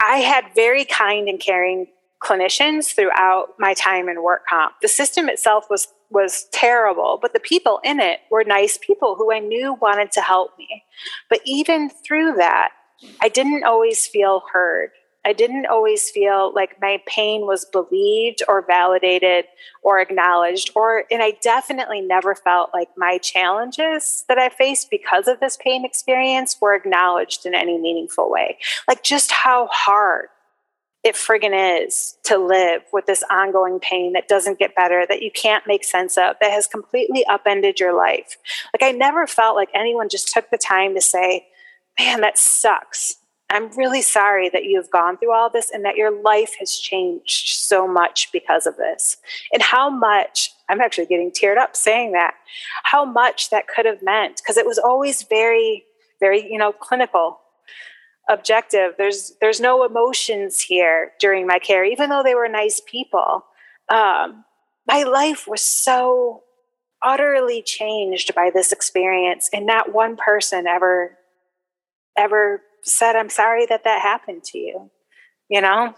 I 0.00 0.18
had 0.18 0.44
very 0.54 0.84
kind 0.84 1.28
and 1.28 1.40
caring 1.40 1.86
clinicians 2.22 2.94
throughout 2.94 3.54
my 3.58 3.74
time 3.74 4.08
in 4.08 4.22
work 4.22 4.42
comp. 4.48 4.74
The 4.82 4.88
system 4.88 5.28
itself 5.28 5.66
was 5.70 5.88
was 6.08 6.46
terrible, 6.52 7.18
but 7.20 7.32
the 7.32 7.40
people 7.40 7.80
in 7.82 7.98
it 7.98 8.20
were 8.30 8.44
nice 8.44 8.78
people 8.80 9.16
who 9.16 9.32
I 9.32 9.40
knew 9.40 9.74
wanted 9.74 10.12
to 10.12 10.20
help 10.20 10.56
me. 10.56 10.84
But 11.28 11.40
even 11.44 11.90
through 11.90 12.34
that, 12.34 12.70
I 13.20 13.28
didn't 13.28 13.64
always 13.64 14.06
feel 14.06 14.42
heard. 14.52 14.90
I 15.26 15.32
didn't 15.32 15.66
always 15.66 16.08
feel 16.08 16.52
like 16.54 16.80
my 16.80 17.02
pain 17.04 17.46
was 17.46 17.64
believed 17.64 18.42
or 18.46 18.64
validated 18.64 19.46
or 19.82 19.98
acknowledged 19.98 20.70
or 20.76 21.02
and 21.10 21.20
I 21.20 21.32
definitely 21.42 22.00
never 22.00 22.36
felt 22.36 22.70
like 22.72 22.90
my 22.96 23.18
challenges 23.18 24.24
that 24.28 24.38
I 24.38 24.48
faced 24.50 24.88
because 24.88 25.26
of 25.26 25.40
this 25.40 25.56
pain 25.56 25.84
experience 25.84 26.56
were 26.60 26.74
acknowledged 26.74 27.44
in 27.44 27.56
any 27.56 27.76
meaningful 27.76 28.30
way. 28.30 28.58
Like 28.86 29.02
just 29.02 29.32
how 29.32 29.66
hard 29.72 30.28
it 31.02 31.16
friggin' 31.16 31.86
is 31.86 32.18
to 32.24 32.38
live 32.38 32.82
with 32.92 33.06
this 33.06 33.24
ongoing 33.28 33.80
pain 33.80 34.12
that 34.12 34.28
doesn't 34.28 34.60
get 34.60 34.76
better, 34.76 35.06
that 35.08 35.22
you 35.22 35.30
can't 35.32 35.66
make 35.66 35.84
sense 35.84 36.16
of, 36.16 36.36
that 36.40 36.50
has 36.50 36.66
completely 36.66 37.24
upended 37.26 37.78
your 37.78 37.96
life. 37.96 38.36
Like, 38.74 38.82
I 38.82 38.90
never 38.90 39.24
felt 39.28 39.54
like 39.54 39.68
anyone 39.72 40.08
just 40.08 40.32
took 40.32 40.50
the 40.50 40.58
time 40.58 40.96
to 40.96 41.00
say, 41.00 41.46
man, 41.96 42.22
that 42.22 42.38
sucks. 42.38 43.18
I'm 43.48 43.70
really 43.76 44.02
sorry 44.02 44.48
that 44.48 44.64
you've 44.64 44.90
gone 44.90 45.16
through 45.18 45.32
all 45.32 45.48
this 45.48 45.70
and 45.70 45.84
that 45.84 45.96
your 45.96 46.10
life 46.22 46.54
has 46.58 46.76
changed 46.76 47.54
so 47.54 47.86
much 47.86 48.30
because 48.32 48.66
of 48.66 48.76
this. 48.76 49.18
And 49.52 49.62
how 49.62 49.88
much, 49.88 50.50
I'm 50.68 50.80
actually 50.80 51.06
getting 51.06 51.30
teared 51.30 51.56
up 51.56 51.76
saying 51.76 52.12
that, 52.12 52.34
how 52.82 53.04
much 53.04 53.50
that 53.50 53.68
could 53.68 53.86
have 53.86 54.02
meant, 54.02 54.38
because 54.42 54.56
it 54.56 54.66
was 54.66 54.78
always 54.78 55.22
very, 55.22 55.84
very, 56.18 56.50
you 56.50 56.58
know, 56.58 56.72
clinical, 56.72 57.38
objective. 58.28 58.94
There's 58.98 59.34
there's 59.40 59.60
no 59.60 59.84
emotions 59.84 60.60
here 60.60 61.12
during 61.20 61.46
my 61.46 61.58
care, 61.58 61.84
even 61.84 62.10
though 62.10 62.22
they 62.22 62.34
were 62.34 62.48
nice 62.48 62.80
people. 62.84 63.44
Um, 63.88 64.44
my 64.86 65.04
life 65.04 65.46
was 65.46 65.60
so 65.60 66.42
utterly 67.02 67.62
changed 67.62 68.34
by 68.34 68.50
this 68.52 68.72
experience, 68.72 69.48
and 69.52 69.66
not 69.66 69.92
one 69.94 70.16
person 70.16 70.66
ever 70.66 71.16
ever 72.18 72.62
said, 72.86 73.16
I'm 73.16 73.30
sorry 73.30 73.66
that 73.66 73.84
that 73.84 74.00
happened 74.00 74.44
to 74.44 74.58
you, 74.58 74.90
you 75.48 75.60
know? 75.60 75.94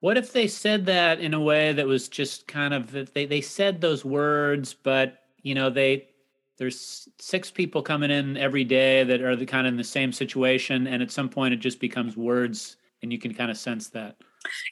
What 0.00 0.16
if 0.16 0.32
they 0.32 0.46
said 0.46 0.86
that 0.86 1.18
in 1.18 1.34
a 1.34 1.40
way 1.40 1.72
that 1.72 1.86
was 1.86 2.08
just 2.08 2.46
kind 2.46 2.72
of, 2.72 3.12
they, 3.14 3.26
they 3.26 3.40
said 3.40 3.80
those 3.80 4.04
words, 4.04 4.72
but, 4.72 5.22
you 5.42 5.56
know, 5.56 5.70
they, 5.70 6.08
there's 6.56 7.08
six 7.18 7.50
people 7.50 7.82
coming 7.82 8.10
in 8.10 8.36
every 8.36 8.64
day 8.64 9.02
that 9.04 9.20
are 9.22 9.34
the 9.34 9.46
kind 9.46 9.66
of 9.66 9.72
in 9.72 9.76
the 9.76 9.84
same 9.84 10.12
situation. 10.12 10.86
And 10.86 11.02
at 11.02 11.10
some 11.10 11.28
point 11.28 11.54
it 11.54 11.58
just 11.58 11.80
becomes 11.80 12.16
words 12.16 12.76
and 13.02 13.12
you 13.12 13.18
can 13.18 13.34
kind 13.34 13.50
of 13.50 13.58
sense 13.58 13.88
that. 13.90 14.16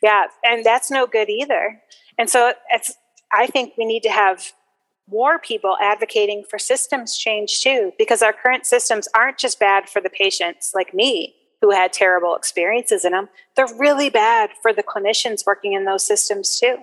Yeah. 0.02 0.26
And 0.44 0.64
that's 0.64 0.90
no 0.90 1.06
good 1.06 1.28
either. 1.28 1.80
And 2.18 2.30
so 2.30 2.52
it's, 2.70 2.94
I 3.32 3.48
think 3.48 3.74
we 3.76 3.84
need 3.84 4.04
to 4.04 4.10
have 4.10 4.52
more 5.08 5.38
people 5.38 5.76
advocating 5.80 6.44
for 6.48 6.58
systems 6.58 7.16
change 7.16 7.60
too, 7.60 7.92
because 7.98 8.22
our 8.22 8.32
current 8.32 8.66
systems 8.66 9.08
aren't 9.14 9.38
just 9.38 9.58
bad 9.58 9.88
for 9.88 10.00
the 10.00 10.10
patients 10.10 10.72
like 10.74 10.94
me 10.94 11.34
who 11.66 11.72
had 11.72 11.92
terrible 11.92 12.36
experiences 12.36 13.04
in 13.04 13.10
them, 13.10 13.28
they're 13.56 13.66
really 13.76 14.08
bad 14.08 14.50
for 14.62 14.72
the 14.72 14.84
clinicians 14.84 15.44
working 15.44 15.72
in 15.72 15.84
those 15.84 16.06
systems 16.06 16.60
too. 16.60 16.76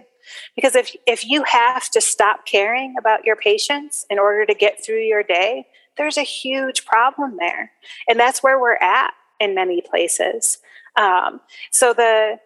Because 0.56 0.76
if, 0.76 0.94
if 1.08 1.26
you 1.26 1.44
have 1.44 1.90
to 1.92 2.02
stop 2.02 2.46
caring 2.46 2.96
about 3.00 3.24
your 3.24 3.38
patients 3.38 4.06
in 4.10 4.20
order 4.20 4.46
to 4.46 4.54
get 4.54 4.84
through 4.84 5.02
your 5.02 5.24
day, 5.24 5.66
there's 5.98 6.18
a 6.18 6.24
huge 6.24 6.86
problem 6.86 7.38
there. 7.40 7.72
And 8.10 8.20
that's 8.20 8.44
where 8.44 8.60
we're 8.60 8.76
at 8.76 9.12
in 9.40 9.56
many 9.56 9.82
places. 9.82 10.58
Um, 10.98 11.40
so 11.72 11.94
the 11.94 12.40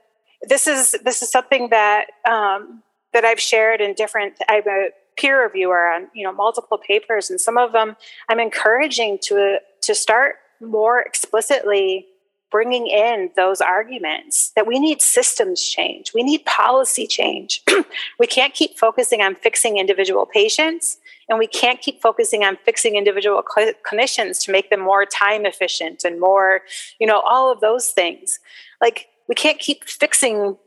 this 0.44 0.68
is 0.68 0.96
this 1.04 1.24
is 1.24 1.32
something 1.32 1.70
that 1.70 2.06
um, 2.30 2.84
that 3.14 3.26
I've 3.26 3.40
shared 3.40 3.82
in 3.82 3.94
different. 3.96 4.36
I'm 4.48 4.68
a 4.68 4.90
peer 5.18 5.44
reviewer 5.44 5.88
on 5.88 6.08
you 6.14 6.24
know 6.24 6.32
multiple 6.32 6.78
papers, 6.78 7.30
and 7.32 7.42
some 7.42 7.58
of 7.58 7.72
them 7.72 7.96
I'm 8.30 8.40
encouraging 8.40 9.18
to 9.24 9.58
to 9.82 9.96
start 9.96 10.36
more 10.62 11.02
explicitly 11.02 12.06
bringing 12.50 12.88
in 12.88 13.30
those 13.36 13.60
arguments 13.62 14.52
that 14.56 14.66
we 14.66 14.80
need 14.80 15.02
systems 15.02 15.62
change, 15.62 16.14
we 16.14 16.24
need 16.24 16.46
policy 16.46 17.06
change. 17.06 17.64
we 18.20 18.28
can't 18.28 18.54
keep 18.54 18.78
focusing 18.78 19.22
on 19.22 19.36
fixing 19.36 19.78
individual 19.78 20.26
patients, 20.26 20.98
and 21.30 21.38
we 21.38 21.48
can't 21.48 21.82
keep 21.82 22.02
focusing 22.02 22.44
on 22.44 22.58
fixing 22.64 22.96
individual 22.96 23.44
cl- 23.56 23.74
clinicians 23.86 24.44
to 24.46 24.52
make 24.52 24.70
them 24.70 24.80
more 24.80 25.06
time 25.06 25.46
efficient 25.46 26.04
and 26.04 26.20
more, 26.20 26.62
you 27.00 27.08
know, 27.08 27.20
all 27.22 27.52
of 27.52 27.60
those 27.60 27.90
things. 27.90 28.40
Like, 28.82 29.08
we 29.28 29.36
can't 29.36 29.60
keep 29.60 29.84
fixing 29.84 30.58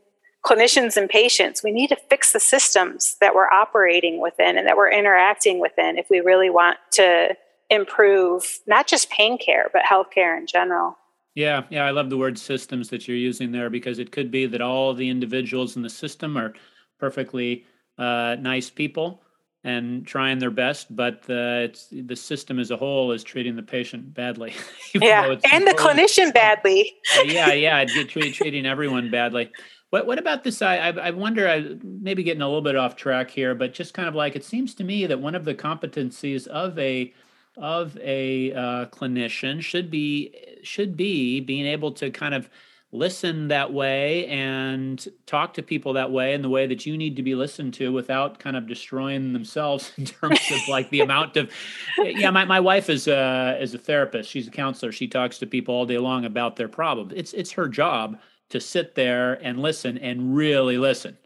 clinicians 0.44 0.96
and 0.96 1.08
patients. 1.08 1.62
We 1.62 1.72
need 1.72 1.88
to 1.88 1.96
fix 1.96 2.32
the 2.32 2.40
systems 2.40 3.16
that 3.20 3.34
we're 3.34 3.48
operating 3.48 4.20
within 4.20 4.56
and 4.56 4.66
that 4.66 4.76
we're 4.76 4.90
interacting 4.90 5.60
within 5.60 5.98
if 5.98 6.08
we 6.10 6.20
really 6.20 6.50
want 6.50 6.78
to 6.92 7.36
improve 7.68 8.60
not 8.66 8.86
just 8.86 9.10
pain 9.10 9.38
care, 9.38 9.70
but 9.72 9.82
healthcare 9.82 10.36
in 10.36 10.46
general. 10.46 10.96
Yeah, 11.34 11.64
yeah, 11.70 11.84
I 11.84 11.90
love 11.90 12.10
the 12.10 12.16
word 12.16 12.38
systems 12.38 12.88
that 12.88 13.06
you're 13.06 13.16
using 13.16 13.52
there 13.52 13.70
because 13.70 13.98
it 13.98 14.10
could 14.10 14.30
be 14.30 14.46
that 14.46 14.60
all 14.60 14.94
the 14.94 15.08
individuals 15.08 15.76
in 15.76 15.82
the 15.82 15.90
system 15.90 16.36
are 16.36 16.54
perfectly 16.98 17.64
uh, 17.98 18.36
nice 18.40 18.68
people 18.68 19.22
and 19.62 20.06
trying 20.06 20.38
their 20.38 20.50
best, 20.50 20.94
but 20.94 21.22
the 21.22 21.76
the 21.92 22.16
system 22.16 22.58
as 22.58 22.70
a 22.70 22.76
whole 22.76 23.12
is 23.12 23.22
treating 23.22 23.56
the 23.56 23.62
patient 23.62 24.14
badly. 24.14 24.54
yeah, 24.94 25.36
and 25.52 25.66
the 25.66 25.74
clinician 25.74 26.32
badly. 26.32 26.94
yeah, 27.24 27.52
yeah, 27.52 27.84
treat, 27.84 28.34
treating 28.34 28.64
everyone 28.64 29.10
badly. 29.10 29.50
What 29.90 30.06
what 30.06 30.18
about 30.18 30.44
this? 30.44 30.62
I 30.62 30.76
I 30.76 31.10
wonder. 31.10 31.46
I 31.46 31.76
maybe 31.82 32.22
getting 32.22 32.42
a 32.42 32.46
little 32.46 32.62
bit 32.62 32.76
off 32.76 32.96
track 32.96 33.30
here, 33.30 33.54
but 33.54 33.74
just 33.74 33.92
kind 33.92 34.08
of 34.08 34.14
like 34.14 34.34
it 34.34 34.44
seems 34.44 34.74
to 34.76 34.84
me 34.84 35.06
that 35.06 35.20
one 35.20 35.34
of 35.34 35.44
the 35.44 35.54
competencies 35.54 36.46
of 36.46 36.78
a 36.78 37.12
of 37.56 37.96
a 37.98 38.52
uh, 38.52 38.86
clinician 38.86 39.60
should 39.60 39.90
be 39.90 40.34
should 40.62 40.96
be 40.96 41.40
being 41.40 41.66
able 41.66 41.92
to 41.92 42.10
kind 42.10 42.34
of 42.34 42.48
listen 42.92 43.48
that 43.48 43.72
way 43.72 44.26
and 44.26 45.06
talk 45.26 45.54
to 45.54 45.62
people 45.62 45.92
that 45.92 46.10
way 46.10 46.34
in 46.34 46.42
the 46.42 46.48
way 46.48 46.66
that 46.66 46.84
you 46.86 46.96
need 46.96 47.14
to 47.14 47.22
be 47.22 47.36
listened 47.36 47.72
to 47.72 47.92
without 47.92 48.40
kind 48.40 48.56
of 48.56 48.66
destroying 48.66 49.32
themselves 49.32 49.92
in 49.98 50.04
terms 50.04 50.40
of 50.50 50.58
like 50.68 50.90
the 50.90 51.00
amount 51.00 51.36
of 51.36 51.50
yeah 51.98 52.30
my, 52.30 52.44
my 52.44 52.58
wife 52.58 52.90
is 52.90 53.06
a 53.06 53.56
is 53.60 53.74
a 53.74 53.78
therapist. 53.78 54.28
She's 54.30 54.48
a 54.48 54.50
counselor. 54.50 54.92
She 54.92 55.08
talks 55.08 55.38
to 55.38 55.46
people 55.46 55.74
all 55.74 55.86
day 55.86 55.98
long 55.98 56.24
about 56.24 56.56
their 56.56 56.68
problems. 56.68 57.12
It's 57.14 57.32
it's 57.32 57.52
her 57.52 57.68
job 57.68 58.18
to 58.50 58.60
sit 58.60 58.96
there 58.96 59.34
and 59.34 59.60
listen 59.60 59.96
and 59.98 60.34
really 60.34 60.76
listen 60.76 61.16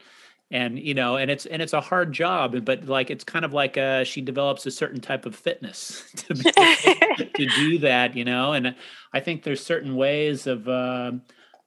and 0.51 0.77
you 0.77 0.93
know 0.93 1.17
and 1.17 1.31
it's 1.31 1.45
and 1.47 1.61
it's 1.61 1.73
a 1.73 1.81
hard 1.81 2.11
job 2.11 2.63
but 2.63 2.85
like 2.85 3.09
it's 3.09 3.23
kind 3.23 3.43
of 3.43 3.53
like 3.53 3.77
uh 3.77 4.03
she 4.03 4.21
develops 4.21 4.65
a 4.65 4.71
certain 4.71 5.01
type 5.01 5.25
of 5.25 5.35
fitness 5.35 6.03
to, 6.15 6.33
to 6.33 7.45
do 7.55 7.79
that 7.79 8.15
you 8.15 8.23
know 8.23 8.53
and 8.53 8.75
i 9.13 9.19
think 9.19 9.43
there's 9.43 9.63
certain 9.63 9.95
ways 9.95 10.45
of 10.47 10.67
uh, 10.69 11.11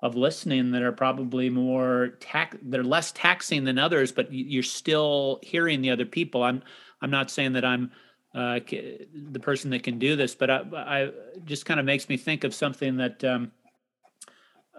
of 0.00 0.14
listening 0.14 0.70
that 0.70 0.82
are 0.82 0.92
probably 0.92 1.50
more 1.50 2.10
tax 2.20 2.56
they're 2.62 2.84
less 2.84 3.10
taxing 3.12 3.64
than 3.64 3.78
others 3.78 4.12
but 4.12 4.32
you're 4.32 4.62
still 4.62 5.40
hearing 5.42 5.80
the 5.82 5.90
other 5.90 6.06
people 6.06 6.44
i'm 6.44 6.62
i'm 7.02 7.10
not 7.10 7.30
saying 7.30 7.52
that 7.52 7.64
i'm 7.64 7.90
uh, 8.34 8.60
the 8.68 9.40
person 9.40 9.70
that 9.70 9.82
can 9.82 9.98
do 9.98 10.14
this 10.14 10.34
but 10.36 10.50
I, 10.50 10.62
I 10.72 11.10
just 11.44 11.66
kind 11.66 11.80
of 11.80 11.86
makes 11.86 12.08
me 12.08 12.16
think 12.16 12.44
of 12.44 12.54
something 12.54 12.98
that 12.98 13.24
um, 13.24 13.50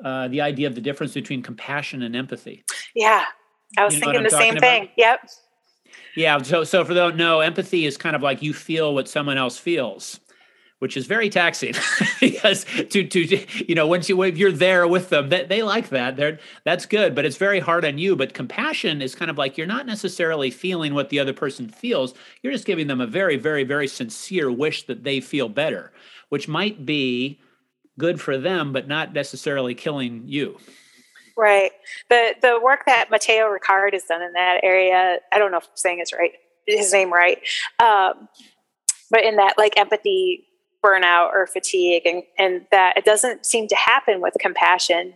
uh, 0.04 0.28
the 0.30 0.40
idea 0.40 0.68
of 0.68 0.76
the 0.76 0.82
difference 0.82 1.14
between 1.14 1.42
compassion 1.42 2.04
and 2.04 2.16
empathy. 2.16 2.64
Yeah, 2.96 3.26
I 3.78 3.86
was 3.86 3.96
you 3.96 4.02
know 4.02 4.08
thinking 4.08 4.24
the 4.24 4.30
same 4.30 4.58
thing. 4.58 4.84
About? 4.84 4.98
Yep. 4.98 5.30
Yeah. 6.16 6.42
So, 6.42 6.64
so 6.64 6.84
for 6.84 6.94
those 6.94 7.16
no, 7.16 7.40
empathy 7.40 7.86
is 7.86 7.98
kind 7.98 8.16
of 8.16 8.22
like 8.22 8.42
you 8.42 8.54
feel 8.54 8.94
what 8.94 9.08
someone 9.08 9.38
else 9.38 9.58
feels, 9.58 10.20
which 10.80 10.98
is 10.98 11.06
very 11.06 11.30
taxing 11.30 11.74
because 12.20 12.66
to 12.90 13.06
to 13.06 13.66
you 13.68 13.76
know 13.76 13.88
once 13.88 14.10
you 14.10 14.22
if 14.24 14.38
you're 14.38 14.52
there 14.52 14.88
with 14.88 15.10
them, 15.10 15.30
they, 15.30 15.46
they 15.46 15.64
like 15.64 15.90
that. 15.90 16.16
They're 16.16 16.40
that's 16.64 16.86
good, 16.86 17.16
but 17.16 17.26
it's 17.26 17.38
very 17.38 17.60
hard 17.60 17.86
on 17.86 17.98
you. 17.98 18.16
But 18.16 18.34
compassion 18.34 19.02
is 19.02 19.16
kind 19.16 19.30
of 19.30 19.38
like 19.38 19.58
you're 19.58 19.68
not 19.68 19.86
necessarily 19.86 20.50
feeling 20.52 20.94
what 20.94 21.10
the 21.10 21.20
other 21.20 21.34
person 21.34 21.70
feels. 21.70 22.14
You're 22.42 22.54
just 22.54 22.66
giving 22.66 22.88
them 22.88 23.02
a 23.02 23.08
very, 23.08 23.38
very, 23.38 23.64
very 23.64 23.88
sincere 23.88 24.52
wish 24.52 24.88
that 24.88 25.04
they 25.04 25.22
feel 25.22 25.50
better, 25.50 25.92
which 26.30 26.48
might 26.48 26.86
be 26.86 27.40
good 27.98 28.20
for 28.20 28.38
them, 28.38 28.74
but 28.74 28.88
not 28.88 29.14
necessarily 29.14 29.76
killing 29.76 30.24
you. 30.26 30.58
Right. 31.40 31.72
The 32.10 32.36
the 32.42 32.60
work 32.62 32.82
that 32.86 33.10
Matthieu 33.10 33.44
Ricard 33.44 33.94
has 33.94 34.04
done 34.04 34.22
in 34.22 34.34
that 34.34 34.60
area, 34.62 35.20
I 35.32 35.38
don't 35.38 35.52
know 35.52 35.60
if 35.60 35.64
I'm 35.64 35.70
saying 35.76 36.00
his 36.00 36.12
right 36.12 36.34
his 36.68 36.92
name 36.92 37.14
right. 37.14 37.40
Um, 37.82 38.28
but 39.10 39.24
in 39.24 39.38
that 39.38 39.54
like 39.58 39.78
empathy 39.78 40.46
burnout 40.84 41.30
or 41.34 41.48
fatigue 41.48 42.06
and, 42.06 42.24
and 42.38 42.66
that 42.72 42.98
it 42.98 43.06
doesn't 43.06 43.46
seem 43.46 43.70
to 43.70 43.76
happen 43.76 44.20
with 44.20 44.34
compassion. 44.40 45.14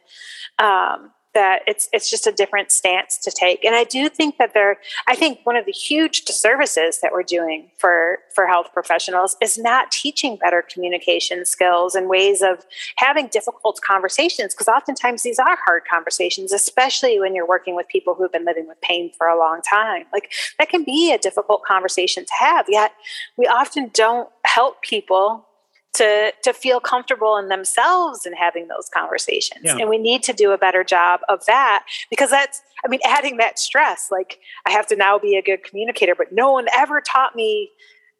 Um, 0.59 1.11
that 1.33 1.61
it's 1.67 1.89
it's 1.91 2.09
just 2.09 2.27
a 2.27 2.31
different 2.31 2.71
stance 2.71 3.17
to 3.17 3.31
take. 3.31 3.63
And 3.65 3.75
i 3.75 3.83
do 3.83 4.09
think 4.09 4.37
that 4.37 4.53
there 4.53 4.77
i 5.07 5.15
think 5.15 5.39
one 5.43 5.55
of 5.55 5.65
the 5.65 5.71
huge 5.71 6.23
disservices 6.25 6.99
that 7.01 7.11
we're 7.11 7.23
doing 7.23 7.69
for 7.77 8.19
for 8.33 8.47
health 8.47 8.69
professionals 8.73 9.35
is 9.41 9.57
not 9.57 9.91
teaching 9.91 10.37
better 10.37 10.61
communication 10.61 11.45
skills 11.45 11.95
and 11.95 12.09
ways 12.09 12.41
of 12.41 12.65
having 12.97 13.27
difficult 13.27 13.79
conversations 13.85 14.53
because 14.53 14.67
oftentimes 14.67 15.23
these 15.23 15.39
are 15.39 15.57
hard 15.65 15.83
conversations 15.89 16.51
especially 16.51 17.19
when 17.19 17.35
you're 17.35 17.47
working 17.47 17.75
with 17.75 17.87
people 17.87 18.13
who've 18.13 18.31
been 18.31 18.45
living 18.45 18.67
with 18.67 18.79
pain 18.81 19.11
for 19.17 19.27
a 19.27 19.37
long 19.37 19.61
time. 19.61 20.05
Like 20.11 20.31
that 20.59 20.69
can 20.69 20.83
be 20.83 21.13
a 21.13 21.17
difficult 21.17 21.63
conversation 21.63 22.25
to 22.25 22.33
have 22.39 22.65
yet 22.69 22.93
we 23.37 23.45
often 23.45 23.89
don't 23.93 24.29
help 24.45 24.81
people 24.81 25.47
to 25.93 26.33
to 26.43 26.53
feel 26.53 26.79
comfortable 26.79 27.37
in 27.37 27.47
themselves 27.47 28.25
and 28.25 28.35
having 28.35 28.67
those 28.67 28.89
conversations. 28.93 29.61
Yeah. 29.63 29.77
and 29.77 29.89
we 29.89 29.97
need 29.97 30.23
to 30.23 30.33
do 30.33 30.51
a 30.51 30.57
better 30.57 30.83
job 30.83 31.21
of 31.29 31.45
that 31.45 31.85
because 32.09 32.29
that's 32.29 32.61
i 32.83 32.87
mean 32.87 32.99
adding 33.05 33.37
that 33.37 33.59
stress 33.59 34.09
like 34.11 34.39
i 34.65 34.71
have 34.71 34.87
to 34.87 34.95
now 34.95 35.17
be 35.17 35.35
a 35.35 35.41
good 35.41 35.63
communicator 35.63 36.15
but 36.15 36.31
no 36.31 36.51
one 36.51 36.67
ever 36.73 37.01
taught 37.01 37.35
me 37.35 37.69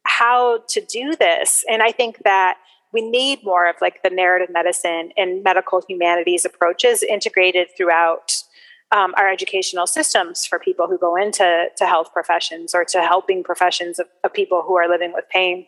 how 0.06 0.60
to 0.68 0.82
do 0.82 1.16
this. 1.16 1.64
And 1.70 1.82
i 1.82 1.92
think 1.92 2.20
that 2.24 2.58
we 2.92 3.02
need 3.02 3.40
more 3.44 3.68
of 3.68 3.76
like 3.82 4.04
the 4.04 4.10
narrative 4.10 4.54
medicine 4.54 5.12
and 5.18 5.44
medical 5.44 5.82
humanities 5.88 6.46
approaches 6.46 7.02
integrated 7.02 7.70
throughout 7.76 8.44
um, 8.92 9.16
our 9.18 9.28
educational 9.28 9.88
systems 9.88 10.46
for 10.46 10.60
people 10.60 10.88
who 10.88 11.00
go 11.00 11.16
into 11.16 11.66
to 11.76 11.86
health 11.88 12.14
professions 12.14 12.76
or 12.76 12.86
to 12.86 13.02
helping 13.02 13.44
professions 13.44 13.98
of, 13.98 14.06
of 14.24 14.32
people 14.32 14.62
who 14.62 14.78
are 14.78 14.88
living 14.88 15.12
with 15.14 15.28
pain 15.30 15.66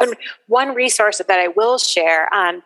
and 0.00 0.16
one 0.46 0.74
resource 0.74 1.18
that 1.18 1.38
I 1.38 1.48
will 1.48 1.78
share 1.78 2.32
on 2.32 2.62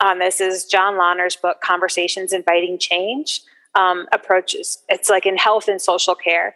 on 0.00 0.18
this 0.18 0.40
is 0.40 0.66
John 0.66 0.98
Launer's 0.98 1.36
book, 1.36 1.60
Conversations 1.62 2.32
Inviting 2.32 2.78
Change. 2.78 3.40
Um, 3.74 4.06
approaches. 4.10 4.78
It's 4.88 5.10
like 5.10 5.26
in 5.26 5.36
health 5.36 5.68
and 5.68 5.82
social 5.82 6.14
care, 6.14 6.54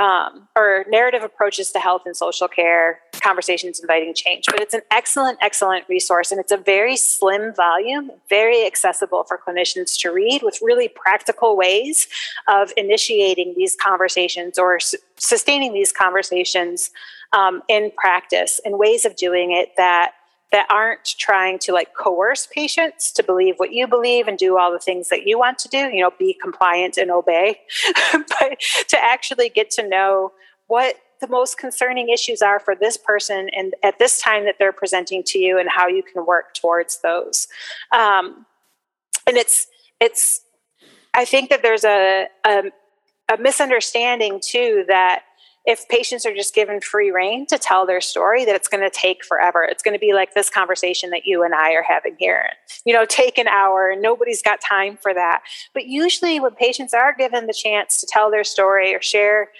um, 0.00 0.48
or 0.56 0.86
narrative 0.88 1.22
approaches 1.22 1.72
to 1.72 1.78
health 1.78 2.02
and 2.06 2.16
social 2.16 2.48
care, 2.48 3.00
conversations 3.20 3.80
inviting 3.80 4.14
change. 4.14 4.46
But 4.46 4.60
it's 4.60 4.72
an 4.72 4.80
excellent, 4.90 5.38
excellent 5.42 5.84
resource, 5.88 6.30
and 6.30 6.40
it's 6.40 6.52
a 6.52 6.56
very 6.56 6.96
slim 6.96 7.54
volume, 7.54 8.10
very 8.28 8.64
accessible 8.64 9.24
for 9.24 9.38
clinicians 9.38 9.98
to 10.00 10.10
read, 10.10 10.42
with 10.42 10.58
really 10.62 10.88
practical 10.88 11.56
ways 11.56 12.08
of 12.48 12.72
initiating 12.76 13.54
these 13.56 13.76
conversations 13.76 14.58
or 14.58 14.76
s- 14.76 14.94
sustaining 15.16 15.74
these 15.74 15.92
conversations 15.92 16.90
um, 17.32 17.62
in 17.68 17.92
practice 17.96 18.60
and 18.64 18.78
ways 18.78 19.04
of 19.04 19.16
doing 19.16 19.52
it 19.52 19.70
that 19.76 20.12
that 20.52 20.66
aren't 20.68 21.04
trying 21.04 21.60
to 21.60 21.72
like 21.72 21.94
coerce 21.94 22.48
patients 22.52 23.12
to 23.12 23.22
believe 23.22 23.54
what 23.58 23.72
you 23.72 23.86
believe 23.86 24.26
and 24.26 24.36
do 24.36 24.58
all 24.58 24.72
the 24.72 24.80
things 24.80 25.08
that 25.08 25.24
you 25.24 25.38
want 25.38 25.58
to 25.60 25.68
do 25.68 25.88
you 25.92 26.00
know 26.00 26.10
be 26.18 26.34
compliant 26.34 26.96
and 26.96 27.10
obey. 27.10 27.60
But 28.12 28.58
to 28.88 28.98
actually 29.02 29.48
get 29.48 29.70
to 29.72 29.88
know 29.88 30.32
what 30.66 30.96
the 31.20 31.28
most 31.28 31.58
concerning 31.58 32.08
issues 32.08 32.40
are 32.40 32.58
for 32.58 32.74
this 32.74 32.96
person 32.96 33.50
and 33.54 33.74
at 33.82 33.98
this 33.98 34.20
time 34.20 34.44
that 34.46 34.56
they're 34.58 34.72
presenting 34.72 35.22
to 35.24 35.38
you 35.38 35.58
and 35.58 35.68
how 35.68 35.86
you 35.86 36.02
can 36.02 36.24
work 36.24 36.54
towards 36.54 37.00
those. 37.02 37.46
Um, 37.92 38.46
and 39.26 39.36
it's 39.36 39.66
it's 40.00 40.42
i 41.14 41.24
think 41.24 41.50
that 41.50 41.62
there's 41.62 41.84
a, 41.84 42.26
a, 42.44 42.62
a 43.32 43.38
misunderstanding 43.38 44.40
too 44.42 44.84
that 44.88 45.22
if 45.66 45.86
patients 45.88 46.24
are 46.24 46.34
just 46.34 46.54
given 46.54 46.80
free 46.80 47.10
reign 47.10 47.46
to 47.46 47.58
tell 47.58 47.86
their 47.86 48.00
story 48.00 48.44
that 48.44 48.54
it's 48.54 48.68
going 48.68 48.82
to 48.82 48.90
take 48.90 49.24
forever. 49.24 49.62
It's 49.62 49.82
going 49.82 49.94
to 49.94 49.98
be 49.98 50.14
like 50.14 50.34
this 50.34 50.48
conversation 50.48 51.10
that 51.10 51.26
you 51.26 51.42
and 51.42 51.54
i 51.54 51.72
are 51.72 51.82
having 51.82 52.16
here. 52.18 52.44
You 52.84 52.94
know 52.94 53.04
take 53.04 53.38
an 53.38 53.48
hour. 53.48 53.90
And 53.90 54.02
nobody's 54.02 54.42
got 54.42 54.60
time 54.60 54.98
for 55.00 55.12
that. 55.12 55.42
But 55.74 55.86
usually 55.86 56.40
when 56.40 56.54
patients 56.54 56.94
are 56.94 57.14
given 57.14 57.46
the 57.46 57.52
chance 57.52 58.00
to 58.00 58.06
tell 58.06 58.30
their 58.30 58.44
story 58.44 58.94
or 58.94 59.02
share 59.02 59.50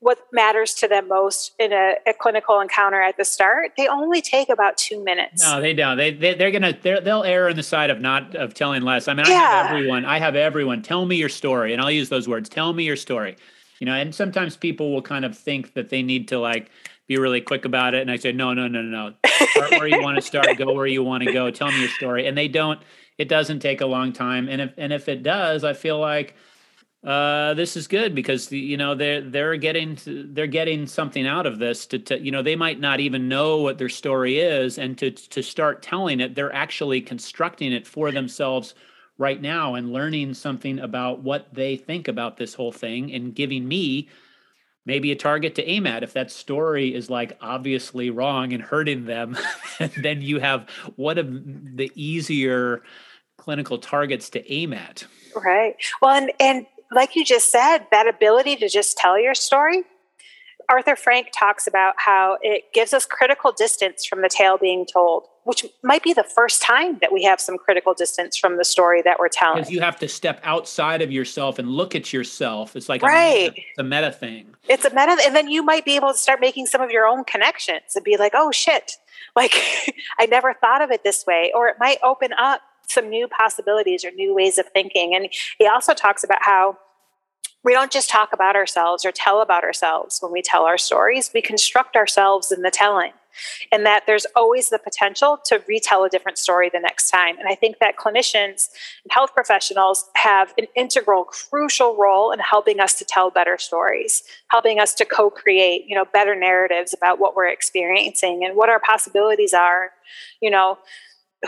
what 0.00 0.18
matters 0.32 0.74
to 0.74 0.86
them 0.86 1.08
most 1.08 1.52
in 1.58 1.72
a, 1.72 1.94
a, 2.06 2.12
clinical 2.12 2.60
encounter 2.60 3.00
at 3.00 3.16
the 3.16 3.24
start 3.24 3.72
they 3.78 3.88
only 3.88 4.20
take 4.20 4.50
about 4.50 4.76
two 4.76 5.02
minutes. 5.02 5.42
No 5.42 5.62
they 5.62 5.72
don't. 5.72 5.96
They, 5.96 6.12
they 6.12 6.34
they're 6.34 6.50
gonna 6.50 6.76
they 6.80 7.00
will 7.02 7.24
err 7.24 7.48
on 7.48 7.56
the 7.56 7.62
side 7.62 7.88
of 7.88 7.98
not 7.98 8.34
of 8.34 8.52
telling 8.52 8.82
less. 8.82 9.08
I 9.08 9.14
mean 9.14 9.24
yeah. 9.26 9.34
i 9.34 9.38
have 9.38 9.70
everyone 9.70 10.04
i 10.04 10.18
have 10.18 10.36
everyone 10.36 10.82
tell 10.82 11.06
me 11.06 11.16
your 11.16 11.30
story 11.30 11.72
and 11.72 11.80
i'll 11.80 11.90
use 11.90 12.10
those 12.10 12.28
words 12.28 12.50
tell 12.50 12.74
me 12.74 12.84
your 12.84 12.96
story 12.96 13.36
you 13.78 13.86
know 13.86 13.94
and 13.94 14.14
sometimes 14.14 14.56
people 14.56 14.92
will 14.92 15.02
kind 15.02 15.24
of 15.24 15.36
think 15.36 15.74
that 15.74 15.88
they 15.88 16.02
need 16.02 16.28
to 16.28 16.38
like 16.38 16.70
be 17.06 17.18
really 17.18 17.40
quick 17.40 17.64
about 17.64 17.94
it 17.94 18.02
and 18.02 18.10
i 18.10 18.16
say 18.16 18.32
no 18.32 18.52
no 18.54 18.68
no 18.68 18.82
no 18.82 19.14
start 19.50 19.70
where 19.72 19.86
you 19.86 20.02
want 20.02 20.16
to 20.16 20.22
start 20.22 20.46
go 20.56 20.72
where 20.72 20.86
you 20.86 21.02
want 21.02 21.22
to 21.22 21.32
go 21.32 21.50
tell 21.50 21.70
me 21.70 21.80
your 21.80 21.88
story. 21.88 22.26
And 22.26 22.36
they 22.36 22.48
don't 22.48 22.80
it 23.16 23.28
doesn't 23.28 23.60
take 23.60 23.80
a 23.80 23.86
long 23.86 24.12
time 24.12 24.48
and 24.48 24.60
if 24.60 24.74
and 24.76 24.92
if 24.92 25.08
it 25.08 25.22
does 25.22 25.64
i 25.64 25.72
feel 25.72 25.98
like 25.98 26.34
uh, 27.04 27.54
this 27.54 27.76
is 27.76 27.86
good 27.86 28.12
because 28.12 28.50
you 28.50 28.76
know 28.76 28.94
they're 28.94 29.20
they're 29.20 29.56
getting 29.56 29.96
they're 30.04 30.48
getting 30.48 30.84
something 30.84 31.28
out 31.28 31.46
of 31.46 31.60
this 31.60 31.86
to, 31.86 31.98
to 31.98 32.18
you 32.18 32.32
know 32.32 32.42
they 32.42 32.56
might 32.56 32.80
not 32.80 32.98
even 32.98 33.28
know 33.28 33.58
what 33.58 33.78
their 33.78 33.88
story 33.88 34.40
is 34.40 34.78
and 34.78 34.98
to 34.98 35.12
to 35.12 35.40
start 35.40 35.80
telling 35.80 36.18
it 36.18 36.34
they're 36.34 36.52
actually 36.52 37.00
constructing 37.00 37.72
it 37.72 37.86
for 37.86 38.10
themselves 38.10 38.74
right 39.18 39.42
now 39.42 39.74
and 39.74 39.92
learning 39.92 40.32
something 40.32 40.78
about 40.78 41.22
what 41.22 41.52
they 41.52 41.76
think 41.76 42.08
about 42.08 42.36
this 42.36 42.54
whole 42.54 42.72
thing 42.72 43.12
and 43.12 43.34
giving 43.34 43.66
me 43.66 44.08
maybe 44.86 45.12
a 45.12 45.16
target 45.16 45.56
to 45.56 45.68
aim 45.68 45.86
at. 45.86 46.02
If 46.02 46.14
that 46.14 46.30
story 46.30 46.94
is 46.94 47.10
like 47.10 47.36
obviously 47.40 48.10
wrong 48.10 48.52
and 48.52 48.62
hurting 48.62 49.04
them 49.04 49.36
then 49.98 50.22
you 50.22 50.38
have 50.40 50.68
one 50.96 51.18
of 51.18 51.28
the 51.76 51.90
easier 51.94 52.82
clinical 53.36 53.78
targets 53.78 54.30
to 54.30 54.52
aim 54.52 54.72
at. 54.72 55.04
Right. 55.34 55.74
Well 56.00 56.14
and 56.14 56.32
and 56.40 56.66
like 56.90 57.16
you 57.16 57.24
just 57.24 57.50
said 57.50 57.80
that 57.90 58.08
ability 58.08 58.56
to 58.56 58.68
just 58.68 58.96
tell 58.96 59.20
your 59.20 59.34
story. 59.34 59.84
Arthur 60.70 60.96
Frank 60.96 61.28
talks 61.36 61.66
about 61.66 61.94
how 61.96 62.36
it 62.42 62.64
gives 62.74 62.92
us 62.92 63.06
critical 63.06 63.52
distance 63.52 64.04
from 64.04 64.20
the 64.20 64.28
tale 64.28 64.58
being 64.58 64.84
told, 64.84 65.26
which 65.48 65.64
might 65.82 66.02
be 66.02 66.12
the 66.12 66.24
first 66.24 66.60
time 66.60 66.98
that 67.00 67.10
we 67.10 67.24
have 67.24 67.40
some 67.40 67.56
critical 67.56 67.94
distance 67.94 68.36
from 68.36 68.58
the 68.58 68.64
story 68.66 69.00
that 69.00 69.18
we're 69.18 69.30
telling. 69.30 69.56
Because 69.56 69.70
you 69.70 69.80
have 69.80 69.98
to 70.00 70.06
step 70.06 70.42
outside 70.44 71.00
of 71.00 71.10
yourself 71.10 71.58
and 71.58 71.70
look 71.70 71.94
at 71.94 72.12
yourself. 72.12 72.76
It's 72.76 72.86
like 72.86 73.02
right. 73.02 73.48
a, 73.48 73.50
meta, 73.52 73.62
a 73.78 73.82
meta 73.82 74.12
thing. 74.12 74.54
It's 74.68 74.84
a 74.84 74.90
meta, 74.90 75.16
and 75.24 75.34
then 75.34 75.48
you 75.48 75.62
might 75.62 75.86
be 75.86 75.96
able 75.96 76.12
to 76.12 76.18
start 76.18 76.42
making 76.42 76.66
some 76.66 76.82
of 76.82 76.90
your 76.90 77.06
own 77.06 77.24
connections 77.24 77.96
and 77.96 78.04
be 78.04 78.18
like, 78.18 78.32
"Oh 78.34 78.50
shit!" 78.52 78.92
Like 79.36 79.54
I 80.18 80.26
never 80.26 80.52
thought 80.52 80.82
of 80.82 80.90
it 80.90 81.04
this 81.04 81.24
way, 81.26 81.52
or 81.54 81.68
it 81.68 81.76
might 81.78 81.98
open 82.02 82.32
up 82.34 82.60
some 82.88 83.08
new 83.08 83.28
possibilities 83.28 84.04
or 84.04 84.10
new 84.10 84.34
ways 84.34 84.58
of 84.58 84.66
thinking. 84.74 85.14
And 85.14 85.28
he 85.58 85.66
also 85.66 85.94
talks 85.94 86.24
about 86.24 86.42
how 86.42 86.76
we 87.62 87.72
don't 87.72 87.92
just 87.92 88.10
talk 88.10 88.32
about 88.32 88.56
ourselves 88.56 89.04
or 89.04 89.12
tell 89.12 89.40
about 89.40 89.64
ourselves 89.64 90.18
when 90.20 90.32
we 90.32 90.42
tell 90.42 90.64
our 90.64 90.78
stories, 90.78 91.30
we 91.32 91.40
construct 91.40 91.96
ourselves 91.96 92.52
in 92.52 92.62
the 92.62 92.70
telling. 92.70 93.12
And 93.72 93.84
that 93.86 94.04
there's 94.06 94.26
always 94.36 94.68
the 94.70 94.78
potential 94.78 95.38
to 95.46 95.62
retell 95.68 96.04
a 96.04 96.08
different 96.08 96.38
story 96.38 96.70
the 96.72 96.80
next 96.80 97.10
time. 97.10 97.38
And 97.38 97.48
I 97.48 97.54
think 97.54 97.78
that 97.78 97.96
clinicians 97.96 98.68
and 99.04 99.10
health 99.10 99.34
professionals 99.34 100.08
have 100.14 100.52
an 100.58 100.66
integral, 100.76 101.24
crucial 101.24 101.96
role 101.96 102.32
in 102.32 102.38
helping 102.38 102.80
us 102.80 102.94
to 102.94 103.04
tell 103.04 103.30
better 103.30 103.58
stories, 103.58 104.22
helping 104.48 104.80
us 104.80 104.94
to 104.94 105.04
co 105.04 105.30
create, 105.30 105.84
you 105.86 105.94
know, 105.94 106.04
better 106.12 106.34
narratives 106.34 106.92
about 106.92 107.18
what 107.18 107.36
we're 107.36 107.48
experiencing 107.48 108.44
and 108.44 108.56
what 108.56 108.68
our 108.68 108.80
possibilities 108.80 109.52
are, 109.52 109.90
you 110.40 110.50
know, 110.50 110.78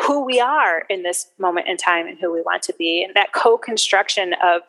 who 0.07 0.25
we 0.25 0.41
are 0.41 0.85
in 0.89 1.03
this 1.03 1.27
moment 1.39 1.67
in 1.69 1.77
time 1.77 2.07
and 2.07 2.19
who 2.21 2.33
we 2.33 2.43
want 2.43 2.62
to 2.62 2.75
be. 2.79 3.03
And 3.03 3.15
that 3.15 3.33
co 3.33 3.59
construction 3.59 4.35
of 4.43 4.62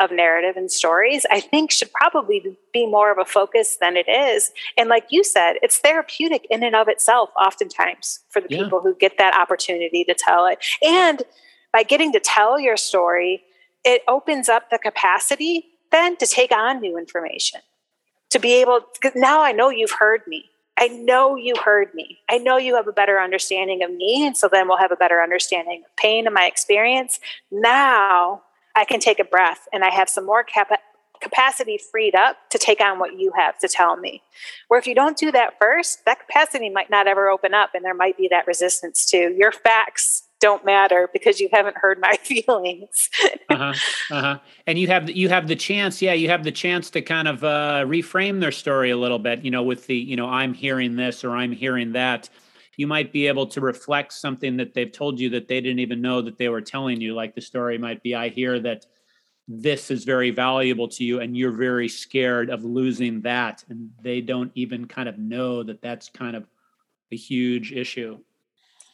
of 0.00 0.10
narrative 0.10 0.56
and 0.56 0.70
stories, 0.70 1.26
I 1.30 1.40
think 1.40 1.70
should 1.70 1.92
probably 1.92 2.56
be 2.72 2.86
more 2.86 3.12
of 3.12 3.18
a 3.18 3.24
focus 3.24 3.76
than 3.80 3.96
it 3.96 4.08
is. 4.08 4.50
And 4.76 4.88
like 4.88 5.06
you 5.10 5.22
said, 5.22 5.54
it's 5.62 5.78
therapeutic 5.78 6.46
in 6.50 6.62
and 6.62 6.74
of 6.74 6.88
itself, 6.88 7.30
oftentimes, 7.38 8.20
for 8.30 8.40
the 8.40 8.48
yeah. 8.50 8.62
people 8.62 8.80
who 8.80 8.94
get 8.94 9.18
that 9.18 9.36
opportunity 9.38 10.04
to 10.04 10.14
tell 10.14 10.46
it. 10.46 10.58
And 10.82 11.22
by 11.72 11.82
getting 11.82 12.12
to 12.12 12.20
tell 12.20 12.58
your 12.58 12.76
story, 12.76 13.42
it 13.84 14.02
opens 14.08 14.48
up 14.48 14.70
the 14.70 14.78
capacity 14.78 15.66
then 15.90 16.16
to 16.16 16.26
take 16.26 16.52
on 16.52 16.80
new 16.80 16.96
information. 16.96 17.60
To 18.30 18.38
be 18.38 18.54
able, 18.54 18.80
because 18.94 19.12
now 19.14 19.42
I 19.42 19.52
know 19.52 19.68
you've 19.68 19.90
heard 19.90 20.22
me. 20.26 20.46
I 20.78 20.88
know 20.88 21.36
you 21.36 21.54
heard 21.62 21.92
me. 21.92 22.18
I 22.30 22.38
know 22.38 22.56
you 22.56 22.74
have 22.76 22.88
a 22.88 22.92
better 22.92 23.20
understanding 23.20 23.82
of 23.82 23.90
me. 23.90 24.26
And 24.26 24.34
so 24.34 24.48
then 24.50 24.68
we'll 24.68 24.78
have 24.78 24.90
a 24.90 24.96
better 24.96 25.20
understanding 25.20 25.82
of 25.84 25.94
pain 25.96 26.26
and 26.26 26.34
my 26.34 26.46
experience. 26.46 27.20
Now 27.50 28.42
I 28.74 28.84
can 28.84 29.00
take 29.00 29.18
a 29.18 29.24
breath 29.24 29.68
and 29.72 29.84
I 29.84 29.90
have 29.90 30.08
some 30.08 30.26
more 30.26 30.42
cap- 30.44 30.80
capacity 31.20 31.78
freed 31.78 32.14
up 32.14 32.36
to 32.50 32.58
take 32.58 32.80
on 32.80 32.98
what 32.98 33.18
you 33.18 33.32
have 33.36 33.58
to 33.60 33.68
tell 33.68 33.96
me. 33.96 34.22
Where 34.68 34.78
if 34.78 34.86
you 34.86 34.94
don't 34.94 35.16
do 35.16 35.30
that 35.32 35.54
first, 35.60 36.04
that 36.04 36.26
capacity 36.26 36.68
might 36.68 36.90
not 36.90 37.06
ever 37.06 37.28
open 37.28 37.54
up 37.54 37.70
and 37.74 37.84
there 37.84 37.94
might 37.94 38.16
be 38.16 38.28
that 38.28 38.46
resistance 38.46 39.06
to 39.06 39.34
your 39.36 39.52
facts 39.52 40.24
don't 40.42 40.64
matter 40.64 41.08
because 41.12 41.40
you 41.40 41.48
haven't 41.52 41.76
heard 41.76 42.00
my 42.00 42.16
feelings. 42.22 43.08
uh-huh, 43.48 43.72
uh-huh. 44.10 44.38
And 44.66 44.78
you 44.78 44.88
have 44.88 45.08
you 45.08 45.28
have 45.28 45.46
the 45.46 45.56
chance, 45.56 46.02
yeah, 46.02 46.12
you 46.12 46.28
have 46.28 46.42
the 46.44 46.52
chance 46.52 46.90
to 46.90 47.00
kind 47.00 47.28
of 47.28 47.44
uh, 47.44 47.84
reframe 47.86 48.40
their 48.40 48.50
story 48.50 48.90
a 48.90 48.96
little 48.96 49.20
bit. 49.20 49.44
You 49.44 49.52
know, 49.52 49.62
with 49.62 49.86
the 49.86 49.96
you 49.96 50.16
know 50.16 50.28
I'm 50.28 50.52
hearing 50.52 50.96
this 50.96 51.24
or 51.24 51.30
I'm 51.30 51.52
hearing 51.52 51.92
that. 51.92 52.28
You 52.76 52.86
might 52.86 53.12
be 53.12 53.26
able 53.26 53.46
to 53.48 53.60
reflect 53.60 54.12
something 54.12 54.56
that 54.56 54.74
they've 54.74 54.90
told 54.90 55.20
you 55.20 55.30
that 55.30 55.48
they 55.48 55.60
didn't 55.60 55.80
even 55.80 56.00
know 56.00 56.22
that 56.22 56.38
they 56.38 56.48
were 56.48 56.60
telling 56.60 57.00
you. 57.00 57.14
Like 57.14 57.34
the 57.34 57.40
story 57.40 57.78
might 57.78 58.02
be, 58.02 58.14
I 58.14 58.28
hear 58.28 58.58
that 58.60 58.86
this 59.48 59.90
is 59.90 60.04
very 60.04 60.30
valuable 60.30 60.88
to 60.88 61.04
you 61.04 61.20
and 61.20 61.36
you're 61.36 61.50
very 61.50 61.88
scared 61.88 62.48
of 62.48 62.64
losing 62.64 63.20
that 63.22 63.64
and 63.68 63.90
they 64.00 64.20
don't 64.20 64.52
even 64.54 64.86
kind 64.86 65.08
of 65.08 65.18
know 65.18 65.62
that 65.62 65.82
that's 65.82 66.08
kind 66.08 66.36
of 66.36 66.46
a 67.10 67.16
huge 67.16 67.72
issue 67.72 68.18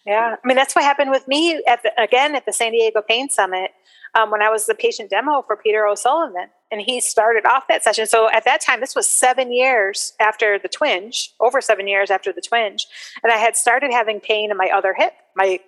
yeah 0.07 0.37
i 0.43 0.47
mean 0.47 0.57
that's 0.57 0.75
what 0.75 0.85
happened 0.85 1.11
with 1.11 1.29
me 1.29 1.63
at 1.69 1.83
the, 1.83 1.93
again 2.01 2.35
at 2.35 2.47
the 2.47 2.53
san 2.53 2.73
diego 2.73 3.03
pain 3.03 3.29
summit 3.29 3.73
um, 4.15 4.31
when 4.31 4.43
i 4.43 4.49
was 4.49 4.67
the 4.67 4.75
patient 4.75 5.11
demo 5.11 5.43
for 5.43 5.57
peter 5.57 5.87
o'sullivan 5.87 6.49
and 6.71 6.81
he 6.83 7.01
started 7.01 7.47
off 7.47 7.69
that 7.69 7.83
session 7.83 8.07
so 8.07 8.31
at 8.31 8.45
that 8.45 8.61
time 8.61 8.81
this 8.81 8.95
was 8.95 9.09
seven 9.09 9.53
years 9.53 10.15
after 10.21 10.59
the 10.59 10.69
twinge 10.69 11.33
over 11.41 11.61
seven 11.61 11.89
years 11.89 12.11
after 12.11 12.33
the 12.33 12.41
twinge 12.41 12.87
and 13.23 13.33
i 13.33 13.37
had 13.37 13.57
started 13.57 13.91
having 13.91 14.21
pain 14.21 14.51
in 14.51 14.57
my 14.57 14.71
other 14.73 14.95
hip 14.95 15.13
my 15.35 15.61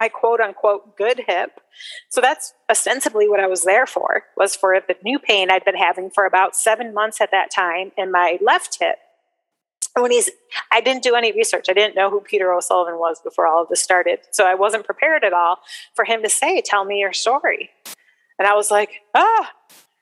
my 0.00 0.08
quote 0.08 0.40
unquote 0.40 0.96
good 0.96 1.24
hip. 1.26 1.60
So 2.08 2.20
that's 2.20 2.54
ostensibly 2.70 3.28
what 3.28 3.40
I 3.40 3.46
was 3.46 3.64
there 3.64 3.86
for, 3.86 4.24
was 4.36 4.56
for 4.56 4.78
the 4.86 4.96
new 5.02 5.18
pain 5.18 5.50
I'd 5.50 5.64
been 5.64 5.76
having 5.76 6.10
for 6.10 6.24
about 6.24 6.56
seven 6.56 6.94
months 6.94 7.20
at 7.20 7.30
that 7.30 7.50
time 7.50 7.92
in 7.96 8.10
my 8.10 8.38
left 8.40 8.78
hip. 8.80 8.98
And 9.94 10.02
when 10.02 10.12
he's, 10.12 10.30
I 10.70 10.80
didn't 10.80 11.02
do 11.02 11.14
any 11.14 11.32
research. 11.32 11.66
I 11.68 11.72
didn't 11.72 11.96
know 11.96 12.10
who 12.10 12.20
Peter 12.20 12.52
O'Sullivan 12.52 12.98
was 12.98 13.20
before 13.22 13.46
all 13.46 13.62
of 13.62 13.68
this 13.68 13.80
started. 13.80 14.20
So 14.30 14.46
I 14.46 14.54
wasn't 14.54 14.84
prepared 14.84 15.24
at 15.24 15.32
all 15.32 15.58
for 15.94 16.04
him 16.04 16.22
to 16.22 16.28
say, 16.28 16.60
Tell 16.60 16.84
me 16.84 17.00
your 17.00 17.12
story. 17.12 17.70
And 18.38 18.46
I 18.46 18.54
was 18.54 18.70
like, 18.70 19.02
Ah, 19.14 19.50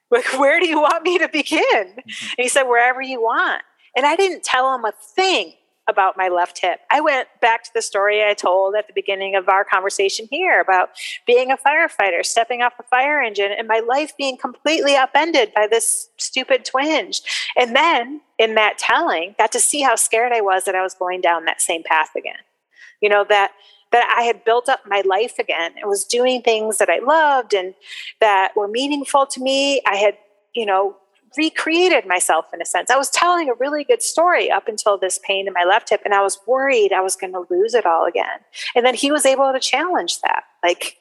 like, 0.11 0.39
where 0.39 0.59
do 0.59 0.67
you 0.67 0.79
want 0.79 1.03
me 1.03 1.17
to 1.17 1.27
begin? 1.27 1.59
Mm-hmm. 1.61 1.97
And 2.37 2.37
he 2.37 2.47
said, 2.47 2.63
Wherever 2.63 3.01
you 3.01 3.21
want. 3.21 3.61
And 3.95 4.05
I 4.05 4.15
didn't 4.15 4.43
tell 4.43 4.73
him 4.75 4.85
a 4.85 4.91
thing 4.91 5.53
about 5.89 6.17
my 6.17 6.27
left 6.27 6.59
hip. 6.59 6.81
I 6.91 6.99
went 6.99 7.29
back 7.41 7.63
to 7.63 7.69
the 7.73 7.81
story 7.81 8.23
I 8.23 8.33
told 8.33 8.75
at 8.75 8.87
the 8.87 8.93
beginning 8.93 9.35
of 9.35 9.47
our 9.47 9.63
conversation 9.63 10.27
here 10.29 10.59
about 10.59 10.89
being 11.25 11.49
a 11.49 11.57
firefighter, 11.57 12.25
stepping 12.25 12.61
off 12.61 12.73
a 12.79 12.83
fire 12.83 13.21
engine, 13.21 13.51
and 13.57 13.67
my 13.67 13.79
life 13.79 14.15
being 14.17 14.37
completely 14.37 14.95
upended 14.95 15.53
by 15.53 15.65
this 15.65 16.09
stupid 16.17 16.65
twinge. 16.65 17.21
And 17.55 17.75
then 17.75 18.21
in 18.37 18.55
that 18.55 18.77
telling, 18.77 19.35
got 19.37 19.51
to 19.53 19.59
see 19.59 19.81
how 19.81 19.95
scared 19.95 20.33
I 20.33 20.41
was 20.41 20.65
that 20.65 20.75
I 20.75 20.83
was 20.83 20.93
going 20.93 21.21
down 21.21 21.45
that 21.45 21.61
same 21.61 21.83
path 21.83 22.09
again. 22.17 22.39
You 23.01 23.09
know, 23.09 23.25
that 23.29 23.53
that 23.91 24.13
I 24.17 24.23
had 24.23 24.43
built 24.43 24.69
up 24.69 24.81
my 24.85 25.01
life 25.05 25.39
again 25.39 25.73
and 25.79 25.89
was 25.89 26.03
doing 26.03 26.41
things 26.41 26.77
that 26.77 26.89
I 26.89 26.99
loved 26.99 27.53
and 27.53 27.73
that 28.19 28.51
were 28.55 28.67
meaningful 28.67 29.25
to 29.27 29.41
me. 29.41 29.81
I 29.85 29.95
had, 29.95 30.17
you 30.53 30.65
know, 30.65 30.97
recreated 31.37 32.05
myself 32.05 32.45
in 32.53 32.61
a 32.61 32.65
sense. 32.65 32.89
I 32.89 32.97
was 32.97 33.09
telling 33.09 33.49
a 33.49 33.53
really 33.53 33.83
good 33.83 34.01
story 34.01 34.49
up 34.49 34.67
until 34.67 34.97
this 34.97 35.19
pain 35.25 35.47
in 35.47 35.53
my 35.53 35.63
left 35.63 35.89
hip, 35.89 36.01
and 36.03 36.13
I 36.13 36.21
was 36.21 36.39
worried 36.47 36.91
I 36.93 37.01
was 37.01 37.15
going 37.15 37.33
to 37.33 37.45
lose 37.49 37.73
it 37.73 37.85
all 37.85 38.05
again. 38.05 38.39
And 38.75 38.85
then 38.85 38.95
he 38.95 39.11
was 39.11 39.25
able 39.25 39.51
to 39.51 39.59
challenge 39.59 40.21
that. 40.21 40.43
Like, 40.63 40.97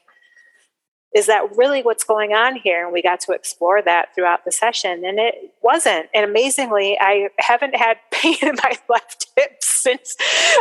is 1.17 1.25
that 1.25 1.57
really 1.57 1.83
what's 1.83 2.05
going 2.05 2.35
on 2.35 2.57
here? 2.57 2.85
And 2.85 2.93
we 2.93 3.01
got 3.01 3.21
to 3.21 3.33
explore 3.33 3.81
that 3.81 4.15
throughout 4.15 4.45
the 4.45 4.53
session, 4.53 5.03
and 5.03 5.19
it 5.19 5.55
wasn't. 5.63 6.11
And 6.13 6.29
amazingly, 6.29 6.99
I 7.01 7.31
haven't 7.39 7.75
had 7.75 7.97
pain 8.13 8.37
in 8.43 8.55
my 8.63 8.77
left 8.91 9.29
hip 9.35 9.57
since. 9.63 10.15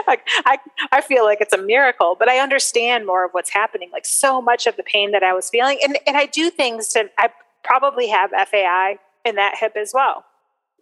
Like, 0.07 0.21
I, 0.45 0.57
I 0.93 1.01
feel 1.01 1.25
like 1.25 1.41
it's 1.41 1.53
a 1.53 1.61
miracle, 1.61 2.15
but 2.17 2.29
I 2.29 2.39
understand 2.39 3.05
more 3.05 3.25
of 3.25 3.31
what's 3.33 3.49
happening. 3.49 3.89
Like, 3.91 4.05
so 4.05 4.41
much 4.41 4.65
of 4.65 4.77
the 4.77 4.83
pain 4.83 5.11
that 5.11 5.23
I 5.23 5.33
was 5.33 5.49
feeling, 5.49 5.77
and, 5.83 5.99
and 6.07 6.15
I 6.15 6.25
do 6.25 6.49
things 6.49 6.87
to, 6.89 7.09
I 7.17 7.31
probably 7.65 8.07
have 8.07 8.29
FAI 8.31 8.97
in 9.25 9.35
that 9.35 9.57
hip 9.59 9.73
as 9.75 9.91
well. 9.93 10.23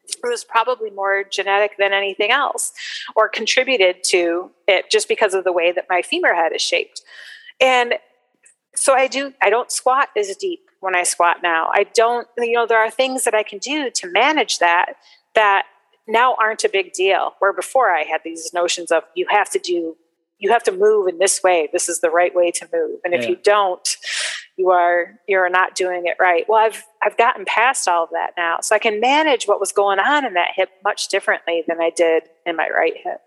It 0.05 0.27
was 0.27 0.43
probably 0.43 0.91
more 0.91 1.23
genetic 1.23 1.77
than 1.79 1.93
anything 1.93 2.29
else, 2.29 2.73
or 3.15 3.27
contributed 3.27 4.03
to 4.09 4.51
it 4.67 4.91
just 4.91 5.07
because 5.07 5.33
of 5.33 5.45
the 5.45 5.51
way 5.51 5.71
that 5.71 5.87
my 5.89 6.03
femur 6.03 6.35
head 6.35 6.51
is 6.53 6.61
shaped. 6.61 7.01
And 7.59 7.95
so 8.75 8.93
I 8.93 9.07
do, 9.07 9.33
I 9.41 9.49
don't 9.49 9.71
squat 9.71 10.09
as 10.17 10.35
deep 10.35 10.61
when 10.79 10.95
I 10.95 11.03
squat 11.03 11.37
now. 11.41 11.69
I 11.73 11.85
don't, 11.93 12.27
you 12.37 12.53
know, 12.53 12.65
there 12.65 12.79
are 12.79 12.89
things 12.89 13.23
that 13.23 13.33
I 13.33 13.43
can 13.43 13.59
do 13.59 13.89
to 13.91 14.11
manage 14.11 14.59
that 14.59 14.95
that 15.35 15.65
now 16.07 16.35
aren't 16.39 16.63
a 16.63 16.69
big 16.69 16.93
deal. 16.93 17.33
Where 17.39 17.53
before 17.53 17.91
I 17.91 18.03
had 18.03 18.21
these 18.23 18.53
notions 18.53 18.91
of 18.91 19.03
you 19.15 19.25
have 19.29 19.49
to 19.51 19.59
do, 19.59 19.95
you 20.39 20.51
have 20.51 20.63
to 20.63 20.71
move 20.71 21.07
in 21.07 21.19
this 21.19 21.41
way. 21.43 21.69
This 21.71 21.87
is 21.87 22.01
the 22.01 22.09
right 22.09 22.35
way 22.35 22.51
to 22.51 22.67
move. 22.73 22.99
And 23.05 23.13
if 23.13 23.27
you 23.27 23.37
don't, 23.37 23.87
you 24.57 24.69
are 24.69 25.19
you're 25.27 25.49
not 25.49 25.75
doing 25.75 26.05
it 26.05 26.15
right 26.19 26.45
well 26.47 26.63
i've 26.63 26.83
i've 27.01 27.17
gotten 27.17 27.45
past 27.45 27.87
all 27.87 28.03
of 28.03 28.09
that 28.11 28.31
now 28.37 28.57
so 28.61 28.75
i 28.75 28.79
can 28.79 28.99
manage 28.99 29.45
what 29.45 29.59
was 29.59 29.71
going 29.71 29.99
on 29.99 30.25
in 30.25 30.33
that 30.33 30.49
hip 30.55 30.69
much 30.83 31.07
differently 31.07 31.63
than 31.67 31.81
i 31.81 31.89
did 31.95 32.23
in 32.45 32.55
my 32.55 32.69
right 32.69 32.93
hip 33.03 33.21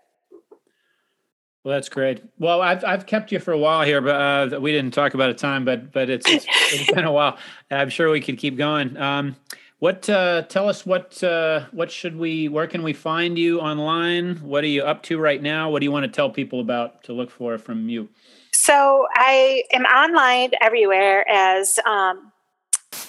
well 1.67 1.75
that's 1.75 1.89
great. 1.89 2.23
Well 2.39 2.61
i've, 2.61 2.85
I've 2.85 3.05
kept 3.05 3.29
you 3.33 3.39
for 3.39 3.51
a 3.51 3.57
while 3.57 3.81
here 3.83 3.99
but 3.99 4.53
uh, 4.53 4.59
we 4.61 4.71
didn't 4.71 4.93
talk 4.93 5.15
about 5.15 5.29
a 5.29 5.33
time 5.33 5.65
but 5.65 5.91
but 5.91 6.09
it's, 6.09 6.25
it's, 6.25 6.45
it's 6.71 6.91
been 6.95 7.03
a 7.03 7.11
while. 7.11 7.37
I'm 7.69 7.89
sure 7.89 8.09
we 8.09 8.21
could 8.21 8.37
keep 8.37 8.55
going. 8.55 8.95
Um, 8.95 9.35
what 9.79 10.09
uh, 10.09 10.43
tell 10.43 10.69
us 10.69 10.85
what 10.85 11.21
uh, 11.21 11.65
what 11.71 11.91
should 11.91 12.15
we 12.15 12.47
where 12.47 12.67
can 12.67 12.83
we 12.83 12.93
find 12.93 13.37
you 13.37 13.59
online? 13.59 14.37
What 14.37 14.63
are 14.63 14.67
you 14.67 14.83
up 14.83 15.03
to 15.03 15.19
right 15.19 15.41
now? 15.41 15.69
What 15.69 15.79
do 15.79 15.83
you 15.83 15.91
want 15.91 16.05
to 16.05 16.11
tell 16.11 16.29
people 16.29 16.61
about 16.61 17.03
to 17.03 17.13
look 17.13 17.29
for 17.29 17.57
from 17.57 17.89
you? 17.89 18.07
So 18.53 19.05
I 19.13 19.63
am 19.73 19.83
online 19.83 20.51
everywhere 20.61 21.29
as 21.29 21.79
um, 21.85 22.26